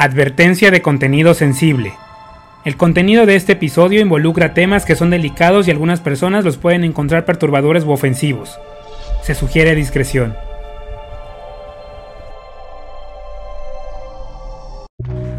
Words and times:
Advertencia 0.00 0.70
de 0.70 0.80
contenido 0.80 1.34
sensible. 1.34 1.92
El 2.64 2.76
contenido 2.76 3.26
de 3.26 3.34
este 3.34 3.54
episodio 3.54 4.00
involucra 4.00 4.54
temas 4.54 4.84
que 4.84 4.94
son 4.94 5.10
delicados 5.10 5.66
y 5.66 5.72
algunas 5.72 6.00
personas 6.00 6.44
los 6.44 6.56
pueden 6.56 6.84
encontrar 6.84 7.24
perturbadores 7.24 7.82
u 7.82 7.90
ofensivos. 7.90 8.60
Se 9.22 9.34
sugiere 9.34 9.74
discreción. 9.74 10.36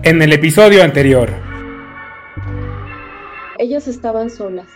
En 0.03 0.21
el 0.21 0.33
episodio 0.33 0.83
anterior. 0.83 1.29
Ellas 3.59 3.87
estaban 3.87 4.29
solas, 4.29 4.67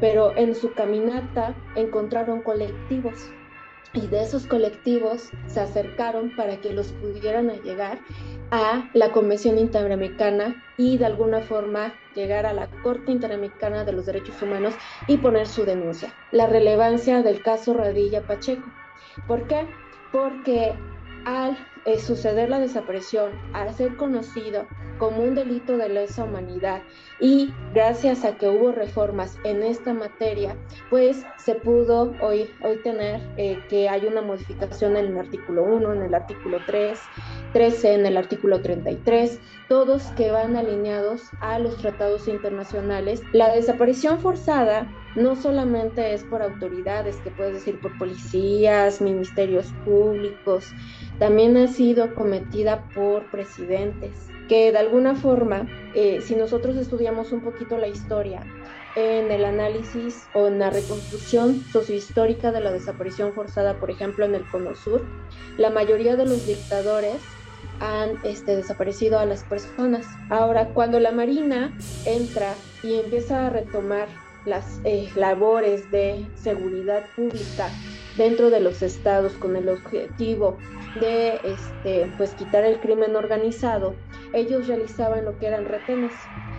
pero 0.00 0.34
en 0.38 0.54
su 0.54 0.72
caminata 0.72 1.54
encontraron 1.76 2.40
colectivos 2.40 3.30
y 3.94 4.06
de 4.06 4.22
esos 4.22 4.46
colectivos 4.46 5.30
se 5.46 5.60
acercaron 5.60 6.30
para 6.36 6.60
que 6.60 6.72
los 6.72 6.92
pudieran 6.92 7.48
llegar 7.62 8.00
a 8.50 8.88
la 8.94 9.12
Convención 9.12 9.58
Interamericana 9.58 10.62
y 10.76 10.98
de 10.98 11.06
alguna 11.06 11.40
forma 11.40 11.94
llegar 12.14 12.46
a 12.46 12.52
la 12.52 12.68
Corte 12.82 13.12
Interamericana 13.12 13.84
de 13.84 13.92
los 13.92 14.06
Derechos 14.06 14.40
Humanos 14.42 14.74
y 15.06 15.18
poner 15.18 15.46
su 15.46 15.64
denuncia. 15.64 16.14
La 16.32 16.46
relevancia 16.46 17.22
del 17.22 17.42
caso 17.42 17.74
Radilla 17.74 18.22
Pacheco. 18.22 18.68
¿Por 19.26 19.46
qué? 19.46 19.66
Porque 20.12 20.74
al 21.24 21.56
suceder 21.96 22.50
la 22.50 22.58
desaparición, 22.58 23.30
al 23.52 23.72
ser 23.74 23.96
conocido 23.96 24.66
como 24.98 25.22
un 25.22 25.34
delito 25.34 25.76
de 25.76 25.88
lesa 25.88 26.24
humanidad 26.24 26.82
y 27.20 27.52
gracias 27.72 28.24
a 28.24 28.36
que 28.36 28.48
hubo 28.48 28.72
reformas 28.72 29.36
en 29.44 29.62
esta 29.62 29.94
materia, 29.94 30.56
pues 30.90 31.24
se 31.36 31.54
pudo 31.54 32.14
hoy, 32.20 32.50
hoy 32.62 32.76
tener 32.82 33.20
eh, 33.36 33.58
que 33.68 33.88
hay 33.88 34.06
una 34.06 34.22
modificación 34.22 34.96
en 34.96 35.06
el 35.06 35.18
artículo 35.18 35.62
1, 35.62 35.94
en 35.94 36.02
el 36.02 36.14
artículo 36.14 36.58
3, 36.66 36.98
13, 37.52 37.94
en 37.94 38.06
el 38.06 38.16
artículo 38.16 38.60
33, 38.60 39.40
todos 39.68 40.02
que 40.16 40.30
van 40.30 40.56
alineados 40.56 41.22
a 41.40 41.58
los 41.58 41.76
tratados 41.76 42.28
internacionales. 42.28 43.22
La 43.32 43.54
desaparición 43.54 44.20
forzada 44.20 44.88
no 45.14 45.36
solamente 45.36 46.14
es 46.14 46.22
por 46.24 46.42
autoridades, 46.42 47.16
que 47.18 47.30
puedes 47.30 47.54
decir 47.54 47.80
por 47.80 47.96
policías, 47.98 49.00
ministerios 49.00 49.72
públicos, 49.84 50.72
también 51.18 51.56
ha 51.56 51.68
sido 51.68 52.14
cometida 52.14 52.84
por 52.94 53.30
presidentes, 53.30 54.28
que 54.48 54.72
de 54.72 54.78
alguna 54.78 55.14
forma, 55.14 55.66
eh, 55.94 56.20
si 56.22 56.36
nosotros 56.36 56.76
estudiamos 56.76 57.32
un 57.32 57.40
poquito 57.40 57.76
la 57.78 57.88
historia, 57.88 58.42
en 58.96 59.30
el 59.30 59.44
análisis 59.44 60.26
o 60.34 60.48
en 60.48 60.58
la 60.58 60.70
reconstrucción 60.70 61.62
sociohistórica 61.72 62.50
de 62.50 62.60
la 62.60 62.72
desaparición 62.72 63.32
forzada, 63.32 63.78
por 63.78 63.90
ejemplo, 63.90 64.24
en 64.24 64.34
el 64.34 64.48
Cono 64.48 64.74
Sur, 64.74 65.04
la 65.56 65.70
mayoría 65.70 66.16
de 66.16 66.24
los 66.24 66.46
dictadores 66.46 67.16
han 67.80 68.18
este, 68.24 68.56
desaparecido 68.56 69.18
a 69.20 69.26
las 69.26 69.44
personas. 69.44 70.06
Ahora, 70.30 70.70
cuando 70.74 70.98
la 70.98 71.12
Marina 71.12 71.76
entra 72.06 72.54
y 72.82 72.94
empieza 72.94 73.46
a 73.46 73.50
retomar 73.50 74.08
las 74.44 74.80
eh, 74.84 75.08
labores 75.14 75.90
de 75.90 76.26
seguridad 76.34 77.04
pública 77.14 77.70
dentro 78.18 78.50
de 78.50 78.60
los 78.60 78.82
estados 78.82 79.32
con 79.34 79.56
el 79.56 79.68
objetivo 79.68 80.58
de 81.00 81.40
este, 81.44 82.12
pues, 82.18 82.34
quitar 82.34 82.64
el 82.64 82.80
crimen 82.80 83.16
organizado, 83.16 83.94
ellos 84.34 84.66
realizaban 84.66 85.24
lo 85.24 85.38
que 85.38 85.46
eran 85.46 85.64
retenes. 85.64 86.12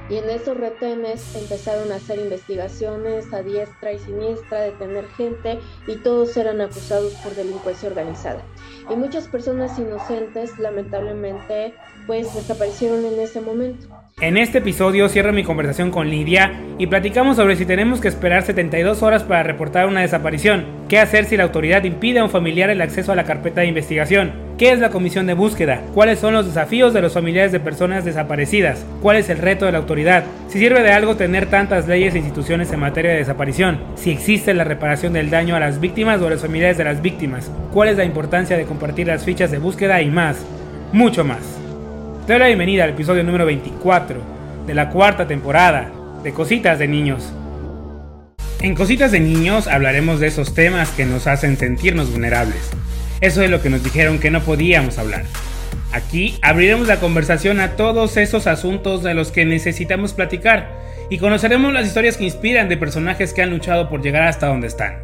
Y 0.09 0.17
en 0.17 0.27
esos 0.29 0.57
retenes 0.57 1.35
empezaron 1.35 1.91
a 1.91 1.97
hacer 1.97 2.17
investigaciones 2.17 3.31
a 3.31 3.43
diestra 3.43 3.93
y 3.93 3.99
siniestra, 3.99 4.61
detener 4.61 5.05
gente 5.09 5.59
y 5.85 5.97
todos 5.97 6.35
eran 6.35 6.61
acusados 6.61 7.13
por 7.15 7.35
delincuencia 7.35 7.89
organizada. 7.89 8.41
Y 8.89 8.95
muchas 8.95 9.27
personas 9.27 9.77
inocentes 9.77 10.57
lamentablemente 10.57 11.75
pues 12.07 12.33
desaparecieron 12.33 13.05
en 13.05 13.19
ese 13.19 13.39
momento. 13.39 13.98
En 14.21 14.35
este 14.35 14.57
episodio 14.57 15.07
cierro 15.07 15.31
mi 15.31 15.45
conversación 15.45 15.91
con 15.91 16.09
Lidia 16.09 16.51
y 16.77 16.87
platicamos 16.87 17.37
sobre 17.37 17.55
si 17.55 17.65
tenemos 17.65 18.01
que 18.01 18.09
esperar 18.09 18.43
72 18.43 19.01
horas 19.01 19.23
para 19.23 19.43
reportar 19.43 19.87
una 19.87 20.01
desaparición, 20.01 20.65
qué 20.89 20.99
hacer 20.99 21.23
si 21.23 21.37
la 21.37 21.43
autoridad 21.43 21.85
impide 21.85 22.19
a 22.19 22.25
un 22.25 22.29
familiar 22.29 22.69
el 22.69 22.81
acceso 22.81 23.13
a 23.13 23.15
la 23.15 23.23
carpeta 23.23 23.61
de 23.61 23.67
investigación, 23.67 24.33
qué 24.57 24.73
es 24.73 24.79
la 24.79 24.89
comisión 24.89 25.25
de 25.25 25.35
búsqueda, 25.35 25.83
cuáles 25.93 26.19
son 26.19 26.33
los 26.33 26.45
desafíos 26.45 26.93
de 26.93 26.99
los 26.99 27.13
familiares 27.13 27.53
de 27.53 27.61
personas 27.61 28.03
desaparecidas, 28.03 28.85
cuál 29.01 29.15
es 29.15 29.29
el 29.29 29.37
reto 29.37 29.65
de 29.65 29.71
la 29.71 29.77
autoridad, 29.77 30.25
si 30.49 30.59
sirve 30.59 30.83
de 30.83 30.91
algo 30.91 31.15
tener 31.15 31.45
tantas 31.45 31.87
leyes 31.87 32.13
e 32.13 32.17
instituciones 32.17 32.73
en 32.73 32.81
materia 32.81 33.11
de 33.11 33.19
desaparición, 33.19 33.79
si 33.95 34.11
existe 34.11 34.53
la 34.53 34.65
reparación 34.65 35.13
del 35.13 35.29
daño 35.29 35.55
a 35.55 35.61
las 35.61 35.79
víctimas 35.79 36.21
o 36.21 36.27
a 36.27 36.29
los 36.29 36.41
familiares 36.41 36.77
de 36.77 36.83
las 36.83 37.01
víctimas, 37.01 37.49
cuál 37.71 37.87
es 37.87 37.95
la 37.95 38.03
importancia 38.03 38.57
de 38.57 38.65
compartir 38.65 39.07
las 39.07 39.23
fichas 39.23 39.49
de 39.49 39.59
búsqueda 39.59 40.01
y 40.01 40.09
más, 40.09 40.45
mucho 40.91 41.23
más. 41.23 41.58
Te 42.29 42.33
doy 42.33 42.41
la 42.41 42.45
bienvenida 42.45 42.83
al 42.83 42.91
episodio 42.91 43.23
número 43.23 43.47
24 43.47 44.21
de 44.67 44.75
la 44.75 44.91
cuarta 44.91 45.25
temporada 45.25 45.91
de 46.21 46.31
Cositas 46.31 46.77
de 46.77 46.87
Niños. 46.87 47.33
En 48.61 48.75
Cositas 48.75 49.11
de 49.11 49.19
Niños 49.19 49.65
hablaremos 49.65 50.19
de 50.19 50.27
esos 50.27 50.53
temas 50.53 50.91
que 50.91 51.05
nos 51.05 51.25
hacen 51.25 51.57
sentirnos 51.57 52.11
vulnerables. 52.11 52.69
Eso 53.19 53.41
es 53.41 53.49
lo 53.49 53.63
que 53.63 53.71
nos 53.71 53.83
dijeron 53.83 54.19
que 54.19 54.29
no 54.29 54.41
podíamos 54.41 54.99
hablar. 54.99 55.23
Aquí 55.91 56.37
abriremos 56.43 56.87
la 56.87 56.99
conversación 56.99 57.59
a 57.59 57.75
todos 57.75 58.15
esos 58.15 58.45
asuntos 58.45 59.01
de 59.01 59.15
los 59.15 59.31
que 59.31 59.45
necesitamos 59.45 60.13
platicar 60.13 60.69
y 61.09 61.17
conoceremos 61.17 61.73
las 61.73 61.87
historias 61.87 62.15
que 62.15 62.25
inspiran 62.25 62.69
de 62.69 62.77
personajes 62.77 63.33
que 63.33 63.41
han 63.41 63.49
luchado 63.49 63.89
por 63.89 64.03
llegar 64.03 64.27
hasta 64.27 64.45
donde 64.45 64.67
están. 64.67 64.99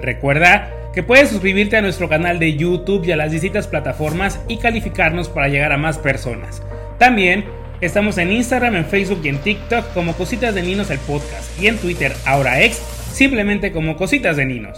Recuerda 0.00 0.70
que 0.98 1.04
puedes 1.04 1.28
suscribirte 1.28 1.76
a 1.76 1.80
nuestro 1.80 2.08
canal 2.08 2.40
de 2.40 2.56
YouTube 2.56 3.04
y 3.04 3.12
a 3.12 3.16
las 3.16 3.30
distintas 3.30 3.68
plataformas 3.68 4.40
y 4.48 4.56
calificarnos 4.56 5.28
para 5.28 5.46
llegar 5.46 5.70
a 5.70 5.78
más 5.78 5.96
personas. 5.96 6.60
También 6.98 7.44
estamos 7.80 8.18
en 8.18 8.32
Instagram, 8.32 8.74
en 8.74 8.84
Facebook 8.84 9.20
y 9.22 9.28
en 9.28 9.38
TikTok 9.38 9.94
como 9.94 10.16
Cositas 10.16 10.56
de 10.56 10.62
Ninos 10.64 10.90
el 10.90 10.98
podcast 10.98 11.56
y 11.62 11.68
en 11.68 11.78
Twitter, 11.78 12.12
ahora 12.26 12.64
ex, 12.64 12.78
simplemente 13.12 13.70
como 13.70 13.96
Cositas 13.96 14.36
de 14.36 14.46
Ninos. 14.46 14.76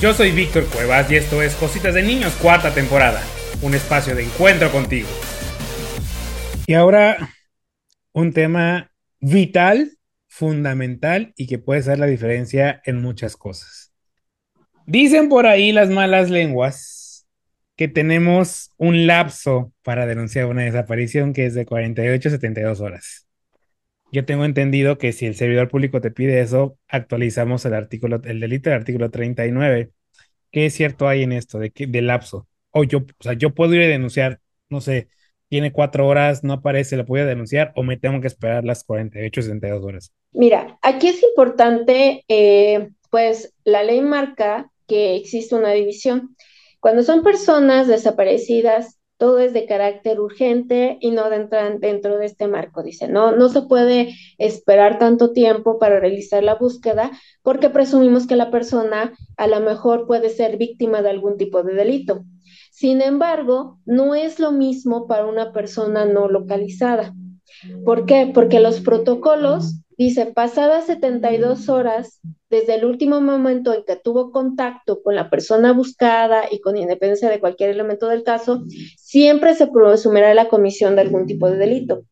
Yo 0.00 0.14
soy 0.14 0.30
Víctor 0.30 0.64
Cuevas 0.64 1.10
y 1.10 1.16
esto 1.16 1.42
es 1.42 1.54
Cositas 1.56 1.92
de 1.92 2.02
Niños 2.02 2.32
cuarta 2.40 2.72
temporada, 2.72 3.20
un 3.60 3.74
espacio 3.74 4.14
de 4.14 4.22
encuentro 4.22 4.72
contigo. 4.72 5.08
Y 6.66 6.72
ahora 6.72 7.28
un 8.14 8.32
tema 8.32 8.90
vital, 9.20 9.98
fundamental 10.26 11.34
y 11.36 11.48
que 11.48 11.58
puede 11.58 11.82
ser 11.82 11.98
la 11.98 12.06
diferencia 12.06 12.80
en 12.86 13.02
muchas 13.02 13.36
cosas. 13.36 13.89
Dicen 14.90 15.28
por 15.28 15.46
ahí 15.46 15.70
las 15.70 15.88
malas 15.88 16.30
lenguas 16.30 17.24
que 17.76 17.86
tenemos 17.86 18.72
un 18.76 19.06
lapso 19.06 19.72
para 19.82 20.04
denunciar 20.04 20.46
una 20.46 20.64
desaparición 20.64 21.32
que 21.32 21.46
es 21.46 21.54
de 21.54 21.64
48 21.64 22.28
a 22.28 22.32
72 22.32 22.80
horas. 22.80 23.28
Yo 24.10 24.24
tengo 24.24 24.44
entendido 24.44 24.98
que 24.98 25.12
si 25.12 25.26
el 25.26 25.36
servidor 25.36 25.68
público 25.68 26.00
te 26.00 26.10
pide 26.10 26.40
eso, 26.40 26.76
actualizamos 26.88 27.64
el 27.66 27.74
artículo, 27.74 28.20
el 28.24 28.40
delito 28.40 28.68
del 28.68 28.80
artículo 28.80 29.12
39. 29.12 29.92
¿Qué 30.50 30.66
es 30.66 30.74
cierto 30.74 31.06
hay 31.06 31.22
en 31.22 31.30
esto 31.30 31.60
de, 31.60 31.70
que, 31.70 31.86
de 31.86 32.02
lapso? 32.02 32.48
O 32.72 32.82
yo, 32.82 32.98
o 32.98 33.22
sea, 33.22 33.34
yo 33.34 33.54
puedo 33.54 33.72
ir 33.76 33.82
a 33.82 33.86
denunciar, 33.86 34.40
no 34.70 34.80
sé, 34.80 35.06
tiene 35.48 35.70
cuatro 35.70 36.08
horas, 36.08 36.42
no 36.42 36.54
aparece, 36.54 36.96
lo 36.96 37.04
voy 37.04 37.20
a 37.20 37.26
denunciar 37.26 37.70
o 37.76 37.84
me 37.84 37.96
tengo 37.96 38.20
que 38.20 38.26
esperar 38.26 38.64
las 38.64 38.82
48 38.82 39.42
72 39.42 39.84
horas. 39.84 40.12
Mira, 40.32 40.80
aquí 40.82 41.06
es 41.06 41.22
importante, 41.22 42.24
eh, 42.26 42.90
pues 43.08 43.54
la 43.62 43.84
ley 43.84 44.00
marca 44.00 44.69
que 44.90 45.14
existe 45.14 45.54
una 45.54 45.70
división. 45.70 46.34
Cuando 46.80 47.04
son 47.04 47.22
personas 47.22 47.86
desaparecidas, 47.86 48.98
todo 49.18 49.38
es 49.38 49.52
de 49.52 49.66
carácter 49.66 50.18
urgente 50.18 50.98
y 51.00 51.12
no 51.12 51.30
entran 51.30 51.78
dentro 51.78 52.18
de 52.18 52.26
este 52.26 52.48
marco, 52.48 52.82
dice, 52.82 53.06
no, 53.06 53.30
no 53.36 53.50
se 53.50 53.62
puede 53.62 54.16
esperar 54.38 54.98
tanto 54.98 55.32
tiempo 55.32 55.78
para 55.78 56.00
realizar 56.00 56.42
la 56.42 56.56
búsqueda 56.56 57.12
porque 57.42 57.70
presumimos 57.70 58.26
que 58.26 58.34
la 58.34 58.50
persona 58.50 59.12
a 59.36 59.46
lo 59.46 59.60
mejor 59.60 60.08
puede 60.08 60.28
ser 60.28 60.56
víctima 60.56 61.02
de 61.02 61.10
algún 61.10 61.36
tipo 61.36 61.62
de 61.62 61.74
delito. 61.74 62.24
Sin 62.72 63.00
embargo, 63.00 63.78
no 63.84 64.16
es 64.16 64.40
lo 64.40 64.50
mismo 64.50 65.06
para 65.06 65.26
una 65.26 65.52
persona 65.52 66.04
no 66.04 66.28
localizada. 66.28 67.14
¿Por 67.84 68.06
qué? 68.06 68.28
Porque 68.34 68.58
los 68.58 68.80
protocolos 68.80 69.82
Dice, 70.00 70.24
pasadas 70.24 70.86
72 70.86 71.68
horas 71.68 72.20
desde 72.48 72.76
el 72.76 72.86
último 72.86 73.20
momento 73.20 73.74
en 73.74 73.84
que 73.84 73.96
tuvo 73.96 74.30
contacto 74.30 75.02
con 75.02 75.14
la 75.14 75.28
persona 75.28 75.74
buscada 75.74 76.44
y 76.50 76.62
con 76.62 76.78
independencia 76.78 77.28
de 77.28 77.38
cualquier 77.38 77.68
elemento 77.68 78.08
del 78.08 78.22
caso, 78.22 78.64
siempre 78.96 79.54
se 79.54 79.66
presumirá 79.66 80.32
la 80.32 80.48
comisión 80.48 80.96
de 80.96 81.02
algún 81.02 81.26
tipo 81.26 81.50
de 81.50 81.58
delito. 81.58 82.04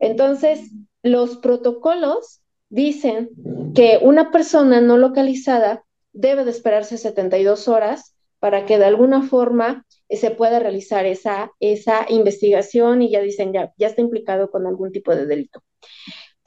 Entonces, 0.00 0.72
los 1.04 1.36
protocolos 1.36 2.42
dicen 2.70 3.30
que 3.72 4.00
una 4.02 4.32
persona 4.32 4.80
no 4.80 4.96
localizada 4.96 5.84
debe 6.12 6.44
de 6.44 6.50
esperarse 6.50 6.98
72 6.98 7.68
horas 7.68 8.16
para 8.40 8.66
que 8.66 8.78
de 8.78 8.86
alguna 8.86 9.22
forma 9.22 9.86
se 10.10 10.32
pueda 10.32 10.58
realizar 10.58 11.06
esa, 11.06 11.52
esa 11.60 12.04
investigación 12.08 13.00
y 13.00 13.12
ya 13.12 13.20
dicen, 13.20 13.52
ya, 13.52 13.72
ya 13.76 13.86
está 13.86 14.00
implicado 14.00 14.50
con 14.50 14.66
algún 14.66 14.90
tipo 14.90 15.14
de 15.14 15.24
delito. 15.24 15.62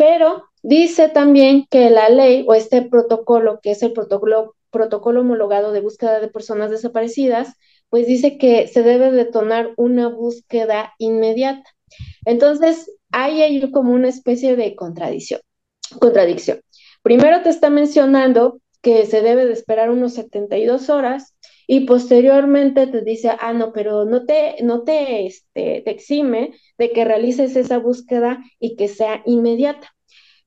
Pero 0.01 0.45
dice 0.63 1.09
también 1.09 1.68
que 1.69 1.92
la 1.92 2.09
ley 2.09 2.44
o 2.48 2.56
este 2.56 2.81
protocolo, 2.81 3.59
que 3.62 3.69
es 3.69 3.83
el 3.83 3.94
protocolo, 3.94 4.56
protocolo 4.71 5.21
homologado 5.21 5.71
de 5.71 5.81
búsqueda 5.81 6.19
de 6.19 6.27
personas 6.27 6.71
desaparecidas, 6.71 7.53
pues 7.88 8.07
dice 8.07 8.39
que 8.39 8.68
se 8.68 8.81
debe 8.81 9.12
detonar 9.12 9.74
una 9.77 10.07
búsqueda 10.07 10.95
inmediata. 10.98 11.69
Entonces, 12.25 12.92
hay 13.12 13.44
ahí 13.44 13.69
como 13.69 13.94
una 13.94 14.09
especie 14.09 14.56
de 14.56 14.74
contradicción. 14.74 15.42
contradicción. 16.00 16.62
Primero 17.03 17.44
te 17.44 17.50
está 17.50 17.69
mencionando 17.69 18.59
que 18.81 19.06
se 19.06 19.21
debe 19.21 19.45
de 19.45 19.53
esperar 19.53 19.92
unos 19.92 20.15
72 20.15 20.89
horas 20.89 21.36
y 21.74 21.86
posteriormente 21.86 22.86
te 22.88 23.02
dice, 23.02 23.32
ah, 23.40 23.54
no, 23.54 23.72
pero 23.72 24.04
no 24.04 24.26
te, 24.26 24.58
no 24.62 24.84
te, 24.84 25.26
este, 25.26 25.82
te 25.86 25.90
exime 25.90 26.52
de 26.78 26.92
que 26.92 27.06
realices 27.06 27.56
esa 27.56 27.78
búsqueda 27.78 28.44
y 28.60 28.76
que 28.76 28.90
sea 28.90 29.22
inmediata. 29.26 29.96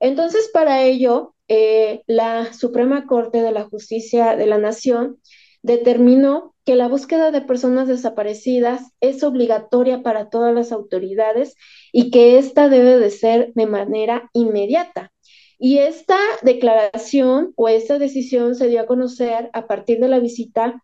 Entonces, 0.00 0.50
para 0.53 0.82
ello, 0.82 1.35
eh, 1.49 2.03
la 2.06 2.53
Suprema 2.53 3.06
Corte 3.06 3.41
de 3.41 3.53
la 3.53 3.65
Justicia 3.65 4.37
de 4.37 4.44
la 4.44 4.59
Nación 4.59 5.19
determinó 5.62 6.55
que 6.67 6.76
la 6.76 6.88
búsqueda 6.88 7.31
de 7.31 7.41
personas 7.41 7.88
desaparecidas 7.88 8.82
es 9.00 9.23
obligatoria 9.23 10.03
para 10.03 10.29
todas 10.29 10.55
las 10.55 10.73
autoridades 10.73 11.55
y 11.91 12.11
que 12.11 12.37
ésta 12.37 12.69
debe 12.69 12.99
de 12.99 13.09
ser 13.09 13.50
de 13.55 13.65
manera 13.65 14.29
inmediata. 14.35 15.11
Y 15.59 15.79
esta 15.79 16.19
declaración 16.43 17.55
o 17.56 17.71
esta 17.71 17.99
decisión 17.99 18.56
se 18.56 18.69
dio 18.69 18.82
a 18.82 18.87
conocer 18.87 19.49
a 19.55 19.67
partir 19.67 20.00
de 20.00 20.09
la 20.09 20.19
visita 20.19 20.82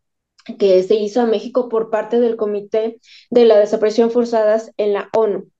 que 0.57 0.83
se 0.83 0.95
hizo 0.95 1.21
a 1.21 1.27
México 1.27 1.69
por 1.69 1.91
parte 1.91 2.21
del 2.21 2.37
Comité 2.37 3.01
de 3.31 3.45
la 3.45 3.59
Desaparición 3.59 4.11
Forzadas 4.11 4.73
en 4.77 4.93
la 4.93 5.09
ONU. 5.15 5.51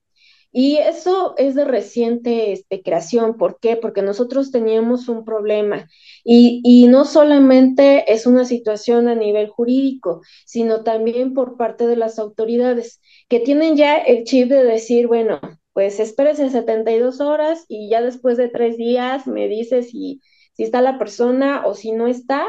Y 0.53 0.77
eso 0.77 1.33
es 1.37 1.55
de 1.55 1.63
reciente 1.63 2.51
este, 2.51 2.83
creación. 2.83 3.37
¿Por 3.37 3.59
qué? 3.59 3.77
Porque 3.77 4.01
nosotros 4.01 4.51
teníamos 4.51 5.07
un 5.07 5.23
problema 5.23 5.87
y, 6.25 6.61
y, 6.65 6.87
no 6.87 7.05
solamente 7.05 8.11
es 8.11 8.27
una 8.27 8.43
situación 8.43 9.07
a 9.07 9.15
nivel 9.15 9.47
jurídico, 9.47 10.21
sino 10.45 10.83
también 10.83 11.33
por 11.33 11.55
parte 11.55 11.87
de 11.87 11.95
las 11.95 12.19
autoridades 12.19 12.99
que 13.29 13.39
tienen 13.39 13.77
ya 13.77 13.97
el 13.97 14.25
chip 14.25 14.49
de 14.49 14.63
decir, 14.65 15.07
bueno, 15.07 15.39
pues 15.73 15.99
espérese 16.01 16.49
72 16.49 17.21
horas 17.21 17.65
y 17.69 17.89
ya 17.89 18.01
después 18.01 18.37
de 18.37 18.49
tres 18.49 18.77
días 18.77 19.27
me 19.27 19.47
dice 19.47 19.83
si, 19.83 20.21
si 20.53 20.63
está 20.63 20.81
la 20.81 20.97
persona 20.99 21.63
o 21.65 21.75
si 21.75 21.93
no 21.93 22.07
está. 22.07 22.45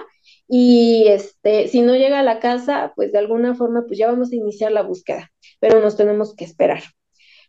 Y 0.54 1.08
este, 1.08 1.66
si 1.68 1.80
no 1.80 1.96
llega 1.96 2.20
a 2.20 2.22
la 2.22 2.38
casa, 2.38 2.92
pues 2.94 3.10
de 3.10 3.16
alguna 3.16 3.54
forma, 3.54 3.86
pues 3.86 3.98
ya 3.98 4.08
vamos 4.08 4.32
a 4.32 4.36
iniciar 4.36 4.70
la 4.70 4.82
búsqueda, 4.82 5.32
pero 5.60 5.80
nos 5.80 5.96
tenemos 5.96 6.34
que 6.34 6.44
esperar. 6.44 6.82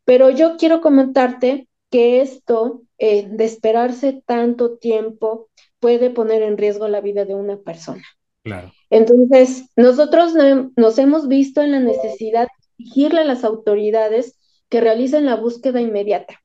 Pero 0.05 0.29
yo 0.29 0.55
quiero 0.55 0.79
comentarte 0.79 1.67
que 1.91 2.21
esto 2.21 2.83
eh, 2.99 3.27
de 3.29 3.43
esperarse 3.43 4.23
tanto 4.25 4.77
tiempo 4.77 5.49
puede 5.81 6.11
poner 6.11 6.43
en 6.43 6.57
riesgo 6.57 6.87
la 6.87 7.01
vida 7.01 7.25
de 7.25 7.35
una 7.35 7.57
persona. 7.57 8.05
Claro. 8.41 8.71
Entonces, 8.89 9.65
nosotros 9.75 10.33
nos 10.77 10.97
hemos 10.97 11.27
visto 11.27 11.61
en 11.61 11.71
la 11.73 11.81
necesidad 11.81 12.43
de 12.43 12.83
exigirle 12.85 13.19
a 13.19 13.25
las 13.25 13.43
autoridades 13.43 14.39
que 14.69 14.79
realicen 14.79 15.25
la 15.25 15.35
búsqueda 15.35 15.81
inmediata. 15.81 16.39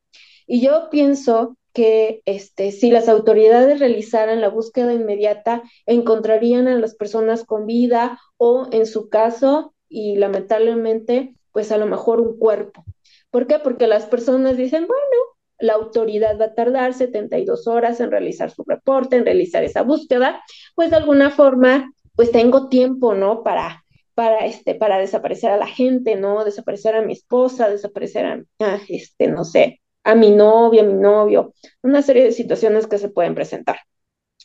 Y 0.45 0.61
yo 0.61 0.89
pienso 0.91 1.57
que 1.73 2.23
este, 2.25 2.73
si 2.73 2.91
las 2.91 3.09
autoridades 3.09 3.79
realizaran 3.79 4.41
la 4.41 4.49
búsqueda 4.49 4.93
inmediata, 4.93 5.63
encontrarían 5.87 6.69
a 6.69 6.79
las 6.79 6.95
personas 6.95 7.45
con 7.45 7.67
vida 7.67 8.21
o, 8.37 8.69
en 8.73 8.87
su 8.87 9.09
caso, 9.09 9.75
y 9.89 10.17
lamentablemente, 10.17 11.35
pues 11.53 11.73
a 11.73 11.79
lo 11.79 11.87
mejor 11.87 12.21
un 12.21 12.39
cuerpo. 12.39 12.85
¿Por 13.31 13.47
qué? 13.47 13.59
Porque 13.59 13.87
las 13.87 14.07
personas 14.07 14.57
dicen, 14.57 14.87
bueno, 14.87 15.23
la 15.59 15.75
autoridad 15.75 16.39
va 16.39 16.47
a 16.47 16.55
tardar 16.55 16.95
72 16.95 17.67
horas 17.67 18.01
en 18.01 18.11
realizar 18.11 18.51
su 18.51 18.65
reporte, 18.65 19.17
en 19.17 19.25
realizar 19.25 19.65
esa 19.65 19.83
búsqueda, 19.83 20.43
pues 20.75 20.91
de 20.91 20.97
alguna 20.97 21.31
forma, 21.31 21.93
pues 22.15 22.31
tengo 22.31 22.69
tiempo, 22.69 23.15
¿no? 23.15 23.43
Para 23.43 23.85
para, 24.19 24.47
este, 24.47 24.75
para 24.75 24.99
desaparecer 24.99 25.53
a 25.53 25.57
la 25.57 25.69
gente, 25.69 26.17
¿no? 26.17 26.45
Desaparecer 26.45 26.97
a 26.97 27.03
mi 27.03 27.13
esposa, 27.13 27.69
desaparecer 27.69 28.27
a, 28.27 28.43
este, 28.89 29.29
no 29.29 29.45
sé, 29.45 29.81
a 30.09 30.15
mi 30.15 30.31
novia, 30.31 30.81
a 30.83 30.87
mi 30.87 30.95
novio, 30.95 31.53
una 31.83 32.01
serie 32.01 32.25
de 32.25 32.33
situaciones 32.33 32.87
que 32.87 32.97
se 32.97 33.11
pueden 33.11 33.35
presentar. 33.35 33.81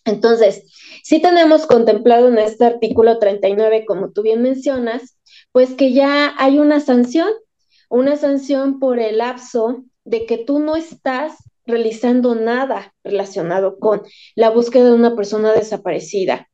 Entonces, 0.04 0.66
sí 1.04 1.22
tenemos 1.22 1.66
contemplado 1.66 2.28
en 2.28 2.38
este 2.38 2.66
artículo 2.66 3.18
39, 3.18 3.86
como 3.86 4.12
tú 4.12 4.24
bien 4.24 4.42
mencionas, 4.42 5.18
pues 5.54 5.74
que 5.76 5.94
ya 5.94 6.36
hay 6.38 6.60
una 6.60 6.82
sanción, 6.82 7.30
una 7.90 8.18
sanción 8.18 8.78
por 8.80 9.00
el 9.00 9.20
lapso 9.20 9.86
de 10.04 10.26
que 10.26 10.38
tú 10.38 10.60
no 10.60 10.76
estás 10.76 11.38
realizando 11.66 12.36
nada 12.36 12.94
relacionado 13.02 13.80
con 13.80 14.02
la 14.36 14.50
búsqueda 14.50 14.88
de 14.90 14.96
una 14.96 15.16
persona 15.16 15.54
desaparecida. 15.54 16.50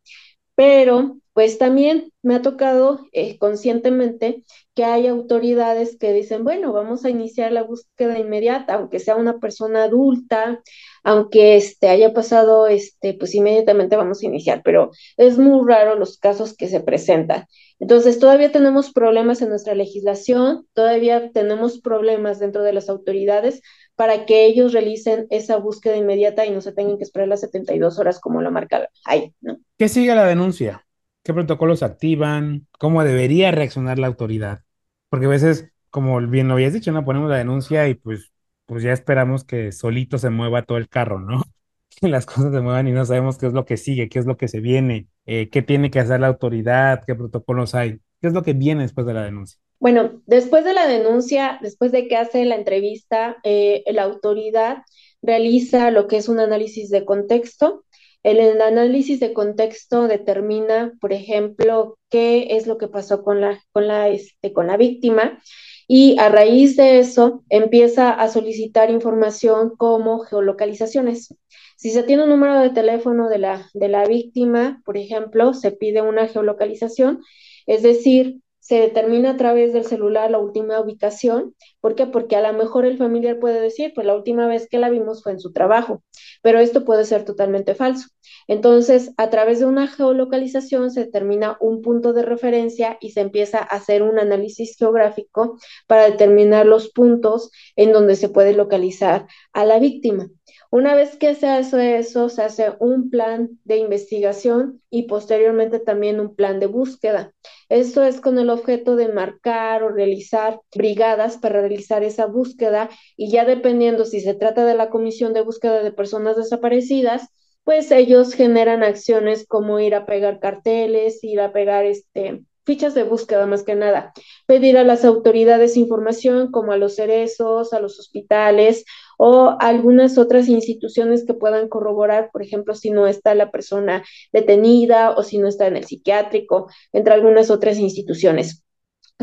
Pero 0.54 1.18
pues 1.40 1.58
también 1.58 2.12
me 2.22 2.36
ha 2.36 2.42
tocado 2.42 3.00
eh, 3.14 3.38
conscientemente 3.38 4.44
que 4.76 4.84
hay 4.84 5.08
autoridades 5.08 5.96
que 5.98 6.12
dicen, 6.12 6.44
bueno, 6.44 6.74
vamos 6.74 7.06
a 7.06 7.10
iniciar 7.10 7.54
la 7.54 7.64
búsqueda 7.64 8.20
inmediata, 8.20 8.74
aunque 8.74 9.00
sea 9.00 9.16
una 9.16 9.40
persona 9.40 9.86
adulta, 9.86 10.62
aunque 11.02 11.56
este, 11.56 11.88
haya 11.88 12.12
pasado, 12.12 12.68
este, 12.68 13.14
pues 13.14 13.34
inmediatamente 13.36 13.96
vamos 13.96 14.22
a 14.22 14.26
iniciar, 14.26 14.64
pero 14.66 14.92
es 15.16 15.38
muy 15.38 15.66
raro 15.66 15.96
los 15.96 16.18
casos 16.18 16.54
que 16.58 16.68
se 16.68 16.82
presentan. 16.82 17.46
Entonces, 17.80 18.20
todavía 18.20 18.52
tenemos 18.52 18.92
problemas 18.92 19.42
en 19.42 19.48
nuestra 19.48 19.76
legislación, 19.76 20.68
todavía 20.74 21.32
tenemos 21.32 21.80
problemas 21.80 22.40
dentro 22.40 22.64
de 22.64 22.74
las 22.74 22.90
autoridades 22.90 23.62
para 23.96 24.26
que 24.26 24.46
ellos 24.46 24.74
realicen 24.74 25.26
esa 25.30 25.56
búsqueda 25.56 25.96
inmediata 25.96 26.46
y 26.46 26.52
no 26.52 26.60
se 26.60 26.74
tengan 26.74 26.98
que 26.98 27.06
esperar 27.06 27.30
las 27.30 27.40
72 27.40 27.98
horas 27.98 28.20
como 28.20 28.42
lo 28.42 28.52
marca 28.52 28.90
ahí, 29.06 29.34
¿no? 29.40 29.58
¿Qué 29.78 29.88
sigue 29.88 30.14
la 30.14 30.26
denuncia? 30.26 30.86
Qué 31.30 31.34
protocolos 31.36 31.84
activan, 31.84 32.68
cómo 32.80 33.04
debería 33.04 33.52
reaccionar 33.52 34.00
la 34.00 34.08
autoridad. 34.08 34.64
Porque 35.10 35.28
a 35.28 35.30
veces, 35.30 35.72
como 35.92 36.20
bien 36.22 36.48
lo 36.48 36.56
habías 36.56 36.74
dicho, 36.74 36.92
no 36.92 37.06
ponemos 37.06 37.30
la 37.30 37.38
denuncia 37.38 37.88
y 37.88 37.94
pues, 37.94 38.32
pues 38.66 38.82
ya 38.82 38.94
esperamos 38.94 39.44
que 39.44 39.72
solito 39.72 40.18
se 40.18 40.32
mueva 40.32 40.64
todo 40.64 40.80
el 40.80 40.90
carro, 40.90 41.20
¿no? 41.20 41.44
Que 42.02 42.08
las 42.08 42.26
cosas 42.26 42.52
se 42.52 42.62
muevan 42.62 42.88
y 42.88 42.94
no 42.94 43.06
sabemos 43.06 43.38
qué 43.38 43.46
es 43.46 43.54
lo 43.54 43.66
que 43.66 43.78
sigue, 43.78 44.10
qué 44.10 44.18
es 44.18 44.26
lo 44.26 44.38
que 44.38 44.48
se 44.48 44.60
viene, 44.60 45.08
eh, 45.28 45.50
qué 45.50 45.62
tiene 45.62 45.92
que 45.92 46.00
hacer 46.00 46.20
la 46.20 46.28
autoridad, 46.28 47.04
qué 47.06 47.14
protocolos 47.14 47.76
hay, 47.76 48.00
qué 48.22 48.28
es 48.28 48.34
lo 48.34 48.42
que 48.42 48.54
viene 48.54 48.82
después 48.84 49.06
de 49.06 49.14
la 49.14 49.24
denuncia. 49.24 49.60
Bueno, 49.80 50.24
después 50.26 50.66
de 50.66 50.74
la 50.74 50.88
denuncia, 50.88 51.60
después 51.62 51.92
de 51.92 52.08
que 52.08 52.16
hace 52.16 52.44
la 52.46 52.56
entrevista, 52.56 53.38
eh, 53.44 53.84
la 53.88 54.04
autoridad 54.04 54.80
realiza 55.22 55.92
lo 55.92 56.08
que 56.08 56.18
es 56.18 56.28
un 56.28 56.40
análisis 56.40 56.90
de 56.90 57.06
contexto, 57.06 57.84
el 58.24 58.62
análisis 58.62 59.20
de 59.20 59.34
contexto 59.34 60.08
determina, 60.08 60.94
por 61.00 61.14
ejemplo, 61.14 61.98
qué 62.10 62.56
es 62.58 62.68
lo 62.68 62.78
que 62.78 62.88
pasó 62.88 63.24
con 63.24 63.42
la, 63.42 63.62
con 63.72 63.88
la, 63.88 64.10
este, 64.10 64.52
con 64.54 64.68
la 64.68 64.78
víctima 64.78 65.40
y 65.88 66.20
a 66.20 66.30
raíz 66.30 66.76
de 66.76 67.00
eso 67.00 67.44
empieza 67.50 68.12
a 68.12 68.28
solicitar 68.30 68.92
información 68.92 69.76
como 69.76 70.20
geolocalizaciones. 70.20 71.36
Si 71.78 71.90
se 71.90 72.04
tiene 72.04 72.24
un 72.24 72.30
número 72.30 72.60
de 72.60 72.70
teléfono 72.70 73.30
de 73.30 73.40
la, 73.40 73.70
de 73.74 73.88
la 73.88 74.06
víctima, 74.06 74.82
por 74.86 74.98
ejemplo, 74.98 75.54
se 75.54 75.72
pide 75.72 76.02
una 76.02 76.28
geolocalización, 76.28 77.24
es 77.66 77.82
decir, 77.82 78.42
se 78.70 78.80
determina 78.80 79.32
a 79.32 79.36
través 79.36 79.74
del 79.74 79.84
celular 79.84 80.30
la 80.30 80.38
última 80.38 80.80
ubicación. 80.80 81.56
¿Por 81.82 81.96
qué? 81.96 82.06
Porque 82.06 82.36
a 82.36 82.42
lo 82.42 82.56
mejor 82.56 82.86
el 82.86 83.00
familiar 83.00 83.40
puede 83.40 83.60
decir, 83.60 83.94
pues 83.96 84.06
la 84.06 84.14
última 84.14 84.46
vez 84.46 84.68
que 84.70 84.78
la 84.78 84.92
vimos 84.92 85.24
fue 85.24 85.32
en 85.32 85.40
su 85.40 85.52
trabajo, 85.52 86.04
pero 86.44 86.60
esto 86.60 86.86
puede 86.86 87.04
ser 87.06 87.26
totalmente 87.26 87.74
falso. 87.74 88.10
Entonces, 88.48 89.12
a 89.18 89.32
través 89.32 89.58
de 89.58 89.66
una 89.66 89.88
geolocalización 89.88 90.92
se 90.92 91.06
determina 91.06 91.58
un 91.60 91.82
punto 91.82 92.14
de 92.14 92.22
referencia 92.22 93.00
y 93.02 93.10
se 93.10 93.22
empieza 93.22 93.58
a 93.58 93.64
hacer 93.64 94.04
un 94.04 94.20
análisis 94.20 94.76
geográfico 94.78 95.58
para 95.88 96.04
determinar 96.04 96.68
los 96.68 96.92
puntos 96.92 97.50
en 97.76 97.92
donde 97.92 98.16
se 98.16 98.30
puede 98.30 98.54
localizar 98.54 99.26
a 99.52 99.66
la 99.66 99.80
víctima. 99.80 100.30
Una 100.72 100.94
vez 100.94 101.16
que 101.18 101.34
se 101.34 101.48
hace 101.48 101.98
eso, 101.98 102.30
se 102.30 102.44
hace 102.44 102.74
un 102.80 103.10
plan 103.10 103.50
de 103.64 103.78
investigación 103.78 104.82
y 104.92 105.04
posteriormente 105.04 105.80
también 105.80 106.20
un 106.20 106.36
plan 106.36 106.60
de 106.60 106.68
búsqueda. 106.68 107.34
Esto 107.70 108.04
es 108.04 108.22
con 108.22 108.38
el 108.38 108.52
objeto 108.52 108.96
de 108.96 109.10
marcar 109.10 109.82
o 109.82 109.90
realizar 109.90 110.62
brigadas 110.76 111.38
para 111.38 111.62
realizar 111.62 112.04
esa 112.04 112.28
búsqueda 112.28 112.90
y 113.18 113.32
ya 113.32 113.46
dependiendo 113.46 114.06
si 114.06 114.22
se 114.22 114.36
trata 114.36 114.64
de 114.64 114.76
la 114.76 114.92
Comisión 114.92 115.34
de 115.34 115.42
Búsqueda 115.42 115.82
de 115.82 115.92
Personas 115.92 116.38
Desaparecidas, 116.38 117.30
pues 117.64 117.90
ellos 117.90 118.34
generan 118.34 118.84
acciones 118.84 119.48
como 119.48 119.80
ir 119.80 119.96
a 119.96 120.06
pegar 120.06 120.40
carteles, 120.40 121.24
ir 121.24 121.42
a 121.42 121.52
pegar 121.52 121.86
este 121.86 122.44
fichas 122.66 122.94
de 122.94 123.02
búsqueda 123.02 123.48
más 123.48 123.64
que 123.64 123.74
nada, 123.74 124.14
pedir 124.46 124.78
a 124.78 124.84
las 124.84 125.04
autoridades 125.04 125.76
información 125.76 126.52
como 126.52 126.72
a 126.72 126.78
los 126.78 126.98
cerezos, 126.98 127.74
a 127.74 127.80
los 127.80 128.00
hospitales 128.00 128.86
o 129.22 129.58
algunas 129.60 130.18
otras 130.18 130.48
instituciones 130.48 131.26
que 131.26 131.34
puedan 131.34 131.68
corroborar, 131.68 132.30
por 132.32 132.42
ejemplo, 132.42 132.74
si 132.74 132.90
no 132.90 133.06
está 133.06 133.36
la 133.36 133.52
persona 133.52 134.02
detenida 134.32 135.12
o 135.12 135.24
si 135.24 135.40
no 135.40 135.50
está 135.50 135.68
en 135.68 135.76
el 135.76 135.84
psiquiátrico, 135.84 136.70
entre 136.94 137.14
algunas 137.14 137.52
otras 137.52 137.80
instituciones. 137.80 138.64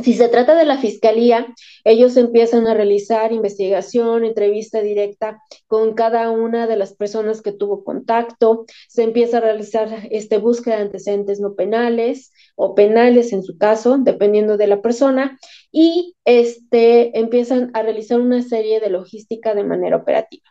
Si 0.02 0.12
se 0.12 0.28
trata 0.28 0.54
de 0.54 0.66
la 0.66 0.76
fiscalía, 0.76 1.46
ellos 1.82 2.18
empiezan 2.18 2.66
a 2.66 2.74
realizar 2.74 3.32
investigación, 3.32 4.26
entrevista 4.26 4.82
directa 4.82 5.42
con 5.68 5.94
cada 5.94 6.30
una 6.30 6.66
de 6.66 6.76
las 6.76 6.94
personas 6.94 7.40
que 7.40 7.52
tuvo 7.52 7.82
contacto, 7.82 8.66
se 8.88 9.04
empieza 9.04 9.38
a 9.38 9.40
realizar 9.40 9.88
este, 10.10 10.36
búsqueda 10.36 10.76
de 10.76 10.82
antecedentes 10.82 11.40
no 11.40 11.54
penales 11.54 12.30
o 12.56 12.74
penales 12.74 13.32
en 13.32 13.42
su 13.42 13.56
caso, 13.56 13.96
dependiendo 13.98 14.58
de 14.58 14.66
la 14.66 14.82
persona, 14.82 15.38
y 15.72 16.14
este, 16.26 17.18
empiezan 17.18 17.70
a 17.72 17.82
realizar 17.82 18.20
una 18.20 18.42
serie 18.42 18.80
de 18.80 18.90
logística 18.90 19.54
de 19.54 19.64
manera 19.64 19.96
operativa. 19.96 20.44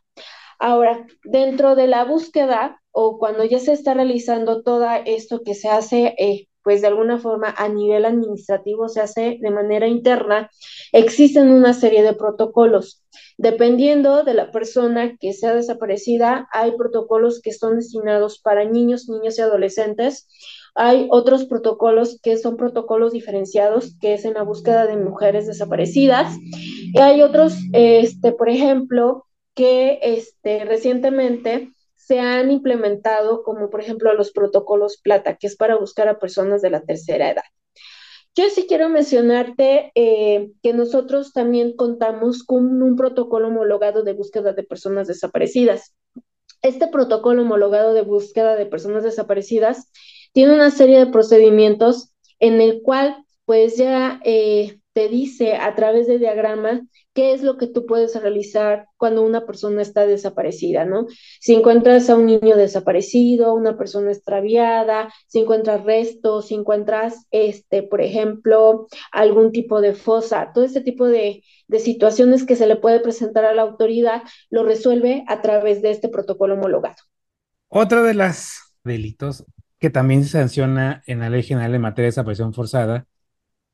Ahora, 0.58 1.06
dentro 1.24 1.76
de 1.76 1.86
la 1.86 2.04
búsqueda 2.04 2.82
o 2.92 3.20
cuando 3.20 3.44
ya 3.44 3.60
se 3.60 3.74
está 3.74 3.94
realizando 3.94 4.64
todo 4.64 4.88
esto 5.06 5.42
que 5.44 5.54
se 5.54 5.70
hace 5.70 6.16
eh, 6.18 6.48
pues 6.66 6.82
de 6.82 6.88
alguna 6.88 7.20
forma 7.20 7.54
a 7.56 7.70
nivel 7.70 8.06
administrativo 8.06 8.90
se 8.90 9.00
hace 9.00 9.38
de 9.40 9.52
manera 9.52 9.88
interna, 9.88 10.50
existen 10.92 11.52
una 11.52 11.74
serie 11.74 12.02
de 12.02 12.14
protocolos. 12.14 13.04
Dependiendo 13.38 14.24
de 14.24 14.34
la 14.34 14.50
persona 14.50 15.16
que 15.18 15.34
sea 15.34 15.54
desaparecida, 15.54 16.50
hay 16.52 16.76
protocolos 16.76 17.40
que 17.40 17.54
son 17.54 17.76
destinados 17.76 18.40
para 18.40 18.66
niños, 18.66 19.08
niños 19.08 19.38
y 19.38 19.44
adolescentes. 19.44 20.28
Hay 20.74 21.08
otros 21.12 21.46
protocolos 21.46 22.20
que 22.24 22.36
son 22.38 22.58
protocolos 22.58 23.14
diferenciados, 23.14 23.96
que 24.02 24.16
es 24.16 24.26
en 24.26 24.34
la 24.34 24.42
búsqueda 24.42 24.88
de 24.88 24.98
mujeres 24.98 25.46
desaparecidas. 25.46 26.36
Y 26.42 27.00
hay 27.00 27.22
otros, 27.22 27.54
este, 27.74 28.32
por 28.32 28.50
ejemplo, 28.50 29.28
que 29.54 30.00
este, 30.02 30.66
recientemente 30.66 31.75
se 32.06 32.20
han 32.20 32.52
implementado, 32.52 33.42
como 33.42 33.72
por 33.72 33.82
ejemplo 33.82 34.14
los 34.14 34.32
protocolos 34.32 35.00
plata, 35.02 35.38
que 35.38 35.48
es 35.48 35.56
para 35.56 35.76
buscar 35.76 36.08
a 36.08 36.20
personas 36.20 36.62
de 36.62 36.70
la 36.70 36.82
tercera 36.82 37.32
edad. 37.32 37.44
Yo 38.36 38.44
sí 38.54 38.66
quiero 38.68 38.90
mencionarte 38.90 39.92
eh, 39.96 40.52
que 40.62 40.74
nosotros 40.74 41.34
también 41.34 41.76
contamos 41.76 42.44
con 42.44 42.84
un 42.84 42.96
protocolo 42.96 43.48
homologado 43.48 44.04
de 44.04 44.14
búsqueda 44.14 44.54
de 44.54 44.62
personas 44.62 45.08
desaparecidas. 45.08 45.96
Este 46.62 46.88
protocolo 46.88 47.42
homologado 47.42 47.94
de 47.94 48.04
búsqueda 48.04 48.56
de 48.56 48.68
personas 48.68 49.04
desaparecidas 49.04 49.92
tiene 50.32 50.54
una 50.54 50.70
serie 50.70 51.00
de 51.00 51.08
procedimientos 51.08 52.12
en 52.40 52.62
el 52.62 52.82
cual 52.84 53.18
pues 53.46 53.78
ya 53.78 54.20
eh, 54.26 54.80
te 54.96 55.10
dice 55.10 55.56
a 55.56 55.76
través 55.76 56.08
de 56.08 56.20
diagramas 56.20 56.80
qué 57.14 57.34
es 57.34 57.44
lo 57.44 57.58
que 57.58 57.68
tú 57.68 57.86
puedes 57.86 58.16
realizar 58.16 58.88
cuando 58.96 59.24
una 59.24 59.46
persona 59.46 59.82
está 59.82 60.08
desaparecida, 60.08 60.86
¿no? 60.86 61.08
Si 61.42 61.54
encuentras 61.54 62.10
a 62.10 62.16
un 62.16 62.28
niño 62.28 62.56
desaparecido, 62.56 63.54
una 63.54 63.78
persona 63.78 64.14
extraviada, 64.14 65.14
si 65.28 65.40
encuentras 65.40 65.84
restos, 65.84 66.48
si 66.48 66.56
encuentras, 66.56 67.28
este, 67.32 67.84
por 67.84 68.00
ejemplo, 68.00 68.88
algún 69.12 69.52
tipo 69.52 69.82
de 69.82 69.96
fosa, 69.96 70.52
todo 70.54 70.64
este 70.64 70.80
tipo 70.80 71.06
de, 71.08 71.44
de 71.68 71.80
situaciones 71.80 72.46
que 72.46 72.56
se 72.56 72.66
le 72.66 72.78
puede 72.78 73.02
presentar 73.02 73.44
a 73.44 73.54
la 73.54 73.64
autoridad, 73.64 74.22
lo 74.50 74.64
resuelve 74.64 75.26
a 75.28 75.42
través 75.42 75.82
de 75.82 75.92
este 75.92 76.08
protocolo 76.08 76.54
homologado. 76.54 76.96
Otro 77.68 78.02
de 78.02 78.14
los 78.14 78.62
delitos 78.86 79.44
que 79.78 79.90
también 79.90 80.24
se 80.24 80.30
sanciona 80.30 81.04
en 81.06 81.20
la 81.20 81.30
Ley 81.30 81.44
General 81.44 81.74
de 81.74 81.80
Materia 81.80 82.06
de 82.06 82.12
Desaparición 82.12 82.54
Forzada 82.54 83.06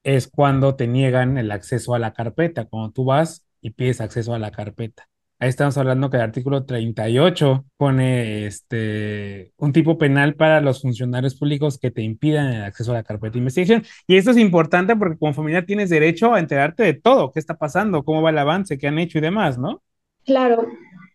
es 0.04 0.28
cuando 0.28 0.76
te 0.76 0.88
niegan 0.88 1.38
el 1.38 1.52
acceso 1.52 1.94
a 1.96 2.00
la 2.00 2.14
carpeta, 2.14 2.66
cuando 2.66 2.92
tú 2.92 3.06
vas 3.06 3.46
y 3.62 3.72
pides 3.72 4.02
acceso 4.02 4.34
a 4.34 4.40
la 4.40 4.52
carpeta. 4.52 5.08
Ahí 5.42 5.50
estamos 5.50 5.76
hablando 5.78 6.12
que 6.12 6.18
el 6.18 6.24
artículo 6.24 6.66
38 6.66 7.66
pone 7.76 8.46
este, 8.46 9.54
un 9.58 9.74
tipo 9.74 9.98
penal 9.98 10.36
para 10.36 10.62
los 10.62 10.84
funcionarios 10.84 11.34
públicos 11.34 11.80
que 11.80 11.90
te 11.90 12.04
impidan 12.04 12.54
el 12.54 12.64
acceso 12.64 12.92
a 12.92 12.96
la 12.96 13.04
carpeta 13.04 13.34
de 13.34 13.40
investigación. 13.40 13.84
Y 14.06 14.18
esto 14.18 14.30
es 14.30 14.38
importante 14.38 14.96
porque 14.96 15.18
como 15.18 15.34
familia 15.34 15.66
tienes 15.66 15.90
derecho 15.90 16.36
a 16.36 16.40
enterarte 16.40 16.84
de 16.84 16.94
todo, 16.94 17.32
qué 17.32 17.40
está 17.40 17.58
pasando, 17.58 18.04
cómo 18.04 18.22
va 18.22 18.30
el 18.30 18.38
avance, 18.38 18.78
qué 18.78 18.88
han 18.88 19.00
hecho 19.00 19.18
y 19.18 19.22
demás, 19.22 19.58
¿no? 19.58 19.82
Claro. 20.26 20.68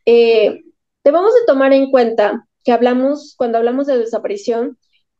Eh, 0.04 0.60
debemos 1.04 1.32
de 1.32 1.46
tomar 1.46 1.72
en 1.72 1.92
cuenta 1.92 2.48
que 2.64 2.72
hablamos, 2.72 3.36
cuando 3.38 3.58
hablamos 3.58 3.86
de 3.86 3.96
desaparición, 3.96 4.76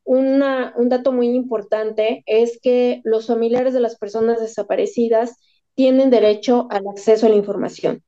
un 0.07 0.89
dato 0.89 1.13
muy 1.13 1.29
importante 1.29 2.23
es 2.27 2.61
que 2.63 3.01
los 3.05 3.27
familiares 3.27 3.75
de 3.75 3.81
las 3.81 3.97
personas 3.97 4.41
desaparecidas 4.41 5.37
tienen 5.75 6.11
derecho 6.11 6.69
al 6.71 6.87
acceso 6.89 7.27
a 7.27 7.29
la 7.29 7.37
información. 7.37 8.03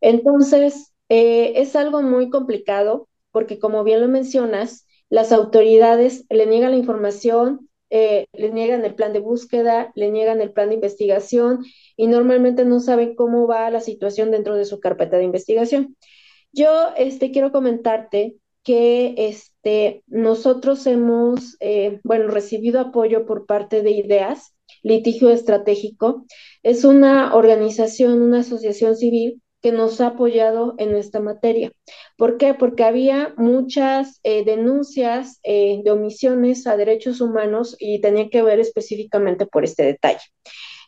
Entonces, 0.00 0.94
eh, 1.08 1.52
es 1.56 1.76
algo 1.76 2.02
muy 2.02 2.30
complicado 2.30 3.08
porque, 3.30 3.58
como 3.58 3.84
bien 3.84 4.00
lo 4.00 4.08
mencionas, 4.08 4.86
las 5.08 5.30
autoridades 5.30 6.24
le 6.30 6.46
niegan 6.46 6.72
la 6.72 6.78
información, 6.78 7.68
eh, 7.90 8.26
le 8.32 8.50
niegan 8.50 8.84
el 8.84 8.94
plan 8.94 9.12
de 9.12 9.20
búsqueda, 9.20 9.92
le 9.94 10.10
niegan 10.10 10.40
el 10.40 10.52
plan 10.52 10.68
de 10.68 10.74
investigación 10.74 11.64
y 11.96 12.08
normalmente 12.08 12.64
no 12.64 12.80
saben 12.80 13.14
cómo 13.14 13.46
va 13.46 13.70
la 13.70 13.80
situación 13.80 14.30
dentro 14.30 14.56
de 14.56 14.64
su 14.64 14.80
carpeta 14.80 15.16
de 15.18 15.24
investigación. 15.24 15.96
Yo 16.52 16.88
este, 16.96 17.30
quiero 17.30 17.52
comentarte 17.52 18.36
que 18.66 19.14
este, 19.16 20.02
nosotros 20.08 20.88
hemos, 20.88 21.56
eh, 21.60 22.00
bueno, 22.02 22.26
recibido 22.26 22.80
apoyo 22.80 23.24
por 23.24 23.46
parte 23.46 23.82
de 23.82 23.92
IDEAS, 23.92 24.56
Litigio 24.82 25.30
Estratégico. 25.30 26.26
Es 26.64 26.82
una 26.82 27.36
organización, 27.36 28.20
una 28.20 28.40
asociación 28.40 28.96
civil 28.96 29.40
que 29.62 29.70
nos 29.70 30.00
ha 30.00 30.08
apoyado 30.08 30.74
en 30.78 30.96
esta 30.96 31.20
materia. 31.20 31.70
¿Por 32.16 32.38
qué? 32.38 32.54
Porque 32.54 32.82
había 32.82 33.34
muchas 33.36 34.18
eh, 34.24 34.44
denuncias 34.44 35.38
eh, 35.44 35.80
de 35.84 35.92
omisiones 35.92 36.66
a 36.66 36.76
derechos 36.76 37.20
humanos 37.20 37.76
y 37.78 38.00
tenía 38.00 38.28
que 38.30 38.42
ver 38.42 38.58
específicamente 38.58 39.46
por 39.46 39.62
este 39.62 39.84
detalle. 39.84 40.24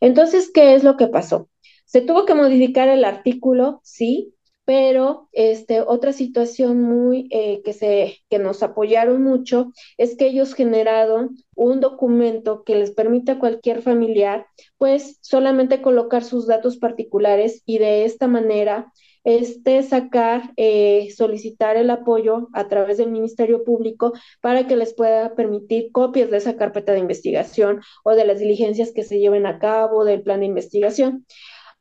Entonces, 0.00 0.50
¿qué 0.52 0.74
es 0.74 0.82
lo 0.82 0.96
que 0.96 1.06
pasó? 1.06 1.48
Se 1.84 2.00
tuvo 2.00 2.26
que 2.26 2.34
modificar 2.34 2.88
el 2.88 3.04
artículo, 3.04 3.80
sí, 3.84 4.34
pero 4.68 5.30
este, 5.32 5.80
otra 5.80 6.12
situación 6.12 6.82
muy 6.82 7.26
eh, 7.30 7.62
que, 7.64 7.72
se, 7.72 8.18
que 8.28 8.38
nos 8.38 8.62
apoyaron 8.62 9.22
mucho 9.22 9.72
es 9.96 10.14
que 10.14 10.26
ellos 10.26 10.52
generaron 10.52 11.38
un 11.54 11.80
documento 11.80 12.64
que 12.64 12.74
les 12.74 12.90
permite 12.90 13.32
a 13.32 13.38
cualquier 13.38 13.80
familiar, 13.80 14.44
pues 14.76 15.16
solamente 15.22 15.80
colocar 15.80 16.22
sus 16.22 16.46
datos 16.46 16.76
particulares 16.76 17.62
y 17.64 17.78
de 17.78 18.04
esta 18.04 18.26
manera 18.26 18.92
este, 19.24 19.82
sacar, 19.82 20.52
eh, 20.58 21.08
solicitar 21.16 21.78
el 21.78 21.88
apoyo 21.88 22.48
a 22.52 22.68
través 22.68 22.98
del 22.98 23.10
Ministerio 23.10 23.64
Público 23.64 24.12
para 24.42 24.66
que 24.66 24.76
les 24.76 24.92
pueda 24.92 25.34
permitir 25.34 25.92
copias 25.92 26.30
de 26.30 26.36
esa 26.36 26.56
carpeta 26.56 26.92
de 26.92 26.98
investigación 26.98 27.80
o 28.04 28.10
de 28.10 28.26
las 28.26 28.38
diligencias 28.38 28.92
que 28.92 29.02
se 29.02 29.18
lleven 29.18 29.46
a 29.46 29.60
cabo, 29.60 30.04
del 30.04 30.20
plan 30.20 30.40
de 30.40 30.46
investigación. 30.46 31.24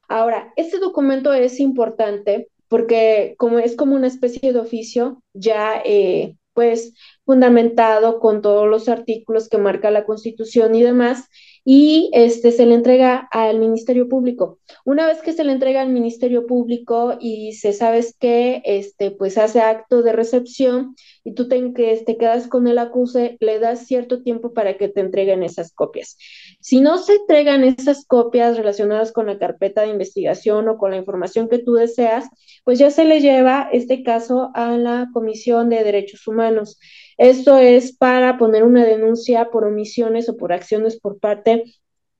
Ahora, 0.08 0.54
este 0.56 0.80
documento 0.80 1.34
es 1.34 1.60
importante 1.60 2.48
porque 2.70 3.36
como 3.38 3.60
es 3.60 3.76
como 3.76 3.96
una 3.96 4.08
especie 4.08 4.54
de 4.54 4.60
oficio 4.60 5.24
ya 5.34 5.82
eh, 5.86 6.36
pues 6.54 6.94
fundamentado 7.26 8.20
con 8.20 8.42
todos 8.42 8.68
los 8.68 8.90
artículos 8.90 9.48
que 9.50 9.60
marca 9.60 9.92
la 9.92 10.06
Constitución 10.06 10.74
y 10.76 10.82
demás, 10.82 11.30
y 11.70 12.10
este 12.14 12.54
se 12.54 12.66
le 12.66 12.76
entrega 12.76 13.28
al 13.30 13.60
Ministerio 13.60 14.08
Público. 14.08 14.60
Una 14.86 15.06
vez 15.06 15.22
que 15.22 15.34
se 15.34 15.44
le 15.44 15.52
entrega 15.52 15.82
al 15.82 15.90
Ministerio 15.90 16.48
Público 16.48 17.18
y 17.20 17.56
se 17.56 17.74
sabes 17.74 18.16
que 18.18 18.62
este 18.64 19.12
pues 19.12 19.38
hace 19.38 19.60
acto 19.60 20.02
de 20.02 20.14
recepción 20.14 20.96
y 21.26 21.34
tú 21.34 21.50
te, 21.50 21.62
te 22.06 22.18
quedas 22.18 22.48
con 22.48 22.70
el 22.70 22.78
acuse, 22.78 23.36
le 23.42 23.60
das 23.60 23.86
cierto 23.86 24.24
tiempo 24.24 24.54
para 24.54 24.78
que 24.78 24.88
te 24.88 25.02
entreguen 25.02 25.44
esas 25.44 25.74
copias. 25.74 26.16
Si 26.62 26.80
no 26.80 27.00
se 27.00 27.16
entregan 27.16 27.66
esas 27.66 28.06
copias 28.06 28.56
relacionadas 28.56 29.12
con 29.12 29.28
la 29.28 29.38
carpeta 29.38 29.82
de 29.82 29.90
investigación 29.90 30.70
o 30.70 30.78
con 30.78 30.92
la 30.92 30.98
información 30.98 31.50
que 31.50 31.60
tú 31.60 31.74
deseas, 31.74 32.30
pues 32.64 32.80
ya 32.80 32.92
se 32.92 33.04
le 33.04 33.20
lleva 33.20 33.68
este 33.74 34.04
caso 34.04 34.52
a 34.54 34.78
la 34.78 35.10
Comisión 35.12 35.68
de 35.68 35.84
Derechos 35.84 36.26
Humanos. 36.30 36.80
Esto 37.18 37.58
es 37.58 37.96
para 37.96 38.38
poner 38.38 38.64
una 38.64 38.86
denuncia 38.86 39.50
por 39.50 39.66
omisiones 39.66 40.30
o 40.30 40.38
por 40.38 40.54
acciones 40.54 41.00
por 41.00 41.20
parte 41.20 41.64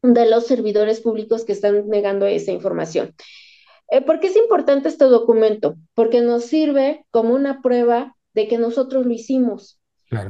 de 0.02 0.30
los 0.30 0.48
servidores 0.48 1.02
públicos 1.02 1.46
que 1.46 1.54
están 1.54 1.88
negando 1.88 2.26
esa 2.26 2.52
información. 2.52 3.14
Eh, 3.90 4.02
¿Por 4.02 4.20
qué 4.20 4.28
es 4.28 4.36
importante 4.36 4.90
este 4.90 5.06
documento? 5.06 5.76
Porque 5.94 6.22
nos 6.22 6.46
sirve 6.46 7.06
como 7.12 7.34
una 7.34 7.62
prueba 7.62 8.16
de 8.34 8.48
que 8.48 8.58
nosotros 8.58 9.06
lo 9.06 9.14
hicimos. 9.14 9.80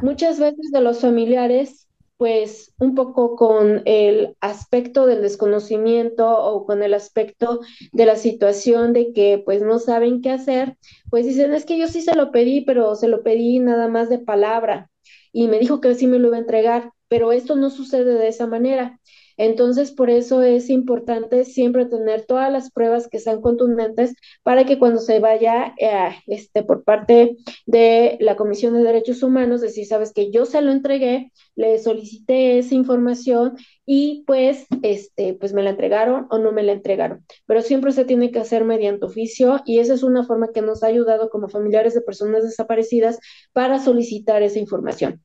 Muchas 0.02 0.40
veces 0.40 0.72
de 0.72 0.82
los 0.82 1.02
familiares 1.02 1.87
pues 2.18 2.74
un 2.80 2.96
poco 2.96 3.36
con 3.36 3.84
el 3.86 4.36
aspecto 4.42 5.06
del 5.06 5.22
desconocimiento 5.22 6.28
o 6.28 6.66
con 6.66 6.82
el 6.84 6.94
aspecto 6.94 7.62
de 7.92 8.06
la 8.06 8.16
situación 8.16 8.94
de 8.94 9.14
que 9.14 9.42
pues 9.46 9.62
no 9.62 9.80
saben 9.80 10.22
qué 10.22 10.32
hacer, 10.32 10.78
pues 11.10 11.26
dicen, 11.26 11.54
es 11.54 11.66
que 11.66 11.78
yo 11.78 11.88
sí 11.88 12.02
se 12.02 12.16
lo 12.16 12.32
pedí, 12.32 12.62
pero 12.62 12.96
se 12.96 13.08
lo 13.08 13.24
pedí 13.24 13.60
nada 13.60 13.88
más 13.88 14.10
de 14.10 14.20
palabra 14.20 14.90
y 15.32 15.48
me 15.48 15.60
dijo 15.60 15.80
que 15.82 15.94
sí 15.96 16.08
me 16.08 16.20
lo 16.20 16.30
iba 16.30 16.38
a 16.38 16.40
entregar, 16.40 16.92
pero 17.08 17.32
esto 17.32 17.56
no 17.56 17.70
sucede 17.70 18.16
de 18.16 18.28
esa 18.28 18.48
manera. 18.48 19.00
Entonces, 19.38 19.92
por 19.92 20.10
eso 20.10 20.42
es 20.42 20.70
importante 20.70 21.46
siempre 21.46 21.86
tener 21.86 22.26
todas 22.26 22.52
las 22.52 22.72
pruebas 22.72 23.08
que 23.08 23.20
sean 23.20 23.42
contundentes 23.42 24.16
para 24.44 24.66
que 24.66 24.80
cuando 24.80 25.00
se 25.00 25.20
vaya 25.20 25.76
eh, 25.78 26.16
este, 26.26 26.64
por 26.64 26.84
parte 26.84 27.38
de 27.66 28.18
la 28.20 28.36
Comisión 28.36 28.74
de 28.74 28.84
Derechos 28.84 29.22
Humanos, 29.24 29.62
decir, 29.62 29.86
sabes 29.86 30.12
que 30.12 30.32
yo 30.32 30.46
se 30.46 30.62
lo 30.62 30.72
entregué, 30.72 31.32
le 31.56 31.78
solicité 31.80 32.58
esa 32.58 32.76
información 32.76 33.56
y 33.86 34.24
pues, 34.26 34.66
este, 34.82 35.36
pues 35.36 35.54
me 35.54 35.64
la 35.64 35.72
entregaron 35.72 36.28
o 36.32 36.40
no 36.40 36.52
me 36.52 36.64
la 36.64 36.74
entregaron. 36.74 37.24
Pero 37.46 37.62
siempre 37.62 37.92
se 37.92 38.06
tiene 38.06 38.32
que 38.32 38.40
hacer 38.40 38.66
mediante 38.66 39.06
oficio 39.06 39.62
y 39.66 39.80
esa 39.80 39.94
es 39.94 40.04
una 40.04 40.26
forma 40.26 40.50
que 40.54 40.62
nos 40.62 40.84
ha 40.84 40.88
ayudado 40.88 41.30
como 41.30 41.48
familiares 41.48 41.94
de 41.94 42.02
personas 42.02 42.44
desaparecidas 42.44 43.20
para 43.54 43.80
solicitar 43.80 44.42
esa 44.42 44.60
información. 44.60 45.22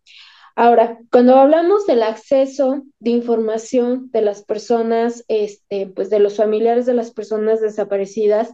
Ahora, 0.55 0.99
cuando 1.11 1.37
hablamos 1.37 1.87
del 1.87 2.03
acceso 2.03 2.83
de 3.01 3.11
información 3.11 4.11
de 4.13 4.23
las 4.23 4.45
personas, 4.45 5.25
este, 5.29 5.87
pues 5.87 6.11
de 6.11 6.19
los 6.19 6.37
familiares 6.37 6.87
de 6.87 6.95
las 6.95 7.11
personas 7.11 7.61
desaparecidas, 7.61 8.51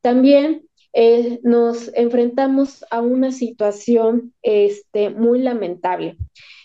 también 0.00 0.68
eh, 0.92 1.40
nos 1.42 1.90
enfrentamos 1.94 2.84
a 2.90 3.00
una 3.00 3.32
situación 3.32 4.34
este, 4.42 5.10
muy 5.10 5.40
lamentable. 5.40 6.16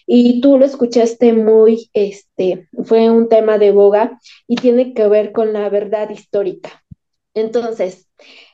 Y 0.06 0.42
tú 0.42 0.58
lo 0.58 0.66
escuchaste 0.66 1.34
muy, 1.34 1.90
este, 1.94 2.68
fue 2.86 3.10
un 3.10 3.28
tema 3.30 3.58
de 3.58 3.72
boga 3.72 4.20
y 4.48 4.56
tiene 4.56 4.94
que 4.94 5.08
ver 5.08 5.32
con 5.32 5.54
la 5.54 5.70
verdad 5.70 6.10
histórica. 6.10 6.84
Entonces, 7.34 8.08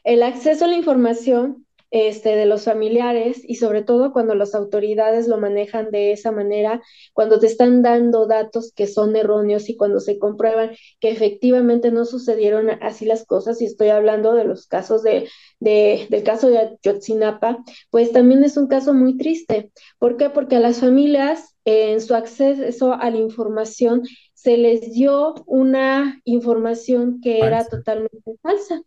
el 0.04 0.24
acceso 0.24 0.66
a 0.66 0.68
la 0.68 0.76
información 0.76 1.66
este, 1.94 2.36
de 2.36 2.48
los 2.48 2.64
familiares 2.64 3.44
y 3.48 3.56
sobre 3.56 3.84
todo 3.84 4.14
cuando 4.14 4.34
las 4.34 4.56
autoridades 4.56 5.28
lo 5.28 5.38
manejan 5.38 5.92
de 5.92 6.12
esa 6.12 6.32
manera, 6.32 6.82
cuando 7.14 7.40
te 7.40 7.46
están 7.46 7.84
dando 7.84 8.26
datos 8.26 8.74
que 8.76 8.88
son 8.88 9.16
erróneos 9.16 9.70
y 9.70 9.78
cuando 9.78 10.00
se 10.00 10.18
comprueban 10.18 10.72
que 11.00 11.12
efectivamente 11.12 11.92
no 11.92 12.06
sucedieron 12.06 12.72
así 12.82 13.06
las 13.06 13.28
cosas, 13.28 13.62
y 13.62 13.66
estoy 13.66 13.90
hablando 13.90 14.34
de 14.34 14.44
los 14.44 14.66
casos 14.66 15.04
de, 15.04 15.30
del 15.60 16.24
caso 16.24 16.50
de 16.50 16.58
Ayotzinapa, 16.58 17.64
pues 17.92 18.12
también 18.12 18.44
es 18.44 18.58
un 18.58 18.66
caso 18.66 18.96
muy 18.96 19.16
triste. 19.16 19.70
¿Por 20.00 20.18
qué? 20.18 20.32
Porque 20.32 20.56
a 20.56 20.60
las 20.60 20.80
familias 20.80 21.56
en 21.64 22.02
su 22.02 22.16
acceso 22.16 22.94
a 22.94 23.10
la 23.12 23.18
información 23.18 24.02
se 24.34 24.58
les 24.58 24.92
dio 24.92 25.36
una 25.46 26.20
información 26.26 27.22
que 27.22 27.38
era 27.38 27.66
totalmente 27.66 28.36
falsa. 28.42 28.82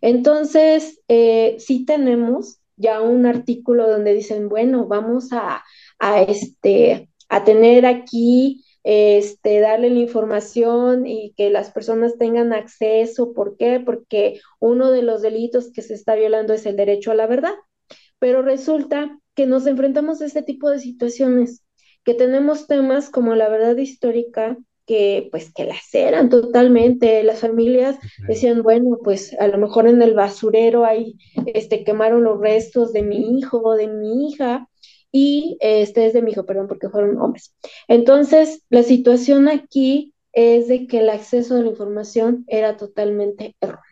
Entonces, 0.00 1.00
eh, 1.08 1.56
sí 1.58 1.84
tenemos 1.84 2.60
ya 2.76 3.00
un 3.00 3.26
artículo 3.26 3.88
donde 3.88 4.14
dicen, 4.14 4.48
bueno, 4.48 4.86
vamos 4.86 5.30
a, 5.32 5.64
este, 6.28 7.10
a 7.28 7.44
tener 7.44 7.86
aquí, 7.86 8.64
este, 8.84 9.60
darle 9.60 9.90
la 9.90 9.98
información 10.00 11.06
y 11.06 11.32
que 11.36 11.50
las 11.50 11.70
personas 11.70 12.18
tengan 12.18 12.52
acceso. 12.52 13.32
¿Por 13.32 13.56
qué? 13.56 13.80
Porque 13.80 14.40
uno 14.60 14.90
de 14.90 15.02
los 15.02 15.22
delitos 15.22 15.72
que 15.72 15.82
se 15.82 15.94
está 15.94 16.14
violando 16.14 16.52
es 16.54 16.66
el 16.66 16.76
derecho 16.76 17.10
a 17.10 17.14
la 17.14 17.26
verdad. 17.26 17.54
Pero 18.18 18.42
resulta 18.42 19.18
que 19.34 19.46
nos 19.46 19.66
enfrentamos 19.66 20.20
a 20.20 20.26
este 20.26 20.42
tipo 20.42 20.70
de 20.70 20.78
situaciones, 20.78 21.64
que 22.04 22.14
tenemos 22.14 22.66
temas 22.66 23.10
como 23.10 23.34
la 23.34 23.48
verdad 23.48 23.76
histórica, 23.76 24.56
que 24.86 25.28
pues 25.30 25.52
que 25.52 25.64
las 25.64 25.94
eran 25.94 26.30
totalmente. 26.30 27.22
Las 27.22 27.40
familias 27.40 27.98
decían, 28.28 28.62
bueno, 28.62 28.98
pues 29.02 29.34
a 29.38 29.48
lo 29.48 29.58
mejor 29.58 29.88
en 29.88 30.00
el 30.02 30.14
basurero 30.14 30.84
ahí 30.84 31.18
este, 31.46 31.84
quemaron 31.84 32.24
los 32.24 32.40
restos 32.40 32.92
de 32.92 33.02
mi 33.02 33.38
hijo 33.38 33.60
o 33.62 33.74
de 33.74 33.88
mi 33.88 34.28
hija 34.28 34.68
y 35.12 35.56
este 35.60 36.06
es 36.06 36.12
de 36.12 36.22
mi 36.22 36.32
hijo, 36.32 36.44
perdón, 36.46 36.68
porque 36.68 36.88
fueron 36.88 37.20
hombres. 37.20 37.54
Entonces, 37.88 38.62
la 38.70 38.82
situación 38.82 39.48
aquí 39.48 40.14
es 40.32 40.68
de 40.68 40.86
que 40.86 40.98
el 40.98 41.08
acceso 41.08 41.56
a 41.56 41.60
la 41.60 41.68
información 41.68 42.44
era 42.48 42.76
totalmente 42.76 43.56
erróneo. 43.60 43.82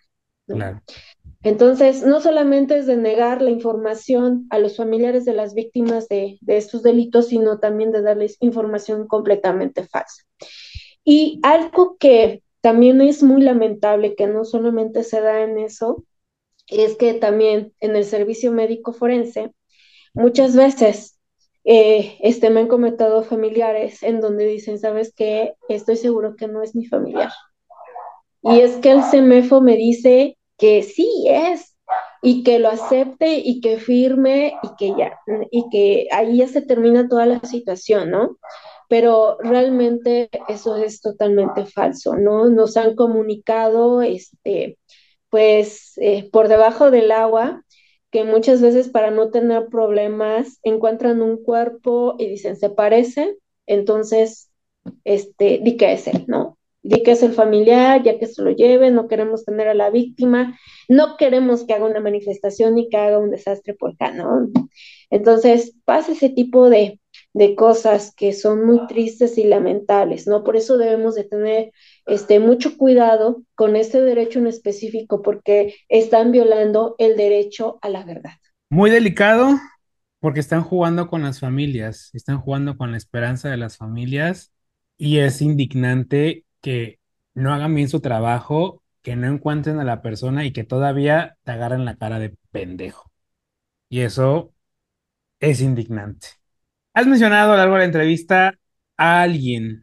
Entonces, 1.43 2.05
no 2.05 2.21
solamente 2.21 2.79
es 2.79 2.87
de 2.87 2.97
negar 2.97 3.43
la 3.43 3.51
información 3.51 4.47
a 4.51 4.59
los 4.59 4.77
familiares 4.77 5.25
de 5.25 5.35
las 5.35 5.55
víctimas 5.55 6.09
de, 6.09 6.39
de 6.41 6.57
estos 6.57 6.83
delitos, 6.83 7.29
sino 7.29 7.59
también 7.61 7.93
de 7.93 8.03
darles 8.03 8.37
información 8.41 9.07
completamente 9.07 9.87
falsa. 9.87 10.24
Y 11.05 11.41
algo 11.43 11.97
que 11.99 12.43
también 12.61 13.01
es 13.01 13.23
muy 13.23 13.43
lamentable, 13.43 14.15
que 14.15 14.27
no 14.27 14.45
solamente 14.45 15.05
se 15.05 15.21
da 15.21 15.43
en 15.43 15.59
eso, 15.59 16.05
es 16.67 16.97
que 16.97 17.15
también 17.15 17.75
en 17.81 17.95
el 17.97 18.05
servicio 18.05 18.53
médico 18.53 18.93
forense, 18.93 19.53
muchas 20.15 20.57
veces 20.57 21.19
eh, 21.65 22.17
este, 22.21 22.51
me 22.51 22.61
han 22.61 22.69
comentado 22.69 23.23
familiares 23.23 24.03
en 24.03 24.21
donde 24.21 24.47
dicen, 24.47 24.79
¿sabes 24.79 25.13
qué? 25.15 25.55
Estoy 25.69 25.97
seguro 25.97 26.37
que 26.37 26.49
no 26.49 26.63
es 26.63 26.75
mi 26.75 26.87
familiar. 26.87 27.31
Y 28.43 28.61
es 28.61 28.77
que 28.77 28.91
el 28.91 29.03
CEMEFO 29.03 29.61
me 29.61 29.77
dice 29.77 30.39
que 30.59 30.83
sí 30.83 31.27
es, 31.29 31.75
y 32.23 32.43
que 32.43 32.59
lo 32.59 32.71
acepte 32.71 33.39
y 33.45 33.61
que 33.61 33.79
firme 33.79 34.55
y 34.63 34.69
que 34.79 34.95
ya, 34.97 35.19
y 35.51 35.69
que 35.71 36.09
ahí 36.11 36.39
ya 36.39 36.49
se 36.49 36.63
termina 36.63 37.07
toda 37.07 37.27
la 37.27 37.41
situación, 37.41 38.11
¿no? 38.11 38.39
Pero 38.95 39.39
realmente 39.41 40.31
eso 40.47 40.77
es 40.77 41.01
totalmente 41.01 41.67
falso, 41.67 42.15
¿no? 42.15 42.49
Nos 42.49 42.77
han 42.77 42.95
comunicado, 42.95 44.03
este, 44.03 44.79
pues, 45.31 45.95
eh, 45.97 46.31
por 46.31 46.47
debajo 46.47 46.93
del 46.93 47.11
agua, 47.11 47.65
que 48.13 48.23
muchas 48.23 48.63
veces 48.63 48.89
para 48.89 49.11
no 49.11 49.31
tener 49.31 49.67
problemas 49.67 50.61
encuentran 50.63 51.23
un 51.23 51.43
cuerpo 51.43 52.15
y 52.21 52.29
dicen, 52.29 52.57
se 52.57 52.71
parece, 52.71 53.37
entonces, 53.67 54.53
este, 55.03 55.59
di 55.61 55.77
que 55.77 55.93
es 55.95 56.07
él, 56.07 56.25
¿no? 56.29 56.57
Di 56.85 57.03
que 57.03 57.11
es 57.11 57.25
el 57.25 57.33
familiar, 57.33 58.01
ya 58.05 58.21
que 58.21 58.29
se 58.29 58.43
lo 58.43 58.53
lleve, 58.53 58.93
no 58.93 59.09
queremos 59.09 59.45
tener 59.45 59.67
a 59.67 59.75
la 59.75 59.91
víctima, 59.91 60.57
no 60.89 61.17
queremos 61.17 61.65
que 61.65 61.75
haga 61.75 61.87
una 61.87 61.99
manifestación 61.99 62.79
y 62.79 62.89
que 62.91 62.97
haga 62.97 63.19
un 63.19 63.33
desastre 63.33 63.75
por 63.75 63.95
acá, 63.95 64.13
¿no? 64.13 64.51
Entonces, 65.11 65.75
pasa 65.85 66.13
ese 66.13 66.29
tipo 66.29 66.71
de, 66.71 67.01
de 67.35 67.57
cosas 67.57 68.15
que 68.17 68.33
son 68.33 68.65
muy 68.65 68.87
tristes 68.87 69.37
y 69.39 69.45
lamentables, 69.45 70.27
¿no? 70.27 70.45
Por 70.45 70.57
eso 70.57 70.79
debemos 70.79 71.17
de 71.17 71.25
tener 71.25 71.73
este, 72.07 72.39
mucho 72.39 72.79
cuidado 72.79 73.43
con 73.57 73.75
este 73.77 74.01
derecho 74.01 74.39
en 74.39 74.47
específico 74.47 75.21
porque 75.21 75.75
están 75.89 76.31
violando 76.31 76.95
el 76.99 77.17
derecho 77.17 77.79
a 77.83 77.89
la 77.89 78.05
verdad. 78.05 78.35
Muy 78.71 78.91
delicado 78.91 79.59
porque 80.21 80.41
están 80.41 80.63
jugando 80.63 81.09
con 81.09 81.23
las 81.23 81.41
familias, 81.41 82.11
están 82.15 82.39
jugando 82.39 82.79
con 82.79 82.93
la 82.93 82.97
esperanza 82.97 83.51
de 83.51 83.57
las 83.57 83.77
familias 83.77 84.53
y 84.97 85.19
es 85.19 85.43
indignante 85.43 86.45
que 86.61 87.01
no 87.35 87.53
hagan 87.53 87.75
bien 87.75 87.89
su 87.89 88.01
trabajo, 88.01 88.81
que 89.03 89.17
no 89.17 89.27
encuentren 89.27 89.81
a 89.81 89.85
la 89.85 90.03
persona 90.03 90.45
y 90.45 90.53
que 90.53 90.63
todavía 90.63 91.37
te 91.43 91.51
agarren 91.51 91.85
la 91.85 91.97
cara 91.97 92.21
de 92.21 92.37
pendejo. 92.53 93.11
Y 93.89 94.01
eso 94.01 94.55
es 95.41 95.61
indignante. 95.61 96.29
Has 96.97 97.09
mencionado 97.09 97.51
a 97.51 97.57
lo 97.57 97.59
largo 97.59 97.75
de 97.75 97.81
la 97.81 97.87
entrevista 97.87 98.57
a 98.97 99.23
alguien, 99.23 99.83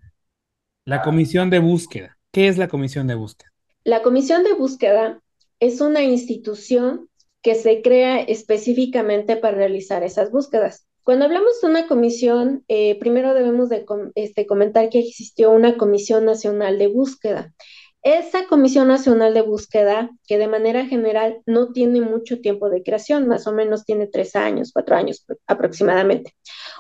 la 0.86 1.02
comisión 1.02 1.50
de 1.50 1.60
búsqueda. 1.60 2.18
¿Qué 2.32 2.48
es 2.48 2.58
la 2.58 2.70
comisión 2.70 3.06
de 3.08 3.16
búsqueda? 3.16 3.52
La 3.84 4.02
comisión 4.02 4.46
de 4.46 4.54
búsqueda 4.54 5.22
es 5.60 5.82
una 5.82 6.04
institución 6.04 7.10
que 7.42 7.56
se 7.56 7.82
crea 7.82 8.22
específicamente 8.22 9.36
para 9.36 9.58
realizar 9.58 10.04
esas 10.04 10.32
búsquedas. 10.32 10.88
Cuando 11.04 11.26
hablamos 11.26 11.60
de 11.62 11.68
una 11.68 11.86
comisión, 11.86 12.64
eh, 12.70 12.98
primero 12.98 13.34
debemos 13.34 13.68
de 13.68 13.86
este, 14.16 14.46
comentar 14.46 14.90
que 14.90 15.00
existió 15.00 15.52
una 15.52 15.76
comisión 15.76 16.24
nacional 16.24 16.80
de 16.80 16.88
búsqueda. 16.88 17.54
Esa 18.04 18.48
Comisión 18.48 18.88
Nacional 18.88 19.36
de 19.36 19.44
Búsqueda, 19.44 20.10
que 20.28 20.40
de 20.40 20.48
manera 20.48 20.88
general 20.88 21.42
no 21.46 21.72
tiene 21.72 22.02
mucho 22.02 22.42
tiempo 22.42 22.70
de 22.70 22.82
creación, 22.82 23.28
más 23.28 23.46
o 23.46 23.54
menos 23.54 23.86
tiene 23.86 24.08
tres 24.08 24.36
años, 24.36 24.72
cuatro 24.74 24.96
años 24.96 25.24
aproximadamente. 25.46 26.34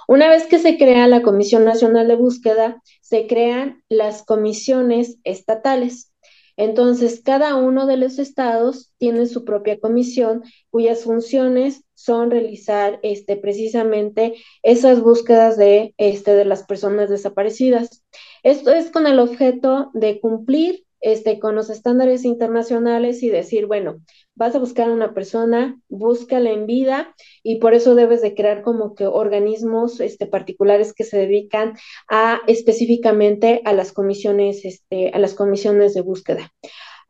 Una 0.07 0.27
vez 0.29 0.47
que 0.47 0.57
se 0.57 0.77
crea 0.77 1.07
la 1.07 1.21
Comisión 1.21 1.63
Nacional 1.63 2.07
de 2.07 2.15
Búsqueda, 2.15 2.81
se 3.01 3.27
crean 3.27 3.83
las 3.87 4.23
comisiones 4.23 5.19
estatales. 5.23 6.11
Entonces, 6.57 7.21
cada 7.23 7.55
uno 7.55 7.85
de 7.85 7.97
los 7.97 8.17
estados 8.17 8.91
tiene 8.97 9.25
su 9.27 9.45
propia 9.45 9.79
comisión 9.79 10.43
cuyas 10.69 11.03
funciones 11.03 11.83
son 11.93 12.31
realizar 12.31 12.99
este, 13.03 13.37
precisamente 13.37 14.35
esas 14.63 15.01
búsquedas 15.01 15.55
de, 15.55 15.93
este, 15.97 16.33
de 16.33 16.45
las 16.45 16.63
personas 16.63 17.09
desaparecidas. 17.09 18.03
Esto 18.41 18.71
es 18.71 18.89
con 18.89 19.05
el 19.05 19.19
objeto 19.19 19.91
de 19.93 20.19
cumplir 20.19 20.83
este, 21.01 21.39
con 21.39 21.55
los 21.55 21.69
estándares 21.69 22.25
internacionales 22.25 23.23
y 23.23 23.29
decir, 23.29 23.65
bueno, 23.65 24.01
vas 24.35 24.55
a 24.55 24.59
buscar 24.59 24.87
a 24.87 24.93
una 24.93 25.13
persona, 25.13 25.79
búscala 25.89 26.51
en 26.51 26.67
vida 26.67 27.15
y 27.43 27.59
por 27.59 27.73
eso 27.73 27.95
debes 27.95 28.21
de 28.21 28.35
crear 28.35 28.61
como 28.61 28.95
que 28.95 29.07
organismos 29.07 29.99
este, 29.99 30.27
particulares 30.27 30.93
que 30.93 31.03
se 31.03 31.17
dedican 31.17 31.73
a 32.09 32.41
específicamente 32.47 33.61
a 33.65 33.73
las 33.73 33.91
comisiones, 33.91 34.63
este, 34.63 35.09
a 35.09 35.19
las 35.19 35.33
comisiones 35.33 35.93
de 35.93 36.01
búsqueda. 36.01 36.51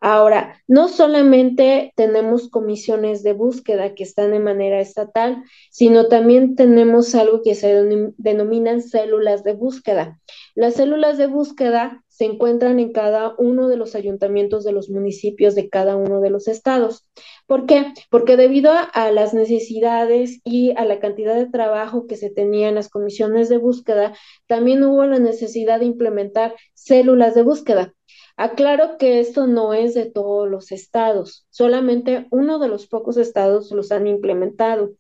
Ahora, 0.04 0.60
no 0.68 0.88
solamente 0.88 1.94
tenemos 1.96 2.50
comisiones 2.50 3.22
de 3.22 3.34
búsqueda 3.34 3.94
que 3.94 4.04
están 4.04 4.32
de 4.32 4.40
manera 4.40 4.80
estatal, 4.80 5.44
sino 5.70 6.08
también 6.08 6.56
tenemos 6.56 7.14
algo 7.14 7.44
que 7.44 7.54
se 7.54 7.86
denominan 8.18 8.82
células 8.82 9.44
de 9.44 9.54
búsqueda. 9.54 10.20
Las 10.56 10.76
células 10.76 11.18
de 11.18 11.28
búsqueda 11.28 12.04
se 12.08 12.26
encuentran 12.26 12.80
en 12.80 12.92
cada 12.92 13.36
uno 13.38 13.68
de 13.68 13.78
los 13.78 13.96
ayuntamientos 13.96 14.64
de 14.64 14.74
los 14.74 14.90
municipios 14.90 15.56
de 15.56 15.70
cada 15.70 15.96
uno 15.96 16.20
de 16.20 16.30
los 16.30 16.48
estados. 16.48 17.08
¿Por 17.48 17.66
qué? 17.66 17.94
Porque 18.10 18.38
debido 18.38 18.72
a, 18.72 19.12
las 19.12 19.34
necesidades 19.34 20.40
y 20.44 20.72
a 20.78 20.86
la 20.86 21.00
cantidad 21.00 21.36
de 21.36 21.50
trabajo 21.50 22.06
que 22.08 22.18
se 22.18 22.30
tenía 22.30 22.70
en 22.70 22.76
las 22.76 22.90
comisiones 22.90 23.50
de 23.50 23.58
búsqueda, 23.58 24.14
también 24.48 24.84
hubo 24.84 25.06
la 25.06 25.20
necesidad 25.20 25.80
de 25.80 25.86
implementar 25.86 26.54
células 26.74 27.34
de 27.34 27.44
búsqueda. 27.44 27.94
Aclaro 28.38 28.98
que 28.98 29.20
esto 29.20 29.48
no 29.48 29.74
es 29.74 29.94
de 29.94 30.10
todos 30.10 30.50
los 30.50 30.72
estados, 30.72 31.46
solamente 31.52 32.28
uno 32.32 32.58
de 32.58 32.68
los 32.68 32.88
pocos 32.88 33.18
estados 33.18 33.72
los 33.72 33.92
han 33.92 34.08
implementado. 34.08 34.94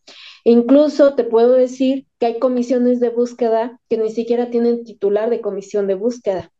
Incluso 0.43 1.15
te 1.15 1.23
puedo 1.23 1.53
decir 1.53 2.05
que 2.19 2.27
hay 2.27 2.39
comisiones 2.39 2.99
de 2.99 3.09
búsqueda 3.09 3.79
que 3.89 3.97
ni 3.97 4.11
siquiera 4.11 4.51
tienen 4.51 4.83
titular 4.83 5.29
de 5.29 5.41
comisión 5.41 5.87
de 5.87 5.95
búsqueda. 5.95 6.51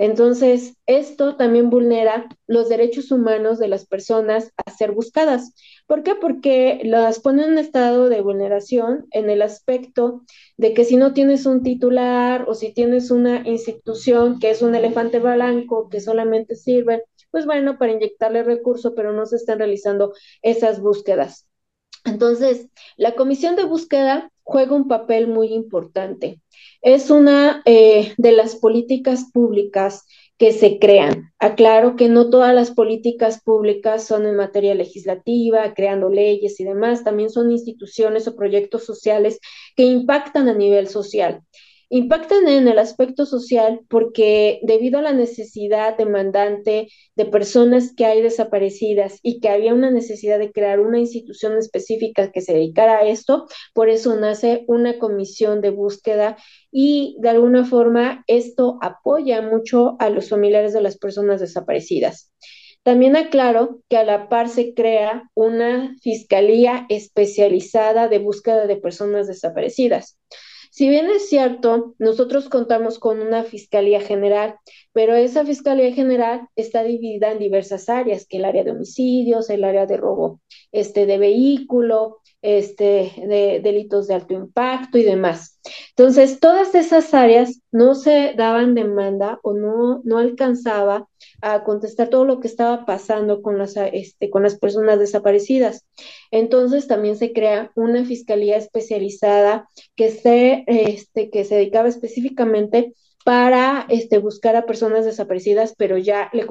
Entonces, 0.00 0.78
esto 0.86 1.36
también 1.36 1.68
vulnera 1.68 2.26
los 2.46 2.70
derechos 2.70 3.12
humanos 3.12 3.58
de 3.58 3.68
las 3.68 3.86
personas 3.86 4.50
a 4.56 4.70
ser 4.70 4.92
buscadas. 4.92 5.54
¿Por 5.86 6.02
qué? 6.02 6.14
Porque 6.14 6.80
las 6.84 7.20
pone 7.20 7.44
en 7.44 7.58
estado 7.58 8.08
de 8.08 8.22
vulneración 8.22 9.06
en 9.10 9.28
el 9.28 9.42
aspecto 9.42 10.22
de 10.56 10.72
que 10.72 10.86
si 10.86 10.96
no 10.96 11.12
tienes 11.12 11.44
un 11.44 11.62
titular 11.62 12.46
o 12.48 12.54
si 12.54 12.72
tienes 12.72 13.10
una 13.10 13.46
institución 13.46 14.38
que 14.38 14.48
es 14.48 14.62
un 14.62 14.74
elefante 14.74 15.18
blanco 15.18 15.90
que 15.90 16.00
solamente 16.00 16.56
sirve, 16.56 17.04
pues 17.30 17.46
bueno, 17.46 17.78
para 17.78 17.92
inyectarle 17.92 18.42
recursos, 18.42 18.92
pero 18.94 19.12
no 19.12 19.26
se 19.26 19.36
están 19.36 19.58
realizando 19.58 20.12
esas 20.42 20.80
búsquedas. 20.80 21.46
Entonces, 22.04 22.68
la 22.96 23.14
comisión 23.14 23.56
de 23.56 23.64
búsqueda 23.64 24.30
juega 24.42 24.74
un 24.74 24.88
papel 24.88 25.28
muy 25.28 25.52
importante. 25.52 26.40
Es 26.82 27.10
una 27.10 27.62
eh, 27.66 28.14
de 28.16 28.32
las 28.32 28.56
políticas 28.56 29.30
públicas 29.32 30.06
que 30.38 30.52
se 30.52 30.78
crean. 30.78 31.32
Aclaro 31.38 31.96
que 31.96 32.08
no 32.08 32.30
todas 32.30 32.54
las 32.54 32.70
políticas 32.70 33.42
públicas 33.42 34.06
son 34.06 34.26
en 34.26 34.36
materia 34.36 34.74
legislativa, 34.74 35.74
creando 35.74 36.08
leyes 36.08 36.58
y 36.60 36.64
demás, 36.64 37.04
también 37.04 37.28
son 37.28 37.50
instituciones 37.52 38.26
o 38.26 38.34
proyectos 38.34 38.84
sociales 38.84 39.38
que 39.76 39.84
impactan 39.84 40.48
a 40.48 40.54
nivel 40.54 40.88
social. 40.88 41.42
Impactan 41.92 42.46
en 42.46 42.68
el 42.68 42.78
aspecto 42.78 43.26
social 43.26 43.80
porque 43.88 44.60
debido 44.62 45.00
a 45.00 45.02
la 45.02 45.12
necesidad 45.12 45.98
demandante 45.98 46.86
de 47.16 47.24
personas 47.26 47.92
que 47.96 48.04
hay 48.04 48.22
desaparecidas 48.22 49.18
y 49.24 49.40
que 49.40 49.48
había 49.48 49.74
una 49.74 49.90
necesidad 49.90 50.38
de 50.38 50.52
crear 50.52 50.78
una 50.78 51.00
institución 51.00 51.58
específica 51.58 52.30
que 52.30 52.42
se 52.42 52.52
dedicara 52.52 52.98
a 52.98 53.08
esto, 53.08 53.48
por 53.74 53.88
eso 53.88 54.14
nace 54.14 54.64
una 54.68 55.00
comisión 55.00 55.60
de 55.62 55.70
búsqueda 55.70 56.36
y 56.70 57.16
de 57.18 57.30
alguna 57.30 57.64
forma 57.64 58.22
esto 58.28 58.78
apoya 58.82 59.42
mucho 59.42 59.96
a 59.98 60.10
los 60.10 60.28
familiares 60.28 60.72
de 60.72 60.82
las 60.82 60.96
personas 60.96 61.40
desaparecidas. 61.40 62.30
También 62.84 63.16
aclaro 63.16 63.80
que 63.88 63.96
a 63.96 64.04
la 64.04 64.28
par 64.28 64.48
se 64.48 64.74
crea 64.74 65.28
una 65.34 65.96
fiscalía 66.02 66.86
especializada 66.88 68.06
de 68.06 68.20
búsqueda 68.20 68.68
de 68.68 68.76
personas 68.76 69.26
desaparecidas. 69.26 70.18
Si 70.70 70.88
bien 70.88 71.10
es 71.10 71.28
cierto, 71.28 71.94
nosotros 71.98 72.48
contamos 72.48 73.00
con 73.00 73.20
una 73.20 73.42
Fiscalía 73.42 74.00
General, 74.00 74.54
pero 74.92 75.14
esa 75.16 75.44
Fiscalía 75.44 75.92
General 75.92 76.48
está 76.54 76.84
dividida 76.84 77.32
en 77.32 77.40
diversas 77.40 77.88
áreas, 77.88 78.24
que 78.26 78.36
el 78.36 78.44
área 78.44 78.62
de 78.62 78.70
homicidios, 78.70 79.50
el 79.50 79.64
área 79.64 79.86
de 79.86 79.96
robo 79.96 80.40
este, 80.70 81.06
de 81.06 81.18
vehículo, 81.18 82.19
este, 82.42 83.12
de 83.26 83.60
delitos 83.62 84.06
de 84.06 84.14
alto 84.14 84.34
impacto 84.34 84.98
y 84.98 85.02
demás. 85.02 85.60
Entonces, 85.90 86.40
todas 86.40 86.74
esas 86.74 87.12
áreas 87.12 87.60
no 87.70 87.94
se 87.94 88.34
daban 88.36 88.74
demanda 88.74 89.38
o 89.42 89.52
no, 89.52 90.00
no 90.04 90.18
alcanzaba 90.18 91.08
a 91.42 91.64
contestar 91.64 92.08
todo 92.08 92.24
lo 92.24 92.40
que 92.40 92.48
estaba 92.48 92.86
pasando 92.86 93.42
con 93.42 93.58
las, 93.58 93.76
este, 93.76 94.30
con 94.30 94.42
las 94.42 94.58
personas 94.58 94.98
desaparecidas. 94.98 95.84
Entonces 96.30 96.86
también 96.86 97.16
se 97.16 97.32
crea 97.32 97.72
una 97.74 98.04
fiscalía 98.04 98.56
especializada 98.56 99.68
que 99.96 100.10
se, 100.10 100.64
este, 100.66 101.30
que 101.30 101.44
se 101.44 101.56
dedicaba 101.56 101.88
específicamente 101.88 102.94
para 103.24 103.86
este, 103.88 104.18
buscar 104.18 104.56
a 104.56 104.66
personas 104.66 105.04
desaparecidas, 105.04 105.74
pero 105.76 105.98
ya 105.98 106.30
le, 106.32 106.46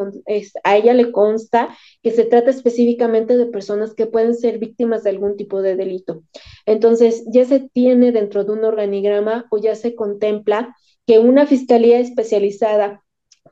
a 0.64 0.78
ella 0.78 0.94
le 0.94 1.12
consta 1.12 1.76
que 2.04 2.12
se 2.12 2.26
trata 2.26 2.52
específicamente 2.52 3.38
de 3.38 3.48
personas 3.48 3.94
que 3.94 4.06
pueden 4.06 4.36
ser 4.36 4.60
víctimas 4.60 5.04
de 5.04 5.10
algún 5.10 5.36
tipo 5.36 5.62
de 5.62 5.76
delito. 5.76 6.24
Entonces, 6.66 7.24
ya 7.28 7.46
se 7.46 7.60
tiene 7.74 8.12
dentro 8.12 8.44
de 8.44 8.52
un 8.52 8.64
organigrama 8.64 9.46
o 9.50 9.58
ya 9.58 9.76
se 9.76 9.96
contempla 9.96 10.76
que 11.08 11.20
una 11.20 11.48
fiscalía 11.48 12.00
especializada 12.00 13.04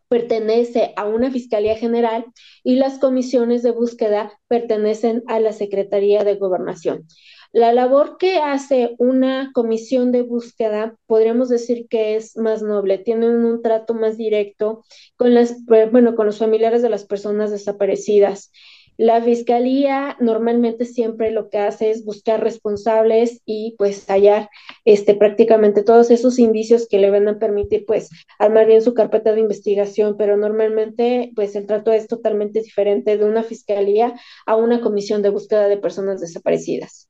pertenece 0.07 0.93
a 0.95 1.05
una 1.05 1.31
Fiscalía 1.31 1.75
General 1.75 2.25
y 2.63 2.75
las 2.75 2.99
comisiones 2.99 3.63
de 3.63 3.71
búsqueda 3.71 4.31
pertenecen 4.47 5.23
a 5.27 5.39
la 5.39 5.53
Secretaría 5.53 6.23
de 6.23 6.35
Gobernación. 6.35 7.07
La 7.53 7.73
labor 7.73 8.17
que 8.17 8.37
hace 8.37 8.95
una 8.99 9.51
comisión 9.53 10.11
de 10.11 10.21
búsqueda, 10.21 10.95
podríamos 11.05 11.49
decir 11.49 11.87
que 11.89 12.15
es 12.15 12.37
más 12.37 12.61
noble, 12.61 12.97
tienen 12.97 13.45
un 13.45 13.61
trato 13.61 13.93
más 13.93 14.17
directo 14.17 14.83
con 15.15 15.33
las, 15.33 15.55
bueno, 15.65 16.15
con 16.15 16.25
los 16.25 16.39
familiares 16.39 16.81
de 16.81 16.89
las 16.89 17.05
personas 17.05 17.51
desaparecidas. 17.51 18.51
La 18.97 19.21
fiscalía 19.21 20.17
normalmente 20.19 20.83
siempre 20.85 21.29
lo 21.29 21.49
que 21.49 21.59
hace 21.59 21.91
es 21.91 22.03
buscar 22.03 22.43
responsables 22.43 23.41
y 23.45 23.75
pues 23.77 24.07
hallar 24.07 24.49
este, 24.85 25.13
prácticamente 25.13 25.83
todos 25.83 26.09
esos 26.09 26.39
indicios 26.39 26.87
que 26.87 26.97
le 26.97 27.11
van 27.11 27.27
a 27.27 27.37
permitir 27.37 27.85
pues 27.85 28.09
armar 28.39 28.65
bien 28.65 28.81
su 28.81 28.95
carpeta 28.95 29.33
de 29.33 29.41
investigación, 29.41 30.17
pero 30.17 30.35
normalmente 30.35 31.31
pues 31.35 31.55
el 31.55 31.67
trato 31.67 31.91
es 31.91 32.07
totalmente 32.07 32.61
diferente 32.61 33.17
de 33.17 33.25
una 33.25 33.43
fiscalía 33.43 34.15
a 34.47 34.55
una 34.55 34.81
comisión 34.81 35.21
de 35.21 35.29
búsqueda 35.29 35.67
de 35.67 35.77
personas 35.77 36.19
desaparecidas. 36.19 37.07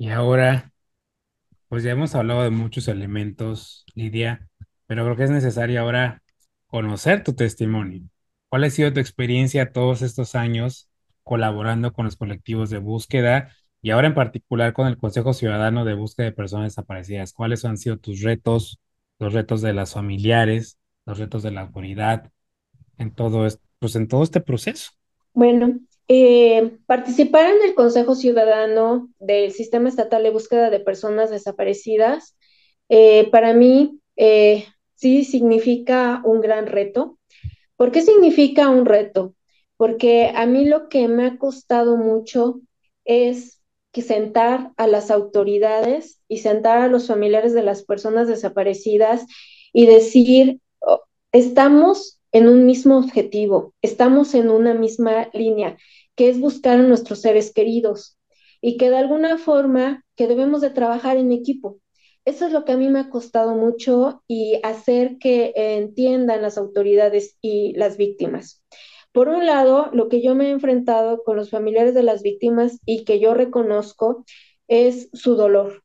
Y 0.00 0.08
ahora, 0.08 0.72
pues 1.68 1.84
ya 1.84 1.90
hemos 1.90 2.14
hablado 2.14 2.42
de 2.42 2.48
muchos 2.48 2.88
elementos, 2.88 3.84
Lidia, 3.94 4.48
pero 4.86 5.04
creo 5.04 5.14
que 5.14 5.24
es 5.24 5.30
necesario 5.30 5.78
ahora 5.78 6.22
conocer 6.68 7.22
tu 7.22 7.34
testimonio. 7.34 8.04
¿Cuál 8.48 8.64
ha 8.64 8.70
sido 8.70 8.94
tu 8.94 9.00
experiencia 9.00 9.72
todos 9.72 10.00
estos 10.00 10.34
años 10.36 10.88
colaborando 11.22 11.92
con 11.92 12.06
los 12.06 12.16
colectivos 12.16 12.70
de 12.70 12.78
búsqueda 12.78 13.50
y 13.82 13.90
ahora 13.90 14.06
en 14.06 14.14
particular 14.14 14.72
con 14.72 14.86
el 14.86 14.96
Consejo 14.96 15.34
Ciudadano 15.34 15.84
de 15.84 15.92
Búsqueda 15.92 16.28
de 16.28 16.32
Personas 16.32 16.72
Desaparecidas? 16.72 17.34
¿Cuáles 17.34 17.66
han 17.66 17.76
sido 17.76 17.98
tus 17.98 18.22
retos, 18.22 18.80
los 19.18 19.34
retos 19.34 19.60
de 19.60 19.74
las 19.74 19.92
familiares, 19.92 20.78
los 21.04 21.18
retos 21.18 21.42
de 21.42 21.50
la 21.50 21.60
autoridad 21.60 22.32
en 22.96 23.14
todo 23.14 23.44
esto, 23.44 23.62
pues 23.78 23.94
en 23.96 24.08
todo 24.08 24.22
este 24.22 24.40
proceso? 24.40 24.92
Bueno, 25.34 25.78
eh, 26.12 26.78
participar 26.86 27.54
en 27.54 27.62
el 27.62 27.74
Consejo 27.74 28.16
Ciudadano 28.16 29.08
del 29.20 29.52
Sistema 29.52 29.88
Estatal 29.88 30.24
de 30.24 30.30
Búsqueda 30.30 30.68
de 30.68 30.80
Personas 30.80 31.30
Desaparecidas, 31.30 32.36
eh, 32.88 33.28
para 33.30 33.54
mí 33.54 34.00
eh, 34.16 34.66
sí 34.94 35.24
significa 35.24 36.20
un 36.24 36.40
gran 36.40 36.66
reto 36.66 37.20
¿Por 37.80 37.92
qué 37.92 38.02
significa 38.02 38.68
un 38.68 38.84
reto? 38.84 39.34
Porque 39.78 40.30
a 40.34 40.44
mí 40.44 40.66
lo 40.66 40.90
que 40.90 41.08
me 41.08 41.24
ha 41.24 41.38
costado 41.38 41.96
mucho 41.96 42.60
es 43.06 43.62
que 43.90 44.02
sentar 44.02 44.72
a 44.76 44.86
las 44.86 45.10
autoridades 45.10 46.20
y 46.28 46.40
sentar 46.40 46.82
a 46.82 46.88
los 46.88 47.06
familiares 47.06 47.54
de 47.54 47.62
las 47.62 47.82
personas 47.82 48.28
desaparecidas 48.28 49.24
y 49.72 49.86
decir, 49.86 50.60
oh, 50.80 51.00
estamos 51.32 52.20
en 52.32 52.48
un 52.48 52.66
mismo 52.66 52.98
objetivo, 52.98 53.72
estamos 53.80 54.34
en 54.34 54.50
una 54.50 54.74
misma 54.74 55.30
línea, 55.32 55.78
que 56.16 56.28
es 56.28 56.40
buscar 56.40 56.78
a 56.78 56.82
nuestros 56.82 57.20
seres 57.20 57.52
queridos 57.52 58.18
y 58.60 58.76
que 58.76 58.90
de 58.90 58.96
alguna 58.96 59.38
forma 59.38 60.04
que 60.16 60.26
debemos 60.26 60.60
de 60.60 60.70
trabajar 60.70 61.16
en 61.16 61.32
equipo. 61.32 61.78
Eso 62.24 62.46
es 62.46 62.52
lo 62.52 62.64
que 62.64 62.72
a 62.72 62.76
mí 62.76 62.88
me 62.88 63.00
ha 63.00 63.10
costado 63.10 63.54
mucho 63.54 64.22
y 64.28 64.60
hacer 64.62 65.16
que 65.18 65.52
entiendan 65.56 66.42
las 66.42 66.58
autoridades 66.58 67.38
y 67.40 67.72
las 67.76 67.96
víctimas. 67.96 68.62
Por 69.12 69.28
un 69.28 69.46
lado, 69.46 69.88
lo 69.92 70.08
que 70.08 70.22
yo 70.22 70.34
me 70.34 70.48
he 70.48 70.50
enfrentado 70.50 71.22
con 71.24 71.36
los 71.36 71.50
familiares 71.50 71.94
de 71.94 72.02
las 72.02 72.22
víctimas 72.22 72.78
y 72.84 73.04
que 73.04 73.18
yo 73.18 73.34
reconozco 73.34 74.24
es 74.68 75.08
su 75.12 75.34
dolor. 75.34 75.82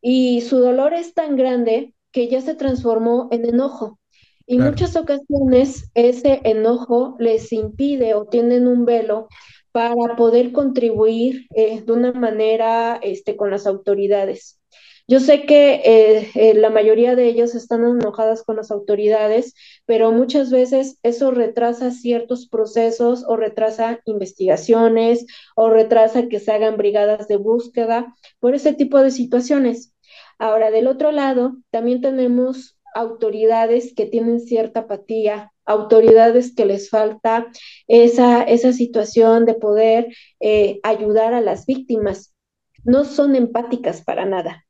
Y 0.00 0.40
su 0.40 0.58
dolor 0.58 0.94
es 0.94 1.14
tan 1.14 1.36
grande 1.36 1.94
que 2.10 2.28
ya 2.28 2.40
se 2.40 2.54
transformó 2.54 3.28
en 3.30 3.44
enojo. 3.44 4.00
Y 4.46 4.58
muchas 4.58 4.96
ocasiones 4.96 5.90
ese 5.94 6.40
enojo 6.44 7.16
les 7.18 7.52
impide 7.52 8.14
o 8.14 8.26
tienen 8.26 8.68
un 8.68 8.84
velo 8.84 9.28
para 9.76 10.16
poder 10.16 10.52
contribuir 10.52 11.48
eh, 11.54 11.82
de 11.82 11.92
una 11.92 12.10
manera 12.10 12.98
este, 13.02 13.36
con 13.36 13.50
las 13.50 13.66
autoridades. 13.66 14.58
Yo 15.06 15.20
sé 15.20 15.44
que 15.44 15.82
eh, 15.84 16.30
eh, 16.34 16.54
la 16.54 16.70
mayoría 16.70 17.14
de 17.14 17.26
ellos 17.26 17.54
están 17.54 17.84
enojadas 17.84 18.42
con 18.42 18.56
las 18.56 18.70
autoridades, 18.70 19.52
pero 19.84 20.12
muchas 20.12 20.50
veces 20.50 20.98
eso 21.02 21.30
retrasa 21.30 21.90
ciertos 21.90 22.48
procesos 22.48 23.26
o 23.28 23.36
retrasa 23.36 24.00
investigaciones 24.06 25.26
o 25.56 25.68
retrasa 25.68 26.26
que 26.26 26.40
se 26.40 26.52
hagan 26.52 26.78
brigadas 26.78 27.28
de 27.28 27.36
búsqueda 27.36 28.14
por 28.40 28.54
ese 28.54 28.72
tipo 28.72 29.02
de 29.02 29.10
situaciones. 29.10 29.92
Ahora, 30.38 30.70
del 30.70 30.86
otro 30.86 31.12
lado, 31.12 31.58
también 31.70 32.00
tenemos 32.00 32.75
autoridades 32.96 33.94
que 33.94 34.06
tienen 34.06 34.40
cierta 34.40 34.80
apatía, 34.80 35.52
autoridades 35.64 36.54
que 36.54 36.64
les 36.64 36.90
falta 36.90 37.48
esa, 37.88 38.42
esa 38.42 38.72
situación 38.72 39.44
de 39.44 39.54
poder 39.54 40.14
eh, 40.40 40.80
ayudar 40.82 41.34
a 41.34 41.40
las 41.40 41.66
víctimas. 41.66 42.34
No 42.84 43.04
son 43.04 43.36
empáticas 43.36 44.02
para 44.02 44.24
nada. 44.24 44.64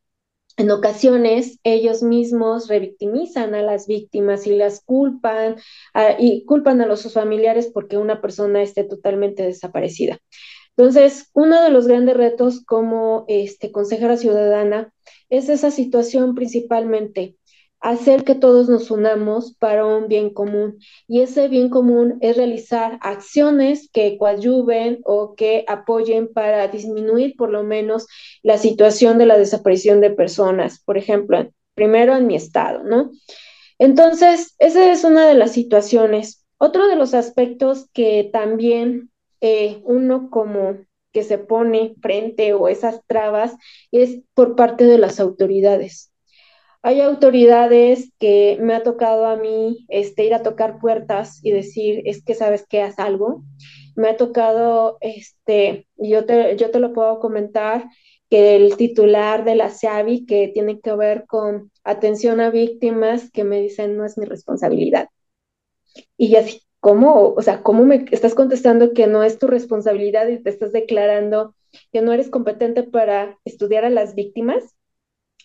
En 0.58 0.70
ocasiones 0.70 1.60
ellos 1.64 2.02
mismos 2.02 2.68
revictimizan 2.68 3.54
a 3.54 3.62
las 3.62 3.86
víctimas 3.86 4.46
y 4.46 4.56
las 4.56 4.80
culpan 4.82 5.56
y 6.18 6.46
culpan 6.46 6.80
a 6.80 6.86
los 6.86 7.00
sus 7.00 7.12
familiares 7.12 7.70
porque 7.72 7.98
una 7.98 8.22
persona 8.22 8.62
esté 8.62 8.84
totalmente 8.84 9.42
desaparecida. 9.42 10.18
Entonces, 10.76 11.30
uno 11.34 11.62
de 11.62 11.70
los 11.70 11.86
grandes 11.86 12.16
retos 12.16 12.64
como 12.64 13.24
este, 13.28 13.70
consejera 13.70 14.16
ciudadana 14.16 14.92
es 15.30 15.48
esa 15.48 15.70
situación 15.70 16.34
principalmente, 16.34 17.36
hacer 17.86 18.24
que 18.24 18.34
todos 18.34 18.68
nos 18.68 18.90
unamos 18.90 19.54
para 19.60 19.86
un 19.86 20.08
bien 20.08 20.30
común. 20.30 20.78
Y 21.06 21.20
ese 21.20 21.46
bien 21.46 21.70
común 21.70 22.18
es 22.20 22.36
realizar 22.36 22.98
acciones 23.00 23.88
que 23.92 24.18
coadyuven 24.18 25.00
o 25.04 25.36
que 25.36 25.64
apoyen 25.68 26.32
para 26.32 26.66
disminuir 26.66 27.36
por 27.36 27.50
lo 27.50 27.62
menos 27.62 28.08
la 28.42 28.58
situación 28.58 29.18
de 29.18 29.26
la 29.26 29.38
desaparición 29.38 30.00
de 30.00 30.10
personas. 30.10 30.82
Por 30.82 30.98
ejemplo, 30.98 31.48
primero 31.74 32.16
en 32.16 32.26
mi 32.26 32.34
estado, 32.34 32.82
¿no? 32.82 33.12
Entonces, 33.78 34.56
esa 34.58 34.90
es 34.90 35.04
una 35.04 35.28
de 35.28 35.34
las 35.34 35.52
situaciones. 35.52 36.44
Otro 36.58 36.88
de 36.88 36.96
los 36.96 37.14
aspectos 37.14 37.88
que 37.92 38.28
también 38.32 39.10
eh, 39.40 39.80
uno 39.84 40.28
como 40.30 40.78
que 41.12 41.22
se 41.22 41.38
pone 41.38 41.94
frente 42.02 42.52
o 42.52 42.66
esas 42.66 43.00
trabas 43.06 43.54
es 43.92 44.22
por 44.34 44.56
parte 44.56 44.84
de 44.84 44.98
las 44.98 45.20
autoridades. 45.20 46.10
Hay 46.86 47.00
autoridades 47.00 48.12
que 48.20 48.58
me 48.60 48.72
ha 48.72 48.84
tocado 48.84 49.26
a 49.26 49.34
mí 49.34 49.84
este, 49.88 50.24
ir 50.24 50.34
a 50.34 50.44
tocar 50.44 50.78
puertas 50.78 51.40
y 51.42 51.50
decir, 51.50 52.02
es 52.04 52.22
que 52.22 52.36
sabes 52.36 52.64
que 52.64 52.80
haz 52.80 53.00
algo. 53.00 53.42
Me 53.96 54.08
ha 54.08 54.16
tocado, 54.16 54.96
este, 55.00 55.88
yo 55.96 56.26
te, 56.26 56.56
yo 56.56 56.70
te 56.70 56.78
lo 56.78 56.92
puedo 56.92 57.18
comentar, 57.18 57.86
que 58.30 58.54
el 58.54 58.76
titular 58.76 59.44
de 59.44 59.56
la 59.56 59.70
SEAVI, 59.70 60.26
que 60.26 60.46
tiene 60.54 60.78
que 60.80 60.94
ver 60.94 61.26
con 61.26 61.72
atención 61.82 62.38
a 62.38 62.50
víctimas, 62.50 63.32
que 63.32 63.42
me 63.42 63.60
dicen 63.60 63.96
no 63.96 64.04
es 64.04 64.16
mi 64.16 64.24
responsabilidad. 64.24 65.08
Y 66.16 66.36
así, 66.36 66.62
¿cómo? 66.78 67.34
O 67.36 67.42
sea, 67.42 67.64
¿cómo 67.64 67.84
me 67.84 68.04
estás 68.12 68.36
contestando 68.36 68.92
que 68.92 69.08
no 69.08 69.24
es 69.24 69.40
tu 69.40 69.48
responsabilidad 69.48 70.28
y 70.28 70.40
te 70.40 70.50
estás 70.50 70.70
declarando 70.70 71.56
que 71.90 72.00
no 72.00 72.12
eres 72.12 72.30
competente 72.30 72.84
para 72.84 73.40
estudiar 73.44 73.84
a 73.84 73.90
las 73.90 74.14
víctimas? 74.14 74.75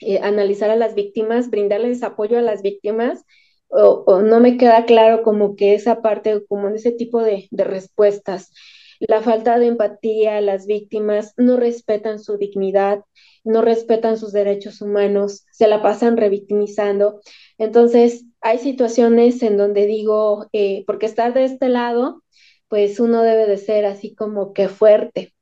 Eh, 0.02 0.20
analizar 0.22 0.70
a 0.72 0.76
las 0.76 0.96
víctimas, 0.96 1.50
brindarles 1.50 2.04
apoyo 2.04 2.38
a 2.38 2.42
las 2.42 2.62
víctimas, 2.62 3.24
o, 3.72 4.22
no 4.22 4.40
me 4.40 4.58
queda 4.58 4.86
claro 4.86 5.24
como 5.24 5.56
que 5.56 5.74
esa 5.76 6.02
parte, 6.02 6.46
como 6.48 6.68
en 6.68 6.76
ese 6.76 6.92
tipo 6.92 7.22
de, 7.24 7.48
respuestas. 7.52 8.52
La 9.00 9.22
falta 9.22 9.58
de 9.60 9.68
empatía, 9.68 10.42
las 10.42 10.68
víctimas 10.68 11.34
no 11.38 11.58
respetan 11.58 12.20
su 12.20 12.38
dignidad, 12.38 13.04
no 13.44 13.62
respetan 13.62 14.18
sus 14.18 14.32
derechos 14.34 14.82
humanos, 14.82 15.46
se 15.52 15.68
la 15.68 15.82
pasan 15.82 16.18
revictimizando. 16.18 17.22
Entonces, 17.58 18.26
hay 18.42 18.60
situaciones 18.60 19.42
en 19.44 19.58
donde 19.58 19.88
digo, 19.88 20.48
eh, 20.54 20.84
porque 20.86 21.06
estar 21.08 21.34
de 21.34 21.46
este 21.46 21.70
lado, 21.70 22.24
pues 22.68 23.00
uno 23.00 23.24
debe 23.24 23.48
de 23.48 23.58
ser 23.58 23.86
así 23.86 24.16
como 24.16 24.54
que 24.54 24.68
fuerte, 24.70 25.34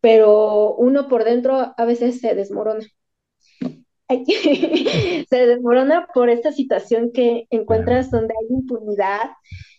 pero 0.00 0.74
uno 0.76 1.08
por 1.08 1.24
dentro 1.24 1.74
a 1.76 1.84
veces 1.84 2.20
se 2.20 2.34
desmorona. 2.34 2.86
se 5.28 5.46
desmorona 5.46 6.06
por 6.14 6.30
esta 6.30 6.52
situación 6.52 7.10
que 7.12 7.46
encuentras 7.50 8.10
donde 8.10 8.34
hay 8.38 8.56
impunidad, 8.56 9.30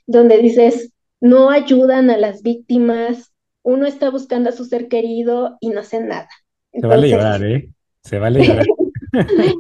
donde 0.05 0.37
dices, 0.39 0.91
no 1.19 1.49
ayudan 1.49 2.09
a 2.09 2.17
las 2.17 2.43
víctimas, 2.43 3.33
uno 3.63 3.85
está 3.85 4.09
buscando 4.09 4.49
a 4.49 4.53
su 4.53 4.65
ser 4.65 4.87
querido 4.87 5.57
y 5.59 5.69
no 5.69 5.81
hace 5.81 5.99
nada. 5.99 6.29
se 6.71 6.87
vale 6.87 7.09
llorar, 7.09 7.43
¿eh? 7.43 7.69
Se 8.03 8.19
vale 8.19 8.43
llorar. 8.47 8.65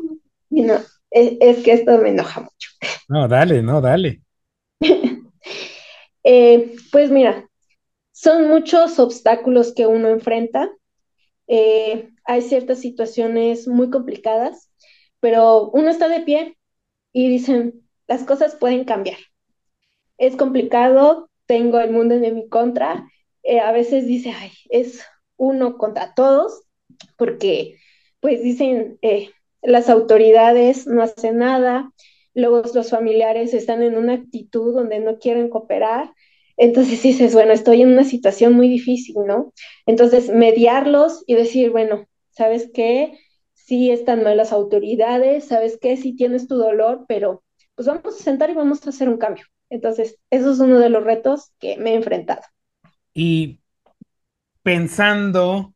no, 0.49 0.75
es, 1.11 1.63
que 1.63 1.73
esto 1.73 1.97
me 1.97 2.09
enoja 2.09 2.41
mucho. 2.41 2.69
No, 3.09 3.27
dale, 3.27 3.61
no, 3.61 3.81
dale. 3.81 4.21
Eh, 6.29 6.75
pues 6.91 7.09
mira, 7.09 7.47
son 8.11 8.49
muchos 8.49 8.99
obstáculos 8.99 9.73
que 9.73 9.87
uno 9.87 10.09
enfrenta. 10.09 10.69
Eh, 11.47 12.09
hay 12.27 12.41
ciertas 12.41 12.79
situaciones 12.79 13.67
muy 13.67 13.89
complicadas, 13.89 14.69
pero 15.19 15.69
uno 15.71 15.89
está 15.89 16.09
de 16.09 16.21
pie 16.21 16.57
y 17.13 17.29
dicen, 17.29 17.81
las 18.07 18.23
cosas 18.23 18.55
pueden 18.55 18.83
cambiar. 18.85 19.17
Es 20.17 20.35
complicado, 20.35 21.29
tengo 21.45 21.79
el 21.79 21.91
mundo 21.91 22.15
en 22.15 22.35
mi 22.35 22.49
contra. 22.49 23.09
Eh, 23.43 23.59
a 23.59 23.71
veces 23.71 24.05
dice, 24.05 24.31
ay, 24.37 24.51
es 24.69 25.03
uno 25.37 25.77
contra 25.77 26.13
todos, 26.13 26.63
porque 27.17 27.77
pues 28.19 28.43
dicen, 28.43 28.99
eh, 29.01 29.31
las 29.61 29.89
autoridades 29.89 30.85
no 30.85 31.01
hacen 31.01 31.37
nada, 31.37 31.91
luego 32.33 32.61
los 32.73 32.89
familiares 32.89 33.53
están 33.53 33.83
en 33.83 33.97
una 33.97 34.13
actitud 34.13 34.73
donde 34.73 34.99
no 34.99 35.17
quieren 35.19 35.49
cooperar 35.49 36.11
entonces 36.57 37.03
dices, 37.03 37.33
bueno, 37.33 37.53
estoy 37.53 37.83
en 37.83 37.89
una 37.89 38.03
situación 38.03 38.53
muy 38.53 38.67
difícil, 38.67 39.15
¿no? 39.25 39.53
Entonces, 39.85 40.29
mediarlos 40.29 41.23
y 41.27 41.35
decir, 41.35 41.69
bueno, 41.69 42.06
¿sabes 42.37 42.69
qué? 42.73 43.19
Sí 43.53 43.91
están 43.91 44.23
mal 44.23 44.37
las 44.37 44.51
autoridades, 44.53 45.45
¿sabes 45.45 45.77
qué? 45.81 45.97
Sí 45.97 46.15
tienes 46.15 46.47
tu 46.47 46.55
dolor, 46.55 47.05
pero 47.07 47.43
pues 47.75 47.87
vamos 47.87 48.19
a 48.19 48.23
sentar 48.23 48.49
y 48.49 48.53
vamos 48.53 48.85
a 48.85 48.91
hacer 48.91 49.09
un 49.09 49.17
cambio. 49.17 49.45
Entonces, 49.69 50.17
eso 50.29 50.51
es 50.51 50.59
uno 50.59 50.79
de 50.79 50.89
los 50.89 51.03
retos 51.03 51.51
que 51.59 51.77
me 51.77 51.91
he 51.91 51.95
enfrentado. 51.95 52.41
Y 53.13 53.59
pensando 54.63 55.73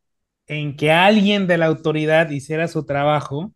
en 0.48 0.76
que 0.76 0.92
alguien 0.92 1.48
de 1.48 1.58
la 1.58 1.66
autoridad 1.66 2.30
hiciera 2.30 2.68
su 2.68 2.86
trabajo, 2.86 3.54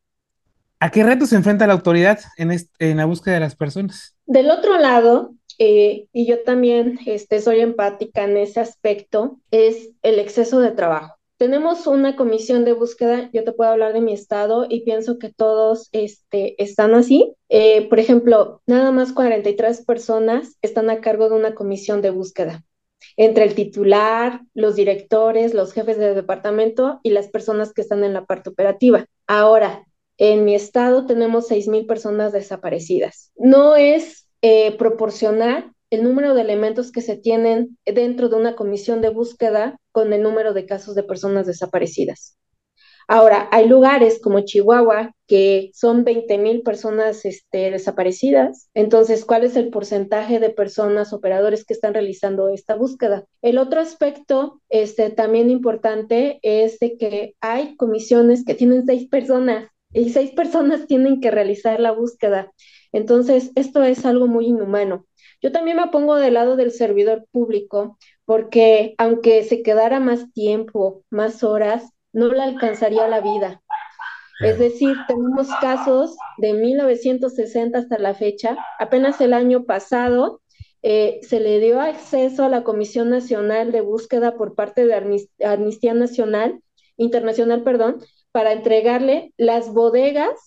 ¿a 0.79 0.91
qué 0.91 1.03
retos 1.03 1.29
se 1.29 1.35
enfrenta 1.35 1.67
la 1.67 1.73
autoridad 1.73 2.19
en, 2.37 2.51
en 2.79 2.97
la 2.97 3.05
búsqueda 3.05 3.35
de 3.35 3.41
las 3.41 3.55
personas? 3.55 4.15
Del 4.25 4.49
otro 4.49 4.77
lado, 4.77 5.35
eh, 5.59 6.07
y 6.11 6.25
yo 6.25 6.43
también 6.43 6.99
este, 7.05 7.41
soy 7.41 7.59
empática 7.59 8.23
en 8.23 8.37
ese 8.37 8.59
aspecto, 8.59 9.39
es 9.51 9.91
el 10.01 10.19
exceso 10.19 10.59
de 10.59 10.71
trabajo. 10.71 11.14
Tenemos 11.37 11.85
una 11.85 12.15
comisión 12.15 12.63
de 12.63 12.71
búsqueda, 12.71 13.29
yo 13.33 13.43
te 13.43 13.51
puedo 13.51 13.69
hablar 13.69 13.91
de 13.91 13.99
mi 13.99 14.13
estado 14.13 14.65
y 14.69 14.85
pienso 14.85 15.19
que 15.19 15.33
todos 15.33 15.89
este, 15.91 16.61
están 16.63 16.93
así. 16.93 17.33
Eh, 17.49 17.89
por 17.89 17.99
ejemplo, 17.99 18.61
nada 18.65 18.91
más 18.91 19.11
43 19.11 19.83
personas 19.85 20.57
están 20.61 20.89
a 20.89 21.01
cargo 21.01 21.27
de 21.27 21.35
una 21.35 21.53
comisión 21.53 22.01
de 22.01 22.11
búsqueda, 22.11 22.63
entre 23.17 23.43
el 23.43 23.53
titular, 23.53 24.43
los 24.53 24.77
directores, 24.77 25.53
los 25.53 25.73
jefes 25.73 25.97
de 25.97 26.15
departamento 26.15 27.01
y 27.03 27.09
las 27.09 27.27
personas 27.27 27.73
que 27.73 27.81
están 27.81 28.05
en 28.05 28.13
la 28.13 28.25
parte 28.25 28.49
operativa. 28.49 29.05
Ahora, 29.27 29.85
en 30.17 30.45
mi 30.45 30.55
estado 30.55 31.05
tenemos 31.05 31.49
6.000 31.49 31.85
personas 31.85 32.31
desaparecidas. 32.31 33.33
No 33.35 33.75
es 33.75 34.25
eh, 34.41 34.77
proporcionar 34.77 35.74
el 35.89 36.03
número 36.03 36.33
de 36.33 36.41
elementos 36.41 36.91
que 36.91 37.01
se 37.01 37.17
tienen 37.17 37.77
dentro 37.85 38.29
de 38.29 38.35
una 38.35 38.55
comisión 38.55 39.01
de 39.01 39.09
búsqueda 39.09 39.79
con 39.91 40.13
el 40.13 40.21
número 40.21 40.53
de 40.53 40.65
casos 40.65 40.95
de 40.95 41.03
personas 41.03 41.45
desaparecidas. 41.45 42.37
Ahora, 43.07 43.47
hay 43.51 43.67
lugares 43.67 44.19
como 44.19 44.41
Chihuahua 44.41 45.13
que 45.27 45.71
son 45.75 46.03
20 46.03 46.37
mil 46.39 46.61
personas 46.63 47.23
este, 47.25 47.69
desaparecidas. 47.69 48.69
Entonces, 48.73 49.25
¿cuál 49.25 49.43
es 49.43 49.55
el 49.55 49.69
porcentaje 49.69 50.39
de 50.39 50.49
personas, 50.49 51.13
operadores 51.13 51.65
que 51.65 51.75
están 51.75 51.93
realizando 51.93 52.49
esta 52.49 52.75
búsqueda? 52.75 53.25
El 53.43 53.59
otro 53.59 53.79
aspecto 53.79 54.61
este, 54.69 55.11
también 55.11 55.51
importante 55.51 56.39
es 56.41 56.79
de 56.79 56.97
que 56.97 57.35
hay 57.41 57.75
comisiones 57.75 58.43
que 58.43 58.55
tienen 58.55 58.85
seis 58.85 59.07
personas 59.07 59.69
y 59.93 60.09
seis 60.09 60.31
personas 60.31 60.87
tienen 60.87 61.21
que 61.21 61.31
realizar 61.31 61.79
la 61.79 61.91
búsqueda. 61.91 62.51
Entonces, 62.91 63.51
esto 63.55 63.83
es 63.83 64.05
algo 64.05 64.27
muy 64.27 64.47
inhumano. 64.47 65.05
Yo 65.41 65.51
también 65.51 65.77
me 65.77 65.87
pongo 65.87 66.15
del 66.15 66.35
lado 66.35 66.55
del 66.55 66.71
servidor 66.71 67.25
público 67.31 67.97
porque 68.25 68.95
aunque 68.97 69.43
se 69.43 69.61
quedara 69.61 69.99
más 69.99 70.31
tiempo, 70.33 71.03
más 71.09 71.43
horas, 71.43 71.91
no 72.13 72.27
le 72.27 72.41
alcanzaría 72.41 73.07
la 73.07 73.21
vida. 73.21 73.61
Es 74.41 74.59
decir, 74.59 74.95
tenemos 75.07 75.47
casos 75.61 76.15
de 76.37 76.53
1960 76.53 77.77
hasta 77.77 77.97
la 77.97 78.13
fecha. 78.13 78.57
Apenas 78.79 79.21
el 79.21 79.33
año 79.33 79.63
pasado 79.63 80.41
eh, 80.81 81.19
se 81.23 81.39
le 81.39 81.59
dio 81.59 81.79
acceso 81.79 82.43
a 82.43 82.49
la 82.49 82.63
Comisión 82.63 83.09
Nacional 83.09 83.71
de 83.71 83.81
Búsqueda 83.81 84.35
por 84.35 84.55
parte 84.55 84.85
de 84.85 85.27
Amnistía 85.43 85.93
Nacional, 85.93 86.61
Internacional, 86.97 87.63
perdón, 87.63 87.99
para 88.31 88.51
entregarle 88.51 89.33
las 89.37 89.73
bodegas 89.73 90.37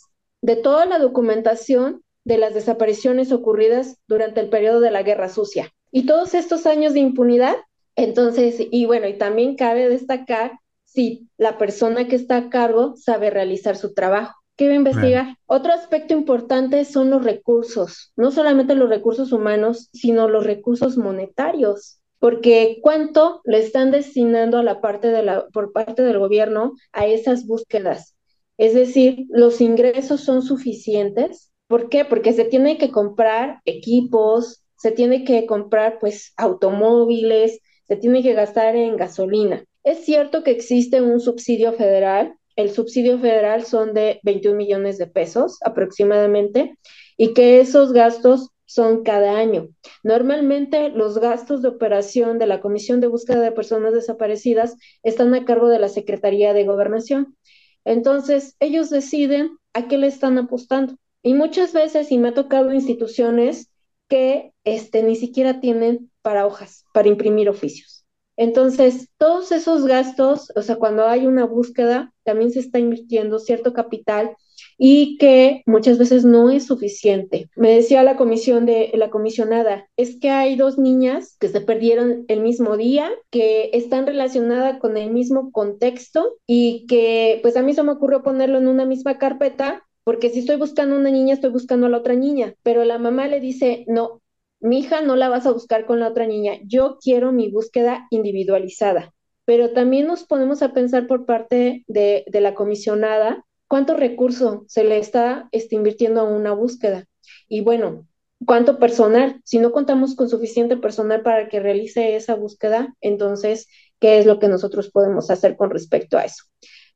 de 0.42 0.56
toda 0.56 0.86
la 0.86 0.98
documentación 0.98 2.02
de 2.28 2.38
las 2.38 2.52
desapariciones 2.52 3.32
ocurridas 3.32 3.96
durante 4.06 4.40
el 4.40 4.50
periodo 4.50 4.80
de 4.80 4.90
la 4.90 5.02
Guerra 5.02 5.30
Sucia. 5.30 5.72
Y 5.90 6.04
todos 6.04 6.34
estos 6.34 6.66
años 6.66 6.92
de 6.92 7.00
impunidad, 7.00 7.56
entonces, 7.96 8.56
y 8.70 8.84
bueno, 8.84 9.08
y 9.08 9.14
también 9.14 9.56
cabe 9.56 9.88
destacar 9.88 10.52
si 10.84 11.28
la 11.38 11.56
persona 11.56 12.06
que 12.06 12.16
está 12.16 12.36
a 12.36 12.50
cargo 12.50 12.94
sabe 12.96 13.30
realizar 13.30 13.76
su 13.76 13.94
trabajo. 13.94 14.34
¿Qué 14.56 14.66
va 14.66 14.74
a 14.74 14.76
investigar? 14.76 15.36
Otro 15.46 15.72
aspecto 15.72 16.12
importante 16.12 16.84
son 16.84 17.10
los 17.10 17.24
recursos, 17.24 18.12
no 18.14 18.30
solamente 18.30 18.74
los 18.74 18.90
recursos 18.90 19.32
humanos, 19.32 19.88
sino 19.92 20.28
los 20.28 20.44
recursos 20.44 20.98
monetarios 20.98 21.98
porque 22.18 22.80
cuánto 22.82 23.40
le 23.44 23.60
están 23.60 23.90
destinando 23.90 24.58
a 24.58 24.62
la 24.62 24.80
parte 24.80 25.08
de 25.08 25.22
la, 25.22 25.46
por 25.48 25.72
parte 25.72 26.02
del 26.02 26.18
gobierno 26.18 26.74
a 26.92 27.06
esas 27.06 27.46
búsquedas. 27.46 28.16
Es 28.56 28.74
decir, 28.74 29.26
los 29.28 29.60
ingresos 29.60 30.20
son 30.20 30.42
suficientes. 30.42 31.47
¿Por 31.68 31.88
qué? 31.88 32.04
Porque 32.04 32.32
se 32.32 32.44
tiene 32.44 32.78
que 32.78 32.90
comprar 32.90 33.60
equipos, 33.64 34.64
se 34.76 34.90
tiene 34.90 35.24
que 35.24 35.46
comprar 35.46 35.98
pues 36.00 36.32
automóviles, 36.36 37.60
se 37.86 37.96
tiene 37.96 38.22
que 38.22 38.32
gastar 38.32 38.74
en 38.74 38.96
gasolina. 38.96 39.64
Es 39.84 40.04
cierto 40.04 40.42
que 40.42 40.50
existe 40.50 41.00
un 41.00 41.20
subsidio 41.20 41.72
federal, 41.72 42.34
el 42.56 42.70
subsidio 42.70 43.18
federal 43.20 43.64
son 43.64 43.94
de 43.94 44.18
21 44.24 44.56
millones 44.56 44.98
de 44.98 45.06
pesos 45.06 45.58
aproximadamente, 45.62 46.76
y 47.16 47.34
que 47.34 47.60
esos 47.60 47.92
gastos 47.92 48.50
son 48.64 49.02
cada 49.02 49.38
año. 49.38 49.68
Normalmente 50.02 50.90
los 50.90 51.18
gastos 51.18 51.62
de 51.62 51.68
operación 51.68 52.38
de 52.38 52.46
la 52.46 52.60
Comisión 52.60 53.00
de 53.00 53.06
Búsqueda 53.08 53.40
de 53.40 53.52
Personas 53.52 53.94
Desaparecidas 53.94 54.76
están 55.02 55.34
a 55.34 55.44
cargo 55.44 55.68
de 55.68 55.78
la 55.78 55.88
Secretaría 55.88 56.52
de 56.52 56.64
Gobernación. 56.64 57.36
Entonces, 57.84 58.56
ellos 58.60 58.90
deciden 58.90 59.56
a 59.72 59.88
qué 59.88 59.98
le 59.98 60.06
están 60.06 60.38
apostando. 60.38 60.96
Y 61.22 61.34
muchas 61.34 61.72
veces, 61.72 62.10
y 62.12 62.18
me 62.18 62.28
ha 62.28 62.34
tocado 62.34 62.72
instituciones 62.72 63.70
que 64.08 64.52
este, 64.64 65.02
ni 65.02 65.16
siquiera 65.16 65.60
tienen 65.60 66.10
para 66.22 66.46
hojas, 66.46 66.84
para 66.92 67.08
imprimir 67.08 67.48
oficios. 67.48 68.04
Entonces, 68.36 69.08
todos 69.18 69.50
esos 69.50 69.84
gastos, 69.84 70.52
o 70.54 70.62
sea, 70.62 70.76
cuando 70.76 71.06
hay 71.06 71.26
una 71.26 71.44
búsqueda, 71.44 72.14
también 72.22 72.52
se 72.52 72.60
está 72.60 72.78
invirtiendo 72.78 73.40
cierto 73.40 73.72
capital 73.72 74.36
y 74.78 75.18
que 75.18 75.62
muchas 75.66 75.98
veces 75.98 76.24
no 76.24 76.48
es 76.50 76.66
suficiente. 76.66 77.50
Me 77.56 77.74
decía 77.74 78.04
la 78.04 78.16
comisión 78.16 78.64
de 78.64 78.92
la 78.94 79.10
comisionada, 79.10 79.88
es 79.96 80.20
que 80.20 80.30
hay 80.30 80.54
dos 80.54 80.78
niñas 80.78 81.36
que 81.40 81.48
se 81.48 81.60
perdieron 81.60 82.26
el 82.28 82.40
mismo 82.40 82.76
día, 82.76 83.10
que 83.30 83.70
están 83.72 84.06
relacionadas 84.06 84.78
con 84.78 84.96
el 84.96 85.10
mismo 85.10 85.50
contexto 85.50 86.36
y 86.46 86.86
que 86.86 87.40
pues 87.42 87.56
a 87.56 87.62
mí 87.62 87.74
se 87.74 87.82
me 87.82 87.92
ocurrió 87.92 88.22
ponerlo 88.22 88.58
en 88.58 88.68
una 88.68 88.84
misma 88.84 89.18
carpeta 89.18 89.82
porque 90.08 90.30
si 90.30 90.38
estoy 90.38 90.56
buscando 90.56 90.96
una 90.96 91.10
niña, 91.10 91.34
estoy 91.34 91.50
buscando 91.50 91.84
a 91.84 91.90
la 91.90 91.98
otra 91.98 92.14
niña, 92.14 92.54
pero 92.62 92.82
la 92.82 92.96
mamá 92.96 93.28
le 93.28 93.40
dice, 93.40 93.84
no, 93.88 94.22
mi 94.58 94.78
hija 94.78 95.02
no 95.02 95.16
la 95.16 95.28
vas 95.28 95.44
a 95.44 95.52
buscar 95.52 95.84
con 95.84 96.00
la 96.00 96.08
otra 96.08 96.26
niña, 96.26 96.54
yo 96.64 96.96
quiero 96.98 97.30
mi 97.30 97.50
búsqueda 97.50 98.06
individualizada. 98.08 99.12
Pero 99.44 99.74
también 99.74 100.06
nos 100.06 100.24
ponemos 100.24 100.62
a 100.62 100.72
pensar 100.72 101.06
por 101.08 101.26
parte 101.26 101.84
de, 101.88 102.24
la 102.32 102.54
comisionada 102.54 103.44
cuánto 103.66 103.98
recurso 103.98 104.64
se 104.66 104.82
le 104.82 104.96
está 104.96 105.50
este, 105.52 105.76
invirtiendo 105.76 106.22
a 106.22 106.24
una 106.24 106.52
búsqueda. 106.54 107.04
Y 107.46 107.60
bueno, 107.60 108.06
cuánto 108.46 108.78
personal. 108.78 109.42
Si 109.44 109.58
no 109.58 109.72
contamos 109.72 110.16
con 110.16 110.30
suficiente 110.30 110.78
personal 110.78 111.20
para 111.20 111.50
que 111.50 111.60
realice 111.60 112.16
esa 112.16 112.34
búsqueda, 112.34 112.96
entonces, 113.02 113.66
¿qué 114.00 114.18
es 114.18 114.24
lo 114.24 114.38
que 114.38 114.48
nosotros 114.48 114.90
podemos 114.90 115.30
hacer 115.30 115.58
con 115.58 115.68
respecto 115.68 116.16
a 116.16 116.24
eso? 116.24 116.44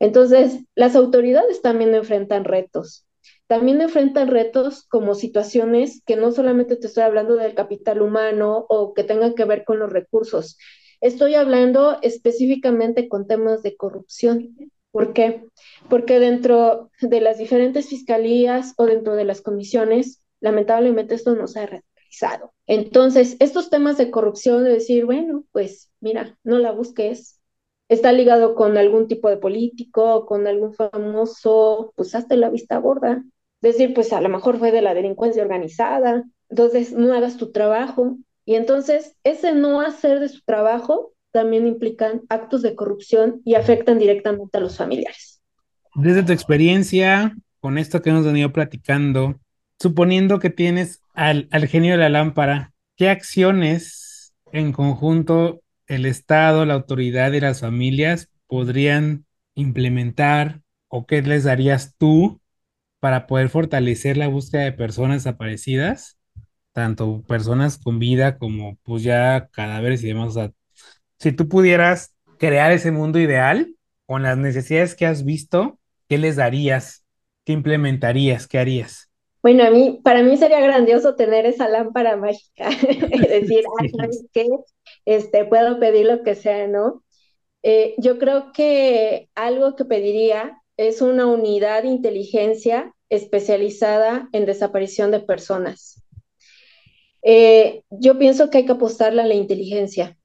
Entonces, 0.03 0.65
las 0.75 0.97
autoridades 0.97 1.63
también 1.63 1.95
enfrentan 1.95 2.43
retos. 2.43 3.07
También 3.47 3.81
enfrentan 3.81 4.27
retos 4.27 4.83
como 4.89 5.15
situaciones 5.15 6.03
que 6.05 6.17
no 6.17 6.33
solamente 6.33 6.75
te 6.75 6.89
estoy 6.89 7.05
hablando 7.05 7.37
del 7.37 7.55
capital 7.55 8.03
humano 8.03 8.67
o 8.69 8.95
que 8.95 9.05
tengan 9.05 9.37
que 9.37 9.45
ver 9.45 9.65
con 9.65 9.79
los 9.79 9.93
recursos. 9.93 10.59
Estoy 11.01 11.37
hablando 11.37 11.99
específicamente 12.03 13.09
con 13.09 13.29
temas 13.29 13.63
de 13.63 13.77
corrupción. 13.77 14.57
¿Por 14.91 15.13
qué? 15.13 15.45
Porque 15.89 16.19
dentro 16.19 16.91
de 17.01 17.21
las 17.21 17.39
diferentes 17.39 17.89
fiscalías 17.89 18.75
o 18.79 18.87
dentro 18.87 19.15
de 19.15 19.25
las 19.25 19.41
comisiones, 19.41 20.21
lamentablemente 20.41 21.15
esto 21.15 21.37
no 21.37 21.47
se 21.47 21.61
ha 21.61 21.67
realizado. 21.67 22.53
Entonces, 22.67 23.37
estos 23.39 23.71
temas 23.71 23.99
de 23.99 24.11
corrupción, 24.11 24.65
de 24.65 24.71
decir, 24.71 25.05
bueno, 25.05 25.45
pues 25.53 25.93
mira, 26.01 26.37
no 26.43 26.59
la 26.59 26.73
busques, 26.73 27.39
está 27.93 28.13
ligado 28.13 28.55
con 28.55 28.79
algún 28.79 29.07
tipo 29.07 29.29
de 29.29 29.37
político, 29.37 30.25
con 30.27 30.47
algún 30.47 30.75
famoso, 30.75 31.93
pues 31.97 32.15
hazte 32.15 32.37
la 32.37 32.49
vista 32.49 32.79
gorda. 32.79 33.23
Decir, 33.61 33.95
pues 33.95 34.13
a 34.13 34.21
lo 34.21 34.29
mejor 34.29 34.59
fue 34.59 34.73
de 34.73 34.83
la 34.83 34.95
delincuencia 34.95 35.43
organizada, 35.43 36.25
entonces 36.49 36.93
no 36.93 37.13
hagas 37.13 37.37
tu 37.37 37.53
trabajo. 37.53 38.17
Y 38.45 38.55
entonces, 38.55 39.15
ese 39.25 39.55
no 39.55 39.81
hacer 39.81 40.21
de 40.21 40.29
su 40.29 40.41
trabajo 40.43 41.13
también 41.31 41.67
implican 41.67 42.23
actos 42.29 42.63
de 42.63 42.75
corrupción 42.75 43.41
y 43.45 43.55
afectan 43.55 43.99
directamente 43.99 44.59
a 44.59 44.61
los 44.61 44.77
familiares. 44.77 45.41
Desde 45.95 46.23
tu 46.23 46.33
experiencia, 46.33 47.37
con 47.61 47.79
esto 47.79 48.03
que 48.03 48.11
hemos 48.11 48.25
venido 48.25 48.53
platicando, 48.53 49.39
suponiendo 49.79 50.39
que 50.39 50.51
tienes 50.51 51.01
al, 51.15 51.49
al 51.51 51.67
genio 51.69 51.93
de 51.93 51.99
la 51.99 52.09
lámpara, 52.09 52.73
¿qué 52.97 53.11
acciones 53.11 54.35
en 54.51 54.73
conjunto 54.73 55.62
el 55.93 56.07
Estado, 56.07 56.65
la 56.65 56.75
autoridad 56.75 57.33
y 57.33 57.41
las 57.41 57.61
familias 57.61 58.31
podrían 58.47 59.27
implementar 59.55 60.63
o 60.89 61.07
qué 61.07 61.23
les 61.23 61.45
darías 61.45 61.95
tú 61.99 62.41
para 63.01 63.27
poder 63.27 63.49
fortalecer 63.49 64.17
la 64.17 64.29
búsqueda 64.29 64.63
de 64.63 64.73
personas 64.73 65.25
desaparecidas, 65.25 66.19
tanto 66.73 67.23
personas 67.23 67.79
con 67.79 67.99
vida 67.99 68.39
como 68.39 68.77
pues 68.83 69.03
ya 69.03 69.49
cadáveres 69.53 70.03
y 70.05 70.09
demás? 70.09 70.31
O 70.31 70.33
sea, 70.33 70.53
si 71.19 71.33
tú 71.33 71.49
pudieras 71.49 72.15
crear 72.39 72.73
ese 72.73 72.91
mundo 72.91 73.19
ideal 73.19 73.75
con 74.07 74.23
las 74.23 74.39
necesidades 74.39 74.95
que 74.95 75.07
has 75.07 75.25
visto, 75.25 75.79
¿qué 76.09 76.19
les 76.19 76.37
darías? 76.37 77.05
¿Qué 77.45 77.53
implementarías? 77.53 78.47
¿Qué 78.47 78.59
harías? 78.59 79.11
Bueno, 79.43 79.65
a 79.65 79.71
mí, 79.71 80.01
para 80.05 80.23
mí 80.23 80.37
sería 80.37 80.61
grandioso 80.61 81.17
tener 81.17 81.47
esa 81.47 81.69
lámpara 81.69 82.17
mágica, 82.17 82.69
es 83.11 83.29
decir, 83.29 83.65
que 84.33 84.47
este, 85.05 85.45
puedo 85.45 85.79
pedir 85.79 86.07
lo 86.07 86.23
que 86.23 86.35
sea, 86.35 86.67
¿no? 86.69 87.03
Eh, 87.63 87.95
yo 87.99 88.19
creo 88.19 88.53
que 88.53 89.29
algo 89.35 89.77
que 89.77 89.85
pediría 89.85 90.61
es 90.77 91.01
una 91.01 91.27
unidad 91.27 91.83
de 91.83 91.89
inteligencia 91.89 92.95
especializada 93.09 94.29
en 94.33 94.47
desaparición 94.47 95.11
de 95.11 95.21
personas. 95.21 96.03
Eh, 97.23 97.85
yo 97.91 98.19
pienso 98.19 98.51
que 98.51 98.59
hay 98.59 98.67
que 98.67 98.73
apostarle 98.73 99.23
a 99.23 99.27
la 99.27 99.35
inteligencia. 99.35 100.19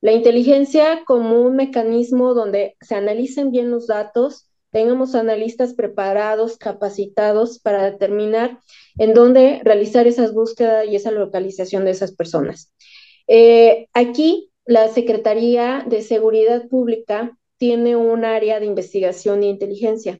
La 0.00 0.12
inteligencia 0.12 1.02
como 1.06 1.42
un 1.42 1.56
mecanismo 1.56 2.32
donde 2.32 2.76
se 2.80 2.94
analicen 2.94 3.50
bien 3.50 3.70
los 3.70 3.86
datos, 3.86 4.48
tengamos 4.70 5.14
analistas 5.14 5.74
preparados, 5.74 6.56
capacitados 6.56 7.58
para 7.58 7.90
determinar 7.90 8.58
en 8.96 9.12
dónde 9.12 9.60
realizar 9.62 10.06
esas 10.06 10.32
búsquedas 10.32 10.86
y 10.86 10.96
esa 10.96 11.10
localización 11.10 11.84
de 11.84 11.90
esas 11.90 12.12
personas. 12.14 12.72
Eh, 13.32 13.86
aquí, 13.94 14.50
la 14.64 14.88
Secretaría 14.88 15.84
de 15.88 16.02
Seguridad 16.02 16.66
Pública 16.68 17.38
tiene 17.58 17.94
un 17.94 18.24
área 18.24 18.58
de 18.58 18.66
investigación 18.66 19.44
e 19.44 19.46
inteligencia. 19.46 20.18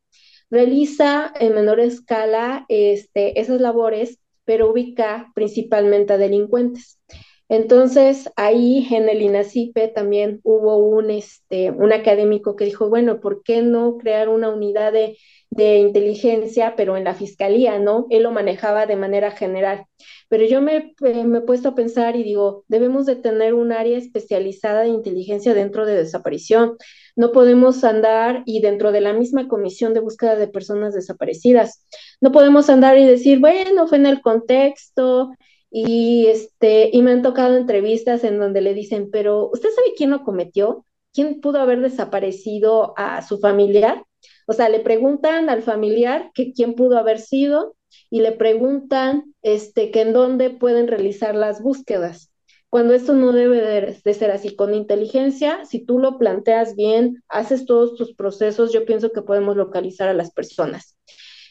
Realiza 0.49 1.33
en 1.41 1.55
menor 1.57 1.81
escala 1.81 2.67
este, 2.69 3.41
esas 3.41 3.61
labores, 3.61 4.21
pero 4.45 4.71
ubica 4.71 5.33
principalmente 5.35 6.13
a 6.13 6.19
delincuentes. 6.19 7.01
Entonces, 7.49 8.31
ahí 8.37 8.87
en 8.93 9.09
el 9.09 9.23
INACIPE 9.23 9.89
también 9.89 10.39
hubo 10.45 10.77
un, 10.77 11.11
este, 11.11 11.73
un 11.73 11.93
académico 11.93 12.55
que 12.55 12.65
dijo, 12.65 12.89
bueno, 12.89 13.19
¿por 13.19 13.43
qué 13.43 13.61
no 13.61 13.97
crear 13.97 14.29
una 14.29 14.51
unidad 14.51 14.93
de, 14.93 15.19
de 15.51 15.79
inteligencia, 15.79 16.75
pero 16.77 16.97
en 16.97 17.05
la 17.05 17.15
fiscalía, 17.15 17.79
¿no? 17.79 18.07
Él 18.11 18.23
lo 18.23 18.31
manejaba 18.31 18.87
de 18.87 18.97
manera 18.97 19.33
general. 19.33 19.87
Pero 20.29 20.45
yo 20.45 20.63
me, 20.63 20.95
eh, 21.05 21.25
me, 21.25 21.39
he 21.39 21.43
puesto 21.43 21.71
a 21.71 21.75
pensar 21.75 22.17
y 22.17 22.23
digo, 22.23 22.65
debemos 22.69 23.07
de 23.07 23.17
tener 23.17 23.55
un 23.55 23.73
área 23.73 23.99
especializada 23.99 24.83
de 24.83 24.89
inteligencia 24.89 25.53
dentro 25.53 25.87
de 25.87 25.97
desaparición. 25.97 26.77
No 27.17 27.33
podemos 27.33 27.83
andar 27.85 28.43
y 28.47 28.61
dentro 28.61 28.93
de 28.93 29.01
la 29.01 29.13
misma 29.13 29.49
comisión 29.49 29.93
de 29.93 30.01
búsqueda 30.01 30.37
de 30.37 30.49
personas 30.49 30.95
desaparecidas, 30.95 31.85
no 32.21 32.33
podemos 32.33 32.71
andar 32.71 32.97
y 32.99 33.05
decir, 33.05 33.41
bueno, 33.41 33.89
fue 33.89 33.99
en 33.99 34.07
el 34.07 34.21
contexto, 34.21 35.31
y, 35.71 36.27
este, 36.27 36.91
y 36.93 37.03
me 37.03 37.13
han 37.13 37.23
tocado 37.23 37.57
entrevistas 37.57 38.25
en 38.25 38.39
donde 38.39 38.61
le 38.61 38.75
dicen, 38.75 39.11
pero 39.11 39.49
¿usted 39.53 39.71
sabe 39.71 39.95
quién 39.97 40.11
lo 40.11 40.25
cometió? 40.25 40.85
¿Quién 41.13 41.41
pudo 41.41 41.61
haber 41.61 41.81
desaparecido 41.81 42.95
a 42.97 43.23
su 43.23 43.39
familiar? 43.39 44.05
O 44.51 44.53
sea, 44.53 44.69
le 44.69 44.81
preguntan 44.81 45.49
al 45.49 45.63
familiar 45.63 46.33
que 46.35 46.53
quién 46.53 46.75
pudo 46.75 46.99
haber 46.99 47.21
sido 47.21 47.77
y 48.11 48.21
le 48.21 48.33
preguntan 48.33 49.33
este, 49.43 49.93
que 49.93 50.01
en 50.01 50.13
dónde 50.13 50.51
pueden 50.51 50.89
realizar 50.89 51.37
las 51.37 51.63
búsquedas. 51.63 52.33
Cuando 52.69 52.93
esto 52.93 53.15
no 53.15 53.31
debe 53.31 53.61
de, 54.05 54.13
ser 54.13 54.33
así, 54.33 54.57
con 54.57 54.75
inteligencia, 54.75 55.65
si 55.67 55.87
tú 55.87 56.01
lo 56.01 56.19
planteas 56.19 56.75
bien, 56.75 57.23
haces 57.29 57.65
todos 57.65 57.95
tus 57.95 58.13
procesos, 58.13 58.73
yo 58.73 58.85
pienso 58.85 59.13
que 59.13 59.23
podemos 59.23 59.57
localizar 59.57 60.09
a 60.09 60.15
las 60.15 60.33
personas. 60.33 60.99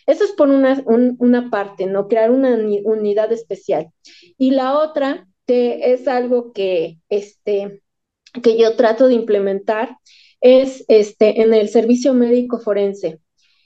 Eso 0.06 0.26
es 0.26 0.34
por 0.34 0.50
una, 0.50 0.84
una 0.86 1.50
parte, 1.50 1.86
¿no? 1.86 2.10
Crear 2.10 2.32
una 2.32 2.58
unidad 2.84 3.32
especial. 3.32 3.88
Y 4.38 4.52
la 4.52 4.78
otra 4.78 5.26
que 5.48 5.94
es 5.94 6.06
algo 6.10 6.52
que, 6.52 7.00
este, 7.08 7.82
que 8.44 8.58
yo 8.58 8.76
trato 8.76 9.08
de 9.08 9.14
implementar 9.14 9.96
es 10.42 10.86
este, 10.88 11.42
en 11.42 11.54
el 11.54 11.70
servicio 11.70 12.14
médico 12.14 12.60
forense. 12.60 13.20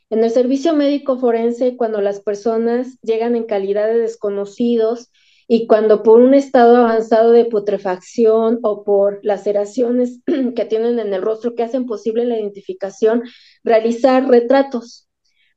En 0.09 0.23
el 0.23 0.31
servicio 0.31 0.73
médico 0.73 1.17
forense, 1.17 1.75
cuando 1.75 2.01
las 2.01 2.21
personas 2.21 2.99
llegan 3.01 3.35
en 3.35 3.45
calidad 3.45 3.87
de 3.87 3.99
desconocidos 3.99 5.11
y 5.47 5.67
cuando 5.67 6.03
por 6.03 6.21
un 6.21 6.33
estado 6.33 6.77
avanzado 6.77 7.31
de 7.31 7.45
putrefacción 7.45 8.59
o 8.63 8.83
por 8.83 9.19
laceraciones 9.23 10.21
que 10.55 10.65
tienen 10.65 10.99
en 10.99 11.13
el 11.13 11.21
rostro 11.21 11.55
que 11.55 11.63
hacen 11.63 11.85
posible 11.85 12.25
la 12.25 12.37
identificación, 12.37 13.23
realizar 13.63 14.27
retratos. 14.27 15.09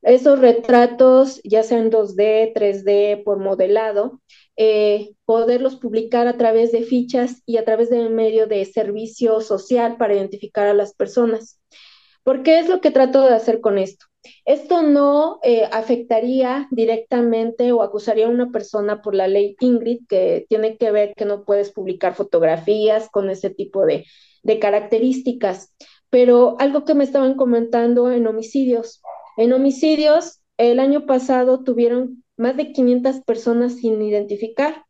Esos 0.03 0.39
retratos, 0.39 1.41
ya 1.43 1.63
sean 1.63 1.91
2D, 1.91 2.53
3D, 2.55 3.25
por 3.25 3.39
modelado, 3.39 4.21
eh, 4.57 5.11
poderlos 5.25 5.77
publicar 5.77 6.27
a 6.27 6.37
través 6.37 6.73
de 6.73 6.83
fichas 6.83 7.43
y 7.45 7.59
a 7.59 7.65
través 7.65 7.91
del 7.91 8.11
medio 8.11 8.47
de 8.47 8.65
servicio 8.65 9.41
social 9.41 9.97
para 9.97 10.15
identificar 10.15 10.67
a 10.67 10.75
las 10.75 10.95
personas. 10.95 11.61
¿Por 12.23 12.43
qué 12.43 12.59
es 12.59 12.69
lo 12.69 12.81
que 12.81 12.91
trato 12.91 13.23
de 13.23 13.35
hacer 13.35 13.61
con 13.61 13.79
esto? 13.79 14.07
Esto 14.45 14.83
no 14.83 15.39
eh, 15.43 15.69
afectaría 15.71 16.67
directamente 16.71 17.71
o 17.71 17.83
acusaría 17.83 18.27
a 18.27 18.31
una 18.31 18.51
persona 18.51 19.01
por 19.03 19.15
la 19.15 19.29
ley 19.29 19.57
Ingrid, 19.61 20.01
que 20.09 20.47
tiene 20.49 20.77
que 20.77 20.91
ver 20.91 21.15
que 21.15 21.25
no 21.25 21.45
puedes 21.45 21.71
publicar 21.71 22.15
fotografías 22.15 23.09
con 23.11 23.31
ese 23.31 23.51
tipo 23.51 23.87
de, 23.87 24.07
de 24.43 24.59
características. 24.59 25.73
Pero 26.11 26.57
algo 26.59 26.85
que 26.85 26.95
me 26.95 27.05
estaban 27.05 27.35
comentando 27.35 28.11
en 28.11 28.27
homicidios. 28.27 29.03
En 29.37 29.53
homicidios, 29.53 30.41
el 30.57 30.81
año 30.81 31.07
pasado 31.07 31.63
tuvieron 31.63 32.25
más 32.37 32.57
de 32.57 32.73
500 32.73 33.21
personas 33.23 33.77
sin 33.77 34.01
identificar. 34.03 34.85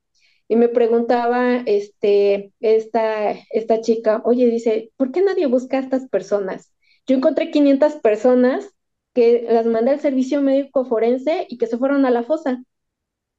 Y 0.49 0.57
me 0.57 0.69
preguntaba 0.69 1.57
este, 1.67 2.53
esta, 2.61 3.33
esta 3.51 3.81
chica, 3.81 4.23
oye, 4.25 4.47
dice, 4.47 4.93
¿por 4.97 5.11
qué 5.13 5.23
nadie 5.23 5.47
busca 5.47 5.79
a 5.79 5.81
estas 5.81 6.09
personas? 6.09 6.73
Yo 7.07 7.17
encontré 7.17 7.51
500 7.51 7.95
personas 7.97 8.71
que 9.13 9.47
las 9.49 9.67
mandé 9.67 9.93
al 9.93 10.01
servicio 10.01 10.43
médico 10.43 10.85
forense 10.85 11.47
y 11.49 11.59
que 11.59 11.67
se 11.67 11.79
fueron 11.79 12.05
a 12.07 12.11
la 12.11 12.23
fosa 12.23 12.63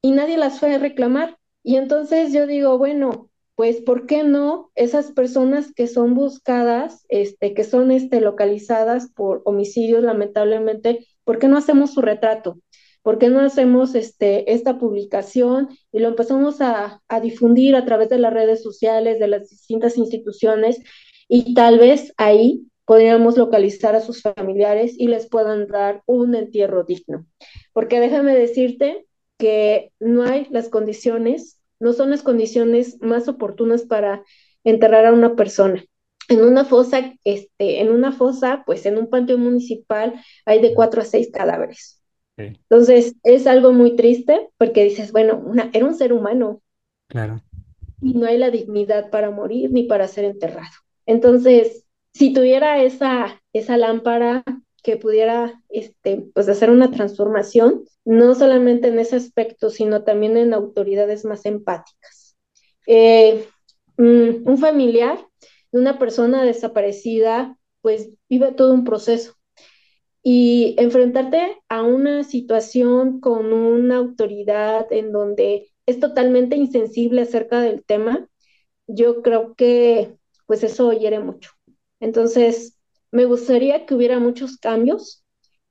y 0.01 0.12
nadie 0.12 0.38
las 0.38 0.60
fue 0.60 0.74
a 0.74 0.80
reclamar. 0.80 1.38
Y 1.64 1.76
entonces 1.78 2.34
yo 2.34 2.47
digo, 2.47 2.78
bueno, 2.78 3.30
pues 3.55 3.82
¿por 3.82 4.05
qué 4.05 4.24
no 4.24 4.72
esas 4.76 5.12
personas 5.12 5.74
que 5.74 5.88
son 5.88 6.14
buscadas, 6.16 7.05
este, 7.10 7.53
que 7.53 7.64
son 7.64 7.91
este, 7.91 8.22
localizadas 8.22 9.12
por 9.14 9.41
homicidios 9.45 10.03
lamentablemente, 10.03 11.08
¿por 11.24 11.39
qué 11.39 11.47
no 11.47 11.58
hacemos 11.58 11.93
su 11.93 12.01
retrato? 12.01 12.60
¿Por 13.08 13.20
qué 13.20 13.30
no 13.30 13.39
hacemos 13.39 13.95
este, 13.95 14.51
esta 14.51 14.80
publicación 14.80 15.70
y 15.93 15.99
lo 15.99 16.10
empezamos 16.10 16.60
a, 16.60 17.01
difundir 17.22 17.78
a 17.78 17.86
través 17.86 18.10
de 18.10 18.20
las 18.20 18.34
redes 18.34 18.62
sociales, 18.62 19.18
de 19.18 19.30
las 19.30 19.49
distintas 19.49 19.97
instituciones? 19.97 20.82
Y 21.30 21.53
tal 21.53 21.80
vez 21.80 22.14
ahí 22.18 22.68
podríamos 22.84 23.38
localizar 23.38 23.95
a 23.95 24.01
sus 24.01 24.22
familiares 24.22 24.93
y 24.97 25.08
les 25.08 25.30
puedan 25.30 25.68
dar 25.68 26.03
un 26.05 26.36
entierro 26.36 26.84
digno. 26.84 27.26
Porque 27.72 28.01
déjame 28.01 28.36
decirte 28.36 29.05
que 29.38 29.93
no 30.01 30.24
hay 30.24 30.47
las 30.49 30.68
condiciones, 30.68 31.62
no 31.80 31.93
son 31.93 32.10
las 32.10 32.24
condiciones 32.24 32.97
más 32.99 33.30
oportunas 33.30 33.84
para 33.84 34.26
enterrar 34.66 35.05
a 35.05 35.14
una 35.14 35.38
persona. 35.38 35.82
En 36.28 36.41
una 36.41 36.66
fosa, 36.66 37.14
este, 37.24 37.80
en 37.80 37.89
una 37.89 38.12
fosa, 38.12 38.64
pues 38.66 38.86
en 38.86 38.97
un 38.97 39.10
panteón 39.10 39.43
municipal 39.43 40.14
hay 40.45 40.62
de 40.62 40.74
cuatro 40.74 41.01
a 41.01 41.05
seis 41.05 41.30
cadáveres. 41.32 41.96
Entonces, 42.38 43.15
es 43.23 43.47
algo 43.47 43.73
muy 43.73 43.95
triste 43.95 44.49
porque 44.57 44.83
dices, 44.83 45.11
bueno, 45.11 45.41
una, 45.43 45.69
era 45.73 45.85
un 45.85 45.95
ser 45.95 46.13
humano. 46.13 46.61
Claro. 47.07 47.41
Y 48.01 48.13
no 48.13 48.27
hay 48.27 48.38
la 48.38 48.51
dignidad 48.51 49.09
para 49.09 49.31
morir 49.31 49.71
ni 49.71 49.83
para 49.83 50.07
ser 50.07 50.25
enterrado. 50.25 50.69
Entonces, 51.05 51.85
si 52.13 52.33
tuviera 52.33 52.81
esa, 52.83 53.41
esa 53.53 53.77
lámpara 53.77 54.43
que 54.83 54.97
pudiera 54.97 55.61
este, 55.69 56.27
pues 56.33 56.47
hacer 56.47 56.69
una 56.69 56.91
transformación, 56.91 57.83
no 58.05 58.35
solamente 58.35 58.88
en 58.88 58.99
ese 58.99 59.15
aspecto, 59.15 59.69
sino 59.69 60.03
también 60.03 60.38
en 60.38 60.53
autoridades 60.53 61.25
más 61.25 61.45
empáticas. 61.45 62.38
Eh, 62.85 63.45
mm, 63.97 64.47
un 64.47 64.57
familiar 64.57 65.19
de 65.71 65.79
una 65.79 65.99
persona 65.99 66.43
desaparecida, 66.43 67.57
pues 67.81 68.09
vive 68.29 68.51
todo 68.53 68.73
un 68.73 68.83
proceso. 68.83 69.36
Y 70.30 70.75
enfrentarte 70.78 71.55
a 71.69 71.84
una 71.84 72.25
situación 72.25 73.21
con 73.21 73.53
una 73.53 73.95
autoridad 73.95 74.91
en 74.91 75.13
donde 75.13 75.71
es 75.86 76.01
totalmente 76.01 76.57
insensible 76.57 77.21
acerca 77.21 77.61
del 77.61 77.86
tema, 77.86 78.28
yo 78.88 79.21
creo 79.21 79.55
que 79.55 80.17
pues 80.45 80.63
eso 80.63 80.91
hiere 80.91 81.21
mucho. 81.21 81.51
Entonces, 82.01 82.78
me 83.09 83.23
gustaría 83.23 83.86
que 83.86 83.95
hubiera 83.95 84.19
muchos 84.19 84.57
cambios, 84.57 85.23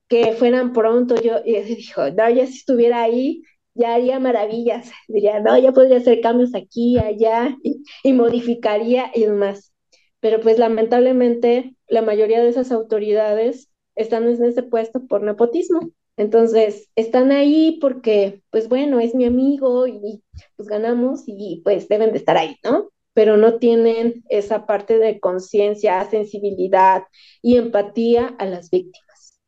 que 0.08 0.32
fueran 0.32 0.72
pronto. 0.72 1.20
Yo 1.20 1.34
y 1.44 1.60
dijo, 1.60 2.10
no, 2.12 2.30
ya 2.30 2.46
si 2.46 2.54
estuviera 2.56 3.02
ahí, 3.02 3.42
ya 3.74 3.92
haría 3.92 4.18
maravillas. 4.20 4.90
Diría, 5.06 5.38
no, 5.40 5.58
ya 5.58 5.72
podría 5.72 5.98
hacer 5.98 6.22
cambios 6.22 6.54
aquí, 6.54 6.96
allá, 6.98 7.54
y, 8.02 8.12
modificaría 8.14 9.10
y 9.14 9.26
demás. 9.26 9.74
Pero 10.20 10.40
pues 10.40 10.58
lamentablemente 10.58 11.76
la 11.88 12.00
mayoría 12.00 12.40
de 12.40 12.48
esas 12.48 12.72
autoridades 12.72 13.68
están 13.96 14.28
en 14.28 14.44
ese 14.44 14.62
puesto 14.62 15.06
por 15.06 15.22
nepotismo. 15.22 15.90
Entonces, 16.16 16.88
están 16.96 17.32
ahí 17.32 17.78
porque, 17.80 18.42
pues 18.50 18.68
bueno, 18.68 19.00
es 19.00 19.14
mi 19.14 19.26
amigo 19.26 19.86
y 19.86 20.22
pues 20.56 20.68
ganamos 20.68 21.24
y 21.26 21.60
pues 21.64 21.88
deben 21.88 22.12
de 22.12 22.18
estar 22.18 22.36
ahí, 22.36 22.56
¿no? 22.64 22.90
pero 23.16 23.38
no 23.38 23.54
tienen 23.54 24.24
esa 24.28 24.66
parte 24.66 24.98
de 24.98 25.20
conciencia, 25.20 26.04
sensibilidad 26.10 27.04
y 27.40 27.56
empatía 27.56 28.34
a 28.38 28.44
las 28.44 28.68
víctimas. 28.68 29.40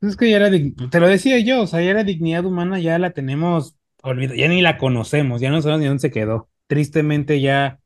Es 0.00 0.16
que 0.16 0.30
ya 0.30 0.38
era, 0.38 0.50
te 0.50 1.00
lo 1.00 1.06
decía 1.06 1.38
yo, 1.38 1.60
o 1.60 1.66
sea, 1.66 1.82
ya 1.82 1.92
la 1.92 2.02
dignidad 2.02 2.46
humana 2.46 2.80
ya 2.80 2.98
la 2.98 3.10
tenemos 3.10 3.76
olvidada, 4.02 4.38
ya 4.38 4.48
ni 4.48 4.62
la 4.62 4.78
conocemos, 4.78 5.42
ya 5.42 5.50
no 5.50 5.60
sabemos 5.60 5.80
ni 5.82 5.88
dónde 5.88 6.00
se 6.00 6.10
quedó. 6.10 6.48
Tristemente 6.66 7.42
ya, 7.42 7.79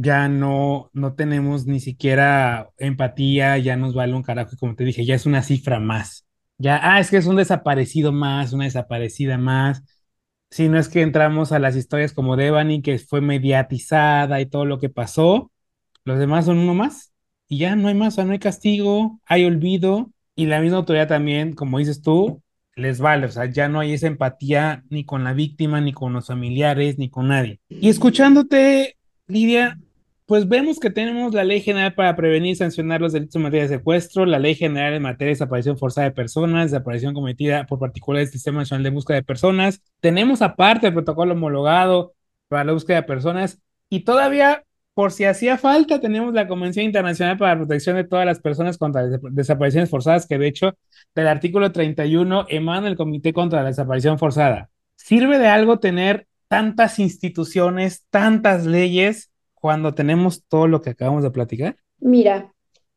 ya 0.00 0.28
no, 0.28 0.90
no 0.92 1.14
tenemos 1.14 1.66
ni 1.66 1.80
siquiera 1.80 2.70
empatía, 2.78 3.58
ya 3.58 3.76
nos 3.76 3.94
vale 3.94 4.14
un 4.14 4.22
carajo, 4.22 4.56
como 4.58 4.74
te 4.74 4.84
dije, 4.84 5.04
ya 5.04 5.14
es 5.14 5.26
una 5.26 5.42
cifra 5.42 5.80
más. 5.80 6.26
Ya, 6.58 6.80
ah, 6.82 7.00
es 7.00 7.10
que 7.10 7.18
es 7.18 7.26
un 7.26 7.36
desaparecido 7.36 8.12
más, 8.12 8.52
una 8.52 8.64
desaparecida 8.64 9.38
más 9.38 9.82
si 10.50 10.68
no 10.68 10.78
es 10.78 10.88
que 10.88 11.02
entramos 11.02 11.52
a 11.52 11.58
las 11.58 11.76
historias 11.76 12.12
como 12.12 12.36
Devani, 12.36 12.82
que 12.82 12.98
fue 12.98 13.20
mediatizada 13.20 14.40
y 14.40 14.46
todo 14.46 14.64
lo 14.64 14.78
que 14.78 14.88
pasó, 14.88 15.52
los 16.04 16.18
demás 16.18 16.46
son 16.46 16.58
uno 16.58 16.74
más 16.74 17.12
y 17.48 17.58
ya 17.58 17.76
no 17.76 17.88
hay 17.88 17.94
más, 17.94 18.14
o 18.14 18.16
sea, 18.16 18.24
no 18.24 18.32
hay 18.32 18.38
castigo, 18.38 19.20
hay 19.26 19.44
olvido 19.44 20.10
y 20.34 20.46
la 20.46 20.60
misma 20.60 20.78
autoridad 20.78 21.08
también, 21.08 21.54
como 21.54 21.78
dices 21.78 22.02
tú, 22.02 22.42
les 22.74 23.00
vale, 23.00 23.26
o 23.26 23.30
sea, 23.30 23.46
ya 23.46 23.68
no 23.68 23.80
hay 23.80 23.92
esa 23.92 24.06
empatía 24.06 24.84
ni 24.88 25.04
con 25.04 25.24
la 25.24 25.32
víctima, 25.32 25.80
ni 25.80 25.92
con 25.92 26.12
los 26.12 26.28
familiares, 26.28 26.96
ni 26.98 27.10
con 27.10 27.28
nadie. 27.28 27.60
Y 27.68 27.88
escuchándote, 27.88 28.96
Lidia, 29.26 29.78
pues 30.28 30.46
vemos 30.46 30.78
que 30.78 30.90
tenemos 30.90 31.32
la 31.32 31.42
Ley 31.42 31.62
General 31.62 31.94
para 31.94 32.14
prevenir 32.14 32.52
y 32.52 32.54
sancionar 32.54 33.00
los 33.00 33.14
delitos 33.14 33.36
en 33.36 33.42
materia 33.44 33.62
de 33.66 33.76
secuestro, 33.78 34.26
la 34.26 34.38
Ley 34.38 34.54
General 34.54 34.92
en 34.92 35.00
materia 35.00 35.28
de 35.28 35.32
desaparición 35.32 35.78
forzada 35.78 36.08
de 36.08 36.14
personas, 36.14 36.70
desaparición 36.70 37.14
cometida 37.14 37.64
por 37.64 37.78
particulares 37.78 38.28
del 38.28 38.34
Sistema 38.34 38.58
Nacional 38.58 38.82
de 38.82 38.90
Búsqueda 38.90 39.16
de 39.16 39.22
Personas. 39.22 39.80
Tenemos 40.00 40.42
aparte 40.42 40.88
el 40.88 40.92
protocolo 40.92 41.32
homologado 41.32 42.12
para 42.48 42.64
la 42.64 42.74
búsqueda 42.74 42.98
de 42.98 43.02
personas 43.04 43.58
y 43.88 44.00
todavía, 44.00 44.64
por 44.92 45.12
si 45.12 45.24
hacía 45.24 45.56
falta, 45.56 45.98
tenemos 45.98 46.34
la 46.34 46.46
Convención 46.46 46.84
Internacional 46.84 47.38
para 47.38 47.54
la 47.54 47.60
Protección 47.60 47.96
de 47.96 48.04
todas 48.04 48.26
las 48.26 48.38
personas 48.38 48.76
contra 48.76 49.04
las 49.04 49.20
desapariciones 49.30 49.88
forzadas, 49.88 50.26
que 50.26 50.36
de 50.36 50.48
hecho 50.48 50.76
del 51.14 51.26
artículo 51.26 51.72
31 51.72 52.44
emana 52.50 52.88
el 52.88 52.96
Comité 52.98 53.32
contra 53.32 53.62
la 53.62 53.68
Desaparición 53.68 54.18
Forzada. 54.18 54.68
¿Sirve 54.94 55.38
de 55.38 55.48
algo 55.48 55.78
tener 55.78 56.26
tantas 56.48 56.98
instituciones, 56.98 58.04
tantas 58.10 58.66
leyes? 58.66 59.27
Cuando 59.60 59.94
tenemos 59.94 60.44
todo 60.48 60.66
lo 60.66 60.80
que 60.82 60.90
acabamos 60.90 61.22
de 61.22 61.30
platicar? 61.30 61.76
Mira, 61.98 62.52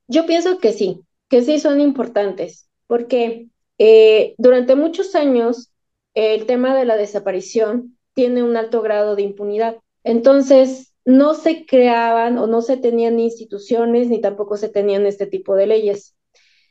yo 0.07 0.25
pienso 0.25 0.59
que 0.59 0.73
sí, 0.73 1.01
que 1.29 1.41
sí 1.41 1.59
son 1.59 1.81
importantes, 1.81 2.69
porque 2.87 3.47
eh, 3.77 4.35
durante 4.37 4.75
muchos 4.75 5.15
años 5.15 5.71
el 6.13 6.45
tema 6.45 6.75
de 6.75 6.85
la 6.85 6.97
desaparición 6.97 7.97
tiene 8.13 8.43
un 8.43 8.57
alto 8.57 8.81
grado 8.81 9.15
de 9.15 9.23
impunidad. 9.23 9.77
Entonces, 10.03 10.93
no 11.05 11.33
se 11.33 11.65
creaban 11.65 12.37
o 12.37 12.47
no 12.47 12.61
se 12.61 12.77
tenían 12.77 13.19
instituciones 13.19 14.07
ni 14.09 14.21
tampoco 14.21 14.57
se 14.57 14.69
tenían 14.69 15.05
este 15.05 15.25
tipo 15.25 15.55
de 15.55 15.67
leyes. 15.67 16.15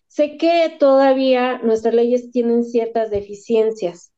Sé 0.06 0.36
que 0.36 0.76
todavía 0.78 1.58
nuestras 1.58 1.94
leyes 1.94 2.30
tienen 2.30 2.64
ciertas 2.64 3.10
deficiencias. 3.10 4.12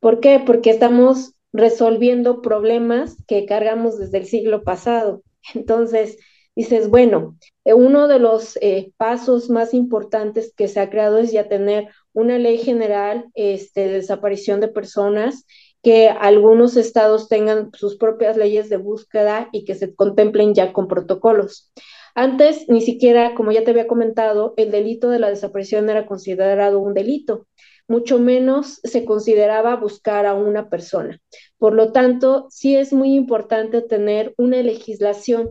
¿Por 0.00 0.20
qué? 0.20 0.40
Porque 0.44 0.70
estamos 0.70 1.34
resolviendo 1.52 2.42
problemas 2.42 3.16
que 3.26 3.46
cargamos 3.46 3.98
desde 3.98 4.18
el 4.18 4.26
siglo 4.26 4.62
pasado. 4.64 5.22
Entonces, 5.54 6.18
dices, 6.54 6.88
bueno, 6.88 7.36
eh, 7.64 7.74
uno 7.74 8.08
de 8.08 8.18
los 8.18 8.58
eh, 8.60 8.92
pasos 8.96 9.50
más 9.50 9.74
importantes 9.74 10.52
que 10.56 10.68
se 10.68 10.80
ha 10.80 10.90
creado 10.90 11.18
es 11.18 11.32
ya 11.32 11.48
tener 11.48 11.88
una 12.12 12.38
ley 12.38 12.58
general 12.58 13.26
este, 13.34 13.82
de 13.88 13.92
desaparición 13.94 14.60
de 14.60 14.68
personas, 14.68 15.46
que 15.82 16.08
algunos 16.08 16.76
estados 16.76 17.28
tengan 17.28 17.70
sus 17.74 17.96
propias 17.96 18.36
leyes 18.36 18.68
de 18.68 18.76
búsqueda 18.76 19.48
y 19.50 19.64
que 19.64 19.74
se 19.74 19.94
contemplen 19.94 20.54
ya 20.54 20.72
con 20.72 20.86
protocolos. 20.86 21.72
Antes, 22.14 22.68
ni 22.68 22.82
siquiera, 22.82 23.34
como 23.34 23.52
ya 23.52 23.64
te 23.64 23.70
había 23.70 23.88
comentado, 23.88 24.54
el 24.56 24.70
delito 24.70 25.08
de 25.08 25.18
la 25.18 25.30
desaparición 25.30 25.88
era 25.90 26.06
considerado 26.06 26.78
un 26.78 26.94
delito 26.94 27.46
mucho 27.88 28.18
menos 28.18 28.80
se 28.84 29.04
consideraba 29.04 29.76
buscar 29.76 30.26
a 30.26 30.34
una 30.34 30.68
persona. 30.68 31.18
Por 31.58 31.74
lo 31.74 31.92
tanto, 31.92 32.46
sí 32.50 32.76
es 32.76 32.92
muy 32.92 33.14
importante 33.14 33.82
tener 33.82 34.34
una 34.36 34.62
legislación, 34.62 35.50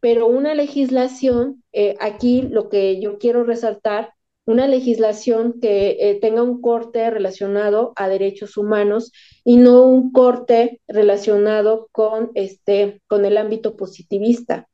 pero 0.00 0.26
una 0.26 0.54
legislación, 0.54 1.62
eh, 1.72 1.96
aquí 2.00 2.42
lo 2.42 2.68
que 2.68 3.00
yo 3.00 3.18
quiero 3.18 3.44
resaltar, 3.44 4.12
una 4.46 4.66
legislación 4.66 5.60
que 5.60 5.96
eh, 6.00 6.18
tenga 6.20 6.42
un 6.42 6.60
corte 6.60 7.08
relacionado 7.10 7.92
a 7.96 8.08
derechos 8.08 8.56
humanos 8.56 9.12
y 9.44 9.56
no 9.56 9.84
un 9.84 10.12
corte 10.12 10.80
relacionado 10.88 11.88
con, 11.92 12.30
este, 12.34 13.00
con 13.06 13.24
el 13.24 13.36
ámbito 13.36 13.76
positivista. 13.76 14.68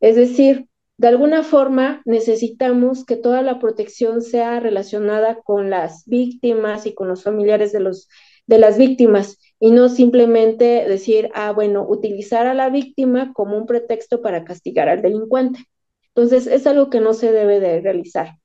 Es 0.00 0.16
decir, 0.16 0.68
de 0.98 1.08
alguna 1.08 1.44
forma 1.44 2.02
necesitamos 2.04 3.04
que 3.06 3.16
toda 3.16 3.40
la 3.42 3.60
protección 3.60 4.20
sea 4.20 4.58
relacionada 4.58 5.40
con 5.42 5.70
las 5.70 6.04
víctimas 6.06 6.86
y 6.86 6.94
con 6.94 7.06
los 7.08 7.22
familiares 7.22 7.72
de, 7.72 7.80
los, 7.80 8.08
de 8.46 8.58
las 8.58 8.78
víctimas 8.78 9.38
y 9.60 9.70
no 9.70 9.88
simplemente 9.88 10.84
decir, 10.88 11.30
ah, 11.34 11.52
bueno, 11.52 11.86
utilizar 11.88 12.46
a 12.48 12.54
la 12.54 12.68
víctima 12.68 13.32
como 13.32 13.56
un 13.56 13.66
pretexto 13.66 14.22
para 14.22 14.44
castigar 14.44 14.88
al 14.88 15.00
delincuente. 15.00 15.60
Entonces, 16.08 16.48
es 16.48 16.66
algo 16.66 16.90
que 16.90 17.00
no 17.00 17.14
se 17.14 17.30
debe 17.30 17.60
de 17.60 17.80
realizar. 17.80 18.38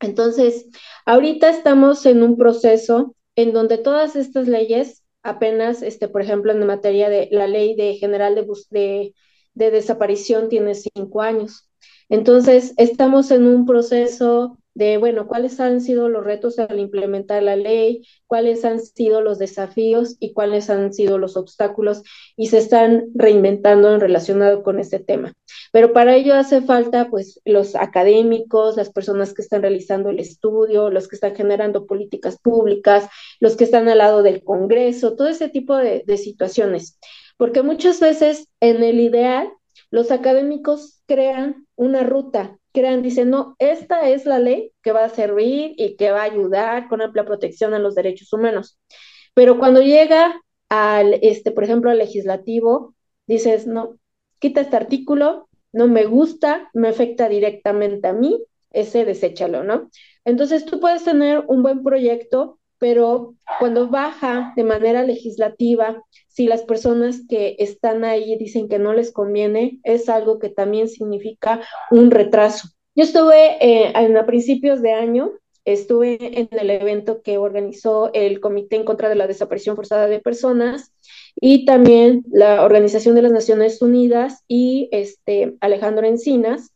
Entonces, 0.00 0.66
ahorita 1.06 1.50
estamos 1.50 2.04
en 2.06 2.24
un 2.24 2.36
proceso 2.36 3.14
en 3.36 3.52
donde 3.52 3.78
todas 3.78 4.16
estas 4.16 4.48
leyes, 4.48 5.04
apenas, 5.22 5.82
este, 5.82 6.08
por 6.08 6.22
ejemplo, 6.22 6.50
en 6.50 6.66
materia 6.66 7.08
de 7.08 7.28
la 7.30 7.46
ley 7.46 7.76
de 7.76 7.94
general 7.94 8.34
de, 8.34 8.46
de, 8.70 9.14
de 9.54 9.70
desaparición, 9.70 10.48
tiene 10.48 10.74
cinco 10.74 11.22
años. 11.22 11.68
Entonces, 12.12 12.74
estamos 12.76 13.30
en 13.30 13.46
un 13.46 13.64
proceso 13.64 14.58
de, 14.74 14.98
bueno, 14.98 15.26
cuáles 15.26 15.58
han 15.60 15.80
sido 15.80 16.10
los 16.10 16.22
retos 16.22 16.58
al 16.58 16.78
implementar 16.78 17.42
la 17.42 17.56
ley, 17.56 18.06
cuáles 18.26 18.66
han 18.66 18.80
sido 18.80 19.22
los 19.22 19.38
desafíos 19.38 20.16
y 20.20 20.34
cuáles 20.34 20.68
han 20.68 20.92
sido 20.92 21.16
los 21.16 21.38
obstáculos 21.38 22.02
y 22.36 22.48
se 22.48 22.58
están 22.58 23.06
reinventando 23.14 23.94
en 23.94 24.00
relacionado 24.00 24.62
con 24.62 24.78
este 24.78 24.98
tema. 24.98 25.32
Pero 25.72 25.94
para 25.94 26.14
ello 26.14 26.34
hace 26.34 26.60
falta, 26.60 27.08
pues, 27.08 27.40
los 27.46 27.74
académicos, 27.76 28.76
las 28.76 28.90
personas 28.90 29.32
que 29.32 29.40
están 29.40 29.62
realizando 29.62 30.10
el 30.10 30.20
estudio, 30.20 30.90
los 30.90 31.08
que 31.08 31.16
están 31.16 31.34
generando 31.34 31.86
políticas 31.86 32.38
públicas, 32.38 33.08
los 33.40 33.56
que 33.56 33.64
están 33.64 33.88
al 33.88 33.96
lado 33.96 34.22
del 34.22 34.44
Congreso, 34.44 35.16
todo 35.16 35.28
ese 35.28 35.48
tipo 35.48 35.78
de, 35.78 36.04
de 36.06 36.18
situaciones. 36.18 36.98
Porque 37.38 37.62
muchas 37.62 38.00
veces 38.00 38.48
en 38.60 38.82
el 38.82 39.00
ideal 39.00 39.50
los 39.92 40.10
académicos 40.10 41.02
crean 41.06 41.66
una 41.76 42.02
ruta, 42.02 42.58
crean, 42.72 43.02
dicen, 43.02 43.28
no, 43.28 43.56
esta 43.58 44.08
es 44.08 44.24
la 44.24 44.38
ley 44.38 44.72
que 44.82 44.90
va 44.90 45.04
a 45.04 45.10
servir 45.10 45.74
y 45.76 45.96
que 45.96 46.10
va 46.10 46.22
a 46.22 46.24
ayudar 46.24 46.88
con 46.88 47.02
amplia 47.02 47.26
protección 47.26 47.74
a 47.74 47.78
los 47.78 47.94
derechos 47.94 48.32
humanos. 48.32 48.78
Pero 49.34 49.58
cuando 49.58 49.82
llega 49.82 50.40
al, 50.70 51.18
este, 51.20 51.52
por 51.52 51.64
ejemplo, 51.64 51.90
al 51.90 51.98
legislativo, 51.98 52.94
dices, 53.26 53.66
no, 53.66 53.98
quita 54.38 54.62
este 54.62 54.76
artículo, 54.76 55.50
no 55.72 55.88
me 55.88 56.06
gusta, 56.06 56.70
me 56.72 56.88
afecta 56.88 57.28
directamente 57.28 58.08
a 58.08 58.14
mí, 58.14 58.42
ese 58.70 59.04
deséchalo, 59.04 59.62
¿no? 59.62 59.90
Entonces 60.24 60.64
tú 60.64 60.80
puedes 60.80 61.04
tener 61.04 61.44
un 61.48 61.62
buen 61.62 61.82
proyecto, 61.82 62.58
pero 62.82 63.36
cuando 63.60 63.88
baja 63.88 64.52
de 64.56 64.64
manera 64.64 65.04
legislativa, 65.04 66.02
si 66.26 66.48
las 66.48 66.62
personas 66.62 67.20
que 67.28 67.54
están 67.60 68.02
ahí 68.02 68.36
dicen 68.36 68.68
que 68.68 68.80
no 68.80 68.92
les 68.92 69.12
conviene, 69.12 69.78
es 69.84 70.08
algo 70.08 70.40
que 70.40 70.48
también 70.48 70.88
significa 70.88 71.60
un 71.92 72.10
retraso. 72.10 72.70
Yo 72.96 73.04
estuve 73.04 73.56
eh, 73.60 73.92
a 73.94 74.26
principios 74.26 74.82
de 74.82 74.94
año, 74.94 75.30
estuve 75.64 76.40
en 76.40 76.48
el 76.50 76.70
evento 76.70 77.22
que 77.22 77.38
organizó 77.38 78.10
el 78.14 78.40
Comité 78.40 78.74
en 78.74 78.84
contra 78.84 79.08
de 79.08 79.14
la 79.14 79.28
Desaparición 79.28 79.76
Forzada 79.76 80.08
de 80.08 80.18
Personas 80.18 80.92
y 81.36 81.64
también 81.64 82.24
la 82.32 82.64
Organización 82.64 83.14
de 83.14 83.22
las 83.22 83.32
Naciones 83.32 83.80
Unidas 83.80 84.42
y 84.48 84.88
este, 84.90 85.54
Alejandro 85.60 86.04
Encinas, 86.04 86.71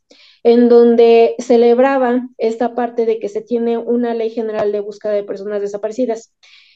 en 0.46 0.68
donde 0.68 1.34
celebraban 1.40 2.32
esta 2.38 2.76
parte 2.76 3.04
de 3.04 3.18
que 3.18 3.28
se 3.28 3.40
tiene 3.42 3.78
una 3.78 4.14
ley 4.14 4.30
general 4.30 4.70
de 4.70 4.78
búsqueda 4.78 5.12
de 5.12 5.24
personas 5.24 5.60
desaparecidas. 5.60 6.32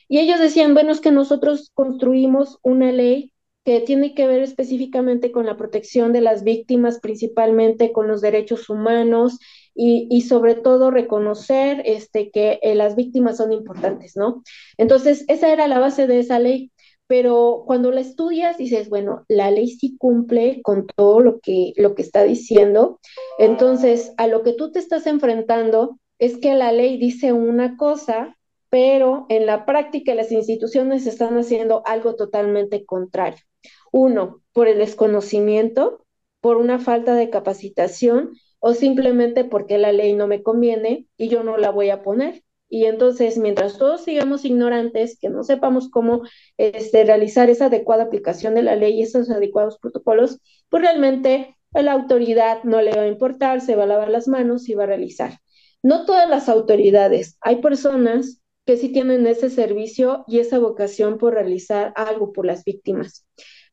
Y 0.09 0.19
ellos 0.19 0.41
decían, 0.41 0.75
bueno, 0.75 0.91
es 0.91 1.01
que 1.01 1.13
nosotros 1.13 1.71
construimos 1.73 2.59
una 2.65 2.91
ley 2.91 3.33
que 3.65 3.79
tiene 3.79 4.13
que 4.17 4.27
ver 4.27 4.43
específicamente 4.43 5.31
con 5.31 5.47
la 5.47 5.57
protección 5.57 6.13
de 6.13 6.21
las 6.21 6.43
víctimas, 6.43 6.99
principalmente 6.99 7.93
con 7.93 8.09
los 8.09 8.21
derechos 8.21 8.69
humanos 8.69 9.39
y, 9.73 10.21
sobre 10.23 10.57
todo 10.57 10.91
reconocer 10.91 11.81
este, 11.85 12.33
que 12.33 12.59
eh, 12.63 12.75
las 12.75 12.97
víctimas 12.97 13.37
son 13.37 13.53
importantes, 13.53 14.17
¿no? 14.17 14.43
Entonces, 14.79 15.25
esa 15.29 15.53
era 15.53 15.69
la 15.69 15.79
base 15.79 16.09
de 16.09 16.19
esa 16.19 16.41
ley 16.41 16.73
pero 17.11 17.65
cuando 17.67 17.91
la 17.91 18.03
estudias 18.03 18.57
dices, 18.57 18.89
bueno, 18.89 19.25
la 19.27 19.51
ley 19.51 19.67
sí 19.67 19.97
cumple 19.99 20.63
con 20.63 20.87
todo 20.87 21.19
lo 21.19 21.41
que, 21.41 21.73
lo 21.75 21.97
que 21.97 22.03
está 22.03 22.23
diciendo. 22.23 23.01
Entonces, 23.37 24.13
a 24.17 24.29
lo 24.29 24.45
que 24.45 24.53
tú 24.53 24.71
te 24.71 24.79
estás 24.79 25.09
enfrentando 25.09 25.99
es 26.21 26.37
que 26.37 26.55
la 26.55 26.71
ley 26.71 26.99
dice 26.99 27.33
una 27.33 27.77
cosa, 27.77 28.37
pero 28.69 29.27
en 29.29 29.45
la 29.45 29.67
práctica 29.67 30.15
las 30.15 30.31
instituciones 30.31 31.05
están 31.05 31.37
haciendo 31.37 31.83
algo 31.85 32.15
totalmente 32.15 32.85
contrario. 32.85 33.43
Uno, 33.91 34.45
por 34.53 34.69
el 34.69 34.79
desconocimiento, 34.79 36.07
por 36.41 36.59
una 36.59 36.79
falta 36.79 37.17
de 37.17 37.29
capacitación 37.29 38.35
o 38.61 38.73
simplemente 38.73 39.43
porque 39.43 39.79
la 39.79 39.91
ley 39.91 40.13
no 40.13 40.29
me 40.29 40.45
conviene 40.45 41.09
y 41.17 41.27
yo 41.27 41.43
no 41.43 41.57
la 41.57 41.71
voy 41.71 41.91
a 41.91 42.05
poner. 42.05 42.45
Y 42.71 42.85
entonces, 42.87 43.37
mientras 43.37 43.79
todos 43.79 44.05
sigamos 44.05 44.45
ignorantes, 44.45 45.19
que 45.19 45.29
no 45.29 45.43
sepamos 45.43 45.91
cómo 45.91 46.23
este, 46.57 47.05
realizar 47.05 47.51
esa 47.51 47.67
adecuada 47.67 48.05
aplicación 48.05 48.55
de 48.55 48.63
la 48.63 48.77
ley 48.77 49.01
y 49.01 49.03
esos 49.03 49.29
adecuados 49.29 49.79
protocolos, 49.79 50.39
pues 50.69 50.83
realmente 50.83 51.57
a 51.75 51.83
la 51.83 51.93
autoridad 51.93 52.63
no 52.63 52.81
le 52.81 52.93
va 52.93 53.03
a 53.03 53.09
importar, 53.09 53.61
se 53.61 53.75
va 53.75 53.83
a 53.85 53.87
lavar 53.87 54.09
las 54.09 54.29
manos 54.29 54.69
y 54.69 54.75
va 54.75 54.85
a 54.85 54.87
realizar. 54.87 55.41
No 55.83 56.05
todas 56.05 56.29
las 56.31 56.49
autoridades, 56.49 57.37
hay 57.41 57.57
personas 57.57 58.41
que 58.67 58.77
sí 58.77 58.91
tienen 58.91 59.27
ese 59.27 59.51
servicio 59.51 60.25
y 60.29 60.39
esa 60.39 60.61
vocación 60.61 61.19
por 61.19 61.35
realizar 61.35 61.93
algo 61.97 62.33
por 62.33 62.47
las 62.47 62.65
víctimas. 62.65 63.27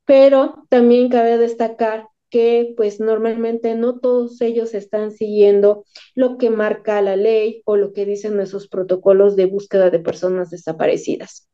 Pero 0.06 0.66
también 0.70 1.10
cabe 1.10 1.38
destacar 1.38 2.08
que 2.30 2.74
pues 2.76 3.00
normalmente 3.00 3.76
no 3.76 4.00
todos 4.00 4.42
ellos 4.42 4.74
están 4.74 5.12
siguiendo 5.12 5.86
lo 6.16 6.38
que 6.38 6.50
marca 6.50 7.02
la 7.02 7.16
ley 7.16 7.62
o 7.66 7.78
lo 7.78 7.94
que 7.94 8.06
dicen 8.06 8.40
esos 8.40 8.68
protocolos 8.68 9.36
de 9.36 9.46
búsqueda 9.46 9.90
de 9.90 10.00
personas 10.00 10.50
desaparecidas. 10.50 11.48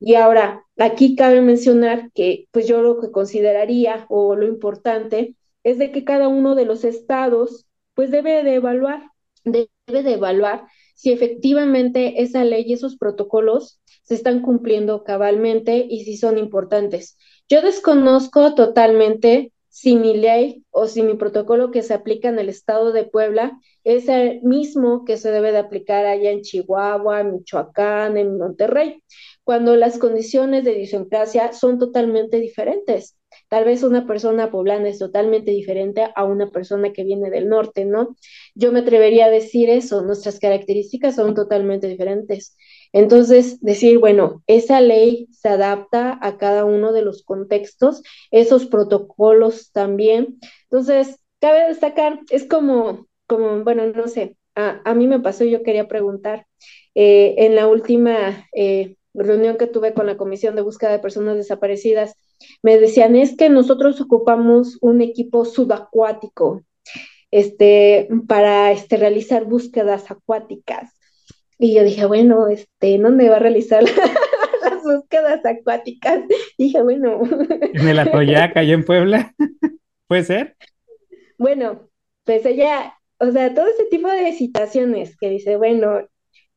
Y 0.00 0.14
ahora, 0.16 0.64
aquí 0.78 1.14
cabe 1.14 1.40
mencionar 1.40 2.10
que 2.12 2.48
pues 2.50 2.66
yo 2.66 2.82
lo 2.82 3.00
que 3.00 3.10
consideraría 3.10 4.06
o 4.08 4.34
lo 4.34 4.46
importante 4.46 5.36
es 5.62 5.78
de 5.78 5.92
que 5.92 6.04
cada 6.04 6.28
uno 6.28 6.54
de 6.54 6.64
los 6.64 6.84
estados 6.84 7.66
pues 7.94 8.10
debe 8.10 8.42
de 8.42 8.54
evaluar, 8.54 9.10
debe 9.44 9.68
de 9.86 10.14
evaluar 10.14 10.64
si 10.94 11.12
efectivamente 11.12 12.22
esa 12.22 12.44
ley 12.44 12.64
y 12.66 12.72
esos 12.74 12.96
protocolos 12.96 13.80
se 14.02 14.14
están 14.14 14.42
cumpliendo 14.42 15.04
cabalmente 15.04 15.86
y 15.88 16.04
si 16.04 16.16
son 16.16 16.38
importantes. 16.38 17.16
Yo 17.48 17.62
desconozco 17.62 18.54
totalmente 18.54 19.52
si 19.72 19.96
mi 19.96 20.14
ley 20.14 20.64
o 20.70 20.86
si 20.86 21.02
mi 21.02 21.14
protocolo 21.14 21.70
que 21.70 21.82
se 21.82 21.94
aplica 21.94 22.28
en 22.28 22.38
el 22.38 22.50
estado 22.50 22.92
de 22.92 23.04
Puebla 23.04 23.58
es 23.84 24.06
el 24.08 24.42
mismo 24.42 25.04
que 25.06 25.16
se 25.16 25.30
debe 25.30 25.50
de 25.50 25.58
aplicar 25.58 26.04
allá 26.04 26.30
en 26.30 26.42
Chihuahua, 26.42 27.22
Michoacán, 27.24 28.18
en 28.18 28.36
Monterrey, 28.36 29.02
cuando 29.44 29.74
las 29.74 29.98
condiciones 29.98 30.64
de 30.64 30.72
idiosincrasia 30.72 31.52
son 31.54 31.78
totalmente 31.78 32.38
diferentes. 32.38 33.16
Tal 33.48 33.64
vez 33.64 33.82
una 33.82 34.06
persona 34.06 34.50
poblana 34.50 34.90
es 34.90 34.98
totalmente 34.98 35.52
diferente 35.52 36.06
a 36.14 36.24
una 36.24 36.50
persona 36.50 36.92
que 36.92 37.02
viene 37.04 37.30
del 37.30 37.48
norte, 37.48 37.86
¿no? 37.86 38.14
Yo 38.54 38.72
me 38.72 38.80
atrevería 38.80 39.26
a 39.26 39.30
decir 39.30 39.70
eso, 39.70 40.02
nuestras 40.02 40.38
características 40.38 41.16
son 41.16 41.34
totalmente 41.34 41.86
diferentes. 41.88 42.56
Entonces, 42.92 43.60
decir, 43.60 43.98
bueno, 43.98 44.42
esa 44.46 44.80
ley 44.80 45.28
se 45.32 45.48
adapta 45.48 46.18
a 46.20 46.36
cada 46.36 46.64
uno 46.64 46.92
de 46.92 47.02
los 47.02 47.22
contextos, 47.22 48.02
esos 48.30 48.66
protocolos 48.66 49.72
también. 49.72 50.38
Entonces, 50.64 51.18
cabe 51.40 51.68
destacar, 51.68 52.20
es 52.30 52.46
como, 52.46 53.06
como 53.26 53.64
bueno, 53.64 53.86
no 53.86 54.08
sé, 54.08 54.36
a, 54.54 54.94
mí 54.94 55.06
me 55.06 55.20
pasó, 55.20 55.44
yo 55.44 55.62
quería 55.62 55.88
preguntar, 55.88 56.46
eh, 56.94 57.34
en 57.38 57.56
la 57.56 57.68
última 57.68 58.46
eh, 58.54 58.96
reunión 59.14 59.56
que 59.56 59.66
tuve 59.66 59.94
con 59.94 60.06
la 60.06 60.16
Comisión 60.16 60.54
de 60.56 60.62
Búsqueda 60.62 60.92
de 60.92 60.98
Personas 60.98 61.36
Desaparecidas, 61.36 62.16
me 62.62 62.78
decían, 62.78 63.16
es 63.16 63.36
que 63.36 63.48
nosotros 63.48 64.00
ocupamos 64.00 64.78
un 64.80 65.00
equipo 65.00 65.44
subacuático 65.44 66.62
este, 67.30 68.08
para 68.28 68.72
este, 68.72 68.96
realizar 68.96 69.44
búsquedas 69.44 70.10
acuáticas. 70.10 70.92
Y 71.62 71.74
yo 71.74 71.84
dije, 71.84 72.06
bueno, 72.06 72.48
este, 72.48 72.98
¿dónde 72.98 73.28
va 73.28 73.36
a 73.36 73.38
realizar 73.38 73.84
las 74.62 74.82
búsquedas 74.82 75.46
acuáticas? 75.46 76.24
dije, 76.58 76.82
bueno. 76.82 77.22
En 77.72 77.86
el 77.86 78.00
Atoyac, 78.00 78.56
allá 78.56 78.74
en 78.74 78.84
Puebla. 78.84 79.32
¿Puede 80.08 80.24
ser? 80.24 80.56
Bueno, 81.38 81.88
pues 82.24 82.44
ella, 82.46 82.94
o 83.20 83.30
sea, 83.30 83.54
todo 83.54 83.68
ese 83.68 83.84
tipo 83.84 84.08
de 84.08 84.32
situaciones 84.32 85.16
que 85.16 85.30
dice, 85.30 85.56
bueno, 85.56 86.00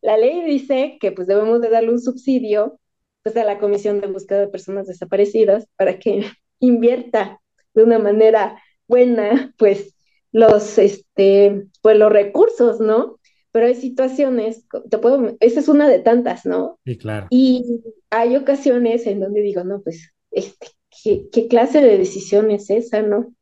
la 0.02 0.18
ley 0.18 0.44
dice 0.44 0.98
que 1.00 1.12
pues 1.12 1.28
debemos 1.28 1.62
de 1.62 1.70
darle 1.70 1.92
un 1.92 2.02
subsidio 2.02 2.80
pues 3.22 3.38
a 3.38 3.44
la 3.44 3.60
Comisión 3.60 4.02
de 4.02 4.08
Búsqueda 4.08 4.40
de 4.40 4.48
Personas 4.48 4.88
Desaparecidas 4.88 5.68
para 5.76 6.00
que 6.00 6.26
invierta 6.60 7.40
de 7.76 7.84
una 7.84 8.00
manera 8.00 8.60
buena 8.88 9.54
pues 9.60 9.96
los 10.32 10.80
este 10.80 11.68
pues 11.84 11.96
los 11.96 12.12
recursos, 12.12 12.80
¿no? 12.80 13.20
Pero 13.56 13.68
hay 13.68 13.76
situaciones, 13.76 14.68
te 14.90 14.98
puedo, 14.98 15.38
esa 15.40 15.62
es 15.62 15.70
una 15.70 15.88
de 15.88 16.00
tantas, 16.00 16.46
¿no? 16.46 16.78
Sí, 16.84 16.98
claro. 16.98 17.28
Y 17.30 17.64
hay 18.10 18.36
ocasiones 18.36 19.08
en 19.08 19.22
donde 19.22 19.40
digo, 19.40 19.64
no, 19.64 19.80
pues, 19.82 20.12
este, 20.32 20.68
¿qué, 20.90 21.30
qué 21.32 21.48
clase 21.48 21.80
de 21.80 21.98
decisión 21.98 22.52
es 22.52 22.70
esa, 22.70 23.02
no? 23.02 23.34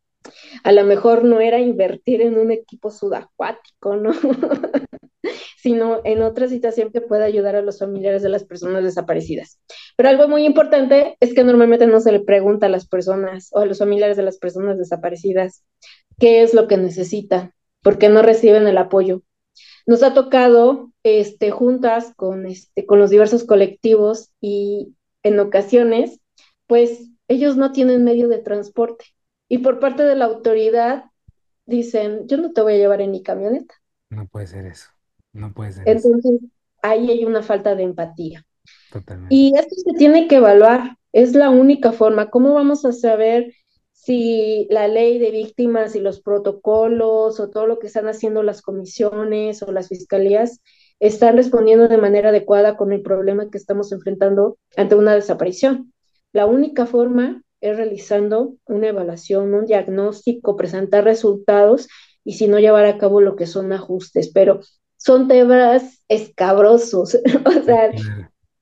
A 0.64 0.72
lo 0.72 0.84
mejor 0.84 1.24
no 1.24 1.40
era 1.40 1.60
invertir 1.60 2.22
en 2.22 2.38
un 2.38 2.52
equipo 2.52 2.92
subacuático, 2.92 3.96
¿no? 3.96 4.12
sino 5.58 6.02
en 6.04 6.22
otra 6.22 6.48
situación 6.48 6.92
que 6.92 7.02
pueda 7.02 7.26
ayudar 7.26 7.56
a 7.56 7.64
los 7.64 7.80
familiares 7.80 8.22
de 8.22 8.30
las 8.30 8.44
personas 8.44 8.84
desaparecidas. 8.84 9.60
Pero 9.98 10.10
algo 10.10 10.28
muy 10.28 10.46
importante 10.46 11.18
es 11.22 11.34
que 11.34 11.44
normalmente 11.44 11.88
no 11.88 12.00
se 12.00 12.12
le 12.12 12.20
pregunta 12.20 12.68
a 12.68 12.70
las 12.70 12.88
personas 12.88 13.50
o 13.52 13.62
a 13.62 13.66
los 13.66 13.80
familiares 13.80 14.16
de 14.18 14.24
las 14.24 14.38
personas 14.38 14.78
desaparecidas 14.78 15.64
qué 16.20 16.44
es 16.44 16.54
lo 16.54 16.68
que 16.68 16.78
necesitan, 16.78 17.52
porque 17.82 18.10
no 18.10 18.22
reciben 18.22 18.68
el 18.68 18.78
apoyo. 18.78 19.24
Nos 19.86 20.04
ha 20.04 20.14
tocado 20.14 20.92
este, 21.04 21.52
juntas 21.52 22.14
con, 22.16 22.46
este, 22.46 22.86
con 22.86 23.00
los 23.00 23.10
diversos 23.10 23.44
colectivos 23.44 24.32
y 24.40 24.94
en 25.24 25.40
ocasiones, 25.40 26.20
pues 26.68 27.10
ellos 27.28 27.58
no 27.58 27.72
tienen 27.72 28.04
medio 28.04 28.28
de 28.28 28.40
transporte. 28.40 29.06
Y 29.50 29.60
por 29.60 29.80
parte 29.80 30.04
de 30.04 30.16
la 30.16 30.26
autoridad 30.26 31.06
dicen, 31.66 32.28
yo 32.28 32.38
no 32.38 32.54
te 32.54 32.62
voy 32.62 32.74
a 32.74 32.78
llevar 32.78 33.02
en 33.02 33.12
mi 33.12 33.24
camioneta. 33.24 33.76
No 34.10 34.28
puede 34.28 34.48
ser 34.48 34.66
eso. 34.66 34.90
No 35.32 35.54
puede 35.54 35.74
ser. 35.74 35.88
Entonces, 35.88 36.40
ahí 36.82 37.10
hay 37.10 37.26
una 37.26 37.42
falta 37.42 37.76
de 37.76 37.84
empatía. 37.84 38.46
Y 39.30 39.54
esto 39.58 39.76
se 39.76 39.98
tiene 39.98 40.28
que 40.28 40.36
evaluar, 40.36 40.98
es 41.12 41.34
la 41.34 41.50
única 41.50 41.92
forma. 41.92 42.30
¿Cómo 42.30 42.54
vamos 42.54 42.86
a 42.86 42.92
saber 42.92 43.54
si 44.04 44.68
la 44.70 44.90
ley 44.90 45.18
de 45.18 45.32
víctimas 45.32 45.96
y 45.96 46.02
los 46.02 46.22
protocolos 46.22 47.40
o 47.40 47.50
todo 47.50 47.68
lo 47.68 47.80
que 47.80 47.88
están 47.88 48.08
haciendo 48.10 48.44
las 48.44 48.62
comisiones 48.62 49.64
o 49.64 49.72
las 49.72 49.88
fiscalías 49.88 50.60
están 51.00 51.38
respondiendo 51.38 51.88
de 51.88 51.98
manera 51.98 52.30
adecuada 52.30 52.76
con 52.76 52.92
el 52.92 53.02
problema 53.02 53.50
que 53.50 53.58
estamos 53.58 53.94
enfrentando 53.94 54.58
ante 54.76 54.96
una 54.96 55.16
desaparición? 55.16 55.94
La 56.34 56.46
única 56.46 56.86
forma 56.86 57.44
es 57.62 57.78
realizando 57.78 58.56
una 58.66 58.90
evaluación, 58.90 59.54
un 59.54 59.66
diagnóstico, 59.66 60.58
presentar 60.58 61.06
resultados 61.06 61.88
y 62.26 62.34
si 62.34 62.48
no 62.48 62.60
llevar 62.60 62.86
a 62.86 62.98
cabo 62.98 63.22
lo 63.22 63.38
que 63.38 63.48
son 63.48 63.72
ajustes. 63.72 64.32
Pero 64.34 64.60
son 64.98 65.30
temas 65.30 66.04
escabrosos, 66.10 67.18
o 67.46 67.64
sea, 67.64 67.92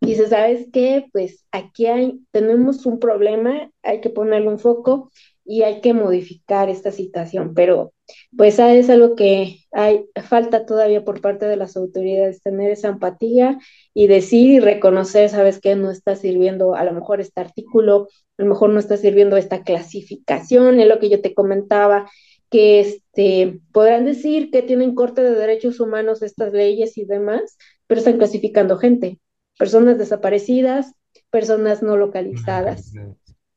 y 0.01 0.15
se 0.15 0.27
¿sabes 0.27 0.67
qué? 0.73 1.07
Pues 1.11 1.45
aquí 1.51 1.85
hay, 1.85 2.21
tenemos 2.31 2.85
un 2.85 2.99
problema, 2.99 3.71
hay 3.83 4.01
que 4.01 4.09
ponerle 4.09 4.49
un 4.49 4.59
foco 4.59 5.11
y 5.51 5.63
hay 5.63 5.81
que 5.81 5.93
modificar 5.93 6.69
esta 6.69 6.93
situación, 6.93 7.53
pero 7.53 7.91
pues 8.37 8.57
es 8.57 8.89
algo 8.89 9.17
que 9.17 9.57
hay, 9.73 10.05
falta 10.23 10.65
todavía 10.65 11.03
por 11.03 11.19
parte 11.19 11.45
de 11.45 11.57
las 11.57 11.75
autoridades, 11.75 12.41
tener 12.41 12.71
esa 12.71 12.87
empatía 12.87 13.59
y 13.93 14.07
decir 14.07 14.49
y 14.49 14.59
reconocer, 14.61 15.27
¿sabes 15.27 15.59
qué? 15.59 15.75
No 15.75 15.91
está 15.91 16.15
sirviendo 16.15 16.73
a 16.73 16.85
lo 16.85 16.93
mejor 16.93 17.19
este 17.19 17.41
artículo, 17.41 18.07
a 18.37 18.43
lo 18.43 18.47
mejor 18.47 18.69
no 18.69 18.79
está 18.79 18.95
sirviendo 18.95 19.35
esta 19.35 19.63
clasificación, 19.63 20.79
es 20.79 20.87
lo 20.87 20.99
que 20.99 21.09
yo 21.09 21.19
te 21.19 21.33
comentaba, 21.33 22.09
que 22.49 22.79
este, 22.79 23.59
podrán 23.73 24.05
decir 24.05 24.51
que 24.51 24.61
tienen 24.61 24.95
corte 24.95 25.21
de 25.21 25.35
derechos 25.35 25.81
humanos 25.81 26.21
estas 26.21 26.53
leyes 26.53 26.97
y 26.97 27.03
demás, 27.03 27.57
pero 27.87 27.99
están 27.99 28.17
clasificando 28.17 28.77
gente, 28.77 29.19
personas 29.59 29.97
desaparecidas, 29.97 30.93
personas 31.29 31.83
no 31.83 31.97
localizadas, 31.97 32.93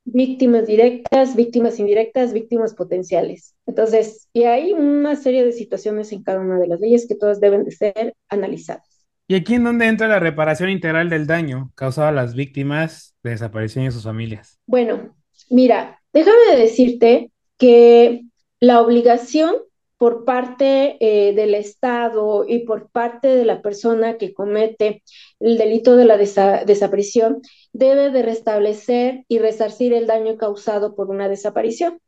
víctimas 0.04 0.66
directas, 0.66 1.34
víctimas 1.34 1.78
indirectas, 1.78 2.32
víctimas 2.32 2.74
potenciales. 2.74 3.54
Entonces, 3.66 4.28
y 4.32 4.44
hay 4.44 4.72
una 4.72 5.16
serie 5.16 5.44
de 5.44 5.52
situaciones 5.52 6.12
en 6.12 6.22
cada 6.22 6.40
una 6.40 6.58
de 6.58 6.68
las 6.68 6.80
leyes 6.80 7.06
que 7.08 7.14
todas 7.14 7.40
deben 7.40 7.64
de 7.64 7.70
ser 7.70 8.14
analizadas. 8.28 9.06
¿Y 9.26 9.34
aquí 9.36 9.54
en 9.54 9.64
dónde 9.64 9.86
entra 9.86 10.06
la 10.06 10.20
reparación 10.20 10.68
integral 10.68 11.08
del 11.08 11.26
daño 11.26 11.72
causado 11.74 12.08
a 12.08 12.12
las 12.12 12.34
víctimas 12.34 13.14
de 13.22 13.30
desaparición 13.30 13.86
y 13.86 13.90
sus 13.90 14.04
familias? 14.04 14.58
Bueno, 14.66 15.14
mira, 15.48 16.00
déjame 16.12 16.56
decirte 16.58 17.30
que 17.56 18.24
la 18.60 18.82
obligación 18.82 19.54
por 19.96 20.24
parte 20.24 20.98
eh, 21.00 21.34
del 21.34 21.54
Estado 21.54 22.44
y 22.46 22.60
por 22.60 22.90
parte 22.90 23.28
de 23.28 23.44
la 23.46 23.62
persona 23.62 24.18
que 24.18 24.34
comete 24.34 25.02
el 25.40 25.56
delito 25.56 25.96
de 25.96 26.04
la 26.04 26.18
desaparición 26.18 27.40
debe 27.74 28.10
de 28.10 28.22
restablecer 28.22 29.24
y 29.28 29.38
resarcir 29.38 29.92
el 29.92 30.06
daño 30.06 30.38
causado 30.38 30.94
por 30.94 31.10
una 31.10 31.28
desaparición. 31.28 32.00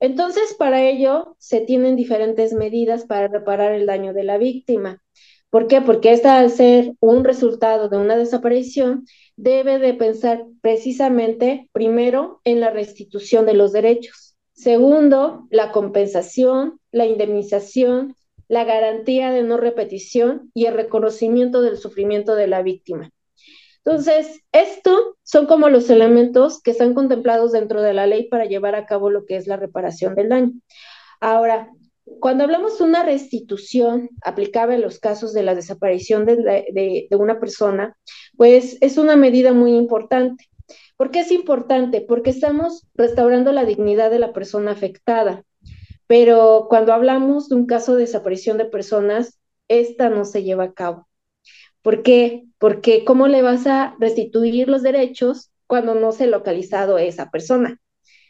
Entonces, 0.00 0.54
para 0.58 0.82
ello 0.82 1.36
se 1.38 1.60
tienen 1.60 1.94
diferentes 1.94 2.54
medidas 2.54 3.04
para 3.04 3.28
reparar 3.28 3.72
el 3.72 3.84
daño 3.84 4.14
de 4.14 4.24
la 4.24 4.38
víctima. 4.38 5.02
¿Por 5.50 5.66
qué? 5.66 5.82
Porque 5.82 6.12
esta, 6.12 6.38
al 6.38 6.50
ser 6.50 6.94
un 7.00 7.24
resultado 7.24 7.90
de 7.90 7.98
una 7.98 8.16
desaparición, 8.16 9.04
debe 9.36 9.78
de 9.78 9.92
pensar 9.92 10.46
precisamente 10.62 11.68
primero 11.72 12.40
en 12.44 12.60
la 12.60 12.70
restitución 12.70 13.44
de 13.44 13.52
los 13.52 13.72
derechos 13.72 14.32
Segundo, 14.54 15.48
la 15.50 15.72
compensación, 15.72 16.78
la 16.92 17.06
indemnización, 17.06 18.14
la 18.48 18.64
garantía 18.64 19.30
de 19.30 19.42
no 19.42 19.56
repetición 19.56 20.50
y 20.54 20.66
el 20.66 20.74
reconocimiento 20.74 21.62
del 21.62 21.78
sufrimiento 21.78 22.34
de 22.34 22.46
la 22.46 22.62
víctima. 22.62 23.10
Entonces, 23.84 24.40
esto 24.52 25.16
son 25.24 25.46
como 25.46 25.68
los 25.68 25.90
elementos 25.90 26.62
que 26.62 26.70
están 26.70 26.94
contemplados 26.94 27.52
dentro 27.52 27.82
de 27.82 27.94
la 27.94 28.06
ley 28.06 28.28
para 28.28 28.44
llevar 28.44 28.74
a 28.74 28.86
cabo 28.86 29.10
lo 29.10 29.26
que 29.26 29.36
es 29.36 29.46
la 29.46 29.56
reparación 29.56 30.14
del 30.14 30.28
daño. 30.28 30.52
Ahora, 31.20 31.68
cuando 32.20 32.44
hablamos 32.44 32.78
de 32.78 32.84
una 32.84 33.02
restitución 33.04 34.10
aplicable 34.22 34.76
en 34.76 34.82
los 34.82 34.98
casos 34.98 35.32
de 35.32 35.42
la 35.42 35.54
desaparición 35.54 36.26
de, 36.26 37.08
de 37.08 37.16
una 37.16 37.40
persona, 37.40 37.96
pues 38.36 38.76
es 38.80 38.98
una 38.98 39.16
medida 39.16 39.52
muy 39.52 39.74
importante. 39.74 40.46
¿Por 40.96 41.10
qué 41.10 41.20
es 41.20 41.32
importante? 41.32 42.00
Porque 42.00 42.30
estamos 42.30 42.86
restaurando 42.94 43.52
la 43.52 43.64
dignidad 43.64 44.10
de 44.10 44.18
la 44.18 44.32
persona 44.32 44.72
afectada. 44.72 45.44
Pero 46.06 46.66
cuando 46.68 46.92
hablamos 46.92 47.48
de 47.48 47.56
un 47.56 47.66
caso 47.66 47.94
de 47.94 48.02
desaparición 48.02 48.58
de 48.58 48.66
personas, 48.66 49.40
esta 49.68 50.08
no 50.10 50.24
se 50.24 50.42
lleva 50.42 50.64
a 50.64 50.72
cabo. 50.72 51.08
¿Por 51.82 52.02
qué? 52.02 52.44
Porque 52.58 53.04
¿cómo 53.04 53.28
le 53.28 53.42
vas 53.42 53.66
a 53.66 53.96
restituir 53.98 54.68
los 54.68 54.82
derechos 54.82 55.50
cuando 55.66 55.94
no 55.94 56.12
se 56.12 56.24
ha 56.24 56.28
localizado 56.28 56.98
esa 56.98 57.30
persona? 57.30 57.80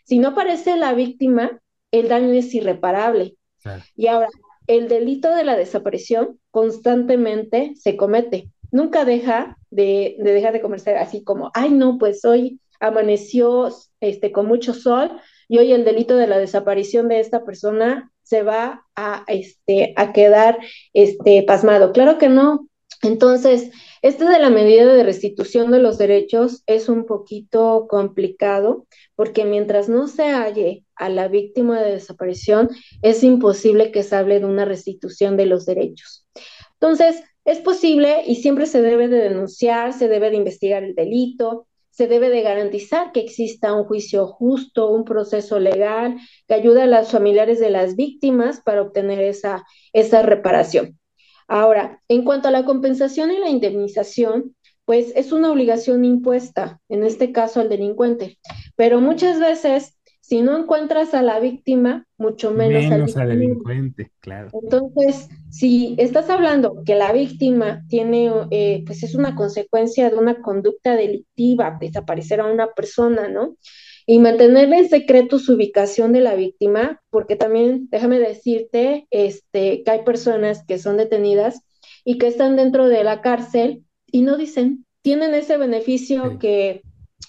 Si 0.05 0.19
no 0.19 0.29
aparece 0.29 0.77
la 0.77 0.95
víctima, 0.95 1.61
el 1.91 2.09
daño 2.09 2.33
es 2.33 2.53
irreparable. 2.55 3.37
Y 3.95 4.09
ahora, 4.09 4.29
el 4.67 4.89
delito 4.89 5.35
de 5.35 5.45
la 5.45 5.57
desaparición 5.57 6.41
constantemente 6.51 7.75
se 7.77 7.97
comete. 7.97 8.51
Nunca 8.71 9.05
deja 9.05 9.59
de, 9.71 10.17
de 10.19 10.33
dejar 10.33 10.53
de 10.53 10.61
comerse 10.61 10.97
así 10.97 11.23
como, 11.23 11.51
ay, 11.55 11.71
no, 11.71 11.99
pues 11.99 12.25
hoy 12.25 12.59
amaneció 12.81 13.71
este, 14.01 14.33
con 14.33 14.47
mucho 14.47 14.75
sol 14.75 15.21
y 15.49 15.59
hoy 15.59 15.73
el 15.73 15.85
delito 15.85 16.17
de 16.17 16.27
la 16.27 16.39
desaparición 16.39 17.09
de 17.09 17.21
esta 17.21 17.45
persona 17.45 18.11
se 18.23 18.43
va 18.43 18.87
a, 18.97 19.25
este, 19.29 19.93
a 19.97 20.13
quedar 20.13 20.59
este, 20.93 21.43
pasmado. 21.45 21.93
Claro 21.93 22.19
que 22.19 22.29
no. 22.29 22.69
Entonces, 23.03 23.73
este 24.01 24.25
de 24.25 24.39
la 24.39 24.49
medida 24.49 24.93
de 24.93 25.03
restitución 25.03 25.73
de 25.73 25.81
los 25.81 25.99
derechos 25.99 26.63
es 26.67 26.89
un 26.89 27.05
poquito 27.05 27.87
complicado 27.89 28.87
porque 29.17 29.45
mientras 29.45 29.89
no 29.89 30.07
se 30.07 30.31
halle 30.31 30.85
a 30.95 31.09
la 31.09 31.27
víctima 31.27 31.83
de 31.83 31.93
desaparición, 31.93 32.71
es 33.03 33.25
imposible 33.25 33.91
que 33.91 34.05
se 34.05 34.15
hable 34.15 34.39
de 34.39 34.47
una 34.47 34.65
restitución 34.65 35.37
de 35.37 35.47
los 35.47 35.67
derechos. 35.67 36.27
Entonces, 36.75 37.23
es 37.45 37.59
posible 37.59 38.23
y 38.25 38.37
siempre 38.37 38.67
se 38.67 38.83
debe 38.83 39.09
de 39.09 39.19
denunciar, 39.19 39.93
se 39.93 40.07
debe 40.07 40.31
de 40.31 40.37
investigar 40.37 40.85
el 40.85 40.95
delito, 40.95 41.67
se 41.91 42.07
debe 42.07 42.31
de 42.31 42.43
garantizar 42.43 43.11
que 43.11 43.21
exista 43.21 43.75
un 43.75 43.85
juicio 43.85 44.29
justo, 44.29 44.91
un 44.91 45.05
proceso 45.05 45.59
legal 45.59 46.19
que 46.47 46.55
ayude 46.55 46.83
a 46.83 46.87
los 46.87 47.11
familiares 47.11 47.59
de 47.59 47.71
las 47.71 47.97
víctimas 47.97 48.61
para 48.61 48.83
obtener 48.83 49.21
esa, 49.21 49.65
esa 49.93 50.23
reparación. 50.23 50.99
Ahora, 51.49 52.01
en 52.09 52.25
cuanto 52.25 52.49
a 52.49 52.53
la 52.53 52.65
compensación 52.65 53.31
y 53.31 53.39
la 53.39 53.49
indemnización, 53.49 54.55
pues 54.85 55.13
es 55.15 55.33
una 55.33 55.51
obligación 55.51 56.05
impuesta, 56.05 56.81
en 56.89 57.05
este 57.05 57.33
caso 57.33 57.61
al 57.61 57.69
delincuente, 57.69 58.39
pero 58.77 59.01
muchas 59.01 59.39
veces 59.39 59.97
si 60.23 60.41
no 60.41 60.57
encuentras 60.57 61.15
a 61.15 61.23
la 61.23 61.41
víctima, 61.41 62.07
mucho 62.17 62.53
menos, 62.53 63.17
al, 63.17 63.29
delincuente, 63.29 64.13
claro. 64.21 64.51
Entonces, 64.63 65.29
si 65.51 65.95
estás 65.99 66.31
hablando 66.31 66.83
que 66.87 66.95
la 66.95 67.13
víctima 67.13 67.85
tiene, 67.89 68.33
eh, 68.51 68.83
pues 68.87 69.03
es 69.03 69.15
una 69.15 69.35
consecuencia 69.35 70.09
de 70.09 70.17
una 70.17 70.41
conducta 70.41 70.95
delictiva, 70.95 71.77
desaparecer 71.79 72.41
a 72.41 72.47
una 72.47 72.69
persona, 72.69 73.29
¿no? 73.29 73.57
Y 74.07 74.19
mantener 74.19 74.73
en 74.73 74.89
secreto 74.89 75.39
su 75.39 75.55
ubicación 75.55 76.13
de 76.13 76.21
la 76.21 76.35
víctima, 76.35 77.01
porque 77.11 77.37
también, 77.37 77.89
déjame 77.91 78.19
decirte, 78.19 79.07
este, 79.11 79.83
que 79.85 79.91
hay 79.91 80.05
personas 80.05 80.65
que 80.67 80.79
son 80.79 80.97
detenidas 80.97 81.63
y 82.05 82.19
que 82.19 82.27
están 82.27 82.57
dentro 82.57 82.89
de 82.89 83.05
la 83.05 83.21
cárcel 83.21 83.85
y 84.07 84.23
no 84.23 84.37
dicen, 84.37 84.87
tienen 85.03 85.35
ese 85.35 85.57
beneficio 85.57 86.39
que 86.39 86.83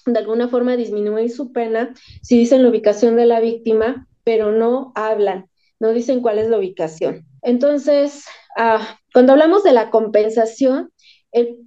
de 0.06 0.18
alguna 0.18 0.48
forma 0.48 0.76
disminuye 0.76 1.28
su 1.28 1.52
pena 1.52 1.94
si 2.22 2.38
dicen 2.38 2.62
la 2.62 2.68
ubicación 2.68 3.16
de 3.16 3.26
la 3.26 3.40
víctima, 3.40 4.08
pero 4.22 4.52
no 4.52 4.92
hablan, 4.94 5.48
no 5.80 5.92
dicen 5.92 6.20
cuál 6.20 6.38
es 6.38 6.48
la 6.48 6.58
ubicación. 6.58 7.26
Entonces, 7.42 8.24
ah, 8.56 8.98
cuando 9.12 9.32
hablamos 9.32 9.62
de 9.64 9.72
la 9.72 9.90
compensación, 9.90 10.90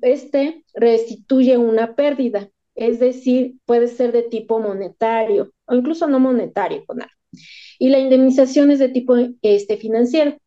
este 0.01 0.63
restituye 0.73 1.57
una 1.57 1.95
pérdida, 1.95 2.49
es 2.77 2.99
decir, 2.99 3.55
puede 3.65 3.87
ser 3.87 4.11
de 4.11 4.23
tipo 4.23 4.59
monetario 4.59 5.51
o 5.65 5.75
incluso 5.75 6.07
no 6.07 6.19
monetario 6.19 6.85
con 6.85 7.01
algo. 7.01 7.13
Y 7.79 7.89
la 7.89 7.99
indemnización 7.99 8.71
es 8.71 8.79
de 8.79 8.89
tipo 8.89 9.15
este, 9.41 9.77
financiero. 9.77 10.37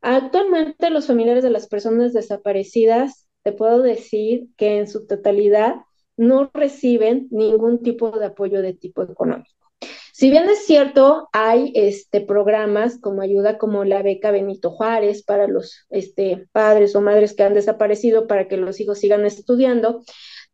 Actualmente 0.00 0.90
los 0.90 1.06
familiares 1.06 1.42
de 1.44 1.50
las 1.50 1.68
personas 1.68 2.12
desaparecidas, 2.12 3.28
te 3.42 3.52
puedo 3.52 3.80
decir 3.80 4.48
que 4.56 4.78
en 4.78 4.88
su 4.88 5.06
totalidad 5.06 5.76
no 6.16 6.50
reciben 6.52 7.28
ningún 7.30 7.82
tipo 7.82 8.10
de 8.10 8.26
apoyo 8.26 8.60
de 8.60 8.74
tipo 8.74 9.02
económico. 9.02 9.58
Si 10.12 10.30
bien 10.30 10.48
es 10.48 10.66
cierto, 10.66 11.28
hay 11.32 11.70
este, 11.76 12.20
programas 12.20 12.98
como 12.98 13.22
ayuda 13.22 13.56
como 13.56 13.84
la 13.84 14.02
beca 14.02 14.32
Benito 14.32 14.72
Juárez 14.72 15.22
para 15.22 15.46
los 15.46 15.86
este, 15.90 16.48
padres 16.50 16.96
o 16.96 17.00
madres 17.00 17.34
que 17.34 17.44
han 17.44 17.54
desaparecido 17.54 18.26
para 18.26 18.48
que 18.48 18.56
los 18.56 18.80
hijos 18.80 18.98
sigan 18.98 19.24
estudiando, 19.24 20.02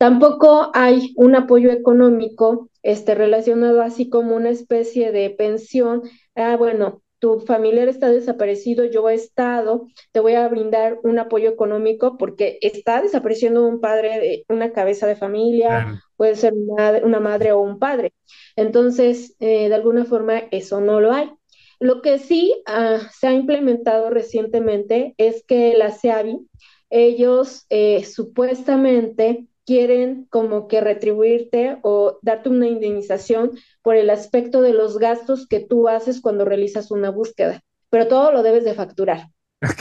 tampoco 0.04 0.70
hay 0.74 1.14
un 1.16 1.34
apoyo 1.34 1.70
económico 1.70 2.68
este, 2.82 3.14
relacionado 3.14 3.80
así 3.80 4.10
como 4.10 4.36
una 4.36 4.50
especie 4.50 5.12
de 5.12 5.30
pensión. 5.30 6.02
Ah, 6.34 6.56
bueno, 6.58 7.00
tu 7.20 7.40
familiar 7.40 7.88
está 7.88 8.10
desaparecido, 8.10 8.84
yo 8.84 9.08
he 9.08 9.14
estado, 9.14 9.86
te 10.12 10.20
voy 10.20 10.34
a 10.34 10.46
brindar 10.46 10.98
un 11.04 11.18
apoyo 11.18 11.48
económico 11.48 12.18
porque 12.18 12.58
está 12.60 13.00
desapareciendo 13.00 13.66
un 13.66 13.80
padre, 13.80 14.44
una 14.50 14.72
cabeza 14.72 15.06
de 15.06 15.16
familia, 15.16 16.02
puede 16.18 16.36
ser 16.36 16.52
una, 16.52 17.20
madre 17.20 17.52
o 17.52 17.60
un 17.60 17.78
padre. 17.78 18.12
Entonces, 18.56 19.34
eh, 19.40 19.70
de 19.70 19.74
alguna 19.74 20.04
forma, 20.04 20.42
eso 20.50 20.82
no 20.82 21.00
lo 21.00 21.12
hay. 21.12 21.32
Lo 21.80 22.02
que 22.02 22.18
sí 22.18 22.54
ah, 22.66 22.98
se 23.10 23.28
ha 23.28 23.32
implementado 23.32 24.10
recientemente 24.10 25.14
es 25.16 25.42
que 25.46 25.72
la 25.78 25.92
SEAVI, 25.92 26.46
ellos 26.90 27.64
eh, 27.70 28.04
supuestamente 28.04 29.48
quieren 29.66 30.26
como 30.30 30.68
que 30.68 30.80
retribuirte 30.80 31.78
o 31.82 32.18
darte 32.22 32.48
una 32.48 32.68
indemnización 32.68 33.52
por 33.82 33.96
el 33.96 34.10
aspecto 34.10 34.62
de 34.62 34.72
los 34.72 34.98
gastos 34.98 35.46
que 35.46 35.60
tú 35.60 35.88
haces 35.88 36.20
cuando 36.20 36.44
realizas 36.44 36.90
una 36.90 37.10
búsqueda, 37.10 37.62
pero 37.90 38.08
todo 38.08 38.32
lo 38.32 38.42
debes 38.42 38.64
de 38.64 38.74
facturar. 38.74 39.28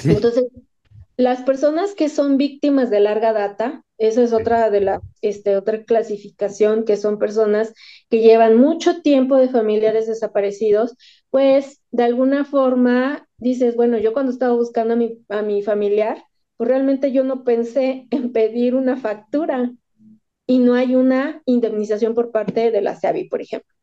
Entonces, 0.06 0.46
las 1.18 1.44
personas 1.44 1.94
que 1.94 2.10
son 2.10 2.38
víctimas 2.38 2.90
de 2.90 3.00
larga 3.00 3.34
data, 3.34 3.84
esa 3.98 4.24
es 4.24 4.34
otra 4.34 4.70
de 4.70 4.82
la 4.82 5.02
este, 5.22 5.56
otra 5.56 5.84
clasificación, 5.84 6.86
que 6.86 6.98
son 6.98 7.20
personas 7.20 7.74
que 8.10 8.22
llevan 8.22 8.58
mucho 8.58 9.02
tiempo 9.02 9.38
de 9.38 9.50
familiares 9.50 10.08
desaparecidos, 10.08 10.96
pues 11.30 11.82
de 11.92 12.04
alguna 12.04 12.46
forma 12.46 13.28
dices, 13.38 13.76
bueno, 13.76 13.98
yo 13.98 14.14
cuando 14.14 14.32
estaba 14.32 14.54
buscando 14.54 14.94
a 14.96 14.98
mi, 14.98 15.20
a 15.30 15.42
mi 15.42 15.62
familiar, 15.62 16.24
pues 16.58 16.70
realmente 16.70 17.12
yo 17.12 17.24
no 17.24 17.44
pensé 17.44 18.08
en 18.12 18.32
pedir 18.32 18.76
una 18.76 18.98
factura 18.98 19.72
y 20.46 20.60
no 20.60 20.76
hay 20.76 20.96
una 20.96 21.42
indemnización 21.46 22.14
por 22.14 22.32
parte 22.32 22.72
de 22.72 22.82
la 22.82 22.96
SEAVI, 22.96 23.30
por 23.30 23.42
ejemplo. 23.42 23.74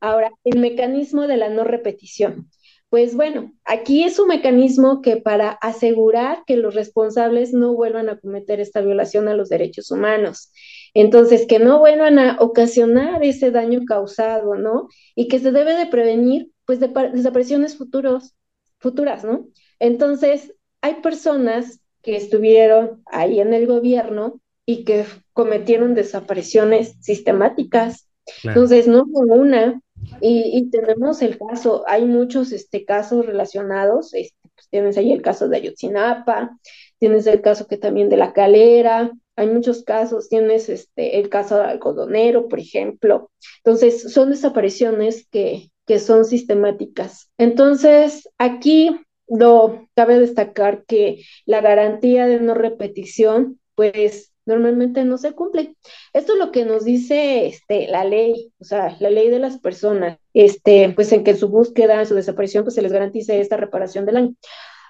Ahora, 0.00 0.30
el 0.44 0.60
mecanismo 0.60 1.26
de 1.26 1.36
la 1.36 1.48
no 1.48 1.64
repetición. 1.64 2.50
Pues 2.88 3.16
bueno, 3.16 3.52
aquí 3.64 4.04
es 4.04 4.18
un 4.20 4.28
mecanismo 4.28 5.02
que 5.02 5.16
para 5.16 5.50
asegurar 5.50 6.44
que 6.46 6.56
los 6.56 6.74
responsables 6.74 7.52
no 7.52 7.74
vuelvan 7.74 8.08
a 8.08 8.18
cometer 8.18 8.60
esta 8.60 8.80
violación 8.80 9.26
a 9.28 9.34
los 9.34 9.48
derechos 9.48 9.90
humanos. 9.90 10.52
Entonces, 10.94 11.46
que 11.48 11.58
no 11.58 11.80
vuelvan 11.80 12.18
a 12.18 12.36
ocasionar 12.38 13.24
ese 13.24 13.50
daño 13.50 13.84
causado, 13.86 14.54
¿no? 14.54 14.88
Y 15.16 15.26
que 15.26 15.40
se 15.40 15.50
debe 15.50 15.74
de 15.74 15.86
prevenir, 15.86 16.52
pues, 16.64 16.78
de 16.78 16.88
desapariciones 17.12 17.76
futuros, 17.76 18.36
futuras, 18.78 19.24
¿no? 19.24 19.48
Entonces, 19.80 20.54
hay 20.80 21.00
personas 21.02 21.80
que 22.06 22.16
estuvieron 22.16 23.02
ahí 23.06 23.40
en 23.40 23.52
el 23.52 23.66
gobierno 23.66 24.40
y 24.64 24.84
que 24.84 25.04
cometieron 25.32 25.96
desapariciones 25.96 26.94
sistemáticas. 27.00 28.08
Entonces, 28.44 28.86
no 28.86 29.06
fue 29.06 29.26
una. 29.26 29.82
Y, 30.20 30.70
tenemos 30.70 31.20
el 31.20 31.36
caso, 31.36 31.82
hay 31.88 32.04
muchos 32.04 32.52
este, 32.52 32.84
casos 32.84 33.26
relacionados. 33.26 34.14
Este, 34.14 34.36
pues, 34.54 34.68
tienes 34.70 34.96
ahí 34.96 35.10
el 35.10 35.20
caso 35.20 35.48
de 35.48 35.56
Ayotzinapa, 35.56 36.56
tienes 37.00 37.26
el 37.26 37.40
caso 37.40 37.66
que 37.66 37.76
también 37.76 38.08
de 38.08 38.16
la 38.16 38.32
calera, 38.32 39.10
hay 39.34 39.48
muchos 39.48 39.82
casos, 39.82 40.28
tienes 40.28 40.68
este, 40.68 41.18
el 41.18 41.28
caso 41.28 41.56
del 41.56 41.66
algodonero, 41.66 42.46
por 42.46 42.60
ejemplo. 42.60 43.32
Entonces, 43.64 44.12
son 44.12 44.30
desapariciones 44.30 45.26
que, 45.28 45.72
que 45.86 45.98
son 45.98 46.24
sistemáticas. 46.24 47.30
Entonces, 47.36 48.28
aquí 48.38 48.96
lo 49.28 49.88
cabe 49.94 50.18
destacar 50.20 50.84
que 50.84 51.24
la 51.44 51.60
garantía 51.60 52.26
de 52.26 52.40
no 52.40 52.54
repetición, 52.54 53.60
pues 53.74 54.32
normalmente 54.46 55.04
no 55.04 55.18
se 55.18 55.32
cumple. 55.32 55.74
Esto 56.12 56.34
es 56.34 56.38
lo 56.38 56.52
que 56.52 56.64
nos 56.64 56.84
dice 56.84 57.46
este, 57.46 57.88
la 57.88 58.04
ley, 58.04 58.52
o 58.60 58.64
sea, 58.64 58.96
la 59.00 59.10
ley 59.10 59.28
de 59.28 59.40
las 59.40 59.58
personas, 59.58 60.18
este, 60.32 60.92
pues 60.94 61.12
en 61.12 61.24
que 61.24 61.34
su 61.34 61.48
búsqueda, 61.48 62.04
su 62.04 62.14
desaparición, 62.14 62.64
pues 62.64 62.74
se 62.74 62.82
les 62.82 62.92
garantice 62.92 63.40
esta 63.40 63.56
reparación 63.56 64.06
del 64.06 64.14
daño. 64.14 64.34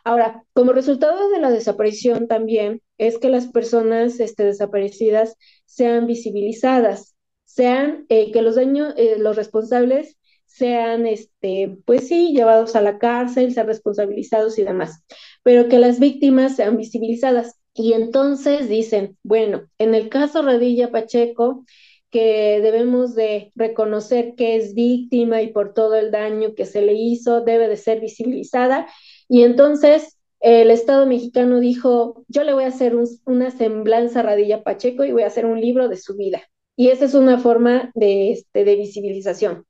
Ahora, 0.04 0.44
como 0.52 0.72
resultado 0.72 1.30
de 1.30 1.40
la 1.40 1.50
desaparición 1.50 2.28
también 2.28 2.80
es 2.96 3.18
que 3.18 3.28
las 3.28 3.48
personas 3.48 4.20
este, 4.20 4.44
desaparecidas 4.44 5.36
sean 5.64 6.06
visibilizadas, 6.06 7.16
sean 7.44 8.06
eh, 8.08 8.30
que 8.30 8.42
los 8.42 8.54
daños, 8.54 8.94
eh, 8.96 9.16
los 9.18 9.34
responsables 9.34 10.15
sean, 10.56 11.06
este, 11.06 11.78
pues 11.84 12.08
sí, 12.08 12.32
llevados 12.32 12.76
a 12.76 12.80
la 12.82 12.98
cárcel, 12.98 13.52
sean 13.52 13.66
responsabilizados 13.66 14.58
y 14.58 14.64
demás, 14.64 15.04
pero 15.42 15.68
que 15.68 15.78
las 15.78 16.00
víctimas 16.00 16.56
sean 16.56 16.76
visibilizadas. 16.76 17.58
Y 17.74 17.92
entonces 17.92 18.68
dicen, 18.68 19.18
bueno, 19.22 19.68
en 19.78 19.94
el 19.94 20.08
caso 20.08 20.42
Radilla 20.42 20.90
Pacheco, 20.90 21.64
que 22.10 22.60
debemos 22.62 23.14
de 23.14 23.52
reconocer 23.54 24.34
que 24.36 24.56
es 24.56 24.74
víctima 24.74 25.42
y 25.42 25.48
por 25.48 25.74
todo 25.74 25.96
el 25.96 26.10
daño 26.10 26.54
que 26.54 26.64
se 26.64 26.80
le 26.80 26.94
hizo 26.94 27.42
debe 27.42 27.68
de 27.68 27.76
ser 27.76 28.00
visibilizada. 28.00 28.86
Y 29.28 29.42
entonces 29.42 30.16
el 30.40 30.70
Estado 30.70 31.06
mexicano 31.06 31.60
dijo, 31.60 32.24
yo 32.28 32.44
le 32.44 32.54
voy 32.54 32.64
a 32.64 32.68
hacer 32.68 32.96
una 33.26 33.50
semblanza 33.50 34.20
a 34.20 34.22
Radilla 34.22 34.62
Pacheco 34.62 35.04
y 35.04 35.12
voy 35.12 35.22
a 35.24 35.26
hacer 35.26 35.44
un 35.44 35.60
libro 35.60 35.88
de 35.88 35.96
su 35.96 36.16
vida. 36.16 36.42
Y 36.76 36.88
esa 36.88 37.06
es 37.06 37.14
una 37.14 37.38
forma 37.38 37.90
de, 37.94 38.32
este, 38.32 38.64
de 38.64 38.76
visibilización. 38.76 39.66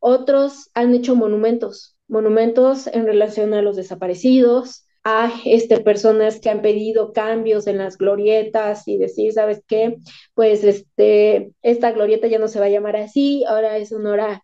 Otros 0.00 0.70
han 0.74 0.94
hecho 0.94 1.16
monumentos, 1.16 1.96
monumentos 2.08 2.86
en 2.86 3.06
relación 3.06 3.54
a 3.54 3.62
los 3.62 3.76
desaparecidos, 3.76 4.86
a 5.04 5.32
este, 5.44 5.80
personas 5.80 6.40
que 6.40 6.50
han 6.50 6.60
pedido 6.62 7.12
cambios 7.12 7.66
en 7.66 7.78
las 7.78 7.96
glorietas 7.96 8.86
y 8.86 8.98
decir, 8.98 9.32
¿sabes 9.32 9.62
qué? 9.66 9.96
Pues 10.34 10.64
este, 10.64 11.52
esta 11.62 11.92
glorieta 11.92 12.26
ya 12.26 12.38
no 12.38 12.48
se 12.48 12.60
va 12.60 12.66
a 12.66 12.70
llamar 12.70 12.96
así, 12.96 13.44
ahora 13.46 13.78
es 13.78 13.92
honor 13.92 14.20
a, 14.20 14.42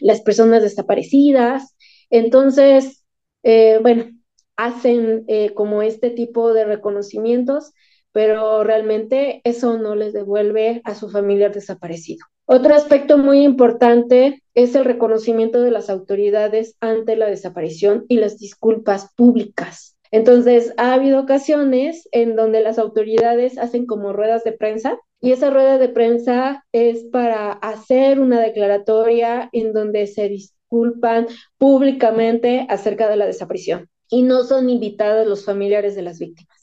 las 0.00 0.20
personas 0.22 0.62
desaparecidas. 0.62 1.76
Entonces, 2.10 3.04
eh, 3.42 3.78
bueno, 3.82 4.10
hacen 4.56 5.24
eh, 5.28 5.54
como 5.54 5.82
este 5.82 6.10
tipo 6.10 6.52
de 6.52 6.64
reconocimientos, 6.64 7.72
pero 8.12 8.64
realmente 8.64 9.40
eso 9.44 9.78
no 9.78 9.94
les 9.94 10.12
devuelve 10.12 10.82
a 10.84 10.94
su 10.94 11.10
familiar 11.10 11.52
desaparecido. 11.52 12.26
Otro 12.48 12.76
aspecto 12.76 13.18
muy 13.18 13.42
importante 13.42 14.40
es 14.54 14.76
el 14.76 14.84
reconocimiento 14.84 15.62
de 15.62 15.72
las 15.72 15.90
autoridades 15.90 16.76
ante 16.80 17.16
la 17.16 17.26
desaparición 17.26 18.04
y 18.08 18.18
las 18.18 18.38
disculpas 18.38 19.12
públicas. 19.16 19.96
Entonces, 20.12 20.72
ha 20.76 20.94
habido 20.94 21.20
ocasiones 21.20 22.08
en 22.12 22.36
donde 22.36 22.60
las 22.60 22.78
autoridades 22.78 23.58
hacen 23.58 23.84
como 23.84 24.12
ruedas 24.12 24.44
de 24.44 24.52
prensa 24.52 24.96
y 25.20 25.32
esa 25.32 25.50
rueda 25.50 25.78
de 25.78 25.88
prensa 25.88 26.64
es 26.70 27.02
para 27.10 27.50
hacer 27.50 28.20
una 28.20 28.40
declaratoria 28.40 29.48
en 29.50 29.72
donde 29.72 30.06
se 30.06 30.28
disculpan 30.28 31.26
públicamente 31.58 32.64
acerca 32.70 33.08
de 33.08 33.16
la 33.16 33.26
desaparición 33.26 33.88
y 34.08 34.22
no 34.22 34.44
son 34.44 34.70
invitados 34.70 35.26
los 35.26 35.44
familiares 35.44 35.96
de 35.96 36.02
las 36.02 36.20
víctimas. 36.20 36.55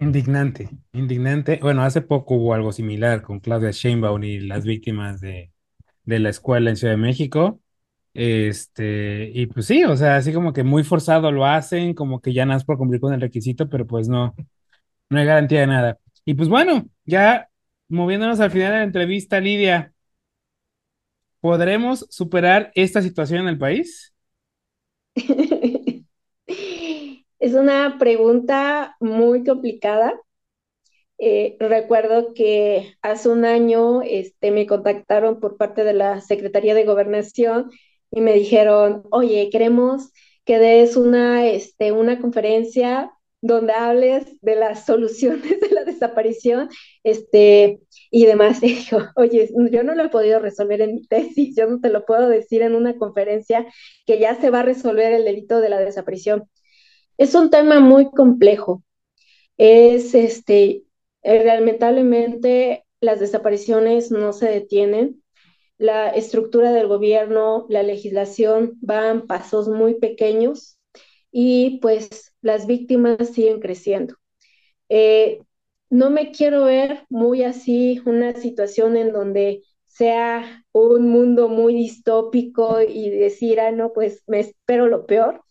Indignante, 0.00 0.70
indignante. 0.92 1.58
Bueno, 1.60 1.82
hace 1.82 2.00
poco 2.00 2.34
hubo 2.36 2.54
algo 2.54 2.72
similar 2.72 3.20
con 3.22 3.38
Claudia 3.40 3.70
Sheinbaum 3.70 4.22
y 4.24 4.40
las 4.40 4.64
víctimas 4.64 5.20
de, 5.20 5.52
de 6.04 6.18
la 6.20 6.30
escuela 6.30 6.70
en 6.70 6.76
Ciudad 6.76 6.94
de 6.94 6.98
México. 6.98 7.60
Este, 8.14 9.30
y 9.34 9.46
pues 9.46 9.66
sí, 9.66 9.84
o 9.84 9.96
sea, 9.96 10.16
así 10.16 10.32
como 10.32 10.52
que 10.54 10.64
muy 10.64 10.84
forzado 10.84 11.32
lo 11.32 11.46
hacen, 11.46 11.94
como 11.94 12.20
que 12.20 12.32
ya 12.32 12.46
nada 12.46 12.60
por 12.64 12.78
cumplir 12.78 13.00
con 13.00 13.12
el 13.14 13.20
requisito, 13.20 13.68
pero 13.68 13.86
pues 13.86 14.08
no, 14.08 14.34
no 15.10 15.18
hay 15.20 15.26
garantía 15.26 15.60
de 15.62 15.68
nada. 15.68 15.98
Y 16.24 16.34
pues 16.34 16.48
bueno, 16.50 16.86
ya 17.06 17.48
moviéndonos 17.88 18.40
al 18.40 18.50
final 18.52 18.72
de 18.72 18.78
la 18.78 18.84
entrevista, 18.84 19.40
Lidia, 19.40 19.94
¿podremos 21.40 22.06
superar 22.10 22.72
esta 22.74 23.02
situación 23.02 23.42
en 23.42 23.48
el 23.48 23.58
país? 23.58 24.14
Es 27.40 27.54
una 27.54 27.96
pregunta 27.98 28.96
muy 29.00 29.44
complicada. 29.44 30.20
Eh, 31.18 31.56
recuerdo 31.60 32.32
que 32.34 32.94
hace 33.02 33.28
un 33.28 33.44
año 33.44 34.02
este, 34.02 34.50
me 34.52 34.66
contactaron 34.66 35.40
por 35.40 35.56
parte 35.56 35.84
de 35.84 35.92
la 35.92 36.20
Secretaría 36.20 36.74
de 36.74 36.84
Gobernación 36.84 37.70
y 38.10 38.20
me 38.22 38.32
dijeron, 38.34 39.02
oye, 39.10 39.50
queremos 39.50 40.10
que 40.44 40.58
des 40.58 40.96
una, 40.96 41.46
este, 41.46 41.92
una 41.92 42.20
conferencia 42.20 43.12
donde 43.42 43.72
hables 43.72 44.26
de 44.42 44.56
las 44.56 44.86
soluciones 44.86 45.60
de 45.60 45.70
la 45.70 45.84
desaparición 45.84 46.68
este, 47.04 47.80
y 48.10 48.26
demás. 48.26 48.60
Y 48.62 48.78
oye, 49.16 49.50
yo 49.70 49.82
no 49.82 49.94
lo 49.94 50.04
he 50.04 50.08
podido 50.10 50.40
resolver 50.40 50.80
en 50.82 50.94
mi 50.96 51.06
tesis, 51.06 51.54
yo 51.56 51.66
no 51.66 51.80
te 51.80 51.90
lo 51.90 52.04
puedo 52.06 52.28
decir 52.28 52.62
en 52.62 52.74
una 52.74 52.96
conferencia 52.96 53.66
que 54.06 54.18
ya 54.18 54.34
se 54.36 54.50
va 54.50 54.60
a 54.60 54.62
resolver 54.64 55.12
el 55.12 55.24
delito 55.24 55.60
de 55.60 55.70
la 55.70 55.78
desaparición. 55.80 56.44
Es 57.20 57.34
un 57.34 57.50
tema 57.50 57.80
muy 57.80 58.10
complejo. 58.10 58.82
Es 59.58 60.14
este, 60.14 60.84
eh, 61.22 61.44
lamentablemente 61.44 62.86
las 63.02 63.20
desapariciones 63.20 64.10
no 64.10 64.32
se 64.32 64.48
detienen. 64.48 65.22
La 65.76 66.08
estructura 66.08 66.72
del 66.72 66.86
gobierno, 66.86 67.66
la 67.68 67.82
legislación 67.82 68.78
van 68.80 69.26
pasos 69.26 69.68
muy 69.68 69.96
pequeños 69.96 70.78
y 71.30 71.78
pues 71.82 72.34
las 72.40 72.66
víctimas 72.66 73.28
siguen 73.34 73.60
creciendo. 73.60 74.14
Eh, 74.88 75.42
no 75.90 76.08
me 76.08 76.32
quiero 76.32 76.64
ver 76.64 77.04
muy 77.10 77.42
así, 77.42 78.00
una 78.06 78.34
situación 78.34 78.96
en 78.96 79.12
donde 79.12 79.62
sea 79.88 80.64
un 80.72 81.10
mundo 81.10 81.48
muy 81.50 81.74
distópico 81.74 82.80
y 82.80 83.10
decir, 83.10 83.60
ah, 83.60 83.72
no, 83.72 83.92
pues 83.92 84.22
me 84.26 84.40
espero 84.40 84.86
lo 84.86 85.04
peor, 85.04 85.44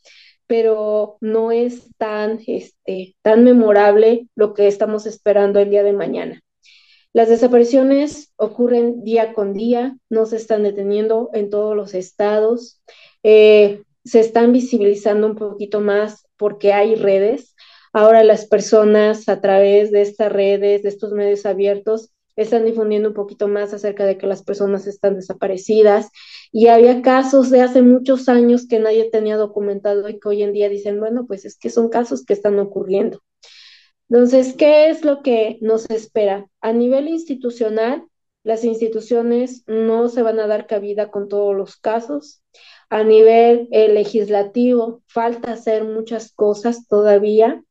pero 0.49 1.19
no 1.21 1.51
es 1.51 1.95
tan, 1.97 2.39
este, 2.47 3.15
tan 3.21 3.43
memorable 3.43 4.27
lo 4.33 4.55
que 4.55 4.65
estamos 4.65 5.05
esperando 5.05 5.59
el 5.59 5.69
día 5.69 5.83
de 5.83 5.93
mañana. 5.93 6.41
Las 7.13 7.29
desapariciones 7.29 8.33
ocurren 8.35 9.03
día 9.03 9.33
con 9.33 9.53
día, 9.53 9.95
no 10.09 10.25
se 10.25 10.37
están 10.37 10.63
deteniendo 10.63 11.29
en 11.33 11.51
todos 11.51 11.75
los 11.75 11.93
estados. 11.93 12.81
Eh, 13.21 13.83
se 14.03 14.21
están 14.21 14.51
visibilizando 14.51 15.27
un 15.27 15.35
poquito 15.35 15.81
más 15.81 16.25
porque 16.35 16.73
hay 16.73 16.95
redes. 16.95 17.55
Ahora 17.93 18.23
las 18.23 18.47
personas 18.47 19.29
a 19.29 19.41
través 19.41 19.91
de 19.91 20.01
estas 20.01 20.31
redes, 20.31 20.81
de 20.81 20.89
estos 20.89 21.11
medios 21.11 21.45
abiertos, 21.45 22.11
están 22.35 22.65
difundiendo 22.65 23.09
un 23.09 23.15
poquito 23.15 23.47
más 23.47 23.71
acerca 23.71 24.05
de 24.07 24.17
que 24.17 24.25
las 24.25 24.41
personas 24.41 24.87
están 24.87 25.15
desaparecidas. 25.15 26.09
Y 26.51 26.67
había 26.67 27.01
casos 27.01 27.49
de 27.49 27.61
hace 27.61 27.81
muchos 27.81 28.27
años 28.27 28.67
que 28.67 28.79
nadie 28.79 29.09
tenía 29.11 29.37
documentado 29.37 30.09
y 30.09 30.19
que 30.19 30.29
hoy 30.29 30.43
en 30.43 30.53
día 30.53 30.69
dicen, 30.69 30.99
bueno, 30.99 31.25
pues 31.27 31.45
es 31.45 31.57
que 31.57 31.69
son 31.69 31.89
casos 31.89 32.25
que 32.25 32.33
están 32.33 32.57
ocurriendo. 32.59 33.21
Entonces, 34.09 34.55
¿qué 34.57 34.89
es 34.89 35.05
lo 35.05 35.21
que 35.21 35.59
nos 35.61 35.89
espera? 35.91 36.47
A 36.61 36.73
nivel 36.73 37.07
institucional, 37.07 38.05
las 38.43 38.63
instituciones 38.63 39.63
no 39.67 40.09
se 40.09 40.23
van 40.23 40.39
a 40.39 40.47
dar 40.47 40.65
cabida 40.65 41.11
con 41.11 41.27
todos 41.27 41.55
los 41.55 41.77
casos. 41.77 42.41
A 42.89 43.03
nivel 43.03 43.67
eh, 43.71 43.89
legislativo, 43.89 45.03
falta 45.05 45.51
hacer 45.51 45.83
muchas 45.83 46.31
cosas 46.31 46.87
todavía. 46.87 47.63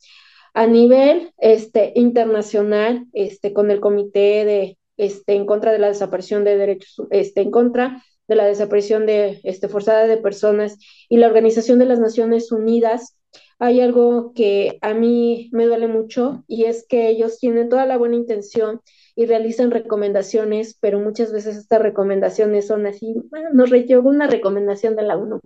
A 0.54 0.68
nivel 0.68 1.32
este, 1.38 1.92
internacional, 1.96 3.06
este, 3.12 3.52
con 3.52 3.72
el 3.72 3.80
Comité 3.80 4.44
de, 4.44 4.78
este, 4.96 5.34
en 5.34 5.46
contra 5.46 5.72
de 5.72 5.80
la 5.80 5.88
desaparición 5.88 6.44
de 6.44 6.56
derechos, 6.56 7.08
este, 7.10 7.40
en 7.40 7.50
contra 7.50 8.04
de 8.28 8.36
la 8.36 8.44
desaparición 8.44 9.06
de, 9.06 9.40
este, 9.42 9.68
forzada 9.68 10.06
de 10.06 10.18
personas 10.18 10.78
y 11.08 11.16
la 11.16 11.26
Organización 11.26 11.78
de 11.78 11.86
las 11.86 11.98
Naciones 11.98 12.52
Unidas, 12.52 13.16
hay 13.58 13.80
algo 13.80 14.32
que 14.34 14.78
a 14.82 14.94
mí 14.94 15.48
me 15.52 15.66
duele 15.66 15.88
mucho 15.88 16.44
y 16.46 16.64
es 16.64 16.86
que 16.88 17.08
ellos 17.08 17.38
tienen 17.38 17.68
toda 17.68 17.86
la 17.86 17.96
buena 17.96 18.14
intención 18.14 18.80
y 19.16 19.26
realizan 19.26 19.72
recomendaciones, 19.72 20.78
pero 20.80 21.00
muchas 21.00 21.32
veces 21.32 21.56
estas 21.56 21.82
recomendaciones 21.82 22.68
son 22.68 22.86
así, 22.86 23.14
bueno, 23.30 23.50
nos 23.52 23.70
llegó 23.70 24.08
una 24.08 24.28
recomendación 24.28 24.94
de 24.94 25.02
la 25.02 25.16
ONU, 25.16 25.40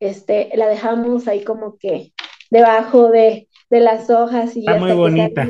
este, 0.00 0.50
la 0.54 0.68
dejamos 0.68 1.26
ahí 1.26 1.42
como 1.42 1.78
que 1.78 2.12
debajo 2.50 3.08
de, 3.08 3.48
de 3.70 3.80
las 3.80 4.10
hojas 4.10 4.54
y 4.56 4.60
Está 4.60 4.76
muy 4.76 4.92
bonita. 4.92 5.48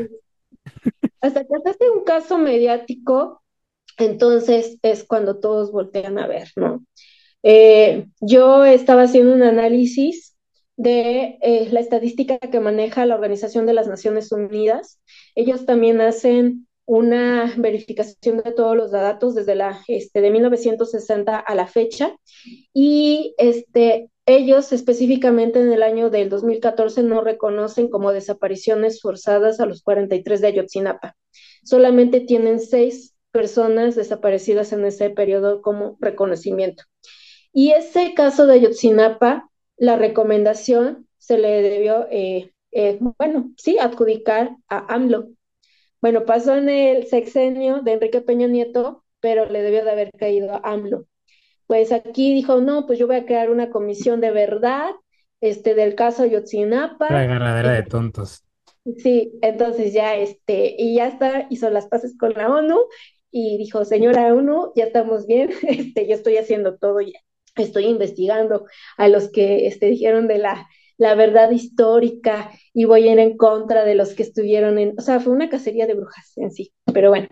hasta 1.20 1.44
que 1.44 1.54
hace 1.64 1.90
un 1.90 2.04
caso 2.04 2.38
mediático, 2.38 3.42
entonces 3.98 4.78
es 4.82 5.04
cuando 5.04 5.38
todos 5.38 5.72
voltean 5.72 6.18
a 6.18 6.26
ver, 6.26 6.48
¿no? 6.56 6.84
Eh, 7.42 8.06
yo 8.20 8.64
estaba 8.64 9.02
haciendo 9.02 9.32
un 9.32 9.42
análisis 9.42 10.36
de 10.76 11.38
eh, 11.42 11.68
la 11.70 11.80
estadística 11.80 12.38
que 12.38 12.60
maneja 12.60 13.06
la 13.06 13.14
Organización 13.14 13.66
de 13.66 13.72
las 13.72 13.88
Naciones 13.88 14.32
Unidas. 14.32 15.00
Ellos 15.34 15.64
también 15.64 16.00
hacen 16.00 16.66
una 16.86 17.52
verificación 17.56 18.38
de 18.38 18.52
todos 18.52 18.76
los 18.76 18.92
datos 18.92 19.34
desde 19.34 19.56
la, 19.56 19.82
este, 19.88 20.20
de 20.20 20.30
1960 20.30 21.36
a 21.36 21.54
la 21.54 21.66
fecha 21.66 22.16
y 22.72 23.34
este, 23.38 24.10
ellos 24.24 24.72
específicamente 24.72 25.60
en 25.60 25.72
el 25.72 25.82
año 25.82 26.10
del 26.10 26.28
2014 26.28 27.02
no 27.02 27.22
reconocen 27.22 27.88
como 27.88 28.12
desapariciones 28.12 29.00
forzadas 29.00 29.58
a 29.58 29.66
los 29.66 29.82
43 29.82 30.40
de 30.40 30.46
Ayotzinapa. 30.46 31.16
Solamente 31.64 32.20
tienen 32.20 32.60
seis 32.60 33.15
personas 33.36 33.94
desaparecidas 33.94 34.72
en 34.72 34.82
ese 34.86 35.10
periodo 35.10 35.60
como 35.60 35.98
reconocimiento. 36.00 36.84
Y 37.52 37.72
ese 37.72 38.14
caso 38.14 38.46
de 38.46 38.54
Ayotzinapa, 38.54 39.50
la 39.76 39.96
recomendación 39.96 41.06
se 41.18 41.36
le 41.36 41.60
debió, 41.60 42.06
eh, 42.10 42.54
eh, 42.72 42.98
bueno, 43.18 43.52
sí, 43.58 43.76
adjudicar 43.78 44.56
a 44.70 44.94
AMLO, 44.94 45.28
bueno, 46.00 46.24
pasó 46.24 46.56
en 46.56 46.70
el 46.70 47.06
sexenio 47.08 47.82
de 47.82 47.92
Enrique 47.92 48.22
Peña 48.22 48.46
Nieto, 48.46 49.04
pero 49.20 49.44
le 49.44 49.60
debió 49.60 49.84
de 49.84 49.90
haber 49.90 50.10
caído 50.12 50.54
a 50.54 50.60
AMLO. 50.64 51.04
Pues 51.66 51.92
aquí 51.92 52.32
dijo, 52.32 52.62
no, 52.62 52.86
pues 52.86 52.98
yo 52.98 53.06
voy 53.06 53.16
a 53.16 53.26
crear 53.26 53.50
una 53.50 53.68
comisión 53.68 54.22
de 54.22 54.30
verdad 54.30 54.92
este, 55.42 55.74
del 55.74 55.94
caso 55.94 56.24
Yotzinapa. 56.24 57.10
La 57.10 57.20
agarradera 57.20 57.72
de 57.72 57.82
tontos. 57.82 58.46
Sí, 58.98 59.32
entonces 59.42 59.92
ya, 59.92 60.14
este, 60.14 60.76
y 60.78 60.94
ya 60.94 61.08
está, 61.08 61.48
hizo 61.50 61.68
las 61.70 61.86
paces 61.88 62.16
con 62.16 62.32
la 62.32 62.48
ONU 62.48 62.78
y 63.30 63.58
dijo, 63.58 63.84
señora 63.84 64.32
ONU, 64.34 64.72
ya 64.76 64.84
estamos 64.84 65.26
bien, 65.26 65.50
este, 65.62 66.06
yo 66.08 66.14
estoy 66.14 66.36
haciendo 66.36 66.76
todo 66.78 67.00
ya, 67.00 67.18
estoy 67.56 67.86
investigando 67.86 68.66
a 68.96 69.08
los 69.08 69.30
que 69.30 69.66
este, 69.66 69.86
dijeron 69.86 70.28
de 70.28 70.38
la 70.38 70.66
la 70.98 71.14
verdad 71.14 71.50
histórica 71.50 72.50
y 72.72 72.84
voy 72.86 73.08
a 73.08 73.12
ir 73.12 73.18
en 73.18 73.36
contra 73.36 73.84
de 73.84 73.94
los 73.94 74.14
que 74.14 74.22
estuvieron 74.22 74.78
en, 74.78 74.94
o 74.98 75.02
sea, 75.02 75.20
fue 75.20 75.32
una 75.32 75.48
cacería 75.50 75.86
de 75.86 75.94
brujas 75.94 76.32
en 76.36 76.50
sí, 76.50 76.72
pero 76.92 77.10
bueno, 77.10 77.28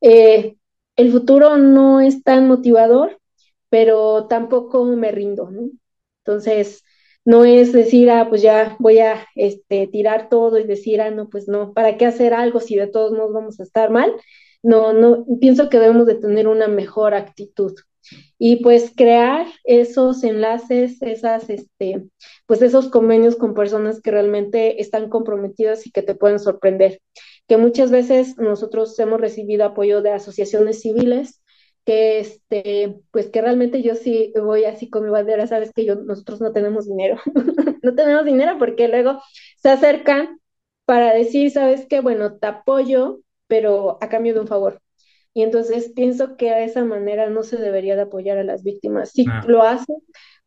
eh, 0.00 0.56
el 0.96 1.12
futuro 1.12 1.56
no 1.56 2.00
es 2.00 2.22
tan 2.24 2.48
motivador, 2.48 3.20
pero 3.68 4.26
tampoco 4.28 4.84
me 4.84 5.12
rindo. 5.12 5.50
Entonces, 6.24 6.84
no 7.24 7.44
es 7.44 7.72
decir, 7.72 8.10
ah, 8.10 8.26
pues 8.28 8.42
ya 8.42 8.76
voy 8.78 8.98
a 8.98 9.26
este, 9.34 9.86
tirar 9.88 10.28
todo 10.28 10.58
y 10.58 10.64
decir, 10.64 11.00
ah, 11.00 11.10
no, 11.10 11.28
pues 11.28 11.48
no, 11.48 11.72
¿para 11.74 11.96
qué 11.96 12.06
hacer 12.06 12.34
algo 12.34 12.60
si 12.60 12.76
de 12.76 12.86
todos 12.88 13.12
modos 13.12 13.32
vamos 13.32 13.60
a 13.60 13.62
estar 13.64 13.90
mal? 13.90 14.12
No, 14.68 14.92
no, 14.92 15.24
pienso 15.40 15.68
que 15.70 15.78
debemos 15.78 16.06
de 16.06 16.14
tener 16.16 16.46
una 16.46 16.68
mejor 16.68 17.14
actitud 17.14 17.74
y 18.38 18.56
pues 18.62 18.92
crear 18.94 19.46
esos 19.64 20.24
enlaces, 20.24 21.00
esas, 21.02 21.48
este, 21.50 22.04
pues 22.46 22.60
esos 22.62 22.88
convenios 22.88 23.36
con 23.36 23.54
personas 23.54 24.00
que 24.02 24.10
realmente 24.10 24.80
están 24.82 25.08
comprometidas 25.08 25.86
y 25.86 25.90
que 25.90 26.02
te 26.02 26.14
pueden 26.14 26.38
sorprender. 26.38 27.00
Que 27.46 27.56
muchas 27.56 27.90
veces 27.90 28.36
nosotros 28.38 28.98
hemos 28.98 29.20
recibido 29.20 29.64
apoyo 29.64 30.02
de 30.02 30.12
asociaciones 30.12 30.80
civiles 30.82 31.42
que 31.86 32.20
este, 32.20 33.00
pues 33.10 33.28
que 33.30 33.40
realmente 33.40 33.82
yo 33.82 33.94
sí 33.94 34.32
voy 34.36 34.64
así 34.64 34.90
con 34.90 35.04
mi 35.04 35.10
bandera, 35.10 35.46
sabes 35.46 35.72
que 35.72 35.86
yo, 35.86 35.94
nosotros 35.94 36.40
no 36.42 36.52
tenemos 36.52 36.86
dinero, 36.86 37.16
no 37.82 37.94
tenemos 37.94 38.26
dinero 38.26 38.56
porque 38.58 38.88
luego 38.88 39.22
se 39.56 39.70
acercan 39.70 40.38
para 40.84 41.14
decir, 41.14 41.50
sabes 41.50 41.86
que, 41.86 42.00
bueno, 42.00 42.36
te 42.38 42.46
apoyo, 42.46 43.20
pero 43.48 43.98
a 44.00 44.08
cambio 44.08 44.34
de 44.34 44.40
un 44.40 44.46
favor. 44.46 44.80
Y 45.34 45.42
entonces 45.42 45.92
pienso 45.94 46.36
que 46.36 46.50
a 46.50 46.64
esa 46.64 46.84
manera 46.84 47.28
no 47.30 47.42
se 47.42 47.56
debería 47.56 47.96
de 47.96 48.02
apoyar 48.02 48.38
a 48.38 48.44
las 48.44 48.62
víctimas. 48.62 49.10
Si 49.10 49.26
ah. 49.28 49.44
lo 49.46 49.62
haces, 49.62 49.96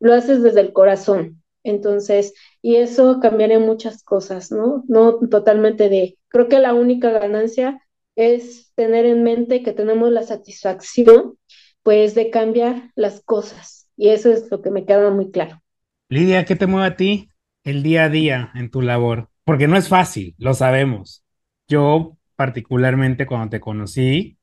lo 0.00 0.14
haces 0.14 0.42
desde 0.42 0.60
el 0.60 0.72
corazón. 0.72 1.42
Entonces, 1.64 2.34
y 2.60 2.76
eso 2.76 3.20
cambiaría 3.20 3.58
muchas 3.58 4.02
cosas, 4.02 4.50
¿no? 4.50 4.84
No 4.88 5.18
totalmente 5.28 5.88
de, 5.88 6.18
creo 6.28 6.48
que 6.48 6.58
la 6.58 6.74
única 6.74 7.10
ganancia 7.10 7.80
es 8.16 8.72
tener 8.74 9.06
en 9.06 9.22
mente 9.22 9.62
que 9.62 9.72
tenemos 9.72 10.10
la 10.10 10.22
satisfacción, 10.22 11.38
pues, 11.82 12.14
de 12.14 12.30
cambiar 12.30 12.90
las 12.94 13.22
cosas. 13.22 13.88
Y 13.96 14.08
eso 14.08 14.30
es 14.30 14.50
lo 14.50 14.60
que 14.60 14.70
me 14.70 14.84
queda 14.84 15.10
muy 15.10 15.30
claro. 15.30 15.62
Lidia, 16.08 16.44
¿qué 16.44 16.56
te 16.56 16.66
mueve 16.66 16.88
a 16.88 16.96
ti 16.96 17.28
el 17.64 17.82
día 17.82 18.04
a 18.04 18.08
día 18.08 18.50
en 18.54 18.70
tu 18.70 18.82
labor? 18.82 19.30
Porque 19.44 19.68
no 19.68 19.76
es 19.76 19.88
fácil, 19.88 20.34
lo 20.38 20.54
sabemos. 20.54 21.24
Yo, 21.68 22.18
particularmente 22.42 23.24
cuando 23.24 23.50
te 23.50 23.60
conocí, 23.60 24.36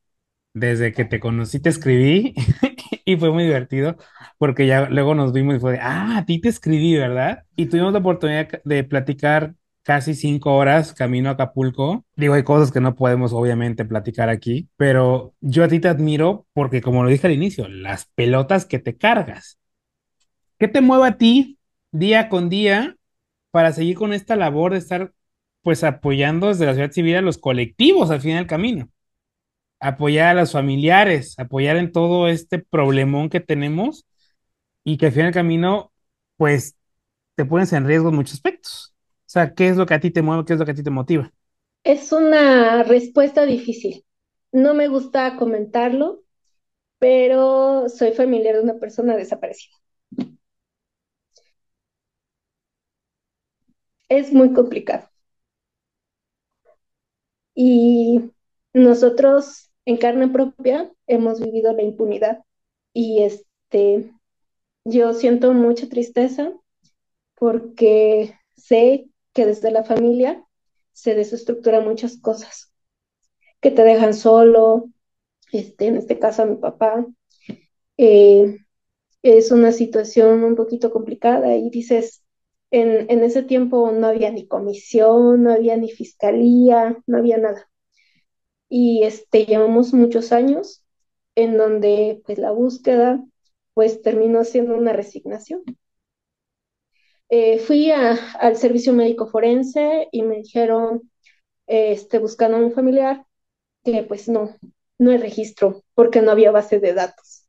desde 0.54 0.92
que 0.94 1.04
te 1.04 1.20
conocí 1.20 1.60
te 1.60 1.68
escribí 1.68 2.34
y 3.04 3.16
fue 3.18 3.30
muy 3.30 3.44
divertido 3.44 3.98
porque 4.38 4.66
ya 4.66 4.88
luego 4.88 5.14
nos 5.14 5.34
vimos 5.34 5.56
y 5.56 5.60
fue 5.60 5.72
de, 5.72 5.80
ah, 5.80 6.16
a 6.16 6.24
ti 6.24 6.40
te 6.40 6.48
escribí, 6.48 6.96
¿verdad? 6.96 7.44
Y 7.56 7.66
tuvimos 7.66 7.92
la 7.92 7.98
oportunidad 7.98 8.48
de 8.64 8.84
platicar 8.84 9.54
casi 9.82 10.14
cinco 10.14 10.56
horas 10.56 10.94
camino 10.94 11.28
a 11.28 11.32
Acapulco. 11.32 12.06
Digo, 12.16 12.32
hay 12.32 12.42
cosas 12.42 12.72
que 12.72 12.80
no 12.80 12.94
podemos 12.94 13.34
obviamente 13.34 13.84
platicar 13.84 14.30
aquí, 14.30 14.70
pero 14.78 15.34
yo 15.42 15.62
a 15.64 15.68
ti 15.68 15.78
te 15.78 15.88
admiro 15.88 16.46
porque, 16.54 16.80
como 16.80 17.02
lo 17.02 17.10
dije 17.10 17.26
al 17.26 17.34
inicio, 17.34 17.68
las 17.68 18.06
pelotas 18.14 18.64
que 18.64 18.78
te 18.78 18.96
cargas. 18.96 19.58
¿Qué 20.58 20.68
te 20.68 20.80
mueve 20.80 21.06
a 21.06 21.18
ti 21.18 21.58
día 21.92 22.30
con 22.30 22.48
día 22.48 22.96
para 23.50 23.74
seguir 23.74 23.96
con 23.96 24.14
esta 24.14 24.36
labor 24.36 24.72
de 24.72 24.78
estar 24.78 25.12
pues 25.62 25.84
apoyando 25.84 26.48
desde 26.48 26.66
la 26.66 26.72
sociedad 26.72 26.92
civil 26.92 27.16
a 27.16 27.22
los 27.22 27.38
colectivos 27.38 28.10
al 28.10 28.20
fin 28.20 28.36
del 28.36 28.46
camino? 28.46 28.90
Apoyar 29.80 30.36
a 30.36 30.40
los 30.42 30.52
familiares, 30.52 31.38
apoyar 31.38 31.76
en 31.76 31.92
todo 31.92 32.28
este 32.28 32.58
problemón 32.60 33.30
que 33.30 33.40
tenemos 33.40 34.06
y 34.84 34.98
que 34.98 35.06
al 35.06 35.12
fin 35.12 35.24
del 35.24 35.34
camino 35.34 35.92
pues 36.36 36.76
te 37.36 37.44
pones 37.46 37.72
en 37.74 37.86
riesgo 37.86 38.10
en 38.10 38.16
muchos 38.16 38.34
aspectos. 38.34 38.94
O 39.22 39.30
sea, 39.32 39.54
¿qué 39.54 39.68
es 39.68 39.76
lo 39.78 39.86
que 39.86 39.94
a 39.94 40.00
ti 40.00 40.10
te 40.12 40.22
mueve? 40.22 40.44
¿Qué 40.46 40.54
es 40.54 40.58
lo 40.60 40.64
que 40.66 40.72
a 40.72 40.74
ti 40.76 40.82
te 40.84 40.90
motiva? 40.90 41.32
Es 41.84 42.12
una 42.12 42.82
respuesta 42.84 43.44
difícil. 43.44 44.06
No 44.52 44.72
me 44.74 44.88
gusta 44.88 45.36
comentarlo, 45.36 46.22
pero 46.98 47.88
soy 47.88 48.12
familiar 48.12 48.56
de 48.56 48.62
una 48.62 48.78
persona 48.80 49.16
desaparecida. 49.16 49.76
Es 54.10 54.30
muy 54.34 54.52
complicado. 54.52 55.09
Y 57.54 58.32
nosotros 58.72 59.70
en 59.84 59.96
carne 59.96 60.28
propia 60.28 60.90
hemos 61.06 61.40
vivido 61.40 61.72
la 61.72 61.82
impunidad 61.82 62.44
y 62.92 63.22
este 63.22 64.12
yo 64.84 65.12
siento 65.14 65.52
mucha 65.52 65.88
tristeza 65.88 66.52
porque 67.34 68.34
sé 68.56 69.08
que 69.32 69.46
desde 69.46 69.70
la 69.70 69.84
familia 69.84 70.44
se 70.92 71.14
desestructuran 71.14 71.84
muchas 71.84 72.18
cosas, 72.18 72.72
que 73.60 73.70
te 73.70 73.82
dejan 73.82 74.14
solo, 74.14 74.90
este, 75.52 75.86
en 75.86 75.96
este 75.96 76.18
caso 76.18 76.42
a 76.42 76.46
mi 76.46 76.56
papá. 76.56 77.06
Eh, 77.96 78.58
es 79.22 79.50
una 79.50 79.72
situación 79.72 80.44
un 80.44 80.56
poquito 80.56 80.90
complicada 80.90 81.54
y 81.56 81.70
dices, 81.70 82.19
en, 82.70 83.10
en, 83.10 83.24
ese 83.24 83.42
tiempo 83.42 83.90
no 83.92 84.06
había 84.08 84.30
ni 84.30 84.46
comisión, 84.46 85.42
no 85.44 85.52
había 85.52 85.76
ni 85.76 85.90
fiscalía, 85.90 86.96
no 87.06 87.18
había 87.18 87.38
nada. 87.38 87.70
Y 88.68 89.02
este, 89.04 89.46
llevamos 89.46 89.92
muchos 89.94 90.32
años 90.32 90.84
en 91.34 91.56
donde 91.58 92.22
pues 92.24 92.38
la 92.38 92.52
búsqueda 92.52 93.22
pues 93.74 94.02
terminó 94.02 94.44
siendo 94.44 94.76
una 94.76 94.92
resignación. 94.92 95.62
Eh, 97.28 97.58
fui 97.60 97.90
al 97.92 98.56
servicio 98.56 98.92
médico 98.92 99.28
forense 99.28 100.08
y 100.10 100.22
me 100.22 100.36
dijeron, 100.36 101.10
este, 101.66 102.18
buscando 102.18 102.56
a 102.56 102.60
un 102.60 102.72
familiar, 102.72 103.24
que 103.84 104.02
pues 104.02 104.28
no, 104.28 104.56
no 104.98 105.10
hay 105.12 105.18
registro 105.18 105.84
porque 105.94 106.22
no 106.22 106.32
había 106.32 106.50
base 106.50 106.80
de 106.80 106.94
datos. 106.94 107.46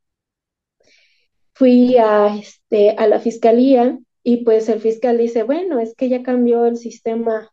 Fui 1.53 1.97
a, 1.97 2.35
este, 2.37 2.91
a 2.91 3.07
la 3.07 3.19
fiscalía 3.19 3.97
y 4.23 4.43
pues 4.43 4.69
el 4.69 4.81
fiscal 4.81 5.17
dice, 5.17 5.43
bueno, 5.43 5.79
es 5.79 5.95
que 5.95 6.09
ya 6.09 6.23
cambió 6.23 6.65
el 6.65 6.77
sistema, 6.77 7.51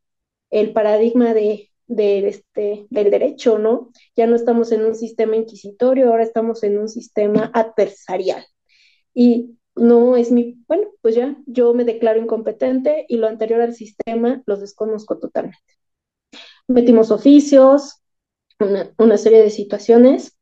el 0.51 0.73
paradigma 0.73 1.35
de, 1.35 1.71
de 1.87 2.29
este, 2.29 2.87
del 2.91 3.11
derecho, 3.11 3.59
¿no? 3.59 3.91
Ya 4.17 4.27
no 4.27 4.37
estamos 4.37 4.73
en 4.73 4.85
un 4.85 4.95
sistema 4.95 5.37
inquisitorio, 5.37 6.09
ahora 6.09 6.23
estamos 6.25 6.63
en 6.63 6.79
un 6.79 6.89
sistema 6.89 7.51
adversarial. 7.55 8.45
Y 9.15 9.59
no 9.77 10.17
es 10.17 10.31
mi, 10.33 10.63
bueno, 10.69 10.89
pues 11.03 11.15
ya, 11.15 11.37
yo 11.47 11.75
me 11.75 11.85
declaro 11.85 12.21
incompetente 12.21 13.07
y 13.09 13.17
lo 13.19 13.29
anterior 13.29 13.61
al 13.61 13.75
sistema 13.75 14.43
los 14.47 14.61
desconozco 14.61 15.19
totalmente. 15.19 15.59
Metimos 16.67 17.11
oficios, 17.11 18.03
una, 18.61 18.93
una 18.99 19.17
serie 19.19 19.43
de 19.43 19.51
situaciones 19.51 20.37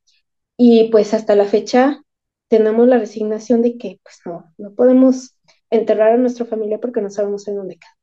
y 0.57 0.91
pues 0.91 1.15
hasta 1.15 1.37
la 1.37 1.47
fecha 1.47 2.03
tenemos 2.49 2.89
la 2.89 2.99
resignación 2.99 3.63
de 3.63 3.79
que 3.79 4.01
pues 4.03 4.21
no, 4.27 4.53
no 4.59 4.75
podemos 4.75 5.37
enterrar 5.71 6.13
a 6.13 6.17
nuestra 6.19 6.47
familia 6.47 6.81
porque 6.81 7.01
no 7.03 7.11
sabemos 7.11 7.47
en 7.49 7.57
dónde 7.57 7.77
queda. 7.79 7.97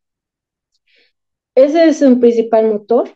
Ese 1.56 1.88
es 1.88 2.02
un 2.02 2.20
principal 2.20 2.68
motor. 2.68 3.10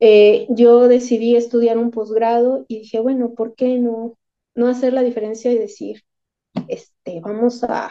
Eh, 0.00 0.46
yo 0.50 0.88
decidí 0.88 1.36
estudiar 1.36 1.78
un 1.78 1.90
posgrado 1.92 2.64
y 2.68 2.80
dije, 2.80 3.00
bueno, 3.00 3.34
¿por 3.34 3.54
qué 3.54 3.78
no, 3.78 4.18
no 4.54 4.68
hacer 4.68 4.92
la 4.92 5.02
diferencia 5.02 5.52
y 5.52 5.58
decir, 5.58 6.02
este, 6.68 7.20
vamos 7.20 7.64
a, 7.64 7.90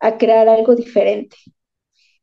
a 0.00 0.18
crear 0.18 0.48
algo 0.48 0.76
diferente. 0.76 1.36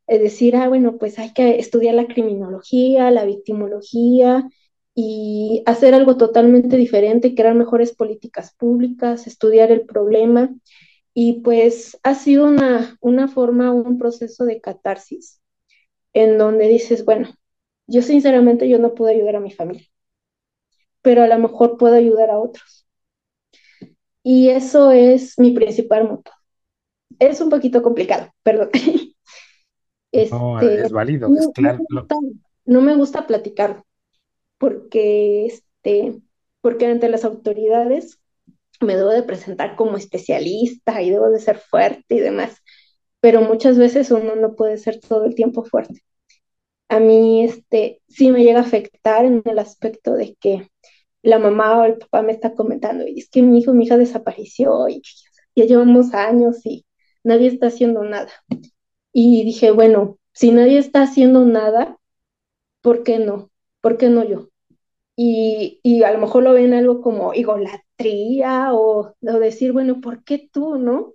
Es 0.07 0.21
decir, 0.21 0.55
ah, 0.55 0.67
bueno, 0.69 0.97
pues 0.97 1.19
hay 1.19 1.34
que 1.34 1.59
estudiar 1.59 1.95
la 1.95 2.07
criminología, 2.07 3.11
la 3.11 3.26
victimología 3.26 4.49
y 4.95 5.63
hacer 5.65 5.93
algo 5.95 6.17
totalmente 6.17 6.78
diferente, 6.78 7.36
crear 7.36 7.55
mejores 7.55 7.93
políticas 7.95 8.53
públicas, 8.55 9.28
estudiar 9.28 9.71
el 9.71 9.82
problema. 9.86 10.49
Y 11.14 11.41
pues 11.41 11.99
ha 12.03 12.16
sido 12.16 12.45
una, 12.45 12.97
una 12.99 13.28
forma, 13.28 13.72
un 13.72 13.97
proceso 13.99 14.45
de 14.45 14.61
catarsis 14.61 15.41
en 16.14 16.38
donde 16.38 16.68
dices, 16.68 17.05
bueno, 17.05 17.30
yo 17.88 18.01
sinceramente 18.01 18.70
yo 18.70 18.80
no 18.80 18.95
puedo 18.95 19.11
ayudar 19.11 19.36
a 19.36 19.39
mi 19.39 19.51
familia, 19.51 19.88
pero 21.01 21.24
a 21.24 21.28
lo 21.28 21.38
mejor 21.38 21.78
puedo 21.78 21.95
ayudar 21.95 22.30
a 22.30 22.39
otros. 22.39 22.88
Y 24.24 24.49
eso 24.49 24.91
es 24.91 25.38
mi 25.38 25.51
principal 25.51 26.07
motor. 26.07 26.34
Es 27.20 27.41
un 27.41 27.49
poquito 27.49 27.84
complicado, 27.84 28.32
perdón. 28.41 28.70
no, 30.32 30.59
este, 30.61 30.82
es 30.82 30.91
válido, 30.91 31.28
no, 31.30 31.39
es 31.39 31.49
claro. 31.53 31.80
No 31.89 31.95
me, 31.95 31.99
gusta, 31.99 32.16
no 32.66 32.82
me 32.82 32.95
gusta 32.95 33.28
platicar 33.28 33.84
porque, 34.57 35.45
este, 35.45 36.22
porque 36.61 36.86
ante 36.88 37.09
las 37.09 37.26
autoridades 37.26 38.22
me 38.84 38.95
debo 38.95 39.09
de 39.09 39.23
presentar 39.23 39.75
como 39.75 39.97
especialista 39.97 41.01
y 41.01 41.09
debo 41.09 41.29
de 41.29 41.39
ser 41.39 41.57
fuerte 41.57 42.15
y 42.15 42.19
demás, 42.19 42.57
pero 43.19 43.41
muchas 43.41 43.77
veces 43.77 44.11
uno 44.11 44.36
no 44.36 44.55
puede 44.55 44.77
ser 44.77 44.99
todo 44.99 45.25
el 45.25 45.36
tiempo 45.36 45.63
fuerte. 45.65 46.01
A 46.89 46.99
mí 46.99 47.43
este, 47.45 48.01
sí 48.07 48.31
me 48.31 48.43
llega 48.43 48.59
a 48.59 48.63
afectar 48.63 49.25
en 49.25 49.41
el 49.45 49.59
aspecto 49.59 50.13
de 50.13 50.36
que 50.39 50.69
la 51.23 51.39
mamá 51.39 51.79
o 51.81 51.86
el 51.86 51.97
papá 51.97 52.21
me 52.21 52.34
está 52.34 52.53
comentando, 52.55 53.05
y 53.07 53.19
es 53.19 53.29
que 53.29 53.41
mi 53.41 53.59
hijo, 53.59 53.73
mi 53.73 53.86
hija 53.86 53.97
desapareció 53.97 54.89
y 54.89 55.01
ya 55.55 55.65
llevamos 55.65 56.13
años 56.13 56.65
y 56.65 56.86
nadie 57.23 57.47
está 57.47 57.67
haciendo 57.67 58.03
nada. 58.03 58.31
Y 59.13 59.43
dije, 59.45 59.71
bueno, 59.71 60.17
si 60.34 60.51
nadie 60.51 60.79
está 60.79 61.03
haciendo 61.03 61.45
nada, 61.45 61.97
¿por 62.81 63.03
qué 63.03 63.19
no? 63.19 63.51
¿Por 63.81 63.97
qué 63.97 64.09
no 64.09 64.23
yo? 64.23 64.49
Y, 65.15 65.79
y 65.84 66.03
a 66.03 66.11
lo 66.11 66.19
mejor 66.19 66.43
lo 66.43 66.53
ven 66.53 66.73
algo 66.73 67.01
como 67.01 67.34
o, 68.73 69.13
o 69.21 69.39
decir, 69.39 69.71
bueno, 69.71 70.01
¿por 70.01 70.23
qué 70.23 70.49
tú, 70.51 70.77
no? 70.77 71.13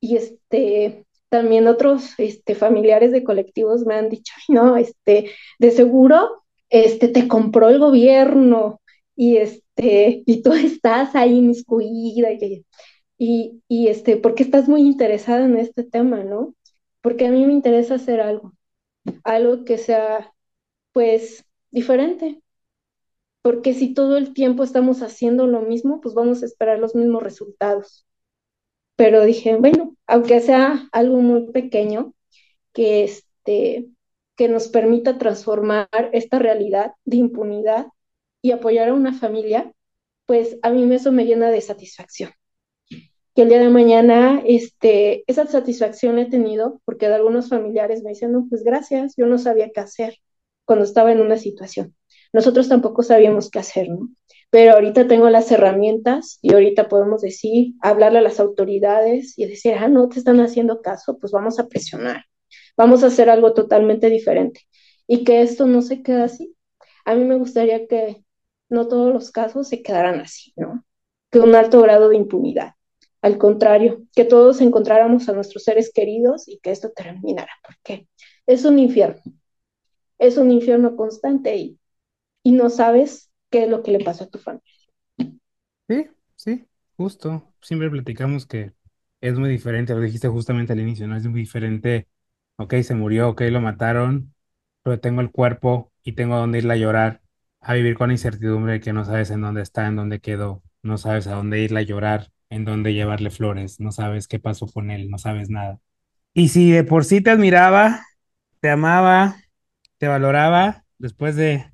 Y 0.00 0.16
este, 0.16 1.06
también 1.30 1.68
otros 1.68 2.14
este, 2.18 2.54
familiares 2.54 3.12
de 3.12 3.24
colectivos 3.24 3.84
me 3.86 3.94
han 3.96 4.10
dicho, 4.10 4.34
no, 4.48 4.76
este, 4.76 5.30
de 5.58 5.70
seguro 5.70 6.44
este, 6.70 7.08
te 7.08 7.28
compró 7.28 7.68
el 7.70 7.78
gobierno 7.78 8.80
y 9.16 9.38
este, 9.38 10.22
y 10.26 10.42
tú 10.42 10.52
estás 10.54 11.14
ahí 11.16 11.38
inmiscuida 11.38 12.32
y, 12.32 12.66
y, 13.18 13.62
y 13.68 13.88
este, 13.88 14.16
porque 14.16 14.42
estás 14.44 14.68
muy 14.68 14.82
interesada 14.82 15.44
en 15.46 15.58
este 15.58 15.84
tema, 15.84 16.24
¿no? 16.24 16.54
Porque 17.02 17.26
a 17.26 17.30
mí 17.32 17.46
me 17.46 17.52
interesa 17.52 17.96
hacer 17.96 18.20
algo, 18.20 18.54
algo 19.24 19.64
que 19.66 19.78
sea, 19.78 20.32
pues, 20.94 21.44
diferente. 21.72 22.42
Porque 23.44 23.74
si 23.74 23.92
todo 23.92 24.16
el 24.16 24.32
tiempo 24.32 24.64
estamos 24.64 25.02
haciendo 25.02 25.46
lo 25.46 25.60
mismo, 25.60 26.00
pues 26.00 26.14
vamos 26.14 26.42
a 26.42 26.46
esperar 26.46 26.78
los 26.78 26.94
mismos 26.94 27.22
resultados. 27.22 28.06
Pero 28.96 29.22
dije, 29.22 29.56
bueno, 29.56 29.94
aunque 30.06 30.40
sea 30.40 30.88
algo 30.92 31.18
muy 31.18 31.52
pequeño, 31.52 32.14
que 32.72 33.04
este, 33.04 33.88
que 34.36 34.48
nos 34.48 34.68
permita 34.68 35.18
transformar 35.18 35.88
esta 36.14 36.38
realidad 36.38 36.92
de 37.04 37.18
impunidad 37.18 37.88
y 38.40 38.52
apoyar 38.52 38.88
a 38.88 38.94
una 38.94 39.12
familia, 39.12 39.74
pues 40.24 40.56
a 40.62 40.70
mí 40.70 40.90
eso 40.94 41.12
me 41.12 41.26
llena 41.26 41.50
de 41.50 41.60
satisfacción. 41.60 42.30
Que 43.34 43.42
el 43.42 43.50
día 43.50 43.60
de 43.60 43.68
mañana, 43.68 44.42
este, 44.46 45.22
esa 45.26 45.46
satisfacción 45.46 46.18
he 46.18 46.30
tenido 46.30 46.80
porque 46.86 47.08
de 47.08 47.16
algunos 47.16 47.50
familiares 47.50 48.02
me 48.02 48.10
dicen, 48.10 48.32
no, 48.32 48.46
pues 48.48 48.64
gracias, 48.64 49.14
yo 49.18 49.26
no 49.26 49.36
sabía 49.36 49.70
qué 49.70 49.80
hacer 49.80 50.16
cuando 50.64 50.86
estaba 50.86 51.12
en 51.12 51.20
una 51.20 51.36
situación. 51.36 51.94
Nosotros 52.34 52.68
tampoco 52.68 53.04
sabíamos 53.04 53.48
qué 53.48 53.60
hacer, 53.60 53.88
¿no? 53.88 54.08
Pero 54.50 54.74
ahorita 54.74 55.06
tengo 55.06 55.30
las 55.30 55.52
herramientas 55.52 56.40
y 56.42 56.52
ahorita 56.52 56.88
podemos 56.88 57.22
decir, 57.22 57.74
hablarle 57.80 58.18
a 58.18 58.22
las 58.22 58.40
autoridades 58.40 59.38
y 59.38 59.46
decir, 59.46 59.74
ah, 59.78 59.86
no 59.88 60.08
te 60.08 60.18
están 60.18 60.40
haciendo 60.40 60.82
caso, 60.82 61.16
pues 61.18 61.30
vamos 61.30 61.60
a 61.60 61.68
presionar, 61.68 62.24
vamos 62.76 63.04
a 63.04 63.06
hacer 63.06 63.30
algo 63.30 63.54
totalmente 63.54 64.10
diferente. 64.10 64.62
Y 65.06 65.22
que 65.22 65.42
esto 65.42 65.66
no 65.66 65.80
se 65.80 66.02
quede 66.02 66.22
así. 66.22 66.56
A 67.04 67.14
mí 67.14 67.24
me 67.24 67.36
gustaría 67.36 67.86
que 67.86 68.24
no 68.68 68.88
todos 68.88 69.12
los 69.12 69.30
casos 69.30 69.68
se 69.68 69.80
quedaran 69.82 70.20
así, 70.20 70.52
¿no? 70.56 70.84
Que 71.30 71.38
un 71.38 71.54
alto 71.54 71.82
grado 71.82 72.08
de 72.08 72.16
impunidad. 72.16 72.72
Al 73.22 73.38
contrario, 73.38 74.02
que 74.16 74.24
todos 74.24 74.60
encontráramos 74.60 75.28
a 75.28 75.34
nuestros 75.34 75.62
seres 75.62 75.92
queridos 75.94 76.48
y 76.48 76.58
que 76.58 76.72
esto 76.72 76.90
terminara, 76.90 77.52
porque 77.64 78.08
es 78.46 78.64
un 78.64 78.80
infierno. 78.80 79.22
es 80.18 80.36
un 80.36 80.50
infierno 80.50 80.96
constante 80.96 81.56
y, 81.56 81.78
y 82.44 82.52
no 82.52 82.70
sabes 82.70 83.32
qué 83.50 83.64
es 83.64 83.70
lo 83.70 83.82
que 83.82 83.90
le 83.92 84.04
pasó 84.04 84.24
a 84.24 84.28
tu 84.30 84.38
familia. 84.38 84.62
Sí, 85.88 86.06
sí, 86.36 86.66
justo. 86.96 87.54
Siempre 87.60 87.90
platicamos 87.90 88.46
que 88.46 88.72
es 89.20 89.38
muy 89.38 89.50
diferente, 89.50 89.94
lo 89.94 90.00
dijiste 90.00 90.28
justamente 90.28 90.72
al 90.72 90.80
inicio, 90.80 91.06
¿no? 91.06 91.16
Es 91.16 91.26
muy 91.26 91.40
diferente, 91.40 92.08
ok, 92.56 92.74
se 92.82 92.94
murió, 92.94 93.28
ok, 93.30 93.42
lo 93.50 93.60
mataron, 93.60 94.34
pero 94.82 95.00
tengo 95.00 95.20
el 95.20 95.30
cuerpo 95.30 95.92
y 96.02 96.12
tengo 96.12 96.34
a 96.34 96.38
dónde 96.38 96.58
irle 96.58 96.72
a 96.74 96.76
llorar, 96.76 97.22
a 97.60 97.74
vivir 97.74 97.96
con 97.96 98.08
la 98.08 98.14
incertidumbre 98.14 98.80
que 98.80 98.92
no 98.92 99.04
sabes 99.04 99.30
en 99.30 99.42
dónde 99.42 99.62
está, 99.62 99.86
en 99.86 99.96
dónde 99.96 100.20
quedó, 100.20 100.62
no 100.82 100.96
sabes 100.98 101.26
a 101.26 101.34
dónde 101.34 101.60
irle 101.60 101.80
a 101.80 101.82
llorar, 101.82 102.30
en 102.50 102.64
dónde 102.64 102.94
llevarle 102.94 103.30
flores, 103.30 103.80
no 103.80 103.92
sabes 103.92 104.26
qué 104.28 104.38
pasó 104.38 104.66
con 104.66 104.90
él, 104.90 105.10
no 105.10 105.18
sabes 105.18 105.50
nada. 105.50 105.80
Y 106.34 106.48
si 106.50 106.70
de 106.72 106.84
por 106.84 107.04
sí 107.04 107.20
te 107.20 107.30
admiraba, 107.30 108.02
te 108.60 108.70
amaba, 108.70 109.36
te 109.98 110.08
valoraba, 110.08 110.84
después 110.98 111.36
de, 111.36 111.73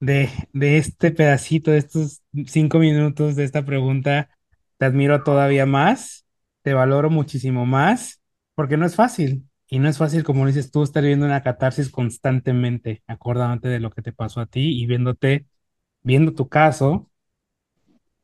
de, 0.00 0.30
de 0.52 0.78
este 0.78 1.10
pedacito, 1.10 1.70
de 1.70 1.78
estos 1.78 2.22
cinco 2.46 2.78
minutos 2.78 3.36
de 3.36 3.44
esta 3.44 3.64
pregunta, 3.64 4.30
te 4.78 4.86
admiro 4.86 5.22
todavía 5.24 5.66
más, 5.66 6.26
te 6.62 6.74
valoro 6.74 7.10
muchísimo 7.10 7.66
más, 7.66 8.20
porque 8.54 8.76
no 8.76 8.86
es 8.86 8.96
fácil. 8.96 9.48
Y 9.68 9.78
no 9.80 9.88
es 9.88 9.98
fácil, 9.98 10.22
como 10.24 10.46
dices 10.46 10.70
tú, 10.70 10.82
estar 10.84 11.02
viviendo 11.02 11.26
una 11.26 11.42
catarsis 11.42 11.90
constantemente, 11.90 13.02
acordándote 13.08 13.68
de 13.68 13.80
lo 13.80 13.90
que 13.90 14.02
te 14.02 14.12
pasó 14.12 14.40
a 14.40 14.46
ti 14.46 14.80
y 14.80 14.86
viéndote, 14.86 15.46
viendo 16.02 16.34
tu 16.34 16.48
caso, 16.48 17.10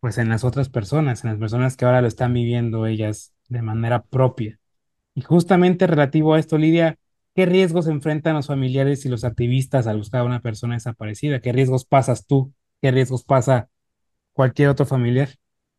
pues 0.01 0.19
en 0.19 0.29
las 0.29 0.45
otras 0.45 0.69
personas, 0.69 1.25
en 1.25 1.31
las 1.31 1.39
personas 1.39 1.77
que 1.77 1.85
ahora 1.85 2.01
lo 2.03 2.09
están 2.09 2.33
viviendo 2.35 2.87
ellas 2.87 3.35
de 3.49 3.63
manera 3.63 4.03
propia. 4.03 4.59
Y 5.15 5.23
justamente 5.23 5.87
relativo 5.87 6.35
a 6.35 6.41
esto, 6.41 6.59
Lidia, 6.59 6.99
¿qué 7.35 7.47
riesgos 7.47 7.87
enfrentan 7.87 8.35
los 8.35 8.47
familiares 8.47 9.05
y 9.05 9.09
los 9.09 9.25
activistas 9.25 9.87
al 9.87 9.99
buscar 9.99 10.21
a 10.21 10.25
una 10.25 10.41
persona 10.41 10.75
desaparecida? 10.75 11.41
¿Qué 11.41 11.53
riesgos 11.53 11.85
pasas 11.85 12.27
tú? 12.27 12.53
¿Qué 12.81 12.91
riesgos 12.91 13.25
pasa 13.25 13.69
cualquier 14.33 14.69
otro 14.69 14.87
familiar? 14.87 15.31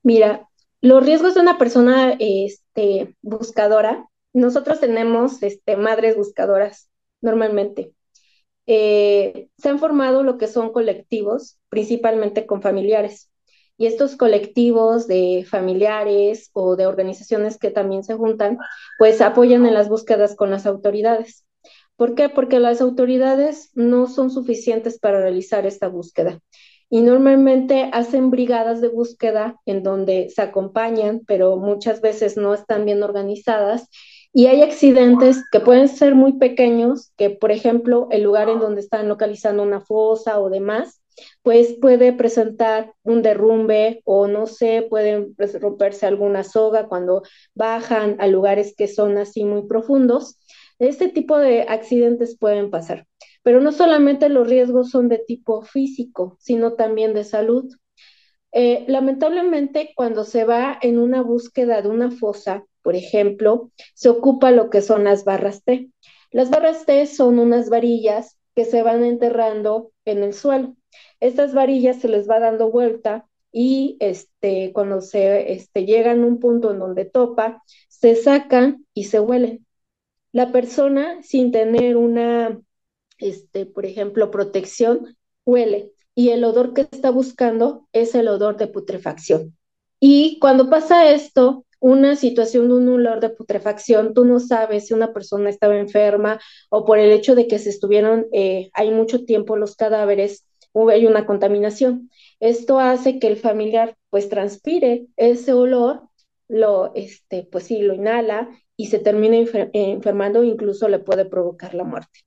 Mira, 0.04 0.48
los 0.82 1.06
riesgos 1.06 1.36
de 1.36 1.42
una 1.42 1.58
persona 1.58 2.16
este, 2.20 3.16
buscadora, 3.22 4.08
nosotros 4.34 4.80
tenemos 4.80 5.44
este, 5.44 5.78
madres 5.78 6.16
buscadoras 6.16 6.90
normalmente. 7.22 7.94
Eh, 8.66 9.50
se 9.58 9.70
han 9.70 9.80
formado 9.80 10.24
lo 10.24 10.38
que 10.38 10.48
son 10.48 10.72
colectivos, 10.72 11.60
principalmente 11.70 12.46
con 12.46 12.62
familiares. 12.62 13.30
Y 13.78 13.88
estos 13.88 14.16
colectivos 14.16 15.08
de 15.08 15.46
familiares 15.50 16.50
o 16.54 16.76
de 16.76 16.86
organizaciones 16.86 17.58
que 17.58 17.72
también 17.72 18.04
se 18.04 18.16
juntan, 18.16 18.58
pues 19.00 19.22
apoyan 19.22 19.66
en 19.66 19.74
las 19.74 19.90
búsquedas 19.90 20.36
con 20.36 20.52
las 20.52 20.66
autoridades. 20.66 21.46
¿Por 21.96 22.16
qué? 22.16 22.30
Porque 22.30 22.60
las 22.60 22.82
autoridades 22.82 23.72
no 23.76 24.08
son 24.08 24.32
suficientes 24.32 25.00
para 25.00 25.22
realizar 25.22 25.66
esta 25.66 25.88
búsqueda. 25.88 26.40
Y 26.90 27.02
normalmente 27.02 27.90
hacen 27.92 28.30
brigadas 28.30 28.82
de 28.82 28.88
búsqueda 28.88 29.60
en 29.66 29.84
donde 29.84 30.30
se 30.30 30.42
acompañan, 30.42 31.22
pero 31.26 31.58
muchas 31.58 32.02
veces 32.02 32.38
no 32.38 32.54
están 32.54 32.86
bien 32.86 33.02
organizadas. 33.04 33.90
Y 34.32 34.48
hay 34.48 34.62
accidentes 34.64 35.44
que 35.52 35.60
pueden 35.60 35.88
ser 35.88 36.16
muy 36.16 36.34
pequeños, 36.34 37.12
que 37.18 37.30
por 37.30 37.52
ejemplo 37.52 38.08
el 38.12 38.24
lugar 38.24 38.50
en 38.50 38.60
donde 38.60 38.82
están 38.82 39.08
localizando 39.08 39.62
una 39.62 39.82
fosa 39.82 40.40
o 40.40 40.50
demás, 40.50 41.03
pues 41.42 41.74
puede 41.82 42.14
presentar 42.14 42.94
un 43.04 43.22
derrumbe 43.22 44.02
o 44.06 44.28
no 44.28 44.48
sé, 44.48 44.86
pueden 44.90 45.36
romperse 45.60 46.06
alguna 46.06 46.44
soga 46.44 46.88
cuando 46.88 47.24
bajan 47.54 48.18
a 48.20 48.28
lugares 48.28 48.76
que 48.76 48.88
son 48.88 49.18
así 49.18 49.44
muy 49.44 49.68
profundos. 49.68 50.40
Este 50.80 51.10
tipo 51.10 51.38
de 51.38 51.64
accidentes 51.64 52.38
pueden 52.38 52.70
pasar, 52.70 53.08
pero 53.44 53.60
no 53.62 53.72
solamente 53.72 54.30
los 54.30 54.48
riesgos 54.48 54.90
son 54.90 55.10
de 55.10 55.20
tipo 55.20 55.62
físico, 55.62 56.38
sino 56.40 56.74
también 56.74 57.14
de 57.14 57.24
salud. 57.24 57.66
Eh, 58.52 58.86
lamentablemente, 58.88 59.94
cuando 59.96 60.24
se 60.24 60.46
va 60.46 60.78
en 60.82 61.00
una 61.00 61.22
búsqueda 61.22 61.82
de 61.82 61.90
una 61.90 62.12
fosa, 62.12 62.66
por 62.84 62.96
ejemplo, 62.96 63.72
se 63.96 64.10
ocupa 64.10 64.52
lo 64.52 64.70
que 64.70 64.82
son 64.82 65.06
las 65.06 65.24
barras 65.24 65.64
T. 65.64 65.90
Las 66.32 66.50
barras 66.50 66.86
T 66.86 67.06
son 67.08 67.40
unas 67.40 67.70
varillas 67.70 68.38
que 68.56 68.66
se 68.66 68.84
van 68.84 69.04
enterrando 69.04 69.92
en 70.06 70.24
el 70.24 70.34
suelo. 70.34 70.76
Estas 71.20 71.54
varillas 71.54 72.00
se 72.00 72.08
les 72.08 72.30
va 72.30 72.40
dando 72.40 72.72
vuelta 72.72 73.28
y 73.52 73.98
este, 74.00 74.72
cuando 74.74 75.02
se 75.02 75.54
este, 75.54 75.86
llegan 75.86 76.24
a 76.24 76.26
un 76.26 76.40
punto 76.40 76.72
en 76.72 76.80
donde 76.80 77.06
topa, 77.06 77.64
se 77.88 78.16
sacan 78.16 78.86
y 78.94 79.06
se 79.06 79.20
huelen. 79.20 79.66
La 80.32 80.52
persona, 80.52 81.22
sin 81.22 81.52
tener 81.52 81.96
una, 81.96 82.60
este, 83.20 83.66
por 83.66 83.86
ejemplo, 83.86 84.32
protección, 84.32 85.16
huele 85.46 85.92
y 86.16 86.30
el 86.30 86.44
odor 86.44 86.74
que 86.74 86.82
está 86.82 87.10
buscando 87.10 87.88
es 87.94 88.16
el 88.16 88.28
odor 88.28 88.58
de 88.58 88.68
putrefacción. 88.68 89.58
Y 90.00 90.38
cuando 90.40 90.70
pasa 90.70 91.12
esto, 91.12 91.66
una 91.80 92.16
situación 92.16 92.70
de 92.70 92.76
un 92.76 92.90
olor 92.90 93.20
de 93.20 93.30
putrefacción, 93.30 94.14
tú 94.14 94.26
no 94.26 94.40
sabes 94.40 94.88
si 94.88 94.94
una 94.94 95.14
persona 95.14 95.50
estaba 95.50 95.78
enferma 95.78 96.40
o 96.70 96.86
por 96.86 96.98
el 96.98 97.12
hecho 97.12 97.36
de 97.36 97.48
que 97.48 97.60
se 97.60 97.70
estuvieron, 97.70 98.28
eh, 98.32 98.70
hay 98.74 98.92
mucho 98.92 99.26
tiempo 99.26 99.58
los 99.58 99.76
cadáveres, 99.76 100.46
hay 100.90 101.06
una 101.06 101.26
contaminación. 101.26 102.10
Esto 102.40 102.80
hace 102.80 103.20
que 103.20 103.28
el 103.28 103.38
familiar 103.38 103.96
pues 104.10 104.30
transpire 104.30 105.08
ese 105.18 105.54
olor, 105.54 106.10
lo, 106.48 106.94
este, 106.96 107.48
pues 107.52 107.66
sí, 107.66 107.80
lo 107.80 107.94
inhala 107.94 108.50
y 108.76 108.88
se 108.88 109.00
termina 109.00 109.38
enfermando, 109.74 110.44
incluso 110.44 110.88
le 110.88 111.00
puede 111.00 111.26
provocar 111.26 111.74
la 111.74 111.84
muerte. 111.84 112.20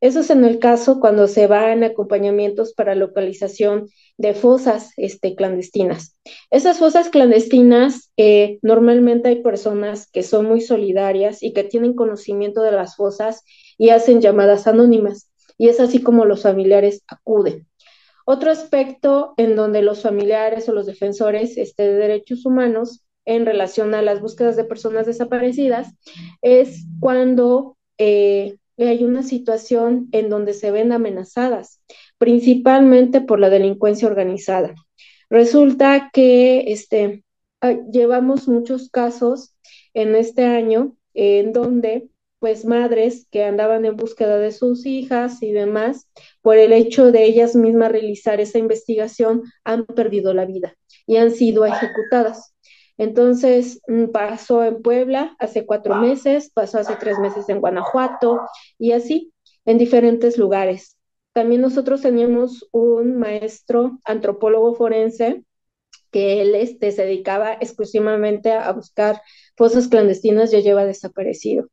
Eso 0.00 0.20
es 0.20 0.30
en 0.30 0.44
el 0.44 0.58
caso 0.58 1.00
cuando 1.00 1.26
se 1.28 1.46
van 1.46 1.82
acompañamientos 1.82 2.74
para 2.74 2.94
localización 2.94 3.88
de 4.18 4.34
fosas 4.34 4.92
este, 4.96 5.34
clandestinas. 5.34 6.18
Esas 6.50 6.78
fosas 6.78 7.08
clandestinas, 7.08 8.12
eh, 8.16 8.58
normalmente 8.60 9.30
hay 9.30 9.42
personas 9.42 10.10
que 10.10 10.22
son 10.22 10.46
muy 10.46 10.60
solidarias 10.60 11.42
y 11.42 11.52
que 11.52 11.64
tienen 11.64 11.94
conocimiento 11.94 12.60
de 12.60 12.72
las 12.72 12.96
fosas 12.96 13.44
y 13.78 13.90
hacen 13.90 14.20
llamadas 14.20 14.66
anónimas. 14.66 15.30
Y 15.56 15.68
es 15.68 15.80
así 15.80 16.02
como 16.02 16.24
los 16.24 16.42
familiares 16.42 17.02
acuden. 17.06 17.66
Otro 18.24 18.50
aspecto 18.50 19.34
en 19.36 19.56
donde 19.56 19.82
los 19.82 20.02
familiares 20.02 20.68
o 20.68 20.72
los 20.72 20.86
defensores 20.86 21.58
este, 21.58 21.84
de 21.84 21.94
derechos 21.94 22.46
humanos 22.46 23.04
en 23.26 23.46
relación 23.46 23.94
a 23.94 24.02
las 24.02 24.20
búsquedas 24.20 24.56
de 24.56 24.64
personas 24.64 25.06
desaparecidas 25.06 25.94
es 26.42 26.86
cuando 27.00 27.76
eh, 27.98 28.56
hay 28.78 29.04
una 29.04 29.22
situación 29.22 30.08
en 30.12 30.28
donde 30.28 30.52
se 30.52 30.70
ven 30.70 30.92
amenazadas, 30.92 31.80
principalmente 32.18 33.20
por 33.20 33.40
la 33.40 33.50
delincuencia 33.50 34.08
organizada. 34.08 34.74
Resulta 35.30 36.10
que 36.12 36.72
este, 36.72 37.24
ah, 37.60 37.76
llevamos 37.90 38.48
muchos 38.48 38.90
casos 38.90 39.54
en 39.94 40.16
este 40.16 40.44
año 40.44 40.96
en 41.14 41.52
donde 41.52 42.08
pues 42.44 42.66
madres 42.66 43.26
que 43.30 43.42
andaban 43.42 43.86
en 43.86 43.96
búsqueda 43.96 44.36
de 44.36 44.52
sus 44.52 44.84
hijas 44.84 45.42
y 45.42 45.52
demás, 45.52 46.10
por 46.42 46.58
el 46.58 46.74
hecho 46.74 47.10
de 47.10 47.24
ellas 47.24 47.56
mismas 47.56 47.90
realizar 47.90 48.38
esa 48.38 48.58
investigación, 48.58 49.44
han 49.64 49.86
perdido 49.86 50.34
la 50.34 50.44
vida 50.44 50.76
y 51.06 51.16
han 51.16 51.30
sido 51.30 51.64
ejecutadas. 51.64 52.54
Entonces, 52.98 53.80
mm, 53.88 54.08
pasó 54.08 54.62
en 54.62 54.82
Puebla 54.82 55.34
hace 55.38 55.64
cuatro 55.64 55.94
meses, 55.94 56.50
pasó 56.50 56.80
hace 56.80 56.96
tres 56.96 57.18
meses 57.18 57.48
en 57.48 57.60
Guanajuato 57.60 58.40
y 58.78 58.92
así 58.92 59.32
en 59.64 59.78
diferentes 59.78 60.36
lugares. 60.36 60.98
También 61.32 61.62
nosotros 61.62 62.02
teníamos 62.02 62.68
un 62.72 63.16
maestro 63.16 64.00
antropólogo 64.04 64.74
forense 64.74 65.44
que 66.10 66.42
él 66.42 66.54
este, 66.56 66.92
se 66.92 67.06
dedicaba 67.06 67.54
exclusivamente 67.54 68.52
a 68.52 68.70
buscar 68.72 69.22
fosas 69.56 69.88
clandestinas, 69.88 70.50
ya 70.50 70.58
lleva 70.58 70.84
desaparecido. 70.84 71.70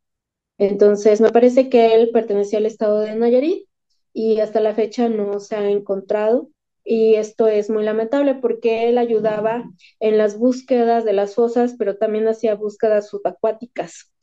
Entonces, 0.61 1.21
me 1.21 1.31
parece 1.31 1.69
que 1.69 1.95
él 1.95 2.11
pertenecía 2.13 2.59
al 2.59 2.67
estado 2.67 2.99
de 2.99 3.15
Nayarit 3.15 3.67
y 4.13 4.41
hasta 4.41 4.59
la 4.59 4.75
fecha 4.75 5.09
no 5.09 5.39
se 5.39 5.55
ha 5.55 5.67
encontrado. 5.67 6.49
Y 6.83 7.15
esto 7.15 7.47
es 7.47 7.71
muy 7.71 7.83
lamentable 7.83 8.35
porque 8.35 8.87
él 8.87 8.99
ayudaba 8.99 9.63
en 9.99 10.19
las 10.19 10.37
búsquedas 10.37 11.03
de 11.03 11.13
las 11.13 11.33
fosas, 11.33 11.73
pero 11.79 11.97
también 11.97 12.27
hacía 12.27 12.53
búsquedas 12.53 13.09
subacuáticas. 13.09 14.13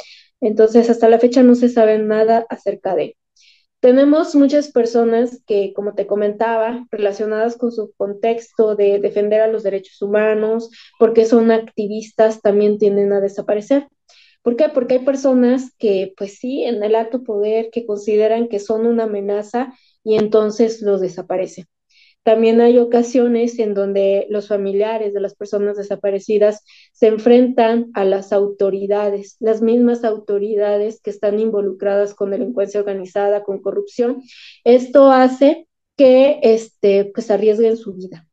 Entonces, 0.40 0.88
hasta 0.88 1.08
la 1.08 1.18
fecha 1.18 1.42
no 1.42 1.56
se 1.56 1.68
sabe 1.68 1.98
nada 1.98 2.46
acerca 2.48 2.94
de 2.94 3.04
él. 3.04 3.16
Tenemos 3.80 4.36
muchas 4.36 4.70
personas 4.70 5.42
que, 5.44 5.72
como 5.74 5.94
te 5.96 6.06
comentaba, 6.06 6.86
relacionadas 6.92 7.56
con 7.56 7.72
su 7.72 7.92
contexto 7.96 8.76
de 8.76 9.00
defender 9.00 9.40
a 9.40 9.48
los 9.48 9.64
derechos 9.64 10.00
humanos, 10.02 10.70
porque 11.00 11.24
son 11.24 11.50
activistas, 11.50 12.42
también 12.42 12.78
tienden 12.78 13.12
a 13.12 13.20
desaparecer. 13.20 13.88
¿Por 14.42 14.56
qué? 14.56 14.68
Porque 14.68 14.94
hay 14.94 15.04
personas 15.04 15.74
que, 15.78 16.14
pues 16.16 16.38
sí, 16.38 16.64
en 16.64 16.82
el 16.82 16.94
alto 16.94 17.22
poder, 17.22 17.70
que 17.70 17.86
consideran 17.86 18.48
que 18.48 18.60
son 18.60 18.86
una 18.86 19.04
amenaza 19.04 19.74
y 20.04 20.16
entonces 20.16 20.80
los 20.82 21.00
desaparecen. 21.00 21.66
También 22.22 22.60
hay 22.60 22.78
ocasiones 22.78 23.58
en 23.58 23.72
donde 23.72 24.26
los 24.28 24.48
familiares 24.48 25.14
de 25.14 25.20
las 25.20 25.34
personas 25.34 25.76
desaparecidas 25.78 26.62
se 26.92 27.06
enfrentan 27.06 27.90
a 27.94 28.04
las 28.04 28.32
autoridades, 28.32 29.36
las 29.40 29.62
mismas 29.62 30.04
autoridades 30.04 31.00
que 31.00 31.10
están 31.10 31.40
involucradas 31.40 32.14
con 32.14 32.30
delincuencia 32.30 32.80
organizada, 32.80 33.44
con 33.44 33.62
corrupción. 33.62 34.22
Esto 34.64 35.10
hace 35.10 35.68
que 35.96 36.40
este, 36.42 37.06
pues 37.14 37.30
arriesguen 37.30 37.78
su 37.78 37.94
vida. 37.94 38.26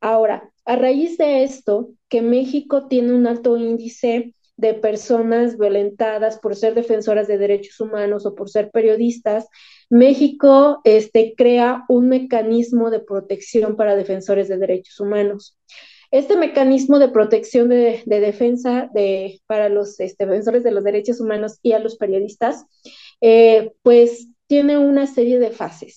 Ahora, 0.00 0.50
a 0.64 0.76
raíz 0.76 1.18
de 1.18 1.42
esto, 1.42 1.90
que 2.08 2.22
México 2.22 2.86
tiene 2.86 3.14
un 3.14 3.26
alto 3.26 3.56
índice 3.56 4.32
de 4.56 4.74
personas 4.74 5.58
violentadas 5.58 6.38
por 6.38 6.54
ser 6.54 6.74
defensoras 6.74 7.26
de 7.26 7.38
derechos 7.38 7.80
humanos 7.80 8.24
o 8.26 8.34
por 8.34 8.48
ser 8.48 8.70
periodistas, 8.70 9.48
México 9.90 10.80
este, 10.84 11.34
crea 11.36 11.84
un 11.88 12.08
mecanismo 12.08 12.90
de 12.90 13.00
protección 13.00 13.76
para 13.76 13.96
defensores 13.96 14.48
de 14.48 14.58
derechos 14.58 15.00
humanos. 15.00 15.58
Este 16.10 16.36
mecanismo 16.36 17.00
de 17.00 17.08
protección 17.08 17.68
de, 17.68 18.02
defensa 18.06 18.88
de, 18.94 19.40
para 19.46 19.68
los 19.68 19.98
este, 19.98 20.26
defensores 20.26 20.62
de 20.62 20.70
los 20.70 20.84
derechos 20.84 21.20
humanos 21.20 21.58
y 21.60 21.72
a 21.72 21.80
los 21.80 21.96
periodistas, 21.96 22.64
eh, 23.20 23.72
pues 23.82 24.28
tiene 24.46 24.78
una 24.78 25.08
serie 25.08 25.40
de 25.40 25.50
fases. 25.50 25.96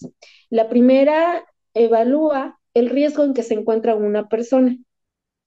La 0.49 0.69
primera 0.69 1.45
evalúa 1.75 2.59
el 2.73 2.89
riesgo 2.89 3.23
en 3.23 3.33
que 3.33 3.43
se 3.43 3.53
encuentra 3.53 3.95
una 3.95 4.27
persona. 4.27 4.77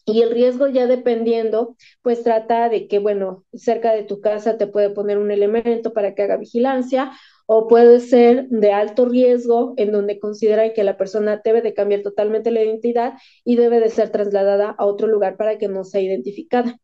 Y 0.04 0.22
el 0.22 0.30
riesgo 0.30 0.66
ya 0.68 0.86
dependiendo, 0.86 1.76
pues 2.02 2.22
trata 2.22 2.68
de 2.68 2.88
que, 2.88 2.98
bueno, 2.98 3.44
cerca 3.52 3.92
de 3.92 4.02
tu 4.02 4.20
casa 4.20 4.58
te 4.58 4.66
puede 4.66 4.90
poner 4.90 5.18
un 5.18 5.30
elemento 5.30 5.92
para 5.92 6.14
que 6.14 6.22
haga 6.22 6.36
vigilancia 6.36 7.12
o 7.46 7.66
puede 7.66 7.98
ser 7.98 8.48
de 8.48 8.72
alto 8.72 9.06
riesgo 9.06 9.74
en 9.76 9.90
donde 9.90 10.20
considera 10.20 10.72
que 10.72 10.84
la 10.84 10.96
persona 10.96 11.40
debe 11.44 11.62
de 11.62 11.74
cambiar 11.74 12.02
totalmente 12.02 12.52
la 12.52 12.62
identidad 12.62 13.14
y 13.44 13.56
debe 13.56 13.80
de 13.80 13.90
ser 13.90 14.10
trasladada 14.10 14.74
a 14.78 14.86
otro 14.86 15.08
lugar 15.08 15.36
para 15.36 15.58
que 15.58 15.66
no 15.66 15.82
sea 15.82 16.00
identificada. 16.00 16.78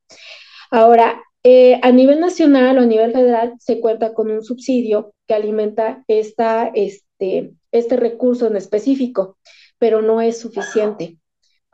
Ahora, 0.72 1.22
eh, 1.44 1.78
a 1.84 1.92
nivel 1.92 2.18
nacional 2.18 2.78
o 2.78 2.80
a 2.80 2.86
nivel 2.86 3.12
federal 3.12 3.54
se 3.60 3.80
cuenta 3.80 4.12
con 4.12 4.28
un 4.32 4.42
subsidio 4.42 5.14
que 5.28 5.34
alimenta 5.34 6.02
esta, 6.08 6.72
este, 6.74 7.52
este 7.70 7.96
recurso 7.96 8.48
en 8.48 8.56
específico, 8.56 9.38
pero 9.78 10.02
no 10.02 10.20
es 10.20 10.40
suficiente. 10.40 11.18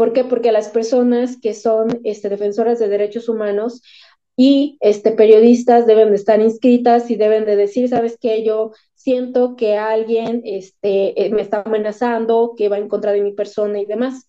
¿Por 0.02 0.12
qué? 0.12 0.24
Porque 0.24 0.50
las 0.50 0.68
personas 0.68 1.38
que 1.40 1.54
son 1.54 2.00
este, 2.02 2.28
defensoras 2.28 2.80
de 2.80 2.88
derechos 2.88 3.28
humanos 3.28 3.82
y 4.36 4.76
este, 4.80 5.12
periodistas 5.12 5.86
deben 5.86 6.10
de 6.10 6.16
estar 6.16 6.40
inscritas 6.40 7.08
y 7.08 7.14
deben 7.14 7.44
de 7.44 7.54
decir, 7.54 7.88
¿sabes 7.88 8.18
qué? 8.20 8.42
Yo 8.42 8.72
siento 8.94 9.54
que 9.54 9.76
alguien 9.76 10.42
este, 10.44 11.24
eh, 11.24 11.30
me 11.30 11.40
está 11.40 11.62
amenazando, 11.64 12.54
que 12.56 12.68
va 12.68 12.78
en 12.78 12.88
contra 12.88 13.12
de 13.12 13.20
mi 13.20 13.30
persona 13.32 13.78
y 13.78 13.86
demás. 13.86 14.28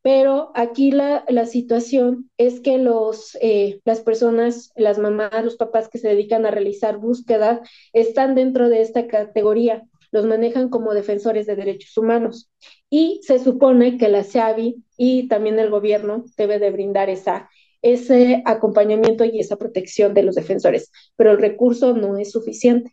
Pero 0.00 0.52
aquí 0.54 0.92
la, 0.92 1.24
situación 1.44 2.30
es 2.36 2.60
que 2.60 2.78
los, 2.78 3.36
eh, 3.40 3.80
las 3.84 4.02
personas, 4.02 4.70
las 4.76 5.00
mamás, 5.00 5.42
los 5.42 5.56
papás 5.56 5.88
que 5.88 5.98
se 5.98 6.06
dedican 6.06 6.46
a 6.46 6.52
realizar 6.52 6.98
búsquedas 6.98 7.68
están 7.92 8.36
dentro 8.36 8.68
de 8.68 8.82
esta 8.82 9.08
categoría 9.08 9.88
los 10.12 10.26
manejan 10.26 10.68
como 10.68 10.94
defensores 10.94 11.46
de 11.46 11.56
derechos 11.56 11.96
humanos. 11.96 12.50
Y 12.88 13.20
se 13.22 13.38
supone 13.38 13.98
que 13.98 14.08
la 14.08 14.24
SEAVI 14.24 14.82
y 14.96 15.28
también 15.28 15.58
el 15.58 15.70
gobierno 15.70 16.24
debe 16.36 16.58
de 16.58 16.70
brindar 16.70 17.10
esa, 17.10 17.48
ese 17.82 18.42
acompañamiento 18.44 19.24
y 19.24 19.40
esa 19.40 19.56
protección 19.56 20.14
de 20.14 20.22
los 20.22 20.34
defensores, 20.34 20.90
pero 21.16 21.32
el 21.32 21.38
recurso 21.38 21.94
no 21.94 22.18
es 22.18 22.32
suficiente. 22.32 22.92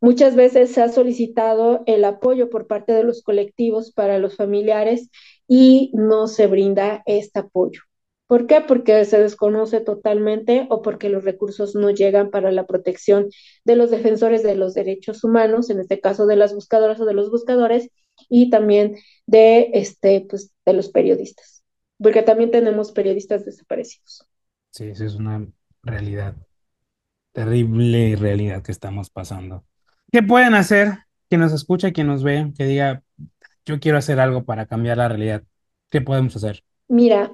Muchas 0.00 0.34
veces 0.34 0.72
se 0.72 0.82
ha 0.82 0.88
solicitado 0.88 1.84
el 1.86 2.04
apoyo 2.04 2.50
por 2.50 2.66
parte 2.66 2.92
de 2.92 3.04
los 3.04 3.22
colectivos 3.22 3.92
para 3.92 4.18
los 4.18 4.36
familiares 4.36 5.10
y 5.46 5.92
no 5.94 6.26
se 6.26 6.48
brinda 6.48 7.04
este 7.06 7.38
apoyo. 7.38 7.82
¿Por 8.32 8.46
qué? 8.46 8.62
Porque 8.62 9.04
se 9.04 9.20
desconoce 9.20 9.82
totalmente 9.82 10.66
o 10.70 10.80
porque 10.80 11.10
los 11.10 11.22
recursos 11.22 11.74
no 11.74 11.90
llegan 11.90 12.30
para 12.30 12.50
la 12.50 12.66
protección 12.66 13.28
de 13.66 13.76
los 13.76 13.90
defensores 13.90 14.42
de 14.42 14.54
los 14.54 14.72
derechos 14.72 15.22
humanos, 15.22 15.68
en 15.68 15.80
este 15.80 16.00
caso 16.00 16.24
de 16.24 16.36
las 16.36 16.54
buscadoras 16.54 16.98
o 16.98 17.04
de 17.04 17.12
los 17.12 17.30
buscadores, 17.30 17.90
y 18.30 18.48
también 18.48 18.96
de, 19.26 19.68
este, 19.74 20.24
pues, 20.26 20.50
de 20.64 20.72
los 20.72 20.88
periodistas, 20.88 21.62
porque 21.98 22.22
también 22.22 22.50
tenemos 22.50 22.92
periodistas 22.92 23.44
desaparecidos. 23.44 24.26
Sí, 24.70 24.86
eso 24.86 25.04
es 25.04 25.16
una 25.16 25.46
realidad, 25.82 26.34
terrible 27.32 28.16
realidad 28.16 28.62
que 28.62 28.72
estamos 28.72 29.10
pasando. 29.10 29.62
¿Qué 30.10 30.22
pueden 30.22 30.54
hacer 30.54 31.00
quien 31.28 31.42
nos 31.42 31.52
escucha, 31.52 31.92
quien 31.92 32.06
nos 32.06 32.24
ve, 32.24 32.50
que 32.56 32.64
diga, 32.64 33.02
yo 33.66 33.78
quiero 33.78 33.98
hacer 33.98 34.20
algo 34.20 34.44
para 34.44 34.64
cambiar 34.64 34.96
la 34.96 35.08
realidad? 35.08 35.42
¿Qué 35.90 36.00
podemos 36.00 36.34
hacer? 36.34 36.64
Mira, 36.88 37.30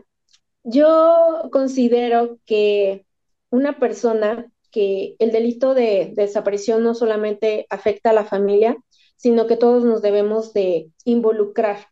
yo 0.70 1.48
considero 1.50 2.38
que 2.44 3.06
una 3.50 3.78
persona 3.78 4.52
que 4.70 5.16
el 5.18 5.32
delito 5.32 5.74
de, 5.74 6.12
desaparición 6.14 6.82
no 6.82 6.94
solamente 6.94 7.66
afecta 7.70 8.10
a 8.10 8.12
la 8.12 8.24
familia, 8.24 8.76
sino 9.16 9.46
que 9.46 9.56
todos 9.56 9.84
nos 9.84 10.02
debemos 10.02 10.52
de 10.52 10.90
involucrar. 11.04 11.86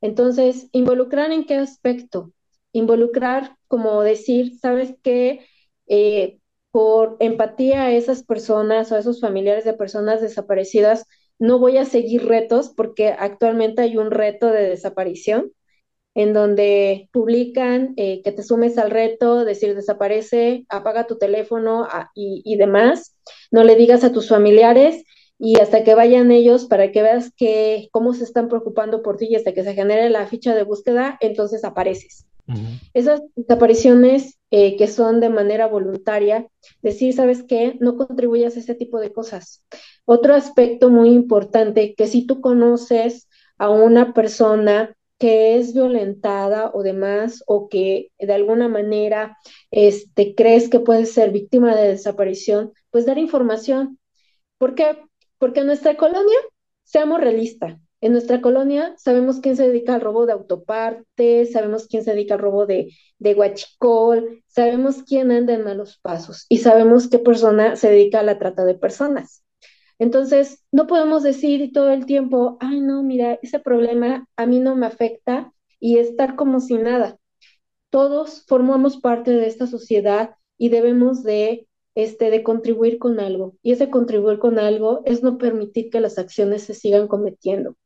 Entonces, 0.00 0.68
¿involucrar 0.72 1.30
en 1.30 1.44
qué 1.46 1.54
aspecto? 1.54 2.32
Involucrar 2.72 3.56
como 3.68 4.02
decir, 4.02 4.58
¿sabes 4.58 4.94
qué? 5.02 5.46
Eh, 5.86 6.38
por 6.72 7.16
empatía 7.20 7.84
a 7.84 7.92
esas 7.92 8.24
personas 8.24 8.90
o 8.90 8.96
a 8.96 8.98
esos 8.98 9.20
familiares 9.20 9.64
de 9.64 9.74
personas 9.74 10.20
desaparecidas, 10.20 11.06
no 11.38 11.58
voy 11.58 11.78
a 11.78 11.84
seguir 11.84 12.26
retos 12.26 12.70
porque 12.70 13.08
actualmente 13.08 13.82
hay 13.82 13.96
un 13.96 14.10
reto 14.10 14.48
de 14.48 14.68
desaparición 14.68 15.52
en 16.20 16.32
donde 16.32 17.08
publican 17.12 17.94
eh, 17.96 18.20
que 18.22 18.32
te 18.32 18.42
sumes 18.42 18.78
al 18.78 18.90
reto, 18.90 19.44
decir 19.44 19.74
desaparece, 19.74 20.64
apaga 20.68 21.06
tu 21.06 21.18
teléfono 21.18 21.86
y, 22.14 22.56
demás, 22.56 23.16
no 23.50 23.64
le 23.64 23.76
digas 23.76 24.04
a 24.04 24.12
tus 24.12 24.28
familiares 24.28 25.04
y 25.38 25.58
hasta 25.58 25.84
que 25.84 25.94
vayan 25.94 26.30
ellos 26.30 26.66
para 26.66 26.92
que 26.92 27.02
veas 27.02 27.32
que 27.36 27.88
cómo 27.92 28.12
se 28.12 28.24
están 28.24 28.48
preocupando 28.48 29.02
por 29.02 29.16
ti 29.16 29.28
y 29.30 29.36
hasta 29.36 29.52
que 29.52 29.64
se 29.64 29.74
genere 29.74 30.10
la 30.10 30.26
ficha 30.26 30.54
de 30.54 30.64
búsqueda, 30.64 31.16
entonces 31.20 31.64
apareces. 31.64 32.26
Esas 32.94 33.22
desapariciones 33.36 34.36
eh, 34.50 34.76
que 34.76 34.88
son 34.88 35.20
de 35.20 35.28
manera 35.28 35.68
voluntaria, 35.68 36.48
decir, 36.82 37.14
¿sabes 37.14 37.44
qué? 37.44 37.76
No 37.78 37.96
contribuyas 37.96 38.56
a 38.56 38.58
ese 38.58 38.74
tipo 38.74 38.98
de 38.98 39.12
cosas. 39.12 39.64
Otro 40.04 40.34
aspecto 40.34 40.90
muy 40.90 41.10
importante, 41.10 41.94
que 41.94 42.08
si 42.08 42.26
tú 42.26 42.40
conoces 42.40 43.28
a 43.56 43.70
una 43.70 44.14
persona 44.14 44.96
que 45.20 45.58
es 45.58 45.74
violentada 45.74 46.70
o 46.72 46.82
demás, 46.82 47.44
o 47.46 47.68
que 47.68 48.10
de 48.18 48.32
alguna 48.32 48.68
manera 48.68 49.36
este, 49.70 50.34
crees 50.34 50.70
que 50.70 50.80
puede 50.80 51.04
ser 51.06 51.30
víctima 51.30 51.76
de 51.76 51.88
desaparición, 51.88 52.72
pues 52.90 53.04
dar 53.06 53.18
información. 53.18 53.98
¿Por 54.58 54.74
qué? 54.74 54.98
Porque 55.38 55.60
en 55.60 55.66
nuestra 55.66 55.96
colonia, 55.98 56.38
seamos 56.84 57.20
realistas, 57.20 57.78
en 58.00 58.12
nuestra 58.12 58.40
colonia 58.40 58.94
sabemos 58.96 59.40
quién 59.40 59.56
se 59.56 59.68
dedica 59.68 59.94
al 59.94 60.00
robo 60.00 60.24
de 60.24 60.32
autopartes, 60.32 61.52
sabemos 61.52 61.86
quién 61.86 62.02
se 62.02 62.12
dedica 62.12 62.34
al 62.34 62.40
robo 62.40 62.64
de, 62.64 62.94
de 63.18 63.34
guachicol, 63.34 64.42
sabemos 64.46 65.02
quién 65.02 65.30
anda 65.30 65.52
en 65.52 65.64
malos 65.64 65.98
pasos 66.00 66.46
y 66.48 66.58
sabemos 66.58 67.08
qué 67.10 67.18
persona 67.18 67.76
se 67.76 67.90
dedica 67.90 68.20
a 68.20 68.22
la 68.22 68.38
trata 68.38 68.64
de 68.64 68.74
personas. 68.74 69.44
Entonces, 70.00 70.64
no 70.72 70.86
podemos 70.86 71.22
decir 71.22 71.72
todo 71.74 71.90
el 71.90 72.06
tiempo, 72.06 72.56
ay, 72.60 72.80
no, 72.80 73.02
mira, 73.02 73.38
ese 73.42 73.58
problema 73.58 74.26
a 74.34 74.46
mí 74.46 74.58
no 74.58 74.74
me 74.74 74.86
afecta 74.86 75.52
y 75.78 75.98
estar 75.98 76.36
como 76.36 76.60
si 76.60 76.78
nada. 76.78 77.18
Todos 77.90 78.46
formamos 78.48 78.96
parte 78.96 79.30
de 79.30 79.46
esta 79.46 79.66
sociedad 79.66 80.36
y 80.56 80.70
debemos 80.70 81.22
de, 81.22 81.68
este, 81.94 82.30
de 82.30 82.42
contribuir 82.42 82.98
con 82.98 83.20
algo. 83.20 83.56
Y 83.62 83.72
ese 83.72 83.90
contribuir 83.90 84.38
con 84.38 84.58
algo 84.58 85.02
es 85.04 85.22
no 85.22 85.36
permitir 85.36 85.90
que 85.90 86.00
las 86.00 86.16
acciones 86.16 86.62
se 86.62 86.72
sigan 86.72 87.06
cometiendo. 87.06 87.76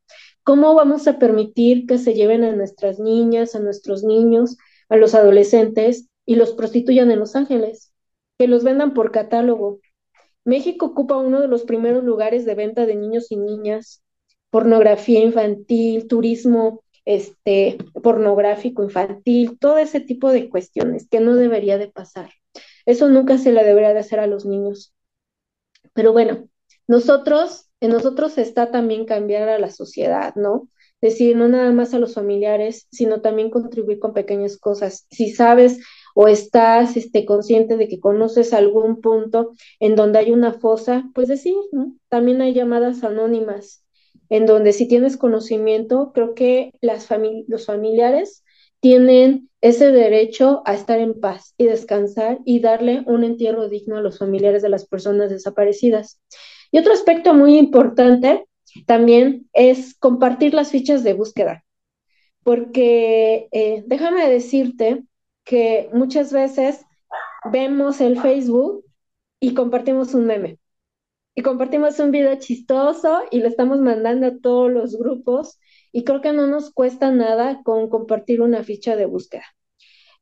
¿Cómo 0.44 0.72
vamos 0.72 1.08
a 1.08 1.18
permitir 1.18 1.84
que 1.84 1.98
se 1.98 2.14
lleven 2.14 2.44
a 2.44 2.54
nuestras 2.54 3.00
niñas, 3.00 3.56
a 3.56 3.58
nuestros 3.58 4.04
niños, 4.04 4.56
a 4.88 4.96
los 4.96 5.16
adolescentes 5.16 6.08
y 6.24 6.36
los 6.36 6.52
prostituyan 6.52 7.10
en 7.10 7.18
Los 7.18 7.34
Ángeles? 7.34 7.92
Que 8.38 8.46
los 8.46 8.62
vendan 8.62 8.94
por 8.94 9.10
catálogo, 9.10 9.80
México 10.44 10.86
ocupa 10.86 11.16
uno 11.16 11.40
de 11.40 11.48
los 11.48 11.64
primeros 11.64 12.04
lugares 12.04 12.44
de 12.44 12.54
venta 12.54 12.86
de 12.86 12.96
niños 12.96 13.30
y 13.30 13.36
niñas, 13.36 14.02
pornografía 14.50 15.20
infantil, 15.20 16.06
turismo 16.06 16.84
este, 17.04 17.78
pornográfico 18.02 18.82
infantil, 18.82 19.58
todo 19.58 19.78
ese 19.78 20.00
tipo 20.00 20.32
de 20.32 20.48
cuestiones 20.48 21.08
que 21.08 21.20
no 21.20 21.34
debería 21.34 21.78
de 21.78 21.88
pasar. 21.88 22.30
Eso 22.86 23.08
nunca 23.08 23.38
se 23.38 23.52
le 23.52 23.64
debería 23.64 23.92
de 23.92 24.00
hacer 24.00 24.20
a 24.20 24.26
los 24.26 24.44
niños. 24.44 24.94
Pero 25.92 26.12
bueno, 26.12 26.48
nosotros, 26.86 27.70
en 27.80 27.90
nosotros 27.90 28.38
está 28.38 28.70
también 28.70 29.06
cambiar 29.06 29.48
a 29.48 29.58
la 29.58 29.70
sociedad, 29.70 30.34
¿no? 30.34 30.68
Decir, 31.00 31.36
no 31.36 31.48
nada 31.48 31.72
más 31.72 31.92
a 31.94 31.98
los 31.98 32.14
familiares, 32.14 32.86
sino 32.90 33.20
también 33.20 33.50
contribuir 33.50 33.98
con 33.98 34.14
pequeñas 34.14 34.56
cosas. 34.58 35.06
Si 35.10 35.30
sabes 35.30 35.80
o 36.14 36.28
estás 36.28 36.96
este, 36.96 37.26
consciente 37.26 37.76
de 37.76 37.88
que 37.88 38.00
conoces 38.00 38.54
algún 38.54 39.00
punto 39.00 39.52
en 39.80 39.96
donde 39.96 40.20
hay 40.20 40.30
una 40.32 40.54
fosa, 40.54 41.04
pues 41.14 41.28
decir. 41.28 41.54
También 42.08 42.40
hay 42.40 42.54
llamadas 42.54 43.04
anónimas 43.04 43.84
en 44.30 44.46
donde 44.46 44.72
si 44.72 44.88
tienes 44.88 45.16
conocimiento, 45.16 46.12
creo 46.14 46.34
que 46.34 46.72
las 46.80 47.08
los 47.46 47.66
familiares 47.66 48.42
tienen 48.80 49.50
ese 49.60 49.92
derecho 49.92 50.62
a 50.66 50.74
estar 50.74 50.98
en 50.98 51.18
paz 51.20 51.54
y 51.56 51.64
descansar 51.64 52.38
y 52.44 52.60
darle 52.60 53.02
un 53.06 53.24
entierro 53.24 53.68
digno 53.68 53.96
a 53.96 54.02
los 54.02 54.18
familiares 54.18 54.62
de 54.62 54.68
las 54.68 54.86
personas 54.86 55.30
desaparecidas. 55.30 56.20
Y 56.70 56.78
otro 56.78 56.92
aspecto 56.92 57.34
muy 57.34 57.56
importante 57.56 58.44
también 58.86 59.48
es 59.52 59.94
compartir 59.94 60.52
las 60.52 60.70
fichas 60.70 61.04
de 61.04 61.14
búsqueda, 61.14 61.64
porque 62.42 63.48
eh, 63.52 63.84
déjame 63.86 64.28
decirte 64.28 65.04
que 65.44 65.90
muchas 65.92 66.32
veces 66.32 66.84
vemos 67.52 68.00
el 68.00 68.20
Facebook 68.20 68.84
y 69.40 69.54
compartimos 69.54 70.14
un 70.14 70.26
meme 70.26 70.58
y 71.34 71.42
compartimos 71.42 71.98
un 71.98 72.10
video 72.10 72.36
chistoso 72.36 73.22
y 73.30 73.40
lo 73.40 73.48
estamos 73.48 73.80
mandando 73.80 74.26
a 74.26 74.38
todos 74.38 74.70
los 74.70 74.96
grupos 74.96 75.58
y 75.92 76.04
creo 76.04 76.20
que 76.20 76.32
no 76.32 76.46
nos 76.46 76.72
cuesta 76.72 77.10
nada 77.10 77.62
con 77.64 77.88
compartir 77.88 78.40
una 78.40 78.62
ficha 78.62 78.96
de 78.96 79.06
búsqueda. 79.06 79.44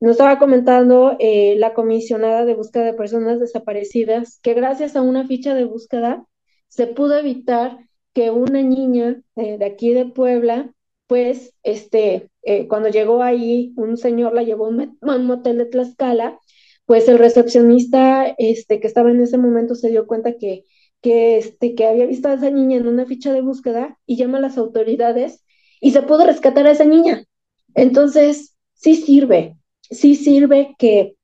Nos 0.00 0.12
estaba 0.12 0.38
comentando 0.38 1.16
eh, 1.20 1.54
la 1.58 1.74
comisionada 1.74 2.44
de 2.44 2.54
búsqueda 2.54 2.84
de 2.84 2.94
personas 2.94 3.40
desaparecidas 3.40 4.40
que 4.42 4.54
gracias 4.54 4.96
a 4.96 5.02
una 5.02 5.26
ficha 5.26 5.54
de 5.54 5.64
búsqueda 5.64 6.26
se 6.68 6.86
pudo 6.86 7.16
evitar 7.18 7.78
que 8.12 8.30
una 8.30 8.62
niña 8.62 9.22
eh, 9.36 9.58
de 9.58 9.64
aquí 9.64 9.92
de 9.92 10.06
Puebla, 10.06 10.72
pues, 11.12 11.52
este, 11.62 12.30
eh, 12.42 12.66
cuando 12.68 12.88
llegó 12.88 13.22
ahí, 13.22 13.74
un 13.76 13.98
señor 13.98 14.32
la 14.32 14.44
llevó 14.44 14.64
a 14.64 14.68
un, 14.70 15.26
motel 15.26 15.58
de 15.58 15.66
Tlaxcala, 15.66 16.40
pues 16.86 17.06
el 17.06 17.18
recepcionista 17.18 18.34
este, 18.38 18.80
que 18.80 18.86
estaba 18.86 19.10
en 19.10 19.20
ese 19.20 19.36
momento 19.36 19.74
se 19.74 19.90
dio 19.90 20.06
cuenta 20.06 20.38
que, 20.38 20.64
que, 21.02 21.36
este, 21.36 21.74
que 21.74 21.84
había 21.84 22.06
visto 22.06 22.28
a 22.28 22.32
esa 22.32 22.48
niña 22.48 22.78
en 22.78 22.86
una 22.86 23.04
ficha 23.04 23.30
de 23.30 23.42
búsqueda 23.42 23.98
y 24.06 24.16
llama 24.16 24.38
a 24.38 24.40
las 24.40 24.56
autoridades 24.56 25.44
y 25.82 25.90
se 25.90 26.00
pudo 26.00 26.24
rescatar 26.24 26.66
a 26.66 26.70
esa 26.70 26.86
niña. 26.86 27.26
Entonces, 27.74 28.56
sí 28.72 28.96
sirve, 28.96 29.58
sí 29.82 30.14
sirve 30.14 30.74
que 30.78 31.16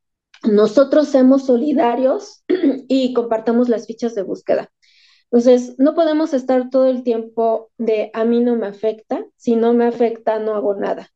nosotros 0.43 1.09
seamos 1.09 1.47
solidarios 1.47 2.45
y 2.89 3.15
compartamos 3.15 3.71
las 3.71 3.87
fichas 3.87 4.15
de 4.15 4.23
búsqueda. 4.23 4.71
Entonces, 5.31 5.79
no 5.79 5.95
podemos 5.95 6.33
estar 6.33 6.71
todo 6.71 6.87
el 6.87 7.03
tiempo 7.03 7.71
de 7.77 8.11
a 8.15 8.25
mí 8.25 8.41
no 8.41 8.57
me 8.57 8.67
afecta, 8.67 9.27
si 9.37 9.57
no 9.57 9.75
me 9.75 9.87
afecta 9.87 10.39
no 10.39 10.55
hago 10.55 10.75
nada. 10.75 11.11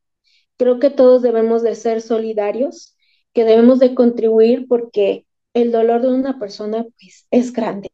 Creo 0.57 0.79
que 0.79 0.91
todos 0.91 1.21
debemos 1.23 1.63
de 1.63 1.75
ser 1.75 2.01
solidarios, 2.01 2.95
que 3.33 3.43
debemos 3.43 3.79
de 3.79 3.95
contribuir 3.95 4.67
porque 4.67 5.25
el 5.53 5.71
dolor 5.71 6.01
de 6.01 6.09
una 6.09 6.39
persona 6.39 6.85
pues 6.99 7.27
es 7.31 7.53
grande. 7.53 7.89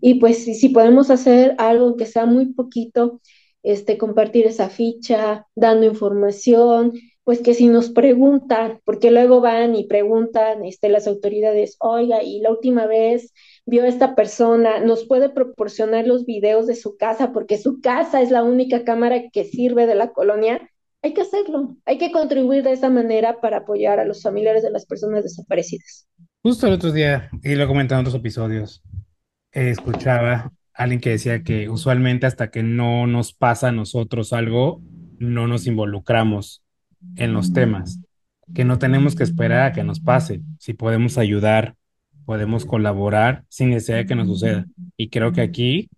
Y 0.00 0.14
pues 0.14 0.44
si, 0.44 0.68
podemos 0.68 1.10
hacer 1.10 1.54
algo 1.58 1.96
que 1.96 2.06
sea 2.06 2.26
muy 2.26 2.52
poquito 2.52 3.20
este, 3.62 3.98
compartir 3.98 4.46
esa 4.46 4.68
ficha, 4.68 5.46
dando 5.54 5.86
información, 5.86 6.92
pues 7.24 7.40
que 7.40 7.54
si 7.54 7.68
nos 7.68 7.90
preguntan, 7.90 8.80
porque 8.84 9.10
luego 9.10 9.40
van 9.40 9.74
y 9.74 9.86
preguntan 9.86 10.64
este, 10.64 10.88
las 10.88 11.06
autoridades, 11.08 11.76
oiga, 11.80 12.22
y 12.22 12.40
la 12.40 12.50
última 12.50 12.86
vez 12.86 13.32
vio 13.66 13.82
a 13.82 13.88
esta 13.88 14.14
persona, 14.14 14.80
nos 14.80 15.04
puede 15.04 15.28
proporcionar 15.28 16.06
los 16.06 16.24
videos 16.24 16.66
de 16.66 16.76
su 16.76 16.96
casa, 16.96 17.32
porque 17.32 17.58
su 17.58 17.80
casa 17.80 18.22
es 18.22 18.30
la 18.30 18.44
única 18.44 18.84
cámara 18.84 19.28
que 19.32 19.44
sirve 19.44 19.86
de 19.86 19.96
la 19.96 20.12
colonia, 20.12 20.70
hay 21.02 21.12
que 21.12 21.22
hacerlo, 21.22 21.76
hay 21.84 21.98
que 21.98 22.12
contribuir 22.12 22.62
de 22.62 22.72
esa 22.72 22.88
manera 22.88 23.40
para 23.40 23.58
apoyar 23.58 23.98
a 23.98 24.04
los 24.04 24.22
familiares 24.22 24.62
de 24.62 24.70
las 24.70 24.86
personas 24.86 25.24
desaparecidas. 25.24 26.08
Justo 26.42 26.66
el 26.68 26.74
otro 26.74 26.92
día, 26.92 27.28
y 27.42 27.54
lo 27.56 27.66
comenté 27.66 27.94
en 27.94 28.00
otros 28.00 28.14
episodios, 28.14 28.82
escuchaba 29.50 30.52
alguien 30.72 31.00
que 31.00 31.10
decía 31.10 31.42
que 31.42 31.68
usualmente 31.68 32.26
hasta 32.26 32.50
que 32.50 32.62
no 32.62 33.06
nos 33.06 33.32
pasa 33.32 33.68
a 33.68 33.72
nosotros 33.72 34.32
algo, 34.32 34.80
no 35.18 35.48
nos 35.48 35.66
involucramos 35.66 36.62
en 37.16 37.32
los 37.32 37.52
temas, 37.52 38.00
que 38.54 38.64
no 38.64 38.78
tenemos 38.78 39.16
que 39.16 39.24
esperar 39.24 39.62
a 39.62 39.72
que 39.72 39.82
nos 39.82 40.00
pase, 40.00 40.42
si 40.58 40.74
podemos 40.74 41.18
ayudar, 41.18 41.74
podemos 42.26 42.66
colaborar 42.66 43.44
sin 43.48 43.70
necesidad 43.70 43.98
de 43.98 44.06
que 44.06 44.14
nos 44.14 44.26
suceda. 44.26 44.66
Y 44.96 45.08
creo 45.08 45.32
que 45.32 45.40
aquí, 45.40 45.88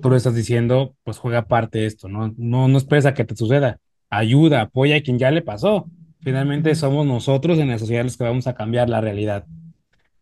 tú 0.00 0.08
lo 0.08 0.16
estás 0.16 0.34
diciendo, 0.34 0.94
pues 1.04 1.18
juega 1.18 1.48
parte 1.48 1.80
de 1.80 1.86
esto, 1.86 2.08
¿no? 2.08 2.32
No, 2.38 2.68
no 2.68 2.78
esperes 2.78 3.04
a 3.04 3.12
que 3.12 3.24
te 3.24 3.36
suceda, 3.36 3.78
ayuda, 4.08 4.62
apoya 4.62 4.96
a 4.96 5.02
quien 5.02 5.18
ya 5.18 5.30
le 5.30 5.42
pasó. 5.42 5.90
Finalmente 6.20 6.74
somos 6.74 7.04
nosotros 7.04 7.58
en 7.58 7.68
la 7.68 7.78
sociedad 7.78 8.04
los 8.04 8.16
que 8.16 8.24
vamos 8.24 8.46
a 8.46 8.54
cambiar 8.54 8.88
la 8.88 9.00
realidad. 9.00 9.44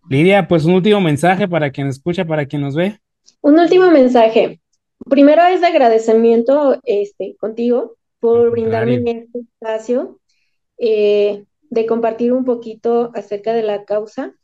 Lidia, 0.08 0.48
pues 0.48 0.64
un 0.64 0.74
último 0.74 1.00
mensaje 1.00 1.46
para 1.46 1.70
quien 1.70 1.86
escucha, 1.86 2.24
para 2.24 2.46
quien 2.46 2.62
nos 2.62 2.74
ve. 2.74 2.98
Un 3.40 3.58
último 3.58 3.90
mensaje. 3.90 4.60
Primero 5.08 5.42
es 5.46 5.60
de 5.60 5.66
agradecimiento 5.66 6.80
este, 6.84 7.36
contigo 7.36 7.96
por 8.20 8.50
brindarme 8.50 8.96
este 8.96 9.40
espacio, 9.40 10.18
eh, 10.78 11.44
de 11.70 11.86
compartir 11.86 12.32
un 12.32 12.44
poquito 12.44 13.10
acerca 13.14 13.52
de 13.52 13.62
la 13.62 13.84
causa. 13.84 14.34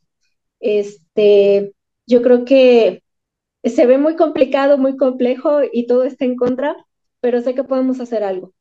Este, 0.61 1.75
yo 2.07 2.23
creo 2.23 2.45
que 2.45 3.03
se 3.65 3.87
ve 3.87 3.99
muy 3.99 4.17
complicado, 4.17 4.79
muy 4.79 4.97
complejo 4.97 5.61
y 5.71 5.87
todo 5.87 6.05
está 6.05 6.25
en 6.25 6.37
contra, 6.37 6.77
pero 7.21 7.41
sé 7.43 7.55
que 7.55 7.65
podemos 7.65 8.01
hacer 8.01 8.23
algo. 8.25 8.55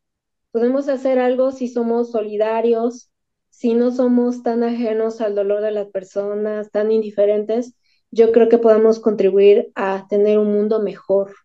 Podemos 0.52 0.90
hacer 0.90 1.20
algo 1.20 1.52
si 1.52 1.68
somos 1.68 2.12
solidarios, 2.12 3.12
si 3.50 3.74
no 3.74 3.92
somos 3.92 4.44
tan 4.44 4.64
ajenos 4.64 5.22
al 5.22 5.36
dolor 5.36 5.62
de 5.62 5.72
las 5.72 5.88
personas, 5.88 6.72
tan 6.72 6.92
indiferentes, 6.92 7.76
yo 8.12 8.32
creo 8.32 8.50
que 8.50 8.58
podemos 8.58 9.00
contribuir 9.00 9.72
a 9.76 10.08
tener 10.10 10.40
un 10.40 10.52
mundo 10.54 10.82
mejor, 10.82 11.36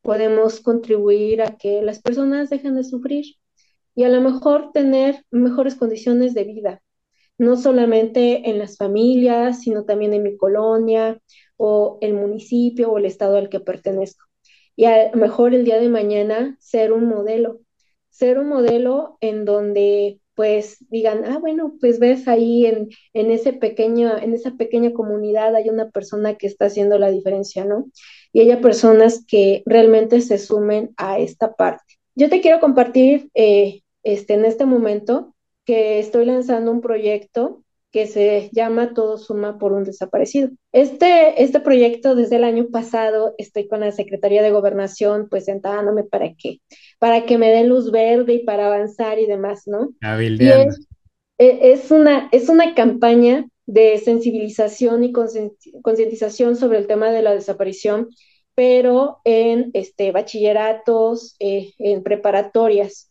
podemos 0.00 0.60
contribuir 0.60 1.42
a 1.42 1.56
que 1.56 1.82
las 1.82 2.00
personas 2.00 2.50
dejen 2.50 2.76
de 2.76 2.84
sufrir 2.84 3.36
y 3.94 4.04
a 4.04 4.08
lo 4.08 4.20
mejor 4.20 4.72
tener 4.72 5.24
mejores 5.30 5.74
condiciones 5.74 6.34
de 6.34 6.44
vida, 6.44 6.82
no 7.38 7.56
solamente 7.56 8.48
en 8.48 8.58
las 8.58 8.76
familias, 8.76 9.60
sino 9.60 9.84
también 9.84 10.14
en 10.14 10.22
mi 10.22 10.36
colonia 10.36 11.20
o 11.56 11.98
el 12.00 12.14
municipio 12.14 12.90
o 12.90 12.98
el 12.98 13.06
estado 13.06 13.36
al 13.36 13.48
que 13.48 13.60
pertenezco. 13.60 14.24
Y 14.76 14.84
a 14.84 15.10
lo 15.10 15.18
mejor 15.18 15.54
el 15.54 15.64
día 15.64 15.80
de 15.80 15.88
mañana 15.88 16.56
ser 16.60 16.92
un 16.92 17.06
modelo, 17.06 17.60
ser 18.10 18.38
un 18.38 18.48
modelo 18.48 19.16
en 19.20 19.44
donde 19.44 20.20
pues 20.34 20.84
digan, 20.90 21.24
ah, 21.24 21.38
bueno, 21.38 21.76
pues 21.80 21.98
ves 21.98 22.28
ahí 22.28 22.66
en, 22.66 22.90
en, 23.14 23.30
ese 23.30 23.54
pequeño, 23.54 24.18
en 24.18 24.34
esa 24.34 24.52
pequeña 24.52 24.92
comunidad 24.92 25.56
hay 25.56 25.70
una 25.70 25.90
persona 25.90 26.34
que 26.34 26.46
está 26.46 26.66
haciendo 26.66 26.98
la 26.98 27.10
diferencia, 27.10 27.64
¿no? 27.64 27.86
Y 28.34 28.40
hay 28.40 28.56
personas 28.60 29.24
que 29.26 29.62
realmente 29.64 30.20
se 30.20 30.36
sumen 30.36 30.92
a 30.98 31.18
esta 31.18 31.54
parte. 31.54 31.94
Yo 32.14 32.28
te 32.28 32.42
quiero 32.42 32.60
compartir 32.60 33.30
eh, 33.34 33.80
este, 34.02 34.34
en 34.34 34.44
este 34.44 34.66
momento 34.66 35.35
que 35.66 35.98
estoy 35.98 36.24
lanzando 36.24 36.70
un 36.70 36.80
proyecto 36.80 37.62
que 37.92 38.06
se 38.06 38.50
llama 38.52 38.94
Todo 38.94 39.16
Suma 39.18 39.58
por 39.58 39.72
un 39.72 39.84
Desaparecido. 39.84 40.50
Este, 40.72 41.42
este 41.42 41.60
proyecto 41.60 42.14
desde 42.14 42.36
el 42.36 42.44
año 42.44 42.68
pasado 42.68 43.34
estoy 43.38 43.68
con 43.68 43.80
la 43.80 43.90
Secretaría 43.90 44.42
de 44.42 44.50
Gobernación 44.50 45.28
pues 45.28 45.46
sentándome 45.46 46.04
para 46.04 46.34
que, 46.34 46.58
para 46.98 47.24
que 47.24 47.38
me 47.38 47.50
den 47.50 47.68
luz 47.68 47.90
verde 47.90 48.34
y 48.34 48.44
para 48.44 48.66
avanzar 48.66 49.18
y 49.18 49.26
demás, 49.26 49.62
¿no? 49.66 49.94
Y 50.44 50.68
es, 50.68 50.86
e, 51.38 51.72
es, 51.72 51.90
una, 51.90 52.28
es 52.32 52.48
una 52.48 52.74
campaña 52.74 53.46
de 53.66 53.98
sensibilización 53.98 55.02
y 55.02 55.12
concientización 55.12 56.56
sobre 56.56 56.78
el 56.78 56.86
tema 56.86 57.10
de 57.10 57.22
la 57.22 57.34
desaparición, 57.34 58.08
pero 58.54 59.18
en 59.24 59.70
este, 59.74 60.12
bachilleratos, 60.12 61.34
eh, 61.40 61.72
en 61.78 62.02
preparatorias, 62.02 63.05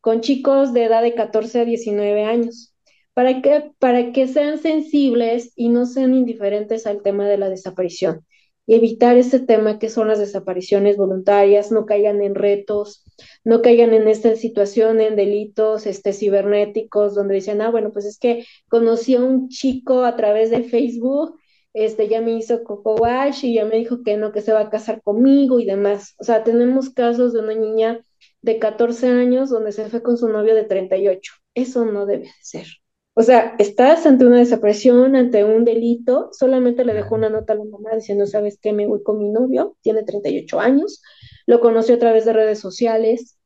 con 0.00 0.20
chicos 0.20 0.72
de 0.72 0.84
edad 0.84 1.02
de 1.02 1.14
14 1.14 1.60
a 1.60 1.64
19 1.64 2.24
años 2.24 2.74
para 3.14 3.42
que, 3.42 3.72
para 3.78 4.12
que 4.12 4.28
sean 4.28 4.58
sensibles 4.58 5.52
y 5.56 5.68
no 5.68 5.86
sean 5.86 6.14
indiferentes 6.14 6.86
al 6.86 7.02
tema 7.02 7.28
de 7.28 7.38
la 7.38 7.48
desaparición 7.48 8.24
y 8.70 8.74
evitar 8.74 9.16
ese 9.16 9.40
tema 9.40 9.80
que 9.80 9.88
son 9.88 10.06
las 10.06 10.20
desapariciones 10.20 10.96
voluntarias, 10.96 11.72
no 11.72 11.86
caigan 11.86 12.22
en 12.22 12.36
retos, 12.36 13.04
no 13.42 13.62
caigan 13.62 13.92
en 13.94 14.06
esta 14.06 14.36
situación, 14.36 15.00
en 15.00 15.16
delitos 15.16 15.86
este, 15.86 16.12
cibernéticos, 16.12 17.16
donde 17.16 17.34
dicen, 17.34 17.62
ah, 17.62 17.70
bueno, 17.72 17.90
pues 17.90 18.04
es 18.04 18.16
que 18.16 18.44
conocí 18.68 19.16
a 19.16 19.24
un 19.24 19.48
chico 19.48 20.04
a 20.04 20.14
través 20.14 20.50
de 20.50 20.62
Facebook, 20.62 21.36
este, 21.72 22.06
ya 22.06 22.20
me 22.20 22.30
hizo 22.30 22.62
coco 22.62 22.94
wash 22.94 23.44
y 23.44 23.54
ya 23.54 23.64
me 23.64 23.76
dijo 23.76 24.04
que 24.04 24.16
no, 24.16 24.30
que 24.30 24.40
se 24.40 24.52
va 24.52 24.60
a 24.60 24.70
casar 24.70 25.02
conmigo 25.02 25.58
y 25.58 25.64
demás. 25.64 26.14
O 26.18 26.24
sea, 26.24 26.44
tenemos 26.44 26.90
casos 26.90 27.32
de 27.32 27.40
una 27.40 27.54
niña 27.54 28.00
de 28.42 28.58
14 28.58 29.08
años 29.08 29.50
donde 29.50 29.72
se 29.72 29.88
fue 29.88 30.02
con 30.02 30.16
su 30.16 30.28
novio 30.28 30.54
de 30.54 30.64
38. 30.64 31.32
Eso 31.54 31.84
no 31.84 32.06
debe 32.06 32.24
de 32.24 32.32
ser. 32.42 32.66
O 33.14 33.22
sea, 33.22 33.54
estás 33.58 34.06
ante 34.06 34.24
una 34.24 34.38
desaparición, 34.38 35.16
ante 35.16 35.44
un 35.44 35.64
delito, 35.64 36.30
solamente 36.32 36.84
le 36.84 36.94
dejó 36.94 37.16
una 37.16 37.28
nota 37.28 37.52
a 37.52 37.56
la 37.56 37.64
mamá 37.64 37.90
diciendo, 37.94 38.26
¿sabes 38.26 38.58
qué? 38.62 38.72
Me 38.72 38.86
voy 38.86 39.02
con 39.02 39.18
mi 39.18 39.30
novio, 39.30 39.76
tiene 39.82 40.04
38 40.04 40.60
años, 40.60 41.02
lo 41.46 41.60
conoció 41.60 41.96
a 41.96 41.98
través 41.98 42.24
de 42.24 42.32
redes 42.32 42.60
sociales. 42.60 43.36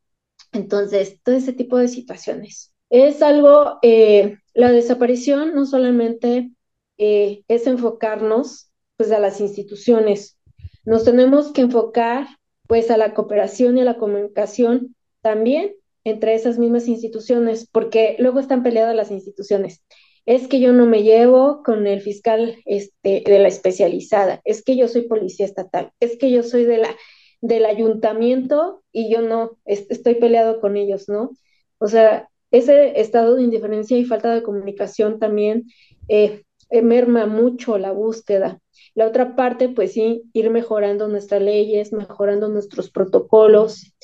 Entonces, 0.53 1.21
todo 1.23 1.35
ese 1.35 1.53
tipo 1.53 1.79
de 1.79 1.89
situaciones. 1.89 2.73
Es 2.91 3.23
algo, 3.23 3.79
eh, 3.83 4.39
la 4.53 4.71
desaparición 4.71 5.55
no 5.55 5.67
solamente 5.67 6.53
eh, 6.99 7.43
es 7.49 7.67
enfocarnos 7.67 8.71
pues 8.97 9.11
a 9.11 9.19
las 9.19 9.41
instituciones, 9.41 10.39
nos 10.85 11.05
tenemos 11.05 11.53
que 11.53 11.63
enfocar 11.63 12.27
pues 12.67 12.91
a 12.91 12.97
la 12.97 13.15
cooperación 13.15 13.79
y 13.79 13.83
a 13.83 13.85
la 13.85 13.99
comunicación 13.99 14.95
también 15.21 15.75
entre 16.05 16.35
esas 16.35 16.59
mismas 16.59 16.87
instituciones, 16.87 17.69
porque 17.71 18.17
luego 18.19 18.41
están 18.41 18.63
peleadas 18.63 18.95
las 18.95 19.11
instituciones. 19.11 19.83
Es 20.27 20.49
que 20.49 20.61
yo 20.61 20.73
no 20.73 20.87
me 20.87 21.03
llevo 21.03 21.63
con 21.63 21.87
el 21.87 22.01
fiscal 22.01 22.57
este, 22.67 23.23
de 23.27 23.39
la 23.39 23.49
especializada, 23.49 24.41
es 24.45 24.63
que 24.63 24.77
yo 24.77 24.89
soy 24.89 25.03
policía 25.03 25.47
estatal, 25.47 25.93
es 26.01 26.17
que 26.17 26.31
yo 26.31 26.43
soy 26.43 26.65
de 26.65 26.79
la, 26.79 26.97
del 27.41 27.67
ayuntamiento 27.67 28.83
y 28.93 29.11
yo 29.13 29.21
no, 29.21 29.59
estoy 29.67 30.15
peleado 30.15 30.61
con 30.61 30.77
ellos, 30.77 31.09
¿no? 31.09 31.31
O 31.79 31.89
sea, 31.89 32.29
ese 32.51 33.01
estado 33.01 33.35
de 33.35 33.43
indiferencia 33.43 33.99
y 33.99 34.05
falta 34.05 34.35
de 34.35 34.43
comunicación 34.43 35.19
también 35.19 35.65
eh, 36.09 36.45
merma 36.71 37.27
mucho 37.27 37.79
la 37.79 37.93
búsqueda. 37.93 38.61
La 38.95 39.07
otra 39.07 39.35
parte, 39.35 39.69
pues 39.69 39.93
sí, 39.93 40.23
ir 40.33 40.51
mejorando 40.51 41.09
nuestras 41.09 41.43
leyes, 41.43 41.93
mejorando 41.93 42.49
nuestros 42.49 42.91
protocolos, 42.91 43.95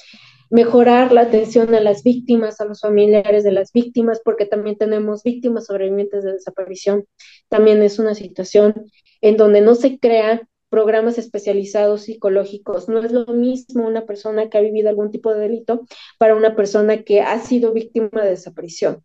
mejorar 0.51 1.13
la 1.13 1.23
atención 1.23 1.75
a 1.75 1.81
las 1.81 2.03
víctimas, 2.03 2.61
a 2.61 2.65
los 2.65 2.81
familiares 2.81 3.45
de 3.45 3.53
las 3.53 3.73
víctimas, 3.73 4.21
porque 4.25 4.47
también 4.47 4.77
tenemos 4.77 5.23
víctimas 5.23 5.67
sobrevivientes 5.67 6.25
de 6.25 6.33
desaparición. 6.33 7.05
También 7.49 7.83
es 7.83 7.99
una 8.01 8.15
situación 8.15 8.75
en 9.21 9.37
donde 9.37 9.61
no 9.61 9.77
se 9.77 9.99
crean 9.99 10.49
programas 10.71 11.19
especializados 11.19 12.03
psicológicos. 12.03 12.89
No 12.89 13.01
es 13.01 13.13
lo 13.13 13.27
mismo 13.27 13.87
una 13.87 14.07
persona 14.07 14.49
que 14.49 14.59
ha 14.59 14.61
vivido 14.61 14.89
algún 14.89 15.11
tipo 15.11 15.33
de 15.33 15.41
delito 15.41 15.85
para 16.19 16.35
una 16.35 16.57
persona 16.57 17.03
que 17.03 17.21
ha 17.21 17.39
sido 17.41 17.73
víctima 17.73 18.23
de 18.23 18.31
desaparición. 18.31 19.03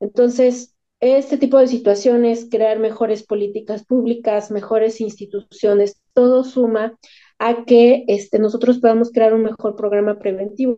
Entonces, 0.00 0.76
este 1.00 1.38
tipo 1.38 1.58
de 1.58 1.68
situaciones, 1.68 2.48
crear 2.50 2.78
mejores 2.78 3.22
políticas 3.24 3.84
públicas, 3.84 4.50
mejores 4.50 5.00
instituciones, 5.00 6.00
todo 6.12 6.44
suma 6.44 6.98
a 7.38 7.64
que 7.64 8.04
este, 8.08 8.38
nosotros 8.38 8.78
podamos 8.78 9.12
crear 9.12 9.32
un 9.34 9.42
mejor 9.42 9.76
programa 9.76 10.18
preventivo. 10.18 10.76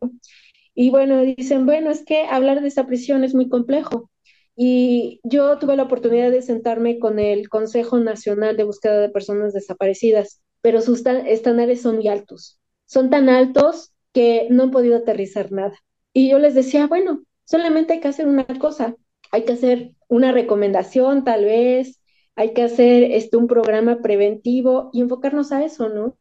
Y 0.75 0.91
bueno, 0.91 1.23
dicen, 1.23 1.67
bueno, 1.67 1.91
es 1.91 2.05
que 2.05 2.27
hablar 2.27 2.59
de 2.59 2.65
desaparición 2.65 3.25
es 3.25 3.35
muy 3.35 3.49
complejo. 3.49 4.11
Y 4.57 5.21
yo 5.23 5.59
tuve 5.59 5.77
la 5.77 5.85
oportunidad 5.85 6.31
de 6.31 6.43
sentarme 6.43 6.99
con 6.99 7.19
el 7.19 7.49
Consejo 7.49 7.99
Nacional 7.99 8.57
de 8.57 8.65
Búsqueda 8.65 9.01
de 9.01 9.09
Personas 9.09 9.55
Desaparecidas, 9.55 10.43
pero 10.61 10.83
sus 10.83 11.03
estándares 11.07 11.81
son 11.81 11.97
muy 11.97 12.09
altos. 12.09 12.61
Son 12.85 13.09
tan 13.09 13.29
altos 13.31 13.93
que 14.13 14.49
no 14.51 14.65
han 14.65 14.71
podido 14.71 14.99
aterrizar 14.99 15.51
nada. 15.51 15.73
Y 16.13 16.29
yo 16.31 16.39
les 16.39 16.55
decía, 16.55 16.87
bueno, 16.89 17.23
solamente 17.45 17.95
hay 17.95 18.01
que 18.01 18.09
hacer 18.09 18.27
una 18.27 18.45
cosa, 18.59 18.97
hay 19.31 19.45
que 19.45 19.53
hacer 19.53 19.93
una 20.09 20.33
recomendación 20.33 21.25
tal 21.25 21.45
vez, 21.45 22.01
hay 22.37 22.53
que 22.55 22.63
hacer 22.63 23.05
este, 23.05 23.37
un 23.37 23.47
programa 23.47 24.01
preventivo 24.03 24.91
y 24.93 25.01
enfocarnos 25.01 25.53
a 25.53 25.65
eso, 25.65 25.89
¿no? 25.89 26.17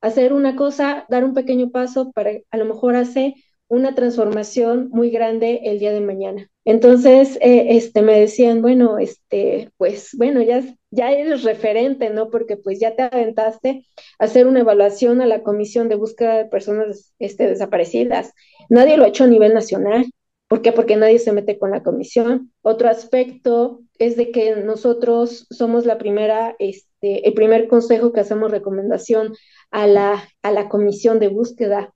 Hacer 0.00 0.32
una 0.32 0.56
cosa, 0.56 1.06
dar 1.08 1.24
un 1.24 1.34
pequeño 1.34 1.70
paso 1.70 2.12
para 2.12 2.32
a 2.50 2.56
lo 2.56 2.64
mejor 2.64 2.96
hacer 2.96 3.34
una 3.68 3.94
transformación 3.94 4.88
muy 4.90 5.10
grande 5.10 5.60
el 5.64 5.78
día 5.78 5.92
de 5.92 6.00
mañana. 6.00 6.50
Entonces, 6.64 7.38
eh, 7.40 7.76
este, 7.76 8.02
me 8.02 8.18
decían, 8.18 8.62
bueno, 8.62 8.98
este, 8.98 9.70
pues, 9.76 10.10
bueno, 10.16 10.42
ya, 10.42 10.62
ya 10.90 11.10
eres 11.10 11.42
referente, 11.44 12.10
¿no? 12.10 12.30
Porque 12.30 12.56
pues 12.56 12.80
ya 12.80 12.94
te 12.94 13.02
aventaste 13.02 13.86
a 14.18 14.24
hacer 14.24 14.46
una 14.46 14.60
evaluación 14.60 15.20
a 15.20 15.26
la 15.26 15.42
Comisión 15.42 15.88
de 15.88 15.96
Búsqueda 15.96 16.36
de 16.36 16.46
Personas 16.46 17.12
este, 17.18 17.46
Desaparecidas. 17.46 18.32
Nadie 18.68 18.96
lo 18.96 19.04
ha 19.04 19.08
hecho 19.08 19.24
a 19.24 19.28
nivel 19.28 19.54
nacional. 19.54 20.06
¿Por 20.48 20.62
qué? 20.62 20.72
Porque 20.72 20.96
nadie 20.96 21.18
se 21.18 21.32
mete 21.32 21.58
con 21.58 21.70
la 21.70 21.82
comisión. 21.82 22.52
Otro 22.62 22.88
aspecto 22.88 23.80
es 23.98 24.16
de 24.16 24.30
que 24.30 24.56
nosotros 24.56 25.46
somos 25.50 25.86
la 25.86 25.98
primera, 25.98 26.54
este, 26.58 27.26
el 27.26 27.34
primer 27.34 27.66
consejo 27.68 28.12
que 28.12 28.20
hacemos 28.20 28.50
recomendación 28.50 29.32
a 29.70 29.86
la, 29.86 30.28
a 30.42 30.50
la 30.52 30.68
comisión 30.68 31.18
de 31.18 31.28
búsqueda, 31.28 31.92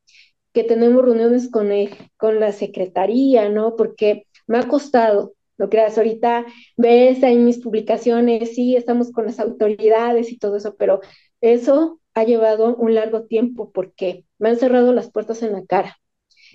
que 0.53 0.65
tenemos 0.65 1.05
reuniones 1.05 1.51
con, 1.51 1.71
con 2.17 2.41
la 2.41 2.53
secretaría, 2.53 3.49
¿no? 3.49 3.77
Porque 3.77 4.27
me 4.47 4.59
ha 4.59 4.67
costado, 4.69 5.35
no 5.59 5.69
creas, 5.69 5.99
ahorita 5.99 6.47
ves 6.77 7.23
ahí 7.23 7.37
mis 7.37 7.59
publicaciones, 7.59 8.55
sí, 8.55 8.77
estamos 8.77 9.13
con 9.13 9.27
las 9.27 9.39
autoridades 9.41 10.33
y 10.33 10.39
todo 10.39 10.57
eso, 10.57 10.75
pero 10.77 11.01
eso 11.41 12.01
ha 12.15 12.25
llevado 12.25 12.75
un 12.77 12.95
largo 12.95 13.25
tiempo 13.25 13.71
porque 13.73 14.25
me 14.39 14.49
han 14.49 14.57
cerrado 14.57 14.93
las 14.93 15.11
puertas 15.11 15.43
en 15.43 15.53
la 15.53 15.65
cara 15.67 15.99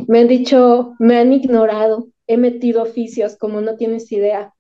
me 0.08 0.20
han 0.20 0.28
dicho, 0.28 0.96
me 1.00 1.18
han 1.18 1.34
ignorado, 1.34 2.08
he 2.28 2.38
metido 2.38 2.84
oficios 2.84 3.38
como 3.38 3.62
no 3.62 3.76
tienes 3.76 4.12
idea. 4.12 4.54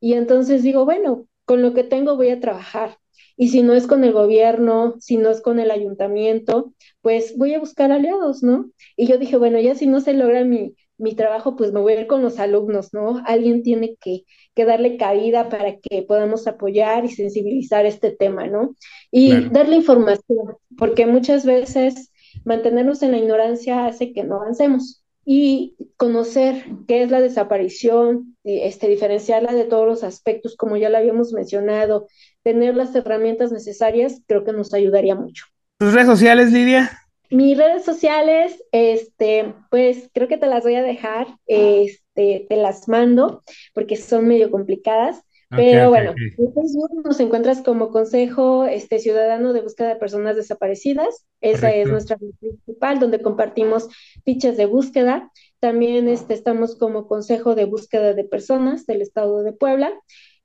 Y 0.00 0.14
entonces 0.14 0.62
digo, 0.62 0.84
bueno, 0.84 1.26
con 1.44 1.62
lo 1.62 1.74
que 1.74 1.84
tengo 1.84 2.16
voy 2.16 2.30
a 2.30 2.40
trabajar. 2.40 2.96
Y 3.36 3.48
si 3.48 3.62
no 3.62 3.74
es 3.74 3.86
con 3.86 4.04
el 4.04 4.12
gobierno, 4.12 4.96
si 5.00 5.16
no 5.16 5.30
es 5.30 5.40
con 5.40 5.58
el 5.60 5.70
ayuntamiento, 5.70 6.74
pues 7.00 7.36
voy 7.38 7.54
a 7.54 7.58
buscar 7.60 7.90
aliados, 7.90 8.42
¿no? 8.42 8.70
Y 8.96 9.06
yo 9.06 9.18
dije, 9.18 9.36
bueno, 9.38 9.58
ya 9.58 9.74
si 9.74 9.86
no 9.86 10.00
se 10.00 10.12
logra 10.12 10.44
mi, 10.44 10.74
mi 10.98 11.14
trabajo, 11.14 11.56
pues 11.56 11.72
me 11.72 11.80
voy 11.80 11.94
a 11.94 12.00
ir 12.02 12.06
con 12.06 12.22
los 12.22 12.38
alumnos, 12.38 12.92
¿no? 12.92 13.22
Alguien 13.26 13.62
tiene 13.62 13.96
que, 13.98 14.24
que 14.54 14.64
darle 14.66 14.98
cabida 14.98 15.48
para 15.48 15.78
que 15.78 16.02
podamos 16.02 16.46
apoyar 16.46 17.06
y 17.06 17.08
sensibilizar 17.08 17.86
este 17.86 18.10
tema, 18.10 18.46
¿no? 18.46 18.76
Y 19.10 19.48
darle 19.48 19.76
información, 19.76 20.56
porque 20.76 21.06
muchas 21.06 21.46
veces 21.46 22.09
mantenernos 22.44 23.02
en 23.02 23.12
la 23.12 23.18
ignorancia 23.18 23.86
hace 23.86 24.12
que 24.12 24.24
no 24.24 24.36
avancemos. 24.36 25.04
Y 25.24 25.76
conocer 25.96 26.64
qué 26.88 27.02
es 27.02 27.10
la 27.10 27.20
desaparición, 27.20 28.36
este, 28.42 28.88
diferenciarla 28.88 29.52
de 29.52 29.64
todos 29.64 29.86
los 29.86 30.02
aspectos, 30.02 30.56
como 30.56 30.76
ya 30.76 30.88
lo 30.88 30.96
habíamos 30.96 31.32
mencionado, 31.32 32.08
tener 32.42 32.74
las 32.74 32.94
herramientas 32.94 33.52
necesarias, 33.52 34.22
creo 34.26 34.44
que 34.44 34.52
nos 34.52 34.72
ayudaría 34.72 35.14
mucho. 35.14 35.44
¿Tus 35.78 35.92
redes 35.92 36.08
sociales, 36.08 36.52
Lidia? 36.52 36.90
Mis 37.30 37.56
redes 37.56 37.84
sociales, 37.84 38.60
este, 38.72 39.54
pues 39.70 40.10
creo 40.12 40.26
que 40.26 40.38
te 40.38 40.46
las 40.46 40.64
voy 40.64 40.74
a 40.74 40.82
dejar, 40.82 41.28
este, 41.46 42.46
te 42.48 42.56
las 42.56 42.88
mando 42.88 43.44
porque 43.72 43.96
son 43.96 44.26
medio 44.26 44.50
complicadas. 44.50 45.22
Pero 45.56 45.88
bueno, 45.88 46.14
en 46.16 46.54
Facebook 46.54 47.02
nos 47.04 47.18
encuentras 47.18 47.60
como 47.62 47.90
Consejo 47.90 48.66
este, 48.66 49.00
Ciudadano 49.00 49.52
de 49.52 49.62
Búsqueda 49.62 49.88
de 49.88 49.96
Personas 49.96 50.36
Desaparecidas. 50.36 51.26
Esa 51.40 51.72
es 51.72 51.88
nuestra 51.88 52.16
principal, 52.16 53.00
donde 53.00 53.20
compartimos 53.20 53.88
fichas 54.24 54.56
de 54.56 54.66
búsqueda. 54.66 55.30
También 55.58 56.08
este, 56.08 56.34
estamos 56.34 56.76
como 56.76 57.08
Consejo 57.08 57.56
de 57.56 57.64
Búsqueda 57.64 58.14
de 58.14 58.24
Personas 58.24 58.86
del 58.86 59.02
Estado 59.02 59.42
de 59.42 59.52
Puebla. 59.52 59.92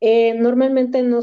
Eh, 0.02 0.34
normalmente 0.34 1.02
no, 1.04 1.22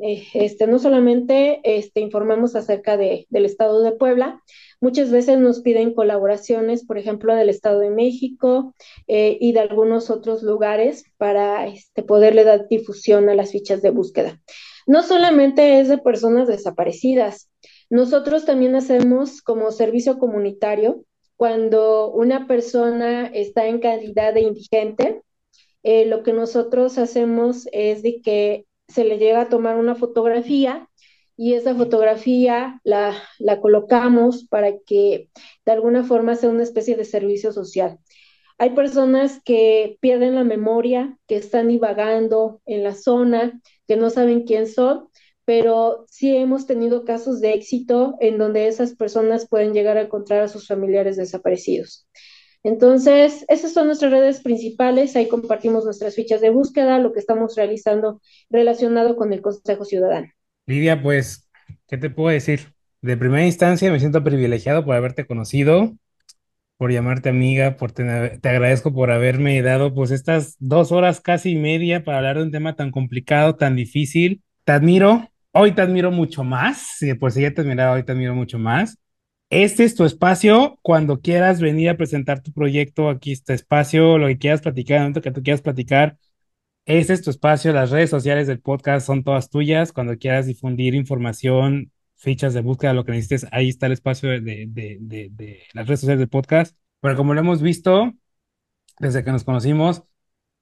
eh, 0.00 0.24
este, 0.34 0.78
solamente 0.78 1.60
este, 1.64 2.00
informamos 2.00 2.56
acerca 2.56 2.96
de, 2.96 3.26
del 3.30 3.44
Estado 3.44 3.82
de 3.82 3.92
Puebla, 3.92 4.42
Muchas 4.82 5.12
veces 5.12 5.38
nos 5.38 5.60
piden 5.60 5.94
colaboraciones, 5.94 6.84
por 6.84 6.98
ejemplo, 6.98 7.36
del 7.36 7.48
Estado 7.48 7.78
de 7.78 7.90
México 7.90 8.74
eh, 9.06 9.38
y 9.40 9.52
de 9.52 9.60
algunos 9.60 10.10
otros 10.10 10.42
lugares 10.42 11.04
para 11.18 11.68
este, 11.68 12.02
poderle 12.02 12.42
dar 12.42 12.66
difusión 12.66 13.28
a 13.28 13.36
las 13.36 13.52
fichas 13.52 13.80
de 13.80 13.90
búsqueda. 13.90 14.40
No 14.88 15.04
solamente 15.04 15.78
es 15.78 15.86
de 15.86 15.98
personas 15.98 16.48
desaparecidas, 16.48 17.48
nosotros 17.90 18.44
también 18.44 18.74
hacemos 18.74 19.40
como 19.40 19.70
servicio 19.70 20.18
comunitario 20.18 21.04
cuando 21.36 22.10
una 22.10 22.48
persona 22.48 23.26
está 23.26 23.68
en 23.68 23.78
calidad 23.78 24.34
de 24.34 24.40
indigente. 24.40 25.22
Eh, 25.82 26.06
lo 26.06 26.22
que 26.22 26.32
nosotros 26.32 26.98
hacemos 26.98 27.68
es 27.72 28.02
de 28.02 28.20
que 28.22 28.66
se 28.88 29.04
le 29.04 29.18
llega 29.18 29.42
a 29.42 29.48
tomar 29.48 29.76
una 29.76 29.94
fotografía 29.94 30.88
y 31.36 31.54
esa 31.54 31.74
fotografía 31.74 32.80
la, 32.84 33.14
la 33.38 33.60
colocamos 33.60 34.46
para 34.48 34.78
que 34.86 35.30
de 35.64 35.72
alguna 35.72 36.04
forma 36.04 36.34
sea 36.36 36.50
una 36.50 36.62
especie 36.62 36.96
de 36.96 37.04
servicio 37.04 37.52
social. 37.52 37.98
Hay 38.58 38.70
personas 38.70 39.40
que 39.44 39.98
pierden 40.00 40.34
la 40.36 40.44
memoria, 40.44 41.18
que 41.26 41.36
están 41.36 41.68
divagando 41.68 42.60
en 42.66 42.84
la 42.84 42.94
zona, 42.94 43.60
que 43.88 43.96
no 43.96 44.10
saben 44.10 44.44
quién 44.44 44.68
son, 44.68 45.08
pero 45.44 46.04
sí 46.08 46.36
hemos 46.36 46.66
tenido 46.66 47.04
casos 47.04 47.40
de 47.40 47.54
éxito 47.54 48.14
en 48.20 48.38
donde 48.38 48.68
esas 48.68 48.94
personas 48.94 49.48
pueden 49.48 49.72
llegar 49.72 49.96
a 49.96 50.02
encontrar 50.02 50.42
a 50.42 50.48
sus 50.48 50.68
familiares 50.68 51.16
desaparecidos. 51.16 52.06
Entonces, 52.64 53.44
esas 53.48 53.72
son 53.72 53.86
nuestras 53.86 54.12
redes 54.12 54.40
principales, 54.40 55.16
ahí 55.16 55.28
compartimos 55.28 55.84
nuestras 55.84 56.14
fichas 56.14 56.40
de 56.40 56.50
búsqueda, 56.50 56.98
lo 56.98 57.12
que 57.12 57.18
estamos 57.18 57.56
realizando 57.56 58.20
relacionado 58.50 59.16
con 59.16 59.32
el 59.32 59.42
Consejo 59.42 59.84
Ciudadano. 59.84 60.28
Lidia, 60.66 61.02
pues, 61.02 61.48
¿qué 61.88 61.98
te 61.98 62.08
puedo 62.08 62.28
decir? 62.28 62.72
De 63.00 63.16
primera 63.16 63.44
instancia 63.44 63.90
me 63.90 63.98
siento 63.98 64.22
privilegiado 64.22 64.84
por 64.84 64.94
haberte 64.94 65.26
conocido, 65.26 65.92
por 66.76 66.92
llamarte 66.92 67.28
amiga, 67.28 67.76
por 67.76 67.92
tener, 67.92 68.40
te 68.40 68.48
agradezco 68.48 68.92
por 68.92 69.10
haberme 69.10 69.60
dado 69.62 69.94
pues 69.94 70.10
estas 70.10 70.56
dos 70.60 70.92
horas 70.92 71.20
casi 71.20 71.56
media 71.56 72.04
para 72.04 72.18
hablar 72.18 72.38
de 72.38 72.44
un 72.44 72.52
tema 72.52 72.76
tan 72.76 72.90
complicado, 72.92 73.56
tan 73.56 73.76
difícil. 73.76 74.42
Te 74.64 74.72
admiro, 74.72 75.28
hoy 75.52 75.72
te 75.72 75.82
admiro 75.82 76.12
mucho 76.12 76.44
más, 76.44 76.78
si 76.98 77.14
por 77.14 77.32
si 77.32 77.42
ya 77.42 77.52
te 77.52 77.62
admiraba, 77.62 77.94
hoy 77.94 78.04
te 78.04 78.12
admiro 78.12 78.34
mucho 78.34 78.58
más. 78.58 78.98
Este 79.52 79.84
es 79.84 79.94
tu 79.94 80.06
espacio, 80.06 80.78
cuando 80.80 81.20
quieras 81.20 81.60
venir 81.60 81.90
a 81.90 81.98
presentar 81.98 82.42
tu 82.42 82.52
proyecto, 82.52 83.10
aquí 83.10 83.32
está 83.32 83.52
espacio, 83.52 84.16
lo 84.16 84.26
que 84.28 84.38
quieras 84.38 84.62
platicar, 84.62 85.00
momento 85.00 85.20
que 85.20 85.30
tú 85.30 85.42
quieras 85.42 85.60
platicar, 85.60 86.16
ese 86.86 87.12
es 87.12 87.22
tu 87.22 87.28
espacio, 87.28 87.72
las 87.74 87.90
redes 87.90 88.08
sociales 88.08 88.46
del 88.46 88.60
podcast 88.60 89.06
son 89.06 89.24
todas 89.24 89.50
tuyas. 89.50 89.92
Cuando 89.92 90.16
quieras 90.18 90.46
difundir 90.46 90.94
información 90.94 91.92
fichas 92.16 92.54
de 92.54 92.62
búsqueda, 92.62 92.94
lo 92.94 93.04
que 93.04 93.12
necesites, 93.12 93.46
ahí 93.52 93.68
está 93.68 93.86
el 93.86 93.92
espacio 93.92 94.30
de, 94.30 94.68
de 94.70 95.62
las 95.74 95.86
redes 95.86 96.00
sociales 96.00 96.20
del 96.20 96.30
podcast. 96.30 96.74
Pero 97.00 97.16
como 97.16 97.34
lo 97.34 97.40
hemos 97.40 97.60
visto 97.60 98.10
desde 99.00 99.22
que 99.22 99.32
nos 99.32 99.44
conocimos, 99.44 100.02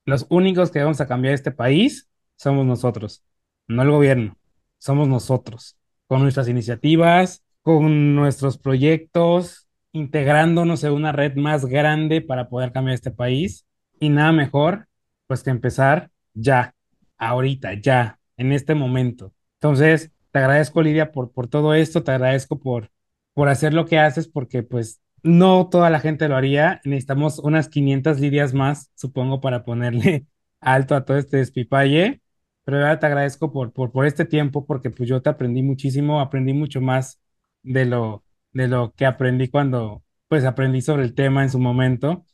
los 0.04 0.26
únicos 0.30 0.72
que 0.72 0.82
vamos 0.82 1.00
a 1.00 1.06
cambiar 1.06 1.34
este 1.34 1.52
país 1.52 2.10
somos 2.36 2.66
nosotros, 2.66 3.22
no 3.68 3.82
el 3.82 3.90
gobierno, 3.90 4.36
somos 4.78 5.06
nosotros, 5.06 5.78
con 6.08 6.22
nuestras 6.22 6.48
iniciativas, 6.48 7.44
con 7.62 8.14
nuestros 8.14 8.58
proyectos, 8.58 9.68
integrándonos 9.92 10.84
en 10.84 10.92
una 10.92 11.12
red 11.12 11.36
más 11.36 11.66
grande 11.66 12.20
para 12.20 12.48
poder 12.48 12.72
cambiar 12.72 12.94
este 12.94 13.10
país. 13.10 13.66
Y 13.98 14.08
nada 14.08 14.32
mejor, 14.32 14.88
pues 15.26 15.42
que 15.42 15.50
empezar 15.50 16.10
ya, 16.34 16.74
ahorita, 17.18 17.74
ya, 17.74 18.18
en 18.36 18.52
este 18.52 18.74
momento. 18.74 19.32
Entonces, 19.54 20.10
te 20.30 20.38
agradezco, 20.38 20.82
Lidia, 20.82 21.12
por, 21.12 21.32
por 21.32 21.48
todo 21.48 21.74
esto, 21.74 22.02
te 22.02 22.12
agradezco 22.12 22.58
por, 22.60 22.90
por 23.34 23.48
hacer 23.48 23.74
lo 23.74 23.86
que 23.86 23.98
haces, 23.98 24.28
porque 24.28 24.62
pues 24.62 25.00
no 25.22 25.68
toda 25.68 25.90
la 25.90 26.00
gente 26.00 26.28
lo 26.28 26.36
haría. 26.36 26.80
Necesitamos 26.84 27.38
unas 27.38 27.68
500 27.68 28.20
Lidias 28.20 28.54
más, 28.54 28.90
supongo, 28.94 29.40
para 29.40 29.64
ponerle 29.64 30.26
alto 30.60 30.94
a 30.94 31.04
todo 31.04 31.18
este 31.18 31.38
despipalle. 31.38 32.22
Pero 32.64 32.78
de 32.78 32.96
te 32.96 33.06
agradezco 33.06 33.52
por, 33.52 33.72
por, 33.72 33.90
por 33.90 34.06
este 34.06 34.24
tiempo, 34.24 34.66
porque 34.66 34.90
pues 34.90 35.08
yo 35.08 35.20
te 35.22 35.30
aprendí 35.30 35.62
muchísimo, 35.62 36.20
aprendí 36.20 36.52
mucho 36.52 36.80
más 36.80 37.20
de 37.62 37.84
lo, 37.86 38.24
de 38.52 38.68
lo 38.68 38.92
que 38.94 39.06
aprendí 39.06 39.48
cuando 39.48 40.02
pues 40.28 40.44
aprendí 40.44 40.80
sobre 40.80 41.02
el 41.04 41.14
tema 41.14 41.42
en 41.42 41.50
su 41.50 41.58
momento. 41.58 42.24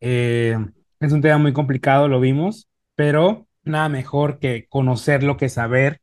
Eh, 0.00 0.56
es 1.00 1.12
un 1.12 1.22
tema 1.22 1.38
muy 1.38 1.52
complicado, 1.52 2.08
lo 2.08 2.20
vimos, 2.20 2.68
pero 2.94 3.46
nada 3.64 3.88
mejor 3.88 4.38
que 4.38 4.66
conocerlo, 4.68 5.36
que 5.36 5.48
saber, 5.48 6.00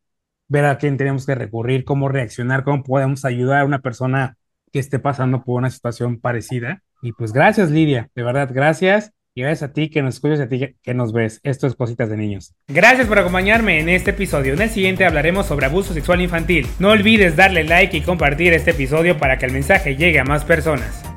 ver 0.48 0.66
a 0.66 0.78
quién 0.78 0.98
tenemos 0.98 1.26
que 1.26 1.36
recurrir, 1.36 1.86
cómo 1.86 2.10
reaccionar, 2.10 2.64
cómo 2.64 2.84
podemos 2.84 3.24
ayudar 3.26 3.62
a 3.62 3.66
una 3.66 3.80
persona 3.80 4.38
que 4.72 4.80
esté 4.80 5.00
pasando 5.00 5.44
por 5.44 5.60
una 5.60 5.70
situación 5.70 6.20
parecida. 6.20 6.84
Y 7.02 7.14
pues 7.14 7.34
gracias, 7.34 7.70
Lidia, 7.70 8.10
de 8.16 8.24
verdad, 8.24 8.50
gracias. 8.52 9.12
Y 9.36 9.42
gracias 9.42 9.70
a 9.70 9.74
ti 9.74 9.90
que 9.90 10.04
nos 10.04 10.16
escuchas, 10.16 10.40
a 10.42 10.48
ti 10.48 10.76
que 10.84 10.94
nos 10.94 11.12
ves. 11.12 11.40
Esto 11.44 11.66
es 11.66 11.76
Cositas 11.76 12.10
de 12.10 12.18
Niños. 12.18 12.54
Gracias 12.68 13.08
por 13.08 13.18
acompañarme 13.18 13.80
en 13.80 13.90
este 13.90 14.12
episodio. 14.12 14.54
En 14.54 14.62
el 14.62 14.70
siguiente 14.70 15.06
hablaremos 15.06 15.48
sobre 15.48 15.66
abuso 15.66 15.94
sexual 15.94 16.22
infantil. 16.22 16.68
No 16.78 16.90
olvides 16.90 17.36
darle 17.36 17.64
like 17.64 17.98
y 17.98 18.02
compartir 18.02 18.54
este 18.54 18.72
episodio 18.72 19.18
para 19.18 19.40
que 19.40 19.48
el 19.48 19.52
mensaje 19.52 19.96
llegue 19.96 20.20
a 20.20 20.24
más 20.24 20.46
personas. 20.46 21.13